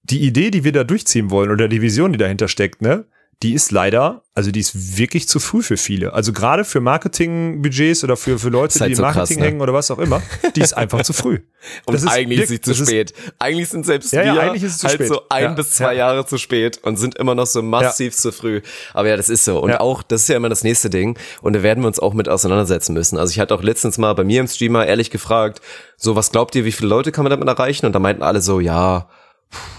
die 0.02 0.20
Idee, 0.20 0.50
die 0.50 0.64
wir 0.64 0.72
da 0.72 0.84
durchziehen 0.84 1.30
wollen 1.30 1.50
oder 1.50 1.68
die 1.68 1.82
Vision, 1.82 2.12
die 2.12 2.18
dahinter 2.18 2.48
steckt, 2.48 2.80
ne, 2.80 3.04
die 3.42 3.52
ist 3.52 3.70
leider, 3.70 4.22
also 4.34 4.50
die 4.50 4.60
ist 4.60 4.96
wirklich 4.96 5.28
zu 5.28 5.40
früh 5.40 5.62
für 5.62 5.76
viele. 5.76 6.14
Also 6.14 6.32
gerade 6.32 6.64
für 6.64 6.80
Marketingbudgets 6.80 8.02
oder 8.02 8.16
für, 8.16 8.38
für 8.38 8.48
Leute, 8.48 8.80
halt 8.80 8.88
die 8.88 8.92
im 8.92 8.96
so 8.96 9.02
krass, 9.02 9.14
Marketing 9.16 9.40
ne? 9.40 9.46
hängen 9.46 9.60
oder 9.60 9.74
was 9.74 9.90
auch 9.90 9.98
immer, 9.98 10.22
die 10.54 10.62
ist 10.62 10.72
einfach 10.74 11.02
zu 11.02 11.12
früh. 11.12 11.40
Und 11.84 11.92
Das 11.94 12.02
ist 12.02 12.08
eigentlich 12.08 12.40
ist 12.40 12.48
sie 12.48 12.60
zu 12.62 12.74
spät. 12.74 13.12
eigentlich 13.38 13.68
sind 13.68 13.84
selbst 13.84 14.12
Ja, 14.14 14.22
ja, 14.22 14.34
wir 14.34 14.42
eigentlich 14.42 14.62
ist 14.62 14.72
es 14.72 14.78
zu 14.78 14.86
halt 14.88 14.94
spät. 14.96 15.08
so 15.08 15.20
ein 15.28 15.42
Ja, 15.44 15.50
bis 15.52 15.70
zwei 15.70 15.92
ja. 15.92 15.98
Jahre 16.06 16.24
zu 16.24 16.38
spät 16.38 16.78
und 16.82 16.96
sind 16.96 17.16
immer 17.18 17.34
noch 17.34 17.46
so 17.46 17.60
massiv 17.60 18.16
zu 18.16 18.32
früh. 18.32 18.62
Aber 18.94 19.08
ja, 19.08 19.16
das 19.18 19.28
ist 19.28 19.44
so. 19.44 19.58
Und 19.60 19.70
Ja. 19.70 19.80
auch, 19.80 20.02
das 20.02 20.22
ist 20.22 20.28
ja 20.28 20.36
immer 20.36 20.48
das 20.48 20.64
nächste 20.64 20.88
Ding. 20.88 21.18
Und 21.42 21.52
da 21.54 21.62
werden 21.62 21.82
wir 21.82 21.88
uns 21.88 21.98
auch 21.98 22.14
mit 22.14 22.28
auseinandersetzen 22.30 22.94
müssen. 22.94 23.18
Also 23.18 23.32
ich 23.32 23.40
hatte 23.40 23.54
auch 23.54 23.62
letztens 23.62 23.98
mal 23.98 24.14
bei 24.14 24.24
mir 24.24 24.40
im 24.40 24.46
Stream 24.48 24.72
mal 24.72 24.84
ehrlich 24.84 25.10
gefragt, 25.10 25.60
so, 25.98 26.16
was 26.16 26.30
glaubt 26.32 26.54
ihr, 26.54 26.64
wie 26.64 26.72
viele 26.72 26.88
Leute 26.88 27.12
kann 27.12 27.24
man 27.24 27.30
damit 27.30 27.48
erreichen? 27.48 27.84
Und 27.84 27.92
da 27.92 27.98
meinten 27.98 28.22
alle 28.22 28.40
so, 28.40 28.60
ja, 28.60 29.08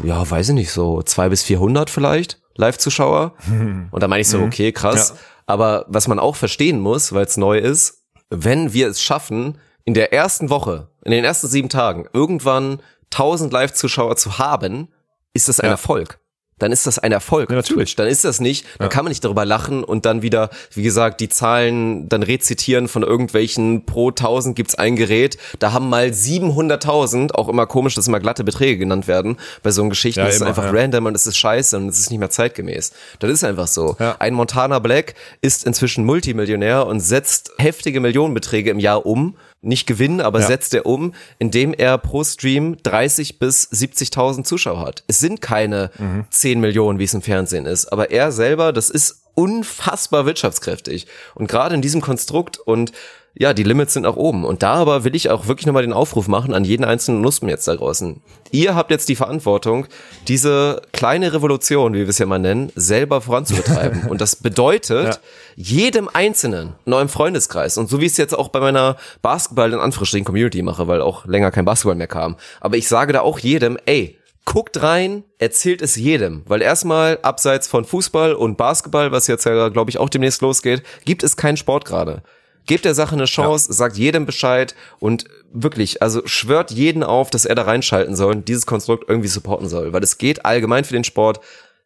ja, 0.03 0.30
weiß 0.30 0.49
ich 0.49 0.55
nicht, 0.55 0.72
so 0.72 1.01
zwei 1.01 1.30
bis 1.30 1.41
400 1.43 1.89
vielleicht 1.89 2.39
Live-Zuschauer. 2.58 3.34
Und 3.91 4.03
da 4.03 4.08
meine 4.08 4.22
ich 4.22 4.28
so, 4.28 4.39
okay, 4.39 4.72
krass. 4.72 5.10
Ja. 5.16 5.22
Aber 5.45 5.86
was 5.88 6.08
man 6.08 6.20
auch 6.20 6.36
verstehen 6.36 6.80
muss, 6.80 7.14
weil 7.14 7.26
es 7.26 7.38
neu 7.38 7.58
ist, 7.58 8.03
wenn 8.30 8.74
wir 8.74 8.88
es 8.89 9.01
schaffen, 9.01 9.58
in 9.86 9.93
der 9.93 10.12
ersten 10.12 10.49
Woche, 10.49 10.89
in 11.03 11.12
den 11.12 11.24
ersten 11.24 11.47
sieben 11.47 11.70
Tagen, 11.70 12.05
irgendwann 12.12 12.82
1000 13.14 13.53
Live-Zuschauer 13.53 14.18
zu 14.18 14.38
haben, 14.38 14.89
ist 15.34 15.47
das 15.47 15.62
ein 15.62 15.68
Ja. 15.68 15.72
Erfolg. 15.72 16.20
Dann 16.60 16.72
ist 16.72 16.88
das 16.88 16.99
ein 16.99 17.12
Erfolg. 17.12 17.49
Ja, 17.49 17.55
natürlich. 17.55 17.95
Dann 17.95 18.08
ist 18.08 18.24
das 18.24 18.39
nicht, 18.39 18.66
dann 18.80 18.89
kann 18.89 19.05
man 19.05 19.12
nicht 19.12 19.24
darüber 19.24 19.45
lachen 19.45 19.84
und 19.84 20.05
dann 20.05 20.22
wieder, 20.22 20.49
wie 20.74 20.84
gesagt, 20.84 21.22
die 21.22 21.30
Zahlen 21.30 22.10
dann 22.10 22.24
rezitieren 22.24 22.88
von 22.88 23.03
irgendwelchen 23.03 23.86
pro 23.86 24.10
1000 24.10 24.55
gibt's 24.55 24.76
ein 24.76 24.95
Gerät. 24.95 25.38
Da 25.60 25.74
haben 25.74 25.89
mal 25.89 26.08
700.000, 26.08 27.34
auch 27.34 27.49
immer 27.49 27.68
komisch, 27.68 27.95
dass 27.95 28.08
immer 28.08 28.20
glatte 28.20 28.43
Beträge 28.43 28.78
genannt 28.78 29.08
werden 29.08 29.38
bei 29.64 29.72
so 29.72 29.88
Geschichten. 29.88 30.20
Ja, 30.20 30.26
das 30.26 30.36
ist 30.36 30.41
immer, 30.41 30.49
einfach 30.49 30.66
ja. 30.66 30.72
random 30.72 31.05
und 31.05 31.16
es 31.16 31.28
ist 31.28 31.38
scheiße 31.38 31.78
und 31.78 31.89
es 31.89 31.99
ist 31.99 32.10
nicht 32.10 32.20
mehr 32.20 32.30
zeitgemäß. 32.30 32.91
Das 33.20 33.30
ist 33.30 33.43
einfach 33.43 33.68
so. 33.68 33.95
Ja. 33.99 34.16
Ein 34.20 34.34
Montana 34.34 34.80
Black 34.80 35.14
ist 35.41 35.66
inzwischen 35.66 36.05
Multimillionär 36.05 36.88
und 36.88 36.99
setzt 36.99 37.51
heftige 37.58 37.99
Millionenbeträge 37.99 38.72
im 38.72 38.80
Jahr 38.80 39.05
um. 39.05 39.36
Nicht 39.62 39.88
gewinnen, 39.88 40.22
aber 40.22 40.39
Ja. 40.39 40.47
setzt 40.47 40.74
er 40.76 40.86
um, 40.86 41.14
indem 41.39 41.74
er 41.74 41.97
pro 41.97 42.24
Stream 42.24 42.78
30 42.84 43.39
bis 43.39 43.68
70.000 43.72 44.43
Zuschauer 44.45 44.80
hat. 44.82 45.03
Es 45.08 45.20
sind 45.20 45.41
keine 45.41 45.89
Mhm. 45.97 46.26
10 46.30 46.60
Millionen, 46.60 46.99
wie 46.99 47.03
es 47.05 47.14
im 47.14 47.22
Fernsehen 47.24 47.66
ist, 47.66 47.88
aber 47.91 48.12
er 48.12 48.32
selber, 48.32 48.72
das 48.72 48.89
ist 48.89 49.24
unfassbar 49.34 50.26
wirtschaftskräftig. 50.26 51.05
Und 51.36 51.47
gerade 51.47 51.76
in 51.76 51.82
diesem 51.82 52.01
Konstrukt 52.01 52.58
und 52.58 52.91
ja, 53.39 53.53
die 53.53 53.63
Limits 53.63 53.93
sind 53.93 54.03
nach 54.03 54.15
oben. 54.15 54.45
Und 54.45 54.63
da 54.63 54.75
aber 54.75 55.03
will 55.03 55.15
ich 55.15 55.29
auch 55.29 55.47
wirklich 55.47 55.65
nochmal 55.65 55.83
den 55.83 55.93
Aufruf 55.93 56.27
machen 56.27 56.53
an 56.53 56.63
jeden 56.63 56.83
einzelnen 56.83 57.21
Nuspen 57.21 57.49
jetzt 57.49 57.67
da 57.67 57.75
draußen. 57.75 58.21
Ihr 58.51 58.75
habt 58.75 58.91
jetzt 58.91 59.09
die 59.09 59.15
Verantwortung, 59.15 59.88
diese 60.27 60.81
kleine 60.91 61.33
Revolution, 61.33 61.93
wie 61.93 61.99
wir 61.99 62.09
es 62.09 62.17
ja 62.17 62.25
mal 62.25 62.39
nennen, 62.39 62.71
selber 62.75 63.21
voranzubetreiben. 63.21 64.03
und 64.09 64.21
das 64.21 64.35
bedeutet, 64.38 65.19
jedem 65.55 66.09
Einzelnen 66.11 66.73
in 66.85 66.93
eurem 66.93 67.09
Freundeskreis, 67.09 67.77
und 67.77 67.89
so 67.89 68.01
wie 68.01 68.05
ich 68.05 68.13
es 68.13 68.17
jetzt 68.17 68.38
auch 68.38 68.49
bei 68.49 68.59
meiner 68.59 68.97
Basketball 69.21 69.73
in 69.73 69.79
Anführungsstrichen 69.79 70.25
Community 70.25 70.61
mache, 70.61 70.88
weil 70.88 71.01
auch 71.01 71.25
länger 71.25 71.51
kein 71.51 71.65
Basketball 71.65 71.95
mehr 71.95 72.07
kam, 72.07 72.38
aber 72.59 72.77
ich 72.77 72.88
sage 72.88 73.13
da 73.13 73.21
auch 73.21 73.39
jedem, 73.39 73.77
ey, 73.85 74.17
guckt 74.45 74.81
rein, 74.81 75.23
erzählt 75.39 75.81
es 75.81 75.97
jedem, 75.97 76.43
weil 76.47 76.61
erstmal 76.61 77.19
abseits 77.21 77.67
von 77.67 77.83
Fußball 77.83 78.33
und 78.33 78.55
Basketball, 78.55 79.11
was 79.11 79.27
jetzt 79.27 79.45
ja 79.45 79.67
glaube 79.69 79.89
ich 79.89 79.97
auch 79.97 80.09
demnächst 80.09 80.41
losgeht, 80.41 80.83
gibt 81.03 81.23
es 81.23 81.35
keinen 81.35 81.57
Sport 81.57 81.83
gerade. 81.83 82.23
Gebt 82.68 82.86
der 82.86 82.93
Sache 82.93 83.15
eine 83.15 83.26
Chance, 83.26 83.74
sagt 83.74 83.97
jedem 83.97 84.26
Bescheid 84.26 84.76
und 84.99 85.26
wirklich, 85.51 86.01
also 86.01 86.22
schwört 86.26 86.72
jeden 86.72 87.01
auf, 87.01 87.30
dass 87.30 87.45
er 87.45 87.55
da 87.55 87.63
reinschalten 87.63 88.15
soll 88.15 88.36
und 88.36 88.47
dieses 88.47 88.65
Konstrukt 88.65 89.09
irgendwie 89.09 89.30
supporten 89.30 89.68
soll, 89.68 89.93
weil 89.93 90.03
es 90.03 90.18
geht 90.18 90.45
allgemein 90.45 90.84
für 90.84 90.93
den 90.93 91.03
Sport 91.03 91.39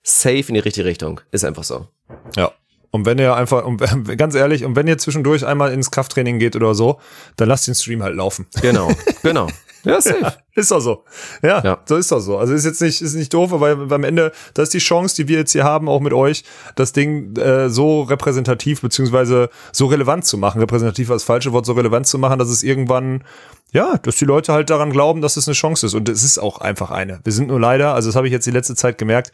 safe 0.04 0.46
in 0.48 0.56
die 0.56 0.60
richtige 0.60 0.86
Richtung. 0.86 1.22
Ist 1.32 1.46
einfach 1.46 1.64
so. 1.64 1.88
Ja. 2.36 2.52
Und 2.92 3.06
wenn 3.06 3.18
ihr 3.20 3.34
einfach, 3.36 3.66
und 3.66 3.78
ganz 4.18 4.36
ehrlich, 4.36 4.66
und 4.66 4.76
wenn 4.76 4.88
ihr 4.88 4.98
zwischendurch 4.98 5.46
einmal 5.46 5.72
ins 5.74 5.92
Krafttraining 5.92 6.40
geht 6.40 6.56
oder 6.56 6.76
so, 6.76 7.00
dann 7.38 7.48
lasst 7.48 7.68
den 7.68 7.76
Stream 7.76 8.04
halt 8.04 8.16
laufen. 8.16 8.46
Genau, 8.62 8.90
genau. 9.24 9.48
Ja, 9.84 10.00
safe. 10.00 10.34
Ist 10.54 10.70
doch 10.70 10.80
so. 10.80 11.06
Ja, 11.42 11.64
Ja. 11.64 11.80
so 11.86 11.96
ist 11.96 12.12
doch 12.12 12.20
so. 12.20 12.38
Also 12.38 12.54
ist 12.54 12.66
jetzt 12.66 12.82
nicht, 12.82 13.02
ist 13.02 13.16
nicht 13.16 13.34
doof, 13.34 13.52
aber 13.52 13.72
am 13.96 14.04
Ende, 14.04 14.32
das 14.54 14.66
ist 14.66 14.74
die 14.76 14.80
Chance, 14.80 15.16
die 15.16 15.28
wir 15.28 15.40
jetzt 15.40 15.54
hier 15.54 15.64
haben, 15.64 15.90
auch 15.90 16.02
mit 16.02 16.14
euch, 16.14 16.44
das 16.76 16.92
Ding 16.94 17.36
äh, 17.38 17.68
so 17.68 18.04
repräsentativ 18.04 18.82
beziehungsweise 18.82 19.50
so 19.72 19.88
relevant 19.88 20.26
zu 20.26 20.38
machen. 20.38 20.60
Repräsentativ 20.62 21.10
als 21.10 21.24
falsche 21.24 21.52
Wort, 21.52 21.66
so 21.66 21.74
relevant 21.74 22.06
zu 22.06 22.20
machen, 22.20 22.38
dass 22.38 22.50
es 22.50 22.62
irgendwann, 22.62 23.24
ja, 23.72 23.98
dass 23.98 24.18
die 24.18 24.26
Leute 24.26 24.54
halt 24.54 24.70
daran 24.70 24.92
glauben, 24.92 25.22
dass 25.22 25.36
es 25.36 25.48
eine 25.48 25.56
Chance 25.56 25.88
ist. 25.88 25.96
Und 25.96 26.10
es 26.10 26.24
ist 26.24 26.38
auch 26.38 26.60
einfach 26.60 26.92
eine. 26.92 27.20
Wir 27.24 27.34
sind 27.34 27.48
nur 27.48 27.60
leider, 27.60 27.96
also 27.96 28.10
das 28.10 28.16
habe 28.16 28.28
ich 28.28 28.34
jetzt 28.34 28.46
die 28.46 28.52
letzte 28.52 28.76
Zeit 28.76 29.00
gemerkt, 29.00 29.32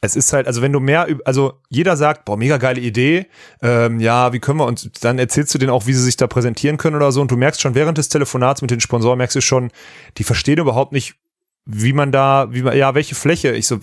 es 0.00 0.16
ist 0.16 0.32
halt, 0.32 0.46
also 0.46 0.62
wenn 0.62 0.72
du 0.72 0.80
mehr, 0.80 1.08
also 1.24 1.54
jeder 1.68 1.96
sagt, 1.96 2.24
boah, 2.24 2.36
mega 2.36 2.56
geile 2.58 2.80
Idee, 2.80 3.26
ähm, 3.62 3.98
ja, 4.00 4.32
wie 4.32 4.38
können 4.38 4.58
wir 4.58 4.66
uns, 4.66 4.88
dann 5.00 5.18
erzählst 5.18 5.54
du 5.54 5.58
denen 5.58 5.70
auch, 5.70 5.86
wie 5.86 5.92
sie 5.92 6.02
sich 6.02 6.16
da 6.16 6.26
präsentieren 6.26 6.76
können 6.76 6.96
oder 6.96 7.10
so. 7.10 7.20
Und 7.20 7.30
du 7.30 7.36
merkst 7.36 7.60
schon 7.60 7.74
während 7.74 7.98
des 7.98 8.08
Telefonats 8.08 8.62
mit 8.62 8.70
den 8.70 8.80
Sponsoren, 8.80 9.18
merkst 9.18 9.36
du 9.36 9.40
schon, 9.40 9.70
die 10.16 10.24
verstehen 10.24 10.58
überhaupt 10.58 10.92
nicht, 10.92 11.14
wie 11.64 11.92
man 11.92 12.12
da, 12.12 12.48
wie 12.50 12.62
man, 12.62 12.76
ja, 12.76 12.94
welche 12.94 13.14
Fläche, 13.14 13.52
ich 13.52 13.66
so, 13.66 13.78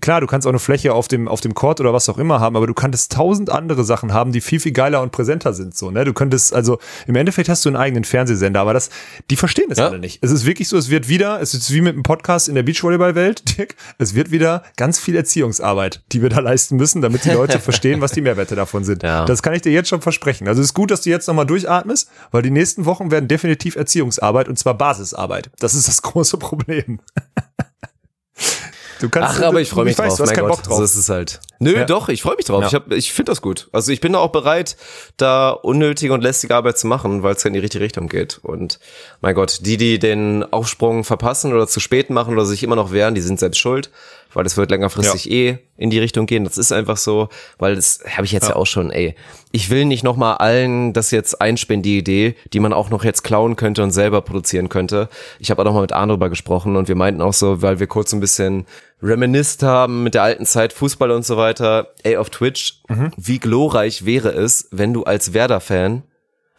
klar, 0.00 0.20
du 0.20 0.26
kannst 0.26 0.46
auch 0.46 0.50
eine 0.50 0.58
Fläche 0.58 0.92
auf 0.92 1.08
dem, 1.08 1.28
auf 1.28 1.40
dem 1.40 1.54
Court 1.54 1.80
oder 1.80 1.92
was 1.92 2.08
auch 2.08 2.18
immer 2.18 2.40
haben, 2.40 2.56
aber 2.56 2.66
du 2.66 2.74
könntest 2.74 3.12
tausend 3.12 3.50
andere 3.50 3.84
Sachen 3.84 4.12
haben, 4.12 4.32
die 4.32 4.40
viel, 4.40 4.60
viel 4.60 4.72
geiler 4.72 5.02
und 5.02 5.12
präsenter 5.12 5.52
sind, 5.52 5.76
so, 5.76 5.90
ne, 5.90 6.04
du 6.04 6.12
könntest, 6.12 6.54
also, 6.54 6.78
im 7.06 7.16
Endeffekt 7.16 7.48
hast 7.48 7.64
du 7.64 7.68
einen 7.68 7.76
eigenen 7.76 8.04
Fernsehsender, 8.04 8.60
aber 8.60 8.72
das, 8.74 8.90
die 9.30 9.36
verstehen 9.36 9.66
das 9.68 9.78
Ja. 9.78 9.88
alle 9.88 9.98
nicht. 9.98 10.18
Es 10.22 10.30
ist 10.30 10.44
wirklich 10.44 10.68
so, 10.68 10.76
es 10.76 10.90
wird 10.90 11.08
wieder, 11.08 11.40
es 11.40 11.54
ist 11.54 11.72
wie 11.72 11.80
mit 11.80 11.94
einem 11.94 12.02
Podcast 12.02 12.48
in 12.48 12.54
der 12.54 12.62
Beachvolleyball-Welt, 12.62 13.42
Dirk, 13.58 13.74
es 13.98 14.14
wird 14.14 14.30
wieder 14.30 14.62
ganz 14.76 14.98
viel 14.98 15.16
Erziehungsarbeit, 15.16 16.02
die 16.12 16.22
wir 16.22 16.28
da 16.28 16.40
leisten 16.40 16.76
müssen, 16.76 17.02
damit 17.02 17.24
die 17.24 17.30
Leute 17.30 17.58
verstehen, 17.60 18.00
was 18.00 18.12
die 18.12 18.20
Mehrwerte 18.20 18.56
davon 18.56 18.84
sind. 18.84 19.02
Ja. 19.02 19.24
Das 19.24 19.42
kann 19.42 19.54
ich 19.54 19.62
dir 19.62 19.72
jetzt 19.72 19.88
schon 19.88 20.00
versprechen. 20.00 20.48
Also 20.48 20.60
es 20.60 20.68
ist 20.68 20.74
gut, 20.74 20.90
dass 20.90 21.02
du 21.02 21.10
jetzt 21.10 21.26
nochmal 21.28 21.46
durchatmest, 21.46 22.08
weil 22.30 22.42
die 22.42 22.50
nächsten 22.50 22.84
Wochen 22.84 23.10
werden 23.10 23.28
definitiv 23.28 23.76
Erziehungsarbeit 23.76 24.48
und 24.48 24.58
zwar 24.58 24.74
Basisarbeit. 24.74 25.50
Das 25.58 25.74
ist 25.74 25.88
das 25.88 26.02
große 26.02 26.36
Problem. 26.38 27.00
Du 29.00 29.08
kannst, 29.08 29.38
Ach, 29.38 29.42
aber 29.44 29.60
ich 29.60 29.68
freue 29.70 29.84
mich 29.84 29.96
weiß, 29.98 30.08
drauf. 30.08 30.16
Du 30.18 30.22
hast 30.24 30.28
mein 30.30 30.36
keinen 30.36 30.48
Gott, 30.48 30.56
Bock 30.58 30.64
drauf. 30.66 30.76
so 30.78 30.82
ist 30.84 30.96
es 30.96 31.08
halt. 31.08 31.40
Nö, 31.60 31.76
Ja. 31.76 31.84
doch, 31.84 32.08
ich 32.08 32.22
freue 32.22 32.36
mich 32.36 32.46
drauf. 32.46 32.62
Ja. 32.62 32.66
Ich, 32.68 32.74
hab- 32.74 32.92
ich 32.92 33.12
finde 33.12 33.30
das 33.32 33.40
gut. 33.42 33.68
Also 33.72 33.92
ich 33.92 34.00
bin 34.00 34.12
da 34.12 34.18
auch 34.18 34.30
bereit, 34.32 34.76
da 35.16 35.50
unnötige 35.50 36.12
und 36.12 36.22
lästige 36.22 36.54
Arbeit 36.54 36.78
zu 36.78 36.86
machen, 36.86 37.22
weil 37.22 37.34
es 37.34 37.42
ja 37.44 37.48
in 37.48 37.54
die 37.54 37.60
richtige 37.60 37.82
Richtung 37.84 38.08
geht. 38.08 38.38
Und 38.42 38.78
mein 39.20 39.34
Gott, 39.34 39.60
die, 39.62 39.76
die 39.76 39.98
den 39.98 40.44
Aufsprung 40.52 41.04
verpassen 41.04 41.52
oder 41.52 41.66
zu 41.66 41.80
spät 41.80 42.10
machen 42.10 42.34
oder 42.34 42.44
sich 42.46 42.62
immer 42.62 42.76
noch 42.76 42.92
wehren, 42.92 43.14
die 43.14 43.20
sind 43.20 43.38
selbst 43.38 43.58
schuld, 43.58 43.90
weil 44.32 44.46
es 44.46 44.56
wird 44.56 44.70
längerfristig 44.70 45.30
eh 45.30 45.58
in 45.76 45.90
die 45.90 45.98
Richtung 45.98 46.26
gehen. 46.26 46.44
Das 46.44 46.58
ist 46.58 46.72
einfach 46.72 46.96
so, 46.96 47.28
weil 47.58 47.74
das 47.76 48.00
habe 48.08 48.24
ich 48.24 48.32
jetzt 48.32 48.48
ja. 48.48 48.56
auch 48.56 48.66
schon, 48.66 48.90
ey. 48.90 49.14
Ich 49.52 49.70
will 49.70 49.84
nicht 49.84 50.04
nochmal 50.04 50.36
allen 50.36 50.92
das 50.92 51.10
jetzt 51.10 51.40
einspinnen, 51.40 51.82
die 51.82 51.98
Idee, 51.98 52.34
die 52.52 52.60
man 52.60 52.72
auch 52.72 52.90
noch 52.90 53.04
jetzt 53.04 53.22
klauen 53.22 53.56
könnte 53.56 53.82
und 53.82 53.90
selber 53.90 54.20
produzieren 54.20 54.68
könnte. 54.68 55.08
Ich 55.38 55.50
habe 55.50 55.62
auch 55.62 55.66
nochmal 55.66 55.82
mit 55.82 55.92
Arne 55.92 56.12
darüber 56.12 56.28
gesprochen 56.30 56.76
und 56.76 56.88
wir 56.88 56.96
meinten 56.96 57.22
auch 57.22 57.32
so, 57.32 57.62
weil 57.62 57.80
wir 57.80 57.86
kurz 57.86 58.12
ein 58.12 58.20
bisschen 58.20 58.66
reminisced 59.02 59.62
haben 59.62 60.02
mit 60.02 60.14
der 60.14 60.22
alten 60.24 60.46
Zeit 60.46 60.72
Fußball 60.72 61.10
und 61.10 61.24
so 61.24 61.36
weiter, 61.36 61.94
ey, 62.02 62.16
auf 62.16 62.30
Twitch, 62.30 62.82
wie 63.16 63.38
glorreich 63.38 64.04
wäre 64.04 64.30
es, 64.30 64.68
wenn 64.70 64.92
du 64.92 65.04
als 65.04 65.32
Werder-Fan 65.32 66.02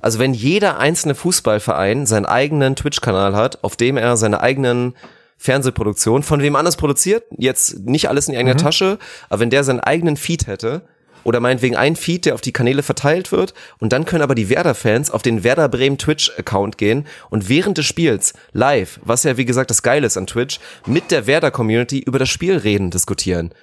also 0.01 0.19
wenn 0.19 0.33
jeder 0.33 0.79
einzelne 0.79 1.15
Fußballverein 1.15 2.05
seinen 2.05 2.25
eigenen 2.25 2.75
Twitch-Kanal 2.75 3.35
hat, 3.35 3.63
auf 3.63 3.75
dem 3.75 3.97
er 3.97 4.15
seine 4.17 4.39
eigenen 4.39 4.95
Fernsehproduktionen 5.39 6.21
von 6.21 6.41
wem 6.41 6.55
anders 6.55 6.77
produziert, 6.77 7.23
jetzt 7.37 7.79
nicht 7.79 8.09
alles 8.09 8.27
in 8.27 8.33
die 8.33 8.37
eigene 8.37 8.57
Tasche, 8.57 8.99
aber 9.29 9.39
wenn 9.39 9.49
der 9.49 9.63
seinen 9.63 9.79
eigenen 9.79 10.17
Feed 10.17 10.45
hätte, 10.45 10.83
oder 11.23 11.39
meinetwegen 11.39 11.75
ein 11.75 11.95
Feed, 11.95 12.25
der 12.25 12.33
auf 12.33 12.41
die 12.41 12.53
Kanäle 12.53 12.83
verteilt 12.83 13.31
wird, 13.31 13.53
und 13.79 13.93
dann 13.93 14.05
können 14.05 14.21
aber 14.21 14.35
die 14.35 14.49
Werder-Fans 14.49 15.11
auf 15.11 15.21
den 15.21 15.43
Werder 15.43 15.69
Bremen 15.69 15.97
Twitch-Account 15.97 16.77
gehen 16.77 17.07
und 17.29 17.49
während 17.49 17.77
des 17.77 17.85
Spiels 17.85 18.33
live, 18.53 18.99
was 19.03 19.23
ja 19.23 19.37
wie 19.37 19.45
gesagt 19.45 19.69
das 19.69 19.83
Geile 19.83 20.07
ist 20.07 20.17
an 20.17 20.27
Twitch, 20.27 20.59
mit 20.85 21.11
der 21.11 21.27
Werder-Community 21.27 21.99
über 21.99 22.19
das 22.19 22.29
Spiel 22.29 22.57
reden, 22.57 22.91
diskutieren. 22.91 23.53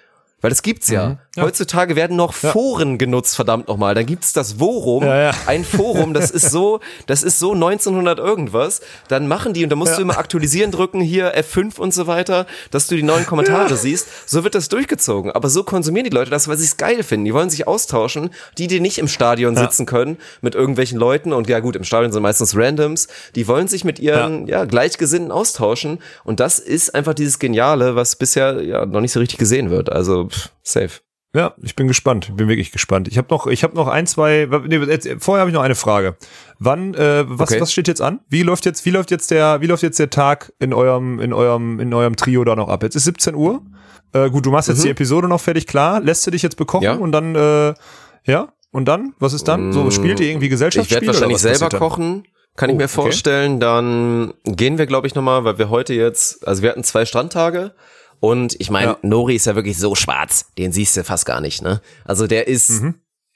Weil 0.42 0.50
das 0.50 0.62
gibt's 0.62 0.88
ja. 0.88 1.18
Heutzutage 1.38 1.96
werden 1.96 2.16
noch 2.16 2.34
Foren 2.34 2.98
genutzt, 2.98 3.36
verdammt 3.36 3.68
nochmal. 3.68 3.94
Dann 3.94 4.06
gibt's 4.06 4.32
das 4.32 4.60
Worum, 4.60 5.02
Ja, 5.02 5.16
ja. 5.16 5.30
ein 5.46 5.64
Forum, 5.64 6.14
das 6.14 6.30
ist 6.30 6.50
so, 6.50 6.80
das 7.06 7.22
ist 7.22 7.38
so 7.38 7.52
1900 7.52 8.18
irgendwas. 8.18 8.80
Dann 9.08 9.28
machen 9.28 9.54
die 9.54 9.64
und 9.64 9.70
da 9.70 9.76
musst 9.76 9.96
du 9.96 10.02
immer 10.02 10.18
aktualisieren 10.18 10.70
drücken, 10.70 11.00
hier 11.00 11.34
F5 11.38 11.78
und 11.78 11.94
so 11.94 12.06
weiter, 12.06 12.46
dass 12.70 12.86
du 12.86 12.96
die 12.96 13.02
neuen 13.02 13.26
Kommentare 13.26 13.76
siehst. 13.76 14.28
So 14.28 14.44
wird 14.44 14.54
das 14.54 14.68
durchgezogen. 14.68 15.30
Aber 15.30 15.48
so 15.48 15.64
konsumieren 15.64 16.04
die 16.04 16.14
Leute 16.14 16.30
das, 16.30 16.48
weil 16.48 16.58
sie 16.58 16.64
es 16.64 16.76
geil 16.76 17.02
finden. 17.02 17.24
Die 17.24 17.34
wollen 17.34 17.50
sich 17.50 17.66
austauschen. 17.66 18.30
Die, 18.58 18.66
die 18.66 18.80
nicht 18.80 18.98
im 18.98 19.08
Stadion 19.08 19.56
sitzen 19.56 19.86
können 19.86 20.18
mit 20.42 20.54
irgendwelchen 20.54 20.98
Leuten 20.98 21.32
und 21.32 21.48
ja 21.48 21.60
gut, 21.60 21.76
im 21.76 21.84
Stadion 21.84 22.12
sind 22.12 22.22
meistens 22.22 22.56
Randoms. 22.56 23.08
Die 23.34 23.48
wollen 23.48 23.68
sich 23.68 23.84
mit 23.84 23.98
ihren 23.98 24.46
ja. 24.46 24.64
Gleichgesinnten 24.64 25.32
austauschen. 25.32 25.98
Und 26.24 26.40
das 26.40 26.58
ist 26.58 26.94
einfach 26.94 27.14
dieses 27.14 27.38
Geniale, 27.38 27.96
was 27.96 28.16
bisher 28.16 28.62
ja 28.62 28.86
noch 28.86 29.00
nicht 29.00 29.12
so 29.12 29.20
richtig 29.20 29.38
gesehen 29.38 29.70
wird. 29.70 29.90
Also 29.90 30.25
pff, 30.28 30.50
safe. 30.62 31.00
Ja, 31.34 31.54
ich 31.62 31.76
bin 31.76 31.86
gespannt. 31.86 32.28
Ich 32.30 32.34
bin 32.34 32.48
wirklich 32.48 32.72
gespannt. 32.72 33.08
Ich 33.08 33.18
habe 33.18 33.28
noch, 33.30 33.46
ich 33.46 33.62
habe 33.62 33.74
noch 33.74 33.88
ein, 33.88 34.06
zwei. 34.06 34.48
Nee, 34.66 34.76
jetzt, 34.78 35.06
vorher 35.18 35.40
habe 35.40 35.50
ich 35.50 35.54
noch 35.54 35.62
eine 35.62 35.74
Frage. 35.74 36.16
Wann? 36.58 36.94
Äh, 36.94 37.24
was, 37.28 37.50
Okay. 37.50 37.60
was 37.60 37.72
steht 37.72 37.88
jetzt 37.88 38.00
an? 38.00 38.20
Wie 38.30 38.42
läuft 38.42 38.64
jetzt? 38.64 38.86
Wie 38.86 38.90
läuft 38.90 39.10
jetzt 39.10 39.30
der? 39.30 39.60
Wie 39.60 39.66
läuft 39.66 39.82
jetzt 39.82 39.98
der 39.98 40.08
Tag 40.08 40.52
in 40.60 40.72
eurem, 40.72 41.20
in 41.20 41.34
eurem, 41.34 41.78
in 41.78 41.92
eurem 41.92 42.16
Trio 42.16 42.42
da 42.44 42.56
noch 42.56 42.68
ab? 42.68 42.82
Jetzt 42.82 42.94
ist 42.96 43.04
17 43.04 43.34
Uhr. 43.34 43.60
Äh, 44.14 44.30
gut, 44.30 44.46
du 44.46 44.50
machst 44.50 44.68
jetzt 44.68 44.82
die 44.82 44.88
Episode 44.88 45.28
noch 45.28 45.40
fertig 45.40 45.66
klar. 45.66 46.00
Lässt 46.00 46.26
du 46.26 46.30
dich 46.30 46.40
jetzt 46.42 46.56
bekochen 46.56 46.84
Ja. 46.84 46.94
und 46.94 47.12
dann, 47.12 47.34
äh, 47.34 47.74
ja. 48.24 48.48
Und 48.70 48.86
dann? 48.86 49.12
Was 49.18 49.34
ist 49.34 49.46
dann? 49.48 49.72
So 49.74 49.90
spielt 49.90 50.20
ihr 50.20 50.28
irgendwie 50.30 50.46
Ich 50.46 50.50
Gesellschaftsspiele? 50.52 51.02
werde 51.02 51.12
wahrscheinlich 51.14 51.38
selber 51.38 51.68
kochen, 51.68 52.26
kann 52.56 52.70
ich 52.70 52.74
Oh, 52.74 52.78
mir 52.78 52.84
okay. 52.84 52.92
vorstellen. 52.94 53.60
Dann 53.60 54.32
gehen 54.44 54.78
wir, 54.78 54.86
glaube 54.86 55.06
ich, 55.06 55.14
nochmal, 55.14 55.44
weil 55.44 55.58
wir 55.58 55.68
heute 55.68 55.92
jetzt, 55.92 56.46
also 56.48 56.62
wir 56.62 56.70
hatten 56.70 56.84
zwei 56.84 57.04
Strandtage 57.04 57.72
und 58.20 58.56
ich 58.58 58.70
meine, 58.70 58.92
Ja. 58.92 58.98
Nori 59.02 59.34
ist 59.36 59.46
ja 59.46 59.54
wirklich 59.54 59.78
so 59.78 59.94
schwarz, 59.94 60.46
den 60.58 60.72
siehst 60.72 60.96
du 60.96 61.04
fast 61.04 61.26
gar 61.26 61.40
nicht, 61.40 61.62
ne? 61.62 61.80
Also 62.04 62.26
der 62.26 62.48
ist, 62.48 62.82
Mhm. 62.82 62.94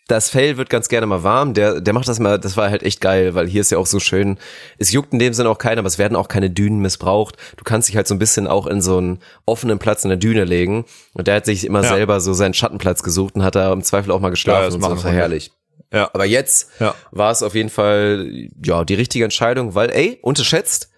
das 0.09 0.29
Fell 0.31 0.57
wird 0.57 0.71
ganz 0.71 0.89
gerne 0.89 1.07
mal 1.07 1.23
warm, 1.23 1.55
der, 1.55 1.81
der 1.81 1.95
macht 1.95 2.09
das 2.09 2.19
mal, 2.19 2.39
das 2.39 2.57
war 2.57 2.69
halt 2.71 2.83
echt 2.83 3.01
geil, 3.01 3.35
weil 3.35 3.47
hier 3.47 3.61
ist 3.61 3.71
ja 3.71 3.79
auch 3.79 3.87
so 3.87 4.01
schön, 4.01 4.39
es 4.79 4.91
juckt 4.91 5.13
in 5.13 5.19
dem 5.21 5.33
Sinne 5.35 5.49
auch 5.51 5.59
keiner, 5.59 5.79
aber 5.81 5.89
es 5.89 5.99
werden 5.99 6.17
auch 6.17 6.27
keine 6.29 6.51
Dünen 6.51 6.81
missbraucht. 6.81 7.37
Du 7.57 7.63
kannst 7.65 7.89
dich 7.89 7.97
halt 7.97 8.09
so 8.09 8.15
ein 8.15 8.19
bisschen 8.19 8.47
auch 8.49 8.67
in 8.67 8.83
so 8.83 8.99
einen 8.99 9.21
offenen 9.47 9.79
Platz 9.79 10.03
in 10.05 10.09
der 10.09 10.17
Düne 10.19 10.45
legen 10.45 10.85
und 11.15 11.29
der 11.29 11.37
hat 11.37 11.45
sich 11.47 11.65
immer 11.65 11.83
Ja. 11.83 11.91
selber 11.91 12.21
so 12.21 12.33
seinen 12.33 12.55
Schattenplatz 12.55 13.03
gesucht 13.05 13.37
und 13.37 13.45
hat 13.45 13.55
da 13.55 13.73
im 13.73 13.83
Zweifel 13.85 14.11
auch 14.11 14.21
mal 14.21 14.29
Ja, 14.29 14.31
geschlafen 14.31 14.65
das 14.67 14.75
und 14.75 14.83
so, 14.83 14.89
das 14.89 15.05
war 15.05 15.13
herrlich. 15.13 15.53
Ja. 15.93 16.11
Aber 16.13 16.25
jetzt 16.25 16.71
Ja. 16.81 16.95
war 17.13 17.31
es 17.33 17.43
auf 17.43 17.55
jeden 17.55 17.71
Fall 17.71 18.49
ja 18.65 18.85
die 18.85 18.95
richtige 18.95 19.25
Entscheidung, 19.25 19.75
weil 19.75 19.91
ey, 19.91 20.19
unterschätzt, 20.23 20.90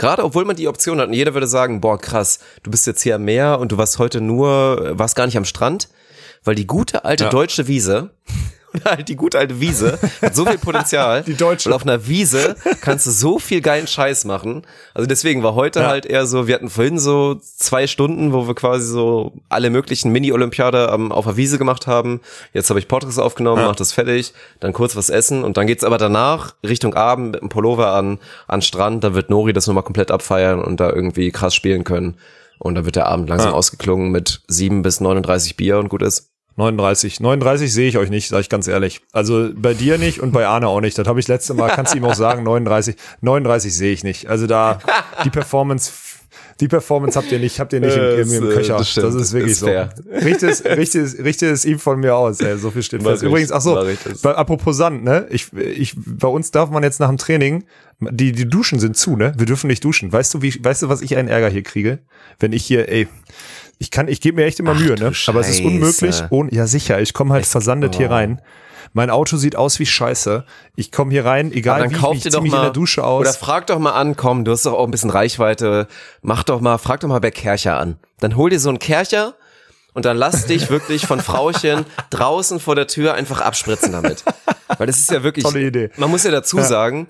gerade 0.00 0.24
obwohl 0.24 0.44
man 0.44 0.56
die 0.56 0.66
Option 0.66 0.98
hat 0.98 1.06
und 1.08 1.12
jeder 1.14 1.34
würde 1.34 1.46
sagen, 1.46 1.80
boah 1.80 1.98
krass, 1.98 2.40
du 2.64 2.70
bist 2.72 2.86
jetzt 2.88 3.02
hier 3.02 3.14
am 3.14 3.24
Meer 3.24 3.60
und 3.60 3.70
du 3.70 3.76
warst 3.78 3.98
heute 3.98 4.20
nur, 4.20 4.98
warst 4.98 5.14
gar 5.14 5.26
nicht 5.26 5.36
am 5.36 5.44
Strand, 5.44 5.88
weil 6.42 6.54
die 6.56 6.66
gute 6.66 7.04
alte 7.04 7.24
Ja. 7.24 7.30
deutsche 7.30 7.68
Wiese 7.68 8.10
oder 8.74 8.84
halt 8.96 9.08
die 9.08 9.16
gute 9.16 9.38
alte 9.38 9.60
Wiese 9.60 9.98
hat 10.22 10.34
so 10.34 10.44
viel 10.46 10.58
Potenzial. 10.58 11.22
Die 11.26 11.34
deutsche. 11.34 11.68
Und 11.68 11.74
auf 11.74 11.82
einer 11.82 12.06
Wiese 12.06 12.56
kannst 12.80 13.06
du 13.06 13.10
so 13.10 13.38
viel 13.38 13.60
geilen 13.60 13.86
Scheiß 13.86 14.24
machen. 14.24 14.62
Also 14.94 15.06
deswegen 15.06 15.42
war 15.42 15.54
heute 15.54 15.80
Ja. 15.80 15.88
halt 15.88 16.06
eher 16.06 16.26
so, 16.26 16.46
wir 16.46 16.54
hatten 16.54 16.70
vorhin 16.70 16.98
so 16.98 17.36
zwei 17.42 17.86
Stunden, 17.86 18.32
wo 18.32 18.46
wir 18.46 18.54
quasi 18.54 18.86
so 18.86 19.32
alle 19.48 19.70
möglichen 19.70 20.12
Mini-Olympiade 20.12 20.90
ähm, 20.92 21.12
auf 21.12 21.24
der 21.26 21.36
Wiese 21.36 21.58
gemacht 21.58 21.86
haben. 21.86 22.20
Jetzt 22.52 22.70
habe 22.70 22.78
ich 22.80 22.88
Podcast 22.88 23.18
aufgenommen, 23.18 23.62
Ja. 23.62 23.68
mach 23.68 23.76
das 23.76 23.92
fertig, 23.92 24.32
dann 24.60 24.72
kurz 24.72 24.96
was 24.96 25.10
essen 25.10 25.44
und 25.44 25.56
dann 25.56 25.66
geht's 25.66 25.84
aber 25.84 25.98
danach 25.98 26.54
Richtung 26.66 26.94
Abend 26.94 27.32
mit 27.32 27.40
dem 27.42 27.48
Pullover 27.48 27.92
an, 27.92 28.18
an 28.48 28.62
Strand. 28.62 29.04
Da 29.04 29.14
wird 29.14 29.30
Nori 29.30 29.52
das 29.52 29.66
nochmal 29.66 29.84
komplett 29.84 30.10
abfeiern 30.10 30.62
und 30.62 30.80
da 30.80 30.90
irgendwie 30.90 31.30
krass 31.30 31.54
spielen 31.54 31.84
können. 31.84 32.16
Und 32.58 32.74
dann 32.74 32.84
wird 32.84 32.96
der 32.96 33.06
Abend 33.06 33.28
langsam 33.30 33.50
Ja. 33.52 33.54
ausgeklungen 33.56 34.10
mit 34.10 34.42
sieben 34.46 34.82
bis 34.82 35.00
39 35.00 35.56
Bier 35.56 35.78
und 35.78 35.88
gut 35.88 36.02
ist. 36.02 36.29
39. 36.56 37.20
39 37.20 37.72
sehe 37.72 37.88
ich 37.88 37.96
euch 37.98 38.10
nicht, 38.10 38.28
sage 38.28 38.42
ich 38.42 38.48
ganz 38.48 38.68
ehrlich. 38.68 39.00
Also 39.12 39.50
bei 39.54 39.74
dir 39.74 39.98
nicht 39.98 40.20
und 40.20 40.32
bei 40.32 40.46
Arne 40.46 40.68
auch 40.68 40.80
nicht. 40.80 40.98
Das 40.98 41.06
habe 41.08 41.20
ich 41.20 41.28
letzte 41.28 41.54
Mal, 41.54 41.68
kannst 41.70 41.94
du 41.94 41.98
ihm 41.98 42.04
auch 42.04 42.14
sagen, 42.14 42.42
39. 42.42 42.96
39 43.22 43.74
sehe 43.74 43.92
ich 43.92 44.04
nicht. 44.04 44.28
Also 44.28 44.46
da 44.46 44.78
die 45.24 45.30
Performance, 45.30 45.90
die 46.60 46.68
Performance 46.68 47.18
habt 47.18 47.32
ihr 47.32 47.38
nicht, 47.38 47.58
habt 47.60 47.72
ihr 47.72 47.80
nicht 47.80 47.96
Äh, 47.96 48.20
im, 48.20 48.30
im, 48.32 48.50
äh, 48.50 48.54
Köcher. 48.54 48.76
das 48.76 48.92
Das, 48.94 49.14
ist 49.14 49.32
wirklich 49.32 49.52
Ist 49.52 49.60
so. 49.60 49.66
fair. 49.66 49.94
Richtet 50.12 50.50
es, 50.50 50.64
richtet, 50.64 51.04
es- 51.06 51.18
richtet 51.24 51.52
es 51.52 51.64
ihm 51.64 51.78
von 51.78 51.98
mir 52.00 52.14
aus. 52.14 52.40
Ey, 52.40 52.58
so 52.58 52.70
viel 52.70 52.82
steht 52.82 53.02
fest. 53.02 53.22
Übrigens, 53.22 53.50
ach 53.52 53.62
so, 53.62 53.82
bei, 54.22 54.34
apropos 54.34 54.76
Sand, 54.76 55.02
ne? 55.02 55.26
Ich, 55.30 55.52
ich, 55.54 55.94
bei 55.96 56.28
uns 56.28 56.50
darf 56.50 56.68
man 56.70 56.82
jetzt 56.82 57.00
nach 57.00 57.08
dem 57.08 57.16
Training, 57.16 57.64
die, 58.00 58.32
die 58.32 58.46
Duschen 58.48 58.78
sind 58.78 58.96
zu, 58.96 59.16
ne? 59.16 59.32
Wir 59.38 59.46
dürfen 59.46 59.68
nicht 59.68 59.82
duschen. 59.84 60.12
Weißt 60.12 60.34
du, 60.34 60.42
wie, 60.42 60.62
weißt 60.62 60.82
du, 60.82 60.88
was 60.90 61.00
ich 61.00 61.16
einen 61.16 61.28
Ärger 61.28 61.48
hier 61.48 61.62
kriege? 61.62 62.00
Wenn 62.38 62.52
ich 62.52 62.64
hier, 62.66 62.88
ey, 62.90 63.08
ich 63.80 63.90
kann, 63.90 64.08
ich 64.08 64.20
gebe 64.20 64.36
mir 64.40 64.46
echt 64.46 64.60
immer 64.60 64.74
Mühe, 64.74 64.94
ne? 64.94 65.12
Aber 65.26 65.40
es 65.40 65.48
ist 65.48 65.56
Scheiße. 65.56 65.66
unmöglich. 65.66 66.22
Ohne, 66.28 66.52
ja, 66.52 66.66
sicher. 66.66 67.00
Ich 67.00 67.14
komme 67.14 67.32
halt 67.32 67.46
versandet 67.46 67.96
hier 67.96 68.10
oh. 68.10 68.12
rein. 68.12 68.42
Mein 68.92 69.08
Auto 69.08 69.38
sieht 69.38 69.56
aus 69.56 69.78
wie 69.78 69.86
Scheiße. 69.86 70.44
Ich 70.76 70.92
komme 70.92 71.12
hier 71.12 71.24
rein, 71.24 71.50
egal 71.50 71.80
dann 71.80 71.90
wie, 71.90 71.94
kauf 71.94 72.12
wie 72.12 72.16
ich 72.18 72.22
zieh 72.24 72.28
doch 72.28 72.42
mich 72.42 72.52
mal 72.52 72.58
in 72.58 72.62
der 72.64 72.72
Dusche 72.72 73.02
aus. 73.02 73.20
oder 73.22 73.32
frag 73.32 73.66
doch 73.68 73.78
mal 73.78 73.92
an, 73.92 74.16
komm, 74.16 74.44
du 74.44 74.52
hast 74.52 74.66
doch 74.66 74.74
auch 74.74 74.84
ein 74.84 74.90
bisschen 74.90 75.08
Reichweite, 75.08 75.88
mach 76.20 76.42
doch 76.42 76.60
mal, 76.60 76.76
frag 76.76 77.00
doch 77.00 77.08
mal 77.08 77.20
bei 77.20 77.30
Kercher 77.30 77.78
an. 77.78 77.96
Dann 78.18 78.36
hol 78.36 78.50
dir 78.50 78.60
so 78.60 78.68
einen 78.68 78.80
Kercher 78.80 79.34
und 79.94 80.04
dann 80.04 80.18
lass 80.18 80.44
dich 80.44 80.68
wirklich 80.70 81.06
von 81.06 81.20
Frauchen 81.20 81.86
draußen 82.10 82.60
vor 82.60 82.74
der 82.74 82.86
Tür 82.86 83.14
einfach 83.14 83.40
abspritzen 83.40 83.92
damit. 83.92 84.24
Weil 84.76 84.88
das 84.88 84.98
ist 84.98 85.10
ja 85.10 85.22
wirklich, 85.22 85.44
Tolle 85.44 85.62
Idee. 85.62 85.90
man 85.96 86.10
muss 86.10 86.24
ja 86.24 86.30
dazu 86.30 86.58
Ja. 86.58 86.64
sagen, 86.64 87.06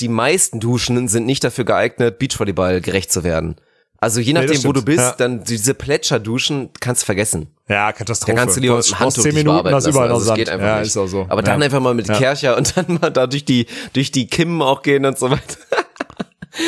die 0.00 0.08
meisten 0.08 0.58
Duschen 0.58 1.06
sind 1.08 1.26
nicht 1.26 1.44
dafür 1.44 1.64
geeignet, 1.64 2.18
Beachvolleyball 2.18 2.80
gerecht 2.80 3.12
zu 3.12 3.24
werden. 3.24 3.56
Also 4.04 4.20
je 4.20 4.32
nachdem, 4.34 4.50
wo 4.50 4.54
stimmt. 4.70 4.76
du 4.76 4.82
bist, 4.84 4.98
Ja. 4.98 5.14
dann 5.16 5.42
diese 5.44 5.74
Plätscherduschen 5.74 6.70
kannst 6.80 7.02
du 7.02 7.06
vergessen. 7.06 7.48
ja, 7.68 7.92
Katastrophe. 7.92 8.32
Da 8.34 8.38
kannst 8.40 8.56
du 8.56 8.60
lieber 8.60 8.76
mit 8.76 8.88
dem 8.88 8.98
Handtuch 9.00 9.22
zehn 9.22 9.34
Minuten, 9.34 9.68
lassen. 9.68 9.90
überall 9.90 10.10
Also 10.12 10.24
Sand. 10.26 10.38
geht 10.38 10.50
einfach 10.50 10.66
ja, 10.66 10.78
nicht. 10.78 10.86
ist 10.88 10.96
auch 10.96 11.06
so. 11.06 11.26
Aber 11.28 11.42
dann 11.42 11.58
ja. 11.60 11.64
einfach 11.64 11.80
mal 11.80 11.94
mit 11.94 12.06
Ja. 12.08 12.16
Kercher 12.16 12.56
und 12.56 12.76
dann 12.76 12.98
mal 13.00 13.10
da 13.10 13.26
durch 13.26 13.44
die, 13.44 13.66
durch 13.94 14.12
die 14.12 14.26
Kimmen 14.26 14.62
auch 14.62 14.82
gehen 14.82 15.04
und 15.04 15.18
so 15.18 15.30
weiter. 15.30 15.42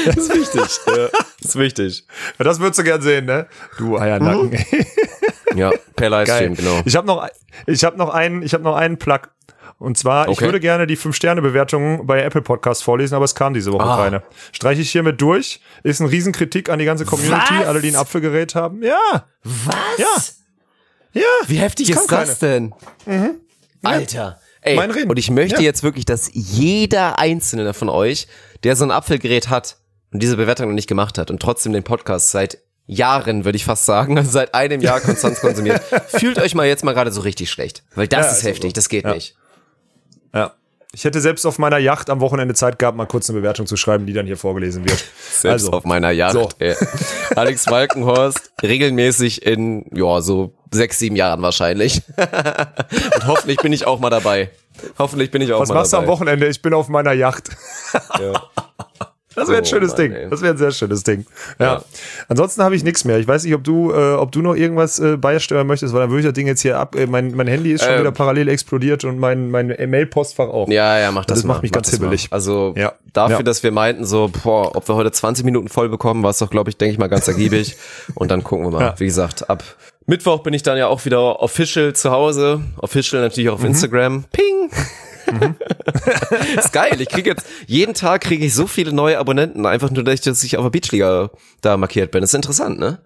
Das 0.04 0.16
ist 0.16 0.34
wichtig. 0.34 0.80
ja, 0.88 1.08
das 1.40 1.50
ist 1.50 1.56
wichtig. 1.56 2.06
Ja, 2.40 2.44
Das 2.44 2.58
würdest 2.58 2.80
du 2.80 2.82
gern 2.82 3.00
sehen, 3.02 3.24
ne? 3.26 3.46
Du 3.78 3.96
Eiernacken. 3.96 4.58
Ja, 5.54 5.70
per. 5.94 6.10
Livestream, 6.10 6.56
genau. 6.56 6.80
Ich 6.84 6.96
habe 6.96 7.06
noch, 7.06 7.24
ich 7.68 7.84
habe 7.84 7.96
noch 7.96 8.08
einen, 8.12 8.42
ich 8.42 8.52
habe 8.52 8.64
noch 8.64 8.74
einen 8.74 8.96
Plug. 8.98 9.20
Und 9.78 9.98
zwar, 9.98 10.24
ich 10.28 10.32
Okay. 10.38 10.46
würde 10.46 10.58
gerne 10.60 10.86
die 10.86 10.96
5-Sterne-Bewertungen 10.96 12.06
bei 12.06 12.22
Apple 12.22 12.40
Podcast 12.40 12.82
vorlesen, 12.82 13.14
aber 13.14 13.26
es 13.26 13.34
kam 13.34 13.52
diese 13.52 13.72
Woche 13.72 13.84
Ah. 13.84 13.96
keine. 13.96 14.22
Streiche 14.52 14.80
ich 14.80 14.90
hiermit 14.90 15.20
durch. 15.20 15.60
Ist 15.82 16.00
ein 16.00 16.06
Riesenkritik 16.06 16.70
an 16.70 16.78
die 16.78 16.86
ganze 16.86 17.04
Community, 17.04 17.54
Was? 17.58 17.66
alle, 17.66 17.80
die 17.82 17.88
ein 17.88 17.96
Apfelgerät 17.96 18.54
haben. 18.54 18.82
Ja, 18.82 19.26
Was? 19.44 20.36
ja. 21.12 21.22
Wie 21.46 21.56
heftig 21.58 21.90
ist 21.90 22.10
das 22.10 22.38
denn? 22.38 22.74
Alter. 23.82 24.40
Ey, 24.62 24.76
Mein 24.76 24.90
Reden. 24.90 25.10
und 25.10 25.18
ich 25.18 25.30
möchte 25.30 25.56
Ja. 25.56 25.62
jetzt 25.62 25.82
wirklich, 25.82 26.04
dass 26.06 26.30
jeder 26.32 27.18
einzelne 27.18 27.72
von 27.72 27.88
euch, 27.88 28.26
der 28.64 28.74
so 28.74 28.84
ein 28.84 28.90
Apfelgerät 28.90 29.48
hat 29.48 29.76
und 30.12 30.22
diese 30.22 30.36
Bewertung 30.36 30.68
noch 30.68 30.74
nicht 30.74 30.88
gemacht 30.88 31.18
hat 31.18 31.30
und 31.30 31.40
trotzdem 31.40 31.72
den 31.72 31.84
Podcast 31.84 32.30
seit 32.32 32.58
Jahren, 32.86 33.44
würde 33.44 33.56
ich 33.56 33.64
fast 33.64 33.84
sagen, 33.84 34.16
also 34.18 34.30
seit 34.30 34.54
einem 34.54 34.80
Jahr 34.80 35.00
konstant 35.02 35.38
konsumiert, 35.40 35.80
fühlt 36.08 36.38
euch 36.38 36.54
mal 36.54 36.66
jetzt 36.66 36.82
mal 36.84 36.94
gerade 36.94 37.12
so 37.12 37.20
richtig 37.20 37.50
schlecht. 37.50 37.84
Weil 37.94 38.08
das 38.08 38.26
Ja, 38.26 38.32
ist 38.32 38.38
ist 38.38 38.44
heftig, 38.44 38.70
so. 38.70 38.74
das 38.74 38.88
geht 38.88 39.04
Ja. 39.04 39.14
nicht. 39.14 39.36
Ich 40.96 41.04
hätte 41.04 41.20
selbst 41.20 41.44
auf 41.44 41.58
meiner 41.58 41.76
Yacht 41.76 42.08
am 42.08 42.20
Wochenende 42.20 42.54
Zeit 42.54 42.78
gehabt, 42.78 42.96
mal 42.96 43.04
kurz 43.04 43.28
eine 43.28 43.38
Bewertung 43.40 43.66
zu 43.66 43.76
schreiben, 43.76 44.06
die 44.06 44.14
dann 44.14 44.24
hier 44.24 44.38
vorgelesen 44.38 44.88
wird. 44.88 45.04
Selbst 45.30 45.70
auf 45.70 45.84
meiner 45.84 46.10
Yacht. 46.10 46.32
so. 46.32 46.48
ey. 46.58 46.74
Alex 47.36 47.66
Walkenhorst 47.66 48.50
regelmäßig 48.62 49.44
in, 49.44 49.84
ja, 49.94 50.22
so 50.22 50.54
sechs, 50.72 50.98
sieben 50.98 51.14
Jahren 51.14 51.42
wahrscheinlich. 51.42 52.00
Und 52.16 53.26
hoffentlich 53.26 53.58
bin 53.58 53.74
ich 53.74 53.86
auch 53.86 54.00
mal 54.00 54.08
dabei. 54.08 54.50
Hoffentlich 54.98 55.30
bin 55.30 55.42
ich 55.42 55.52
auch 55.52 55.60
Was 55.60 55.68
mal 55.68 55.74
machst 55.74 55.92
du 55.92 55.98
dabei. 55.98 56.06
am 56.06 56.12
Wochenende? 56.12 56.48
Ich 56.48 56.62
bin 56.62 56.72
auf 56.72 56.88
meiner 56.88 57.12
Yacht. 57.12 57.50
Ja. 58.18 58.32
Das 59.36 59.48
wäre 59.48 59.58
ein 59.58 59.62
Oh, 59.64 59.66
schönes 59.66 59.90
Mann, 59.90 59.96
Ding. 59.98 60.12
ey. 60.12 60.28
Das 60.30 60.42
wäre 60.42 60.52
ein 60.54 60.58
sehr 60.58 60.70
schönes 60.72 61.02
Ding. 61.04 61.26
Ja. 61.58 61.66
Ja. 61.74 61.82
Ansonsten 62.28 62.62
habe 62.62 62.74
ich 62.74 62.82
nichts 62.82 63.04
mehr. 63.04 63.18
Ich 63.18 63.28
weiß 63.28 63.44
nicht, 63.44 63.54
ob 63.54 63.62
du, 63.62 63.92
äh, 63.92 64.14
ob 64.14 64.32
du 64.32 64.40
noch 64.42 64.54
irgendwas 64.56 64.98
äh, 64.98 65.16
beisteuern 65.16 65.66
möchtest, 65.66 65.92
weil 65.94 66.00
dann 66.00 66.10
würde 66.10 66.20
ich 66.20 66.26
das 66.26 66.32
Ding 66.34 66.46
jetzt 66.46 66.62
hier 66.62 66.78
ab. 66.78 66.96
Äh, 66.96 67.06
mein, 67.06 67.34
mein 67.36 67.46
Handy 67.46 67.72
ist 67.72 67.84
schon 67.84 67.92
Ähm. 67.92 68.00
wieder 68.00 68.12
parallel 68.12 68.48
explodiert 68.48 69.04
und 69.04 69.18
mein, 69.18 69.50
mein 69.50 69.68
Mail-Postfach 69.68 70.48
auch. 70.48 70.68
Ja, 70.68 70.98
ja, 70.98 71.12
mach 71.12 71.24
das, 71.26 71.38
Das 71.38 71.44
mal. 71.44 71.54
macht 71.54 71.62
mich 71.62 71.70
mach 71.72 71.76
ganz 71.82 71.90
hibbelig. 71.90 72.28
Also 72.30 72.74
Ja. 72.76 72.94
dafür, 73.12 73.36
Ja. 73.36 73.42
dass 73.42 73.62
wir 73.62 73.70
meinten, 73.72 74.04
so, 74.04 74.30
boah, 74.42 74.74
ob 74.74 74.88
wir 74.88 74.94
heute 74.96 75.12
20 75.12 75.44
Minuten 75.44 75.68
voll 75.68 75.88
bekommen, 75.88 76.22
war 76.22 76.30
es 76.30 76.38
doch, 76.38 76.50
glaube 76.50 76.70
ich, 76.70 76.76
denke 76.78 76.92
ich 76.94 76.98
mal 76.98 77.08
ganz 77.08 77.28
ergiebig. 77.28 77.76
Und 78.14 78.30
dann 78.30 78.42
gucken 78.42 78.64
wir 78.66 78.70
mal. 78.70 78.94
Wie 78.98 79.04
gesagt, 79.06 79.48
ab 79.50 79.62
Mittwoch 80.06 80.42
bin 80.44 80.54
ich 80.54 80.62
dann 80.62 80.78
ja 80.78 80.86
auch 80.86 81.04
wieder 81.04 81.42
official 81.42 81.92
zu 81.94 82.10
Hause. 82.10 82.60
Official 82.78 83.20
natürlich 83.22 83.50
auch 83.50 83.54
auf 83.54 83.60
Mhm. 83.60 83.66
Instagram. 83.66 84.24
Ping! 84.32 84.70
ist 86.56 86.72
geil. 86.72 87.00
Ich 87.00 87.08
kriege 87.08 87.30
jetzt, 87.30 87.46
jeden 87.66 87.94
Tag 87.94 88.22
kriege 88.22 88.44
ich 88.44 88.54
so 88.54 88.66
viele 88.66 88.92
neue 88.92 89.18
Abonnenten, 89.18 89.66
einfach 89.66 89.90
nur, 89.90 90.04
dass 90.04 90.14
ich, 90.14 90.20
dass 90.20 90.42
ich 90.42 90.56
auf 90.56 90.64
der 90.64 90.70
Beachliga 90.70 91.30
da 91.60 91.76
markiert 91.76 92.10
bin. 92.10 92.20
Das 92.20 92.30
ist 92.30 92.34
interessant, 92.34 92.78
ne? 92.78 92.98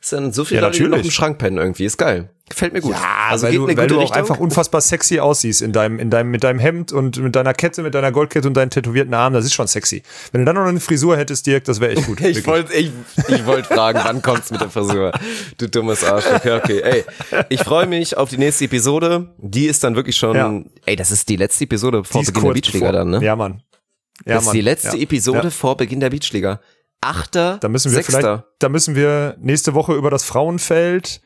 Das 0.00 0.10
sind 0.10 0.32
so 0.34 0.44
viele 0.44 0.60
Ja, 0.60 0.66
Leute, 0.68 0.78
die 0.82 0.88
noch 0.88 0.98
im 1.04 1.10
Schrank 1.10 1.38
pennen 1.38 1.58
irgendwie. 1.58 1.84
Ist 1.84 1.96
geil. 1.98 2.30
Gefällt 2.48 2.72
mir 2.72 2.80
gut. 2.80 2.94
also 3.28 3.46
weil, 3.46 3.54
du, 3.54 3.76
weil 3.76 3.88
du 3.88 4.00
auch 4.00 4.12
einfach 4.12 4.38
unfassbar 4.38 4.80
sexy 4.80 5.18
aussiehst 5.18 5.60
in 5.60 5.72
deinem, 5.72 5.98
in 5.98 6.08
deinem, 6.08 6.30
mit 6.30 6.44
deinem 6.44 6.60
Hemd 6.60 6.92
und 6.92 7.18
mit 7.18 7.34
deiner 7.36 7.52
Kette, 7.52 7.82
mit 7.82 7.94
deiner 7.94 8.10
Goldkette 8.12 8.46
und 8.48 8.54
deinen 8.54 8.70
tätowierten 8.70 9.12
Armen. 9.12 9.34
Das 9.34 9.44
ist 9.44 9.52
schon 9.54 9.66
sexy. 9.66 10.02
Wenn 10.32 10.42
du 10.42 10.44
dann 10.46 10.54
noch 10.54 10.64
eine 10.64 10.80
Frisur 10.80 11.16
hättest, 11.16 11.46
Dirk, 11.46 11.64
das 11.64 11.80
wäre 11.80 11.92
echt 11.92 12.06
gut. 12.06 12.20
Ich 12.24 12.46
wollte 12.46 12.72
ich, 12.74 12.90
ich 13.28 13.44
wollt 13.44 13.66
fragen, 13.66 14.00
wann 14.02 14.22
kommt's 14.22 14.50
mit 14.50 14.60
der 14.60 14.70
Frisur? 14.70 15.12
Du 15.58 15.68
dummes 15.68 16.04
Arsch. 16.04 16.24
Okay, 16.32 16.52
okay. 16.52 16.80
Ey, 16.80 17.04
ich 17.48 17.60
freue 17.60 17.86
mich 17.86 18.16
auf 18.16 18.30
die 18.30 18.38
nächste 18.38 18.64
Episode. 18.66 19.34
Die 19.38 19.66
ist 19.66 19.82
dann 19.84 19.96
wirklich 19.96 20.16
schon, 20.16 20.36
Ja. 20.36 20.62
ey, 20.86 20.94
das 20.96 21.10
ist 21.10 21.28
die 21.28 21.36
letzte 21.36 21.64
Episode 21.64 22.04
vor 22.04 22.22
ist 22.22 22.28
Beginn 22.32 22.44
der 22.46 22.54
Beachliga 22.54 22.92
dann, 22.92 23.10
ne? 23.10 23.20
Ja, 23.22 23.34
Mann. 23.36 23.62
Ja, 24.24 24.34
das 24.34 24.42
ist 24.42 24.46
Mann. 24.46 24.54
die 24.54 24.60
letzte 24.62 24.96
ja. 24.96 25.02
Episode 25.02 25.40
Ja. 25.44 25.50
vor 25.50 25.76
Beginn 25.76 26.00
der 26.00 26.10
Beachliga. 26.10 26.60
Achter, 27.00 27.58
Da 27.60 27.68
müssen 27.68 27.92
wir 27.92 27.96
Sechster. 28.02 28.20
vielleicht, 28.20 28.44
da 28.58 28.68
müssen 28.68 28.94
wir 28.96 29.36
nächste 29.40 29.74
Woche 29.74 29.94
über 29.94 30.10
das 30.10 30.24
Frauenfeld 30.24 31.20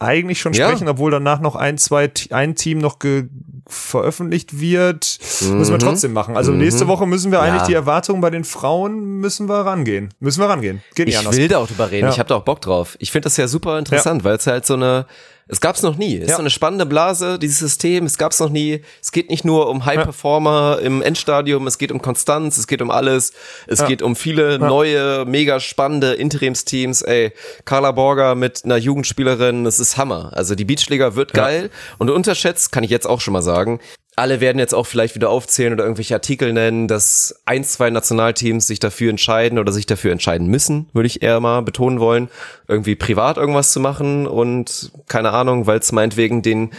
eigentlich 0.00 0.40
schon 0.40 0.52
Ja. 0.52 0.66
sprechen, 0.68 0.88
obwohl 0.88 1.12
danach 1.12 1.40
noch 1.40 1.54
ein, 1.54 1.78
zwei, 1.78 2.10
ein 2.30 2.56
Team 2.56 2.78
noch 2.78 2.98
ge 2.98 3.28
veröffentlicht 3.68 4.58
wird, 4.60 5.18
müssen 5.52 5.70
wir 5.70 5.78
trotzdem 5.78 6.12
machen. 6.12 6.36
Also 6.36 6.50
nächste 6.50 6.88
Woche 6.88 7.06
müssen 7.06 7.30
wir 7.30 7.40
eigentlich 7.40 7.52
Mhm. 7.54 7.58
Ja. 7.60 7.66
die 7.68 7.74
Erwartungen 7.74 8.20
bei 8.20 8.30
den 8.30 8.42
Frauen 8.42 9.20
müssen 9.20 9.48
wir 9.48 9.64
rangehen. 9.64 10.12
Müssen 10.18 10.40
wir 10.40 10.48
rangehen. 10.48 10.82
Geht 10.96 11.06
nicht 11.06 11.22
Ich 11.22 11.30
will 11.36 11.46
da 11.46 11.58
auch 11.58 11.68
drüber 11.68 11.88
reden. 11.92 12.06
Ja. 12.06 12.12
Ich 12.12 12.18
habe 12.18 12.28
da 12.28 12.34
auch 12.34 12.42
Bock 12.44 12.60
drauf. 12.60 12.96
Ich 12.98 13.12
finde 13.12 13.24
das 13.26 13.36
ja 13.36 13.46
super 13.46 13.78
interessant, 13.78 14.24
weil 14.24 14.34
es 14.36 14.46
halt 14.48 14.66
so 14.66 14.74
eine, 14.74 15.06
Es 15.52 15.60
gab's 15.60 15.82
noch 15.82 15.98
nie. 15.98 16.14
Ist 16.14 16.30
Ja. 16.30 16.36
so 16.36 16.40
eine 16.40 16.48
spannende 16.48 16.86
Blase, 16.86 17.38
dieses 17.38 17.58
System. 17.58 18.06
Es 18.06 18.16
gab's 18.16 18.40
noch 18.40 18.48
nie. 18.48 18.80
Es 19.02 19.12
geht 19.12 19.28
nicht 19.28 19.44
nur 19.44 19.68
um 19.68 19.84
High 19.84 20.02
Performer 20.02 20.78
im 20.82 21.02
Endstadium, 21.02 21.66
es 21.66 21.76
geht 21.76 21.92
um 21.92 22.00
Konstanz, 22.00 22.56
es 22.56 22.66
geht 22.66 22.80
um 22.80 22.90
alles. 22.90 23.34
Es 23.66 23.84
geht 23.84 24.00
um 24.00 24.16
viele 24.16 24.58
neue, 24.58 25.26
mega 25.26 25.60
spannende 25.60 26.14
Interimsteams. 26.14 27.02
Ey, 27.02 27.32
Carla 27.66 27.92
Borger 27.92 28.34
mit 28.34 28.64
einer 28.64 28.78
Jugendspielerin, 28.78 29.64
das 29.64 29.78
ist 29.78 29.98
Hammer. 29.98 30.30
Also 30.32 30.54
die 30.54 30.64
Beachliga 30.64 31.14
wird 31.16 31.34
geil. 31.34 31.68
Und 31.98 32.08
unterschätzt, 32.08 32.72
kann 32.72 32.82
ich 32.82 32.90
jetzt 32.90 33.06
auch 33.06 33.20
schon 33.20 33.32
mal 33.32 33.42
sagen, 33.42 33.78
alle 34.16 34.40
werden 34.40 34.58
jetzt 34.58 34.74
auch 34.74 34.86
vielleicht 34.86 35.14
wieder 35.14 35.30
aufzählen 35.30 35.72
oder 35.72 35.84
irgendwelche 35.84 36.14
Artikel 36.14 36.52
nennen, 36.52 36.86
dass 36.86 37.42
ein, 37.46 37.64
zwei 37.64 37.90
Nationalteams 37.90 38.66
sich 38.66 38.78
dafür 38.78 39.10
entscheiden 39.10 39.58
oder 39.58 39.72
sich 39.72 39.86
dafür 39.86 40.12
entscheiden 40.12 40.48
müssen, 40.48 40.90
würde 40.92 41.06
ich 41.06 41.22
eher 41.22 41.40
mal 41.40 41.62
betonen 41.62 41.98
wollen, 41.98 42.28
irgendwie 42.68 42.94
privat 42.94 43.38
irgendwas 43.38 43.72
zu 43.72 43.80
machen 43.80 44.26
und 44.26 44.92
keine 45.08 45.30
Ahnung, 45.30 45.66
weil 45.66 45.78
es 45.78 45.92
meinetwegen 45.92 46.42
den 46.42 46.70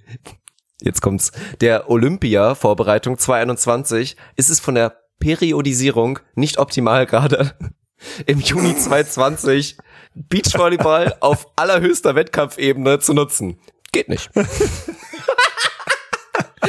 jetzt 0.80 1.02
kommt's, 1.02 1.32
der 1.60 1.90
Olympia-Vorbereitung 1.90 3.18
2021 3.18 4.16
ist 4.36 4.48
es 4.48 4.60
von 4.60 4.74
der 4.74 4.96
Periodisierung 5.18 6.18
nicht 6.34 6.58
optimal 6.58 7.04
gerade 7.06 7.54
im 8.26 8.40
Juni 8.40 8.74
2020 8.74 9.76
Beachvolleyball 10.14 11.16
auf 11.20 11.46
allerhöchster 11.56 12.14
Wettkampfebene 12.14 13.00
zu 13.00 13.12
nutzen. 13.12 13.58
Geht 13.92 14.08
nicht. 14.08 14.30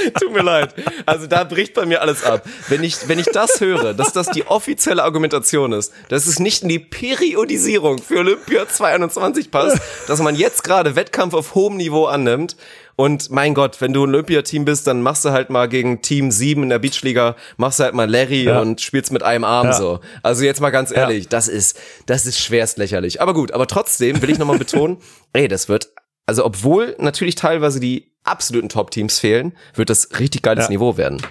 Tut 0.19 0.33
mir 0.33 0.41
leid. 0.41 0.73
Also 1.05 1.27
da 1.27 1.43
bricht 1.43 1.73
bei 1.73 1.85
mir 1.85 2.01
alles 2.01 2.23
ab. 2.23 2.43
Wenn 2.67 2.83
ich, 2.83 3.07
wenn 3.07 3.19
ich 3.19 3.27
das 3.27 3.59
höre, 3.61 3.93
dass 3.93 4.11
das 4.13 4.27
die 4.29 4.45
offizielle 4.47 5.03
Argumentation 5.03 5.71
ist, 5.71 5.91
dass 6.09 6.27
es 6.27 6.39
nicht 6.39 6.63
in 6.63 6.69
die 6.69 6.79
Periodisierung 6.79 7.99
für 8.01 8.19
Olympia 8.19 8.67
2021 8.67 9.51
passt, 9.51 9.79
dass 10.07 10.19
man 10.21 10.35
jetzt 10.35 10.63
gerade 10.63 10.95
Wettkampf 10.95 11.33
auf 11.33 11.55
hohem 11.55 11.77
Niveau 11.77 12.05
annimmt. 12.05 12.55
Und 12.97 13.29
mein 13.29 13.53
Gott, 13.53 13.81
wenn 13.81 13.91
du 13.91 14.05
ein 14.05 14.09
Olympia-Team 14.09 14.63
bist, 14.63 14.87
dann 14.87 15.01
machst 15.01 15.25
du 15.25 15.31
halt 15.31 15.49
mal 15.49 15.67
gegen 15.67 16.01
Team 16.01 16.31
7 16.31 16.63
in 16.63 16.69
der 16.69 16.79
Beachliga, 16.79 17.35
machst 17.57 17.79
du 17.79 17.83
halt 17.83 17.93
mal 17.93 18.09
Larry 18.09 18.43
Ja. 18.45 18.61
und 18.61 18.79
spielst 18.79 19.11
mit 19.11 19.21
einem 19.21 19.43
Arm 19.43 19.67
Ja. 19.67 19.73
so. 19.73 19.99
Also 20.23 20.45
jetzt 20.45 20.61
mal 20.61 20.69
ganz 20.69 20.91
ehrlich, 20.91 21.27
das 21.27 21.49
ist, 21.49 21.77
das 22.05 22.25
ist 22.25 22.39
schwerst 22.39 22.77
lächerlich. 22.77 23.21
Aber 23.21 23.33
gut, 23.33 23.51
aber 23.51 23.67
trotzdem 23.67 24.21
will 24.21 24.29
ich 24.29 24.37
nochmal 24.37 24.57
betonen, 24.57 24.97
ey, 25.33 25.49
das 25.49 25.67
wird, 25.67 25.89
also 26.25 26.45
obwohl 26.45 26.95
natürlich 26.97 27.35
teilweise 27.35 27.81
die 27.81 28.14
absoluten 28.25 28.69
Top-Teams 28.69 29.19
fehlen, 29.19 29.53
wird 29.73 29.89
das 29.89 30.09
richtig 30.19 30.41
geiles 30.41 30.65
Ja. 30.65 30.71
Niveau 30.71 30.97
werden. 30.97 31.21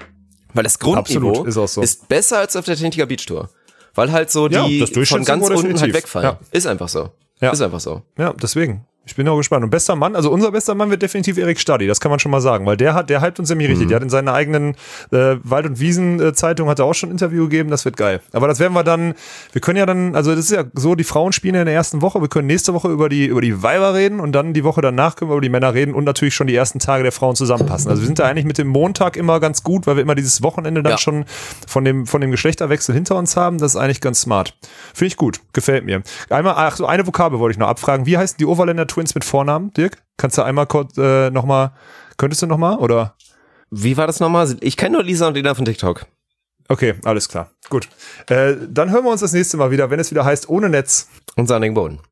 Weil 0.53 0.64
das 0.64 0.78
Grundniveau 0.78 1.45
ist 1.45 1.55
so. 1.55 1.82
besser 2.09 2.38
als 2.38 2.55
auf 2.57 2.64
der 2.64 2.76
Techniker 2.76 3.07
Beach 3.07 3.26
Tour. 3.26 3.51
Weil 3.95 4.12
halt 4.12 4.30
so 4.30 4.49
Ja, 4.49 4.66
die 4.66 4.80
das 4.80 4.90
von 5.09 5.24
ganz 5.24 5.49
unten 5.49 5.80
halt 5.80 5.92
wegfallen. 5.95 6.26
Ja. 6.26 6.38
Ist 6.51 6.66
einfach 6.66 6.88
so. 6.88 7.11
Ja. 7.40 7.51
Ist 7.51 7.61
einfach 7.61 7.80
so. 7.80 8.03
Ja, 8.16 8.32
deswegen. 8.32 8.86
Ich 9.07 9.16
bin 9.16 9.28
auch 9.28 9.36
gespannt. 9.36 9.62
Und 9.64 9.70
bester 9.70 9.96
Mann, 9.96 10.16
also 10.16 10.30
unser 10.30 10.50
bester 10.50 10.74
Mann 10.74 10.90
wird 10.90 11.02
definitiv 11.02 11.36
Erik 11.36 11.61
Stadi, 11.61 11.86
das 11.86 12.00
kann 12.00 12.11
man 12.11 12.18
schon 12.18 12.30
mal 12.30 12.40
sagen, 12.40 12.64
weil 12.64 12.76
der 12.76 12.94
hat, 12.94 13.11
der 13.11 13.20
hypt 13.20 13.38
uns 13.38 13.50
nämlich 13.50 13.68
richtig. 13.68 13.88
Der 13.88 13.96
hat 13.96 14.02
in 14.02 14.09
seiner 14.09 14.32
eigenen 14.32 14.76
äh, 15.12 15.36
Wald- 15.42 15.66
und 15.66 15.78
Wiesen-Zeitung 15.80 16.68
hat 16.68 16.78
er 16.78 16.86
auch 16.86 16.94
schon 16.94 17.11
ein 17.11 17.12
Interview 17.12 17.44
gegeben, 17.44 17.70
das 17.70 17.84
wird 17.84 17.96
geil. 17.96 18.20
Aber 18.32 18.48
das 18.48 18.61
werden 18.61 18.72
wir 18.72 18.82
dann, 18.82 19.14
wir 19.52 19.61
können 19.61 19.76
ja 19.76 19.86
dann, 19.86 20.14
also 20.16 20.30
das 20.34 20.46
ist 20.46 20.50
ja 20.52 20.64
so, 20.72 20.94
die 20.94 21.05
Frauen 21.05 21.32
spielen 21.32 21.55
ja 21.55 21.61
in 21.61 21.66
der 21.66 21.74
ersten 21.74 22.00
Woche, 22.02 22.20
wir 22.20 22.28
können 22.28 22.46
nächste 22.46 22.72
Woche 22.72 22.88
über 22.88 23.09
die, 23.09 23.26
über 23.26 23.40
die 23.42 23.62
Weiber 23.62 23.92
reden 23.94 24.20
und 24.20 24.32
dann 24.32 24.55
die 24.55 24.64
Woche 24.64 24.80
danach 24.80 25.16
können 25.16 25.30
wir 25.30 25.34
über 25.34 25.42
die 25.42 25.48
Männer 25.50 25.74
reden 25.74 25.94
und 25.94 26.05
natürlich 26.05 26.34
schon 26.34 26.46
die 26.46 26.55
ersten 26.55 26.78
Tage 26.78 27.02
der 27.02 27.12
Frauen 27.12 27.36
zusammenpassen. 27.36 27.90
Also 27.90 28.02
wir 28.02 28.07
sind 28.07 28.18
da 28.18 28.24
eigentlich 28.24 28.46
mit 28.46 28.57
dem 28.59 28.68
Montag 28.68 29.16
immer 29.16 29.38
ganz 29.38 29.62
gut, 29.62 29.86
weil 29.86 29.96
wir 29.96 30.02
immer 30.02 30.14
dieses 30.14 30.42
Wochenende 30.42 30.82
dann 30.82 30.92
Ja. 30.92 30.98
schon 30.98 31.24
von 31.68 31.84
dem, 31.84 32.07
von 32.07 32.20
dem 32.20 32.30
Geschlechterwechsel 32.30 32.94
hinter 32.94 33.16
uns 33.16 33.36
haben. 33.36 33.59
Das 33.59 33.74
ist 33.74 33.76
eigentlich 33.80 34.00
ganz 34.00 34.22
smart. 34.22 34.55
Finde 34.94 35.09
ich 35.09 35.16
gut. 35.16 35.40
Gefällt 35.52 35.84
mir. 35.84 36.02
Einmal, 36.30 36.55
ach 36.57 36.76
so, 36.76 36.86
eine 36.86 37.07
Vokabel 37.07 37.38
wollte 37.38 37.52
ich 37.52 37.59
noch 37.59 37.68
abfragen. 37.68 38.07
Wie 38.07 38.16
heißen 38.16 38.36
die 38.38 38.46
Overländer 38.46 38.86
Twins 38.95 39.14
mit 39.14 39.24
Vornamen, 39.24 39.72
Dirk? 39.72 39.99
Kannst 40.16 40.38
du 40.38 40.42
einmal 40.42 40.66
kurz 40.66 40.97
äh, 40.97 41.30
nochmal, 41.30 41.72
könntest 42.16 42.42
du 42.42 42.47
nochmal? 42.47 42.78
Oder? 42.78 43.16
Wie 43.70 43.97
war 43.97 44.07
das 44.07 44.20
nochmal? 44.20 44.57
Ich 44.61 44.76
kenne 44.76 44.95
nur 44.95 45.03
Lisa 45.03 45.26
und 45.26 45.34
Lena 45.34 45.55
von 45.55 45.64
TikTok. 45.64 46.07
Okay, 46.68 46.95
alles 47.05 47.28
klar. 47.28 47.51
Gut. 47.68 47.88
Äh, 48.28 48.55
dann 48.68 48.90
hören 48.90 49.05
wir 49.05 49.11
uns 49.11 49.20
das 49.20 49.32
nächste 49.32 49.57
Mal 49.57 49.70
wieder, 49.70 49.90
wenn 49.90 50.01
es 50.01 50.11
wieder 50.11 50.24
heißt, 50.24 50.49
ohne 50.49 50.68
Netz. 50.68 51.09
Und 51.36 51.49
Sanning 51.49 51.74
Boden. 51.74 52.01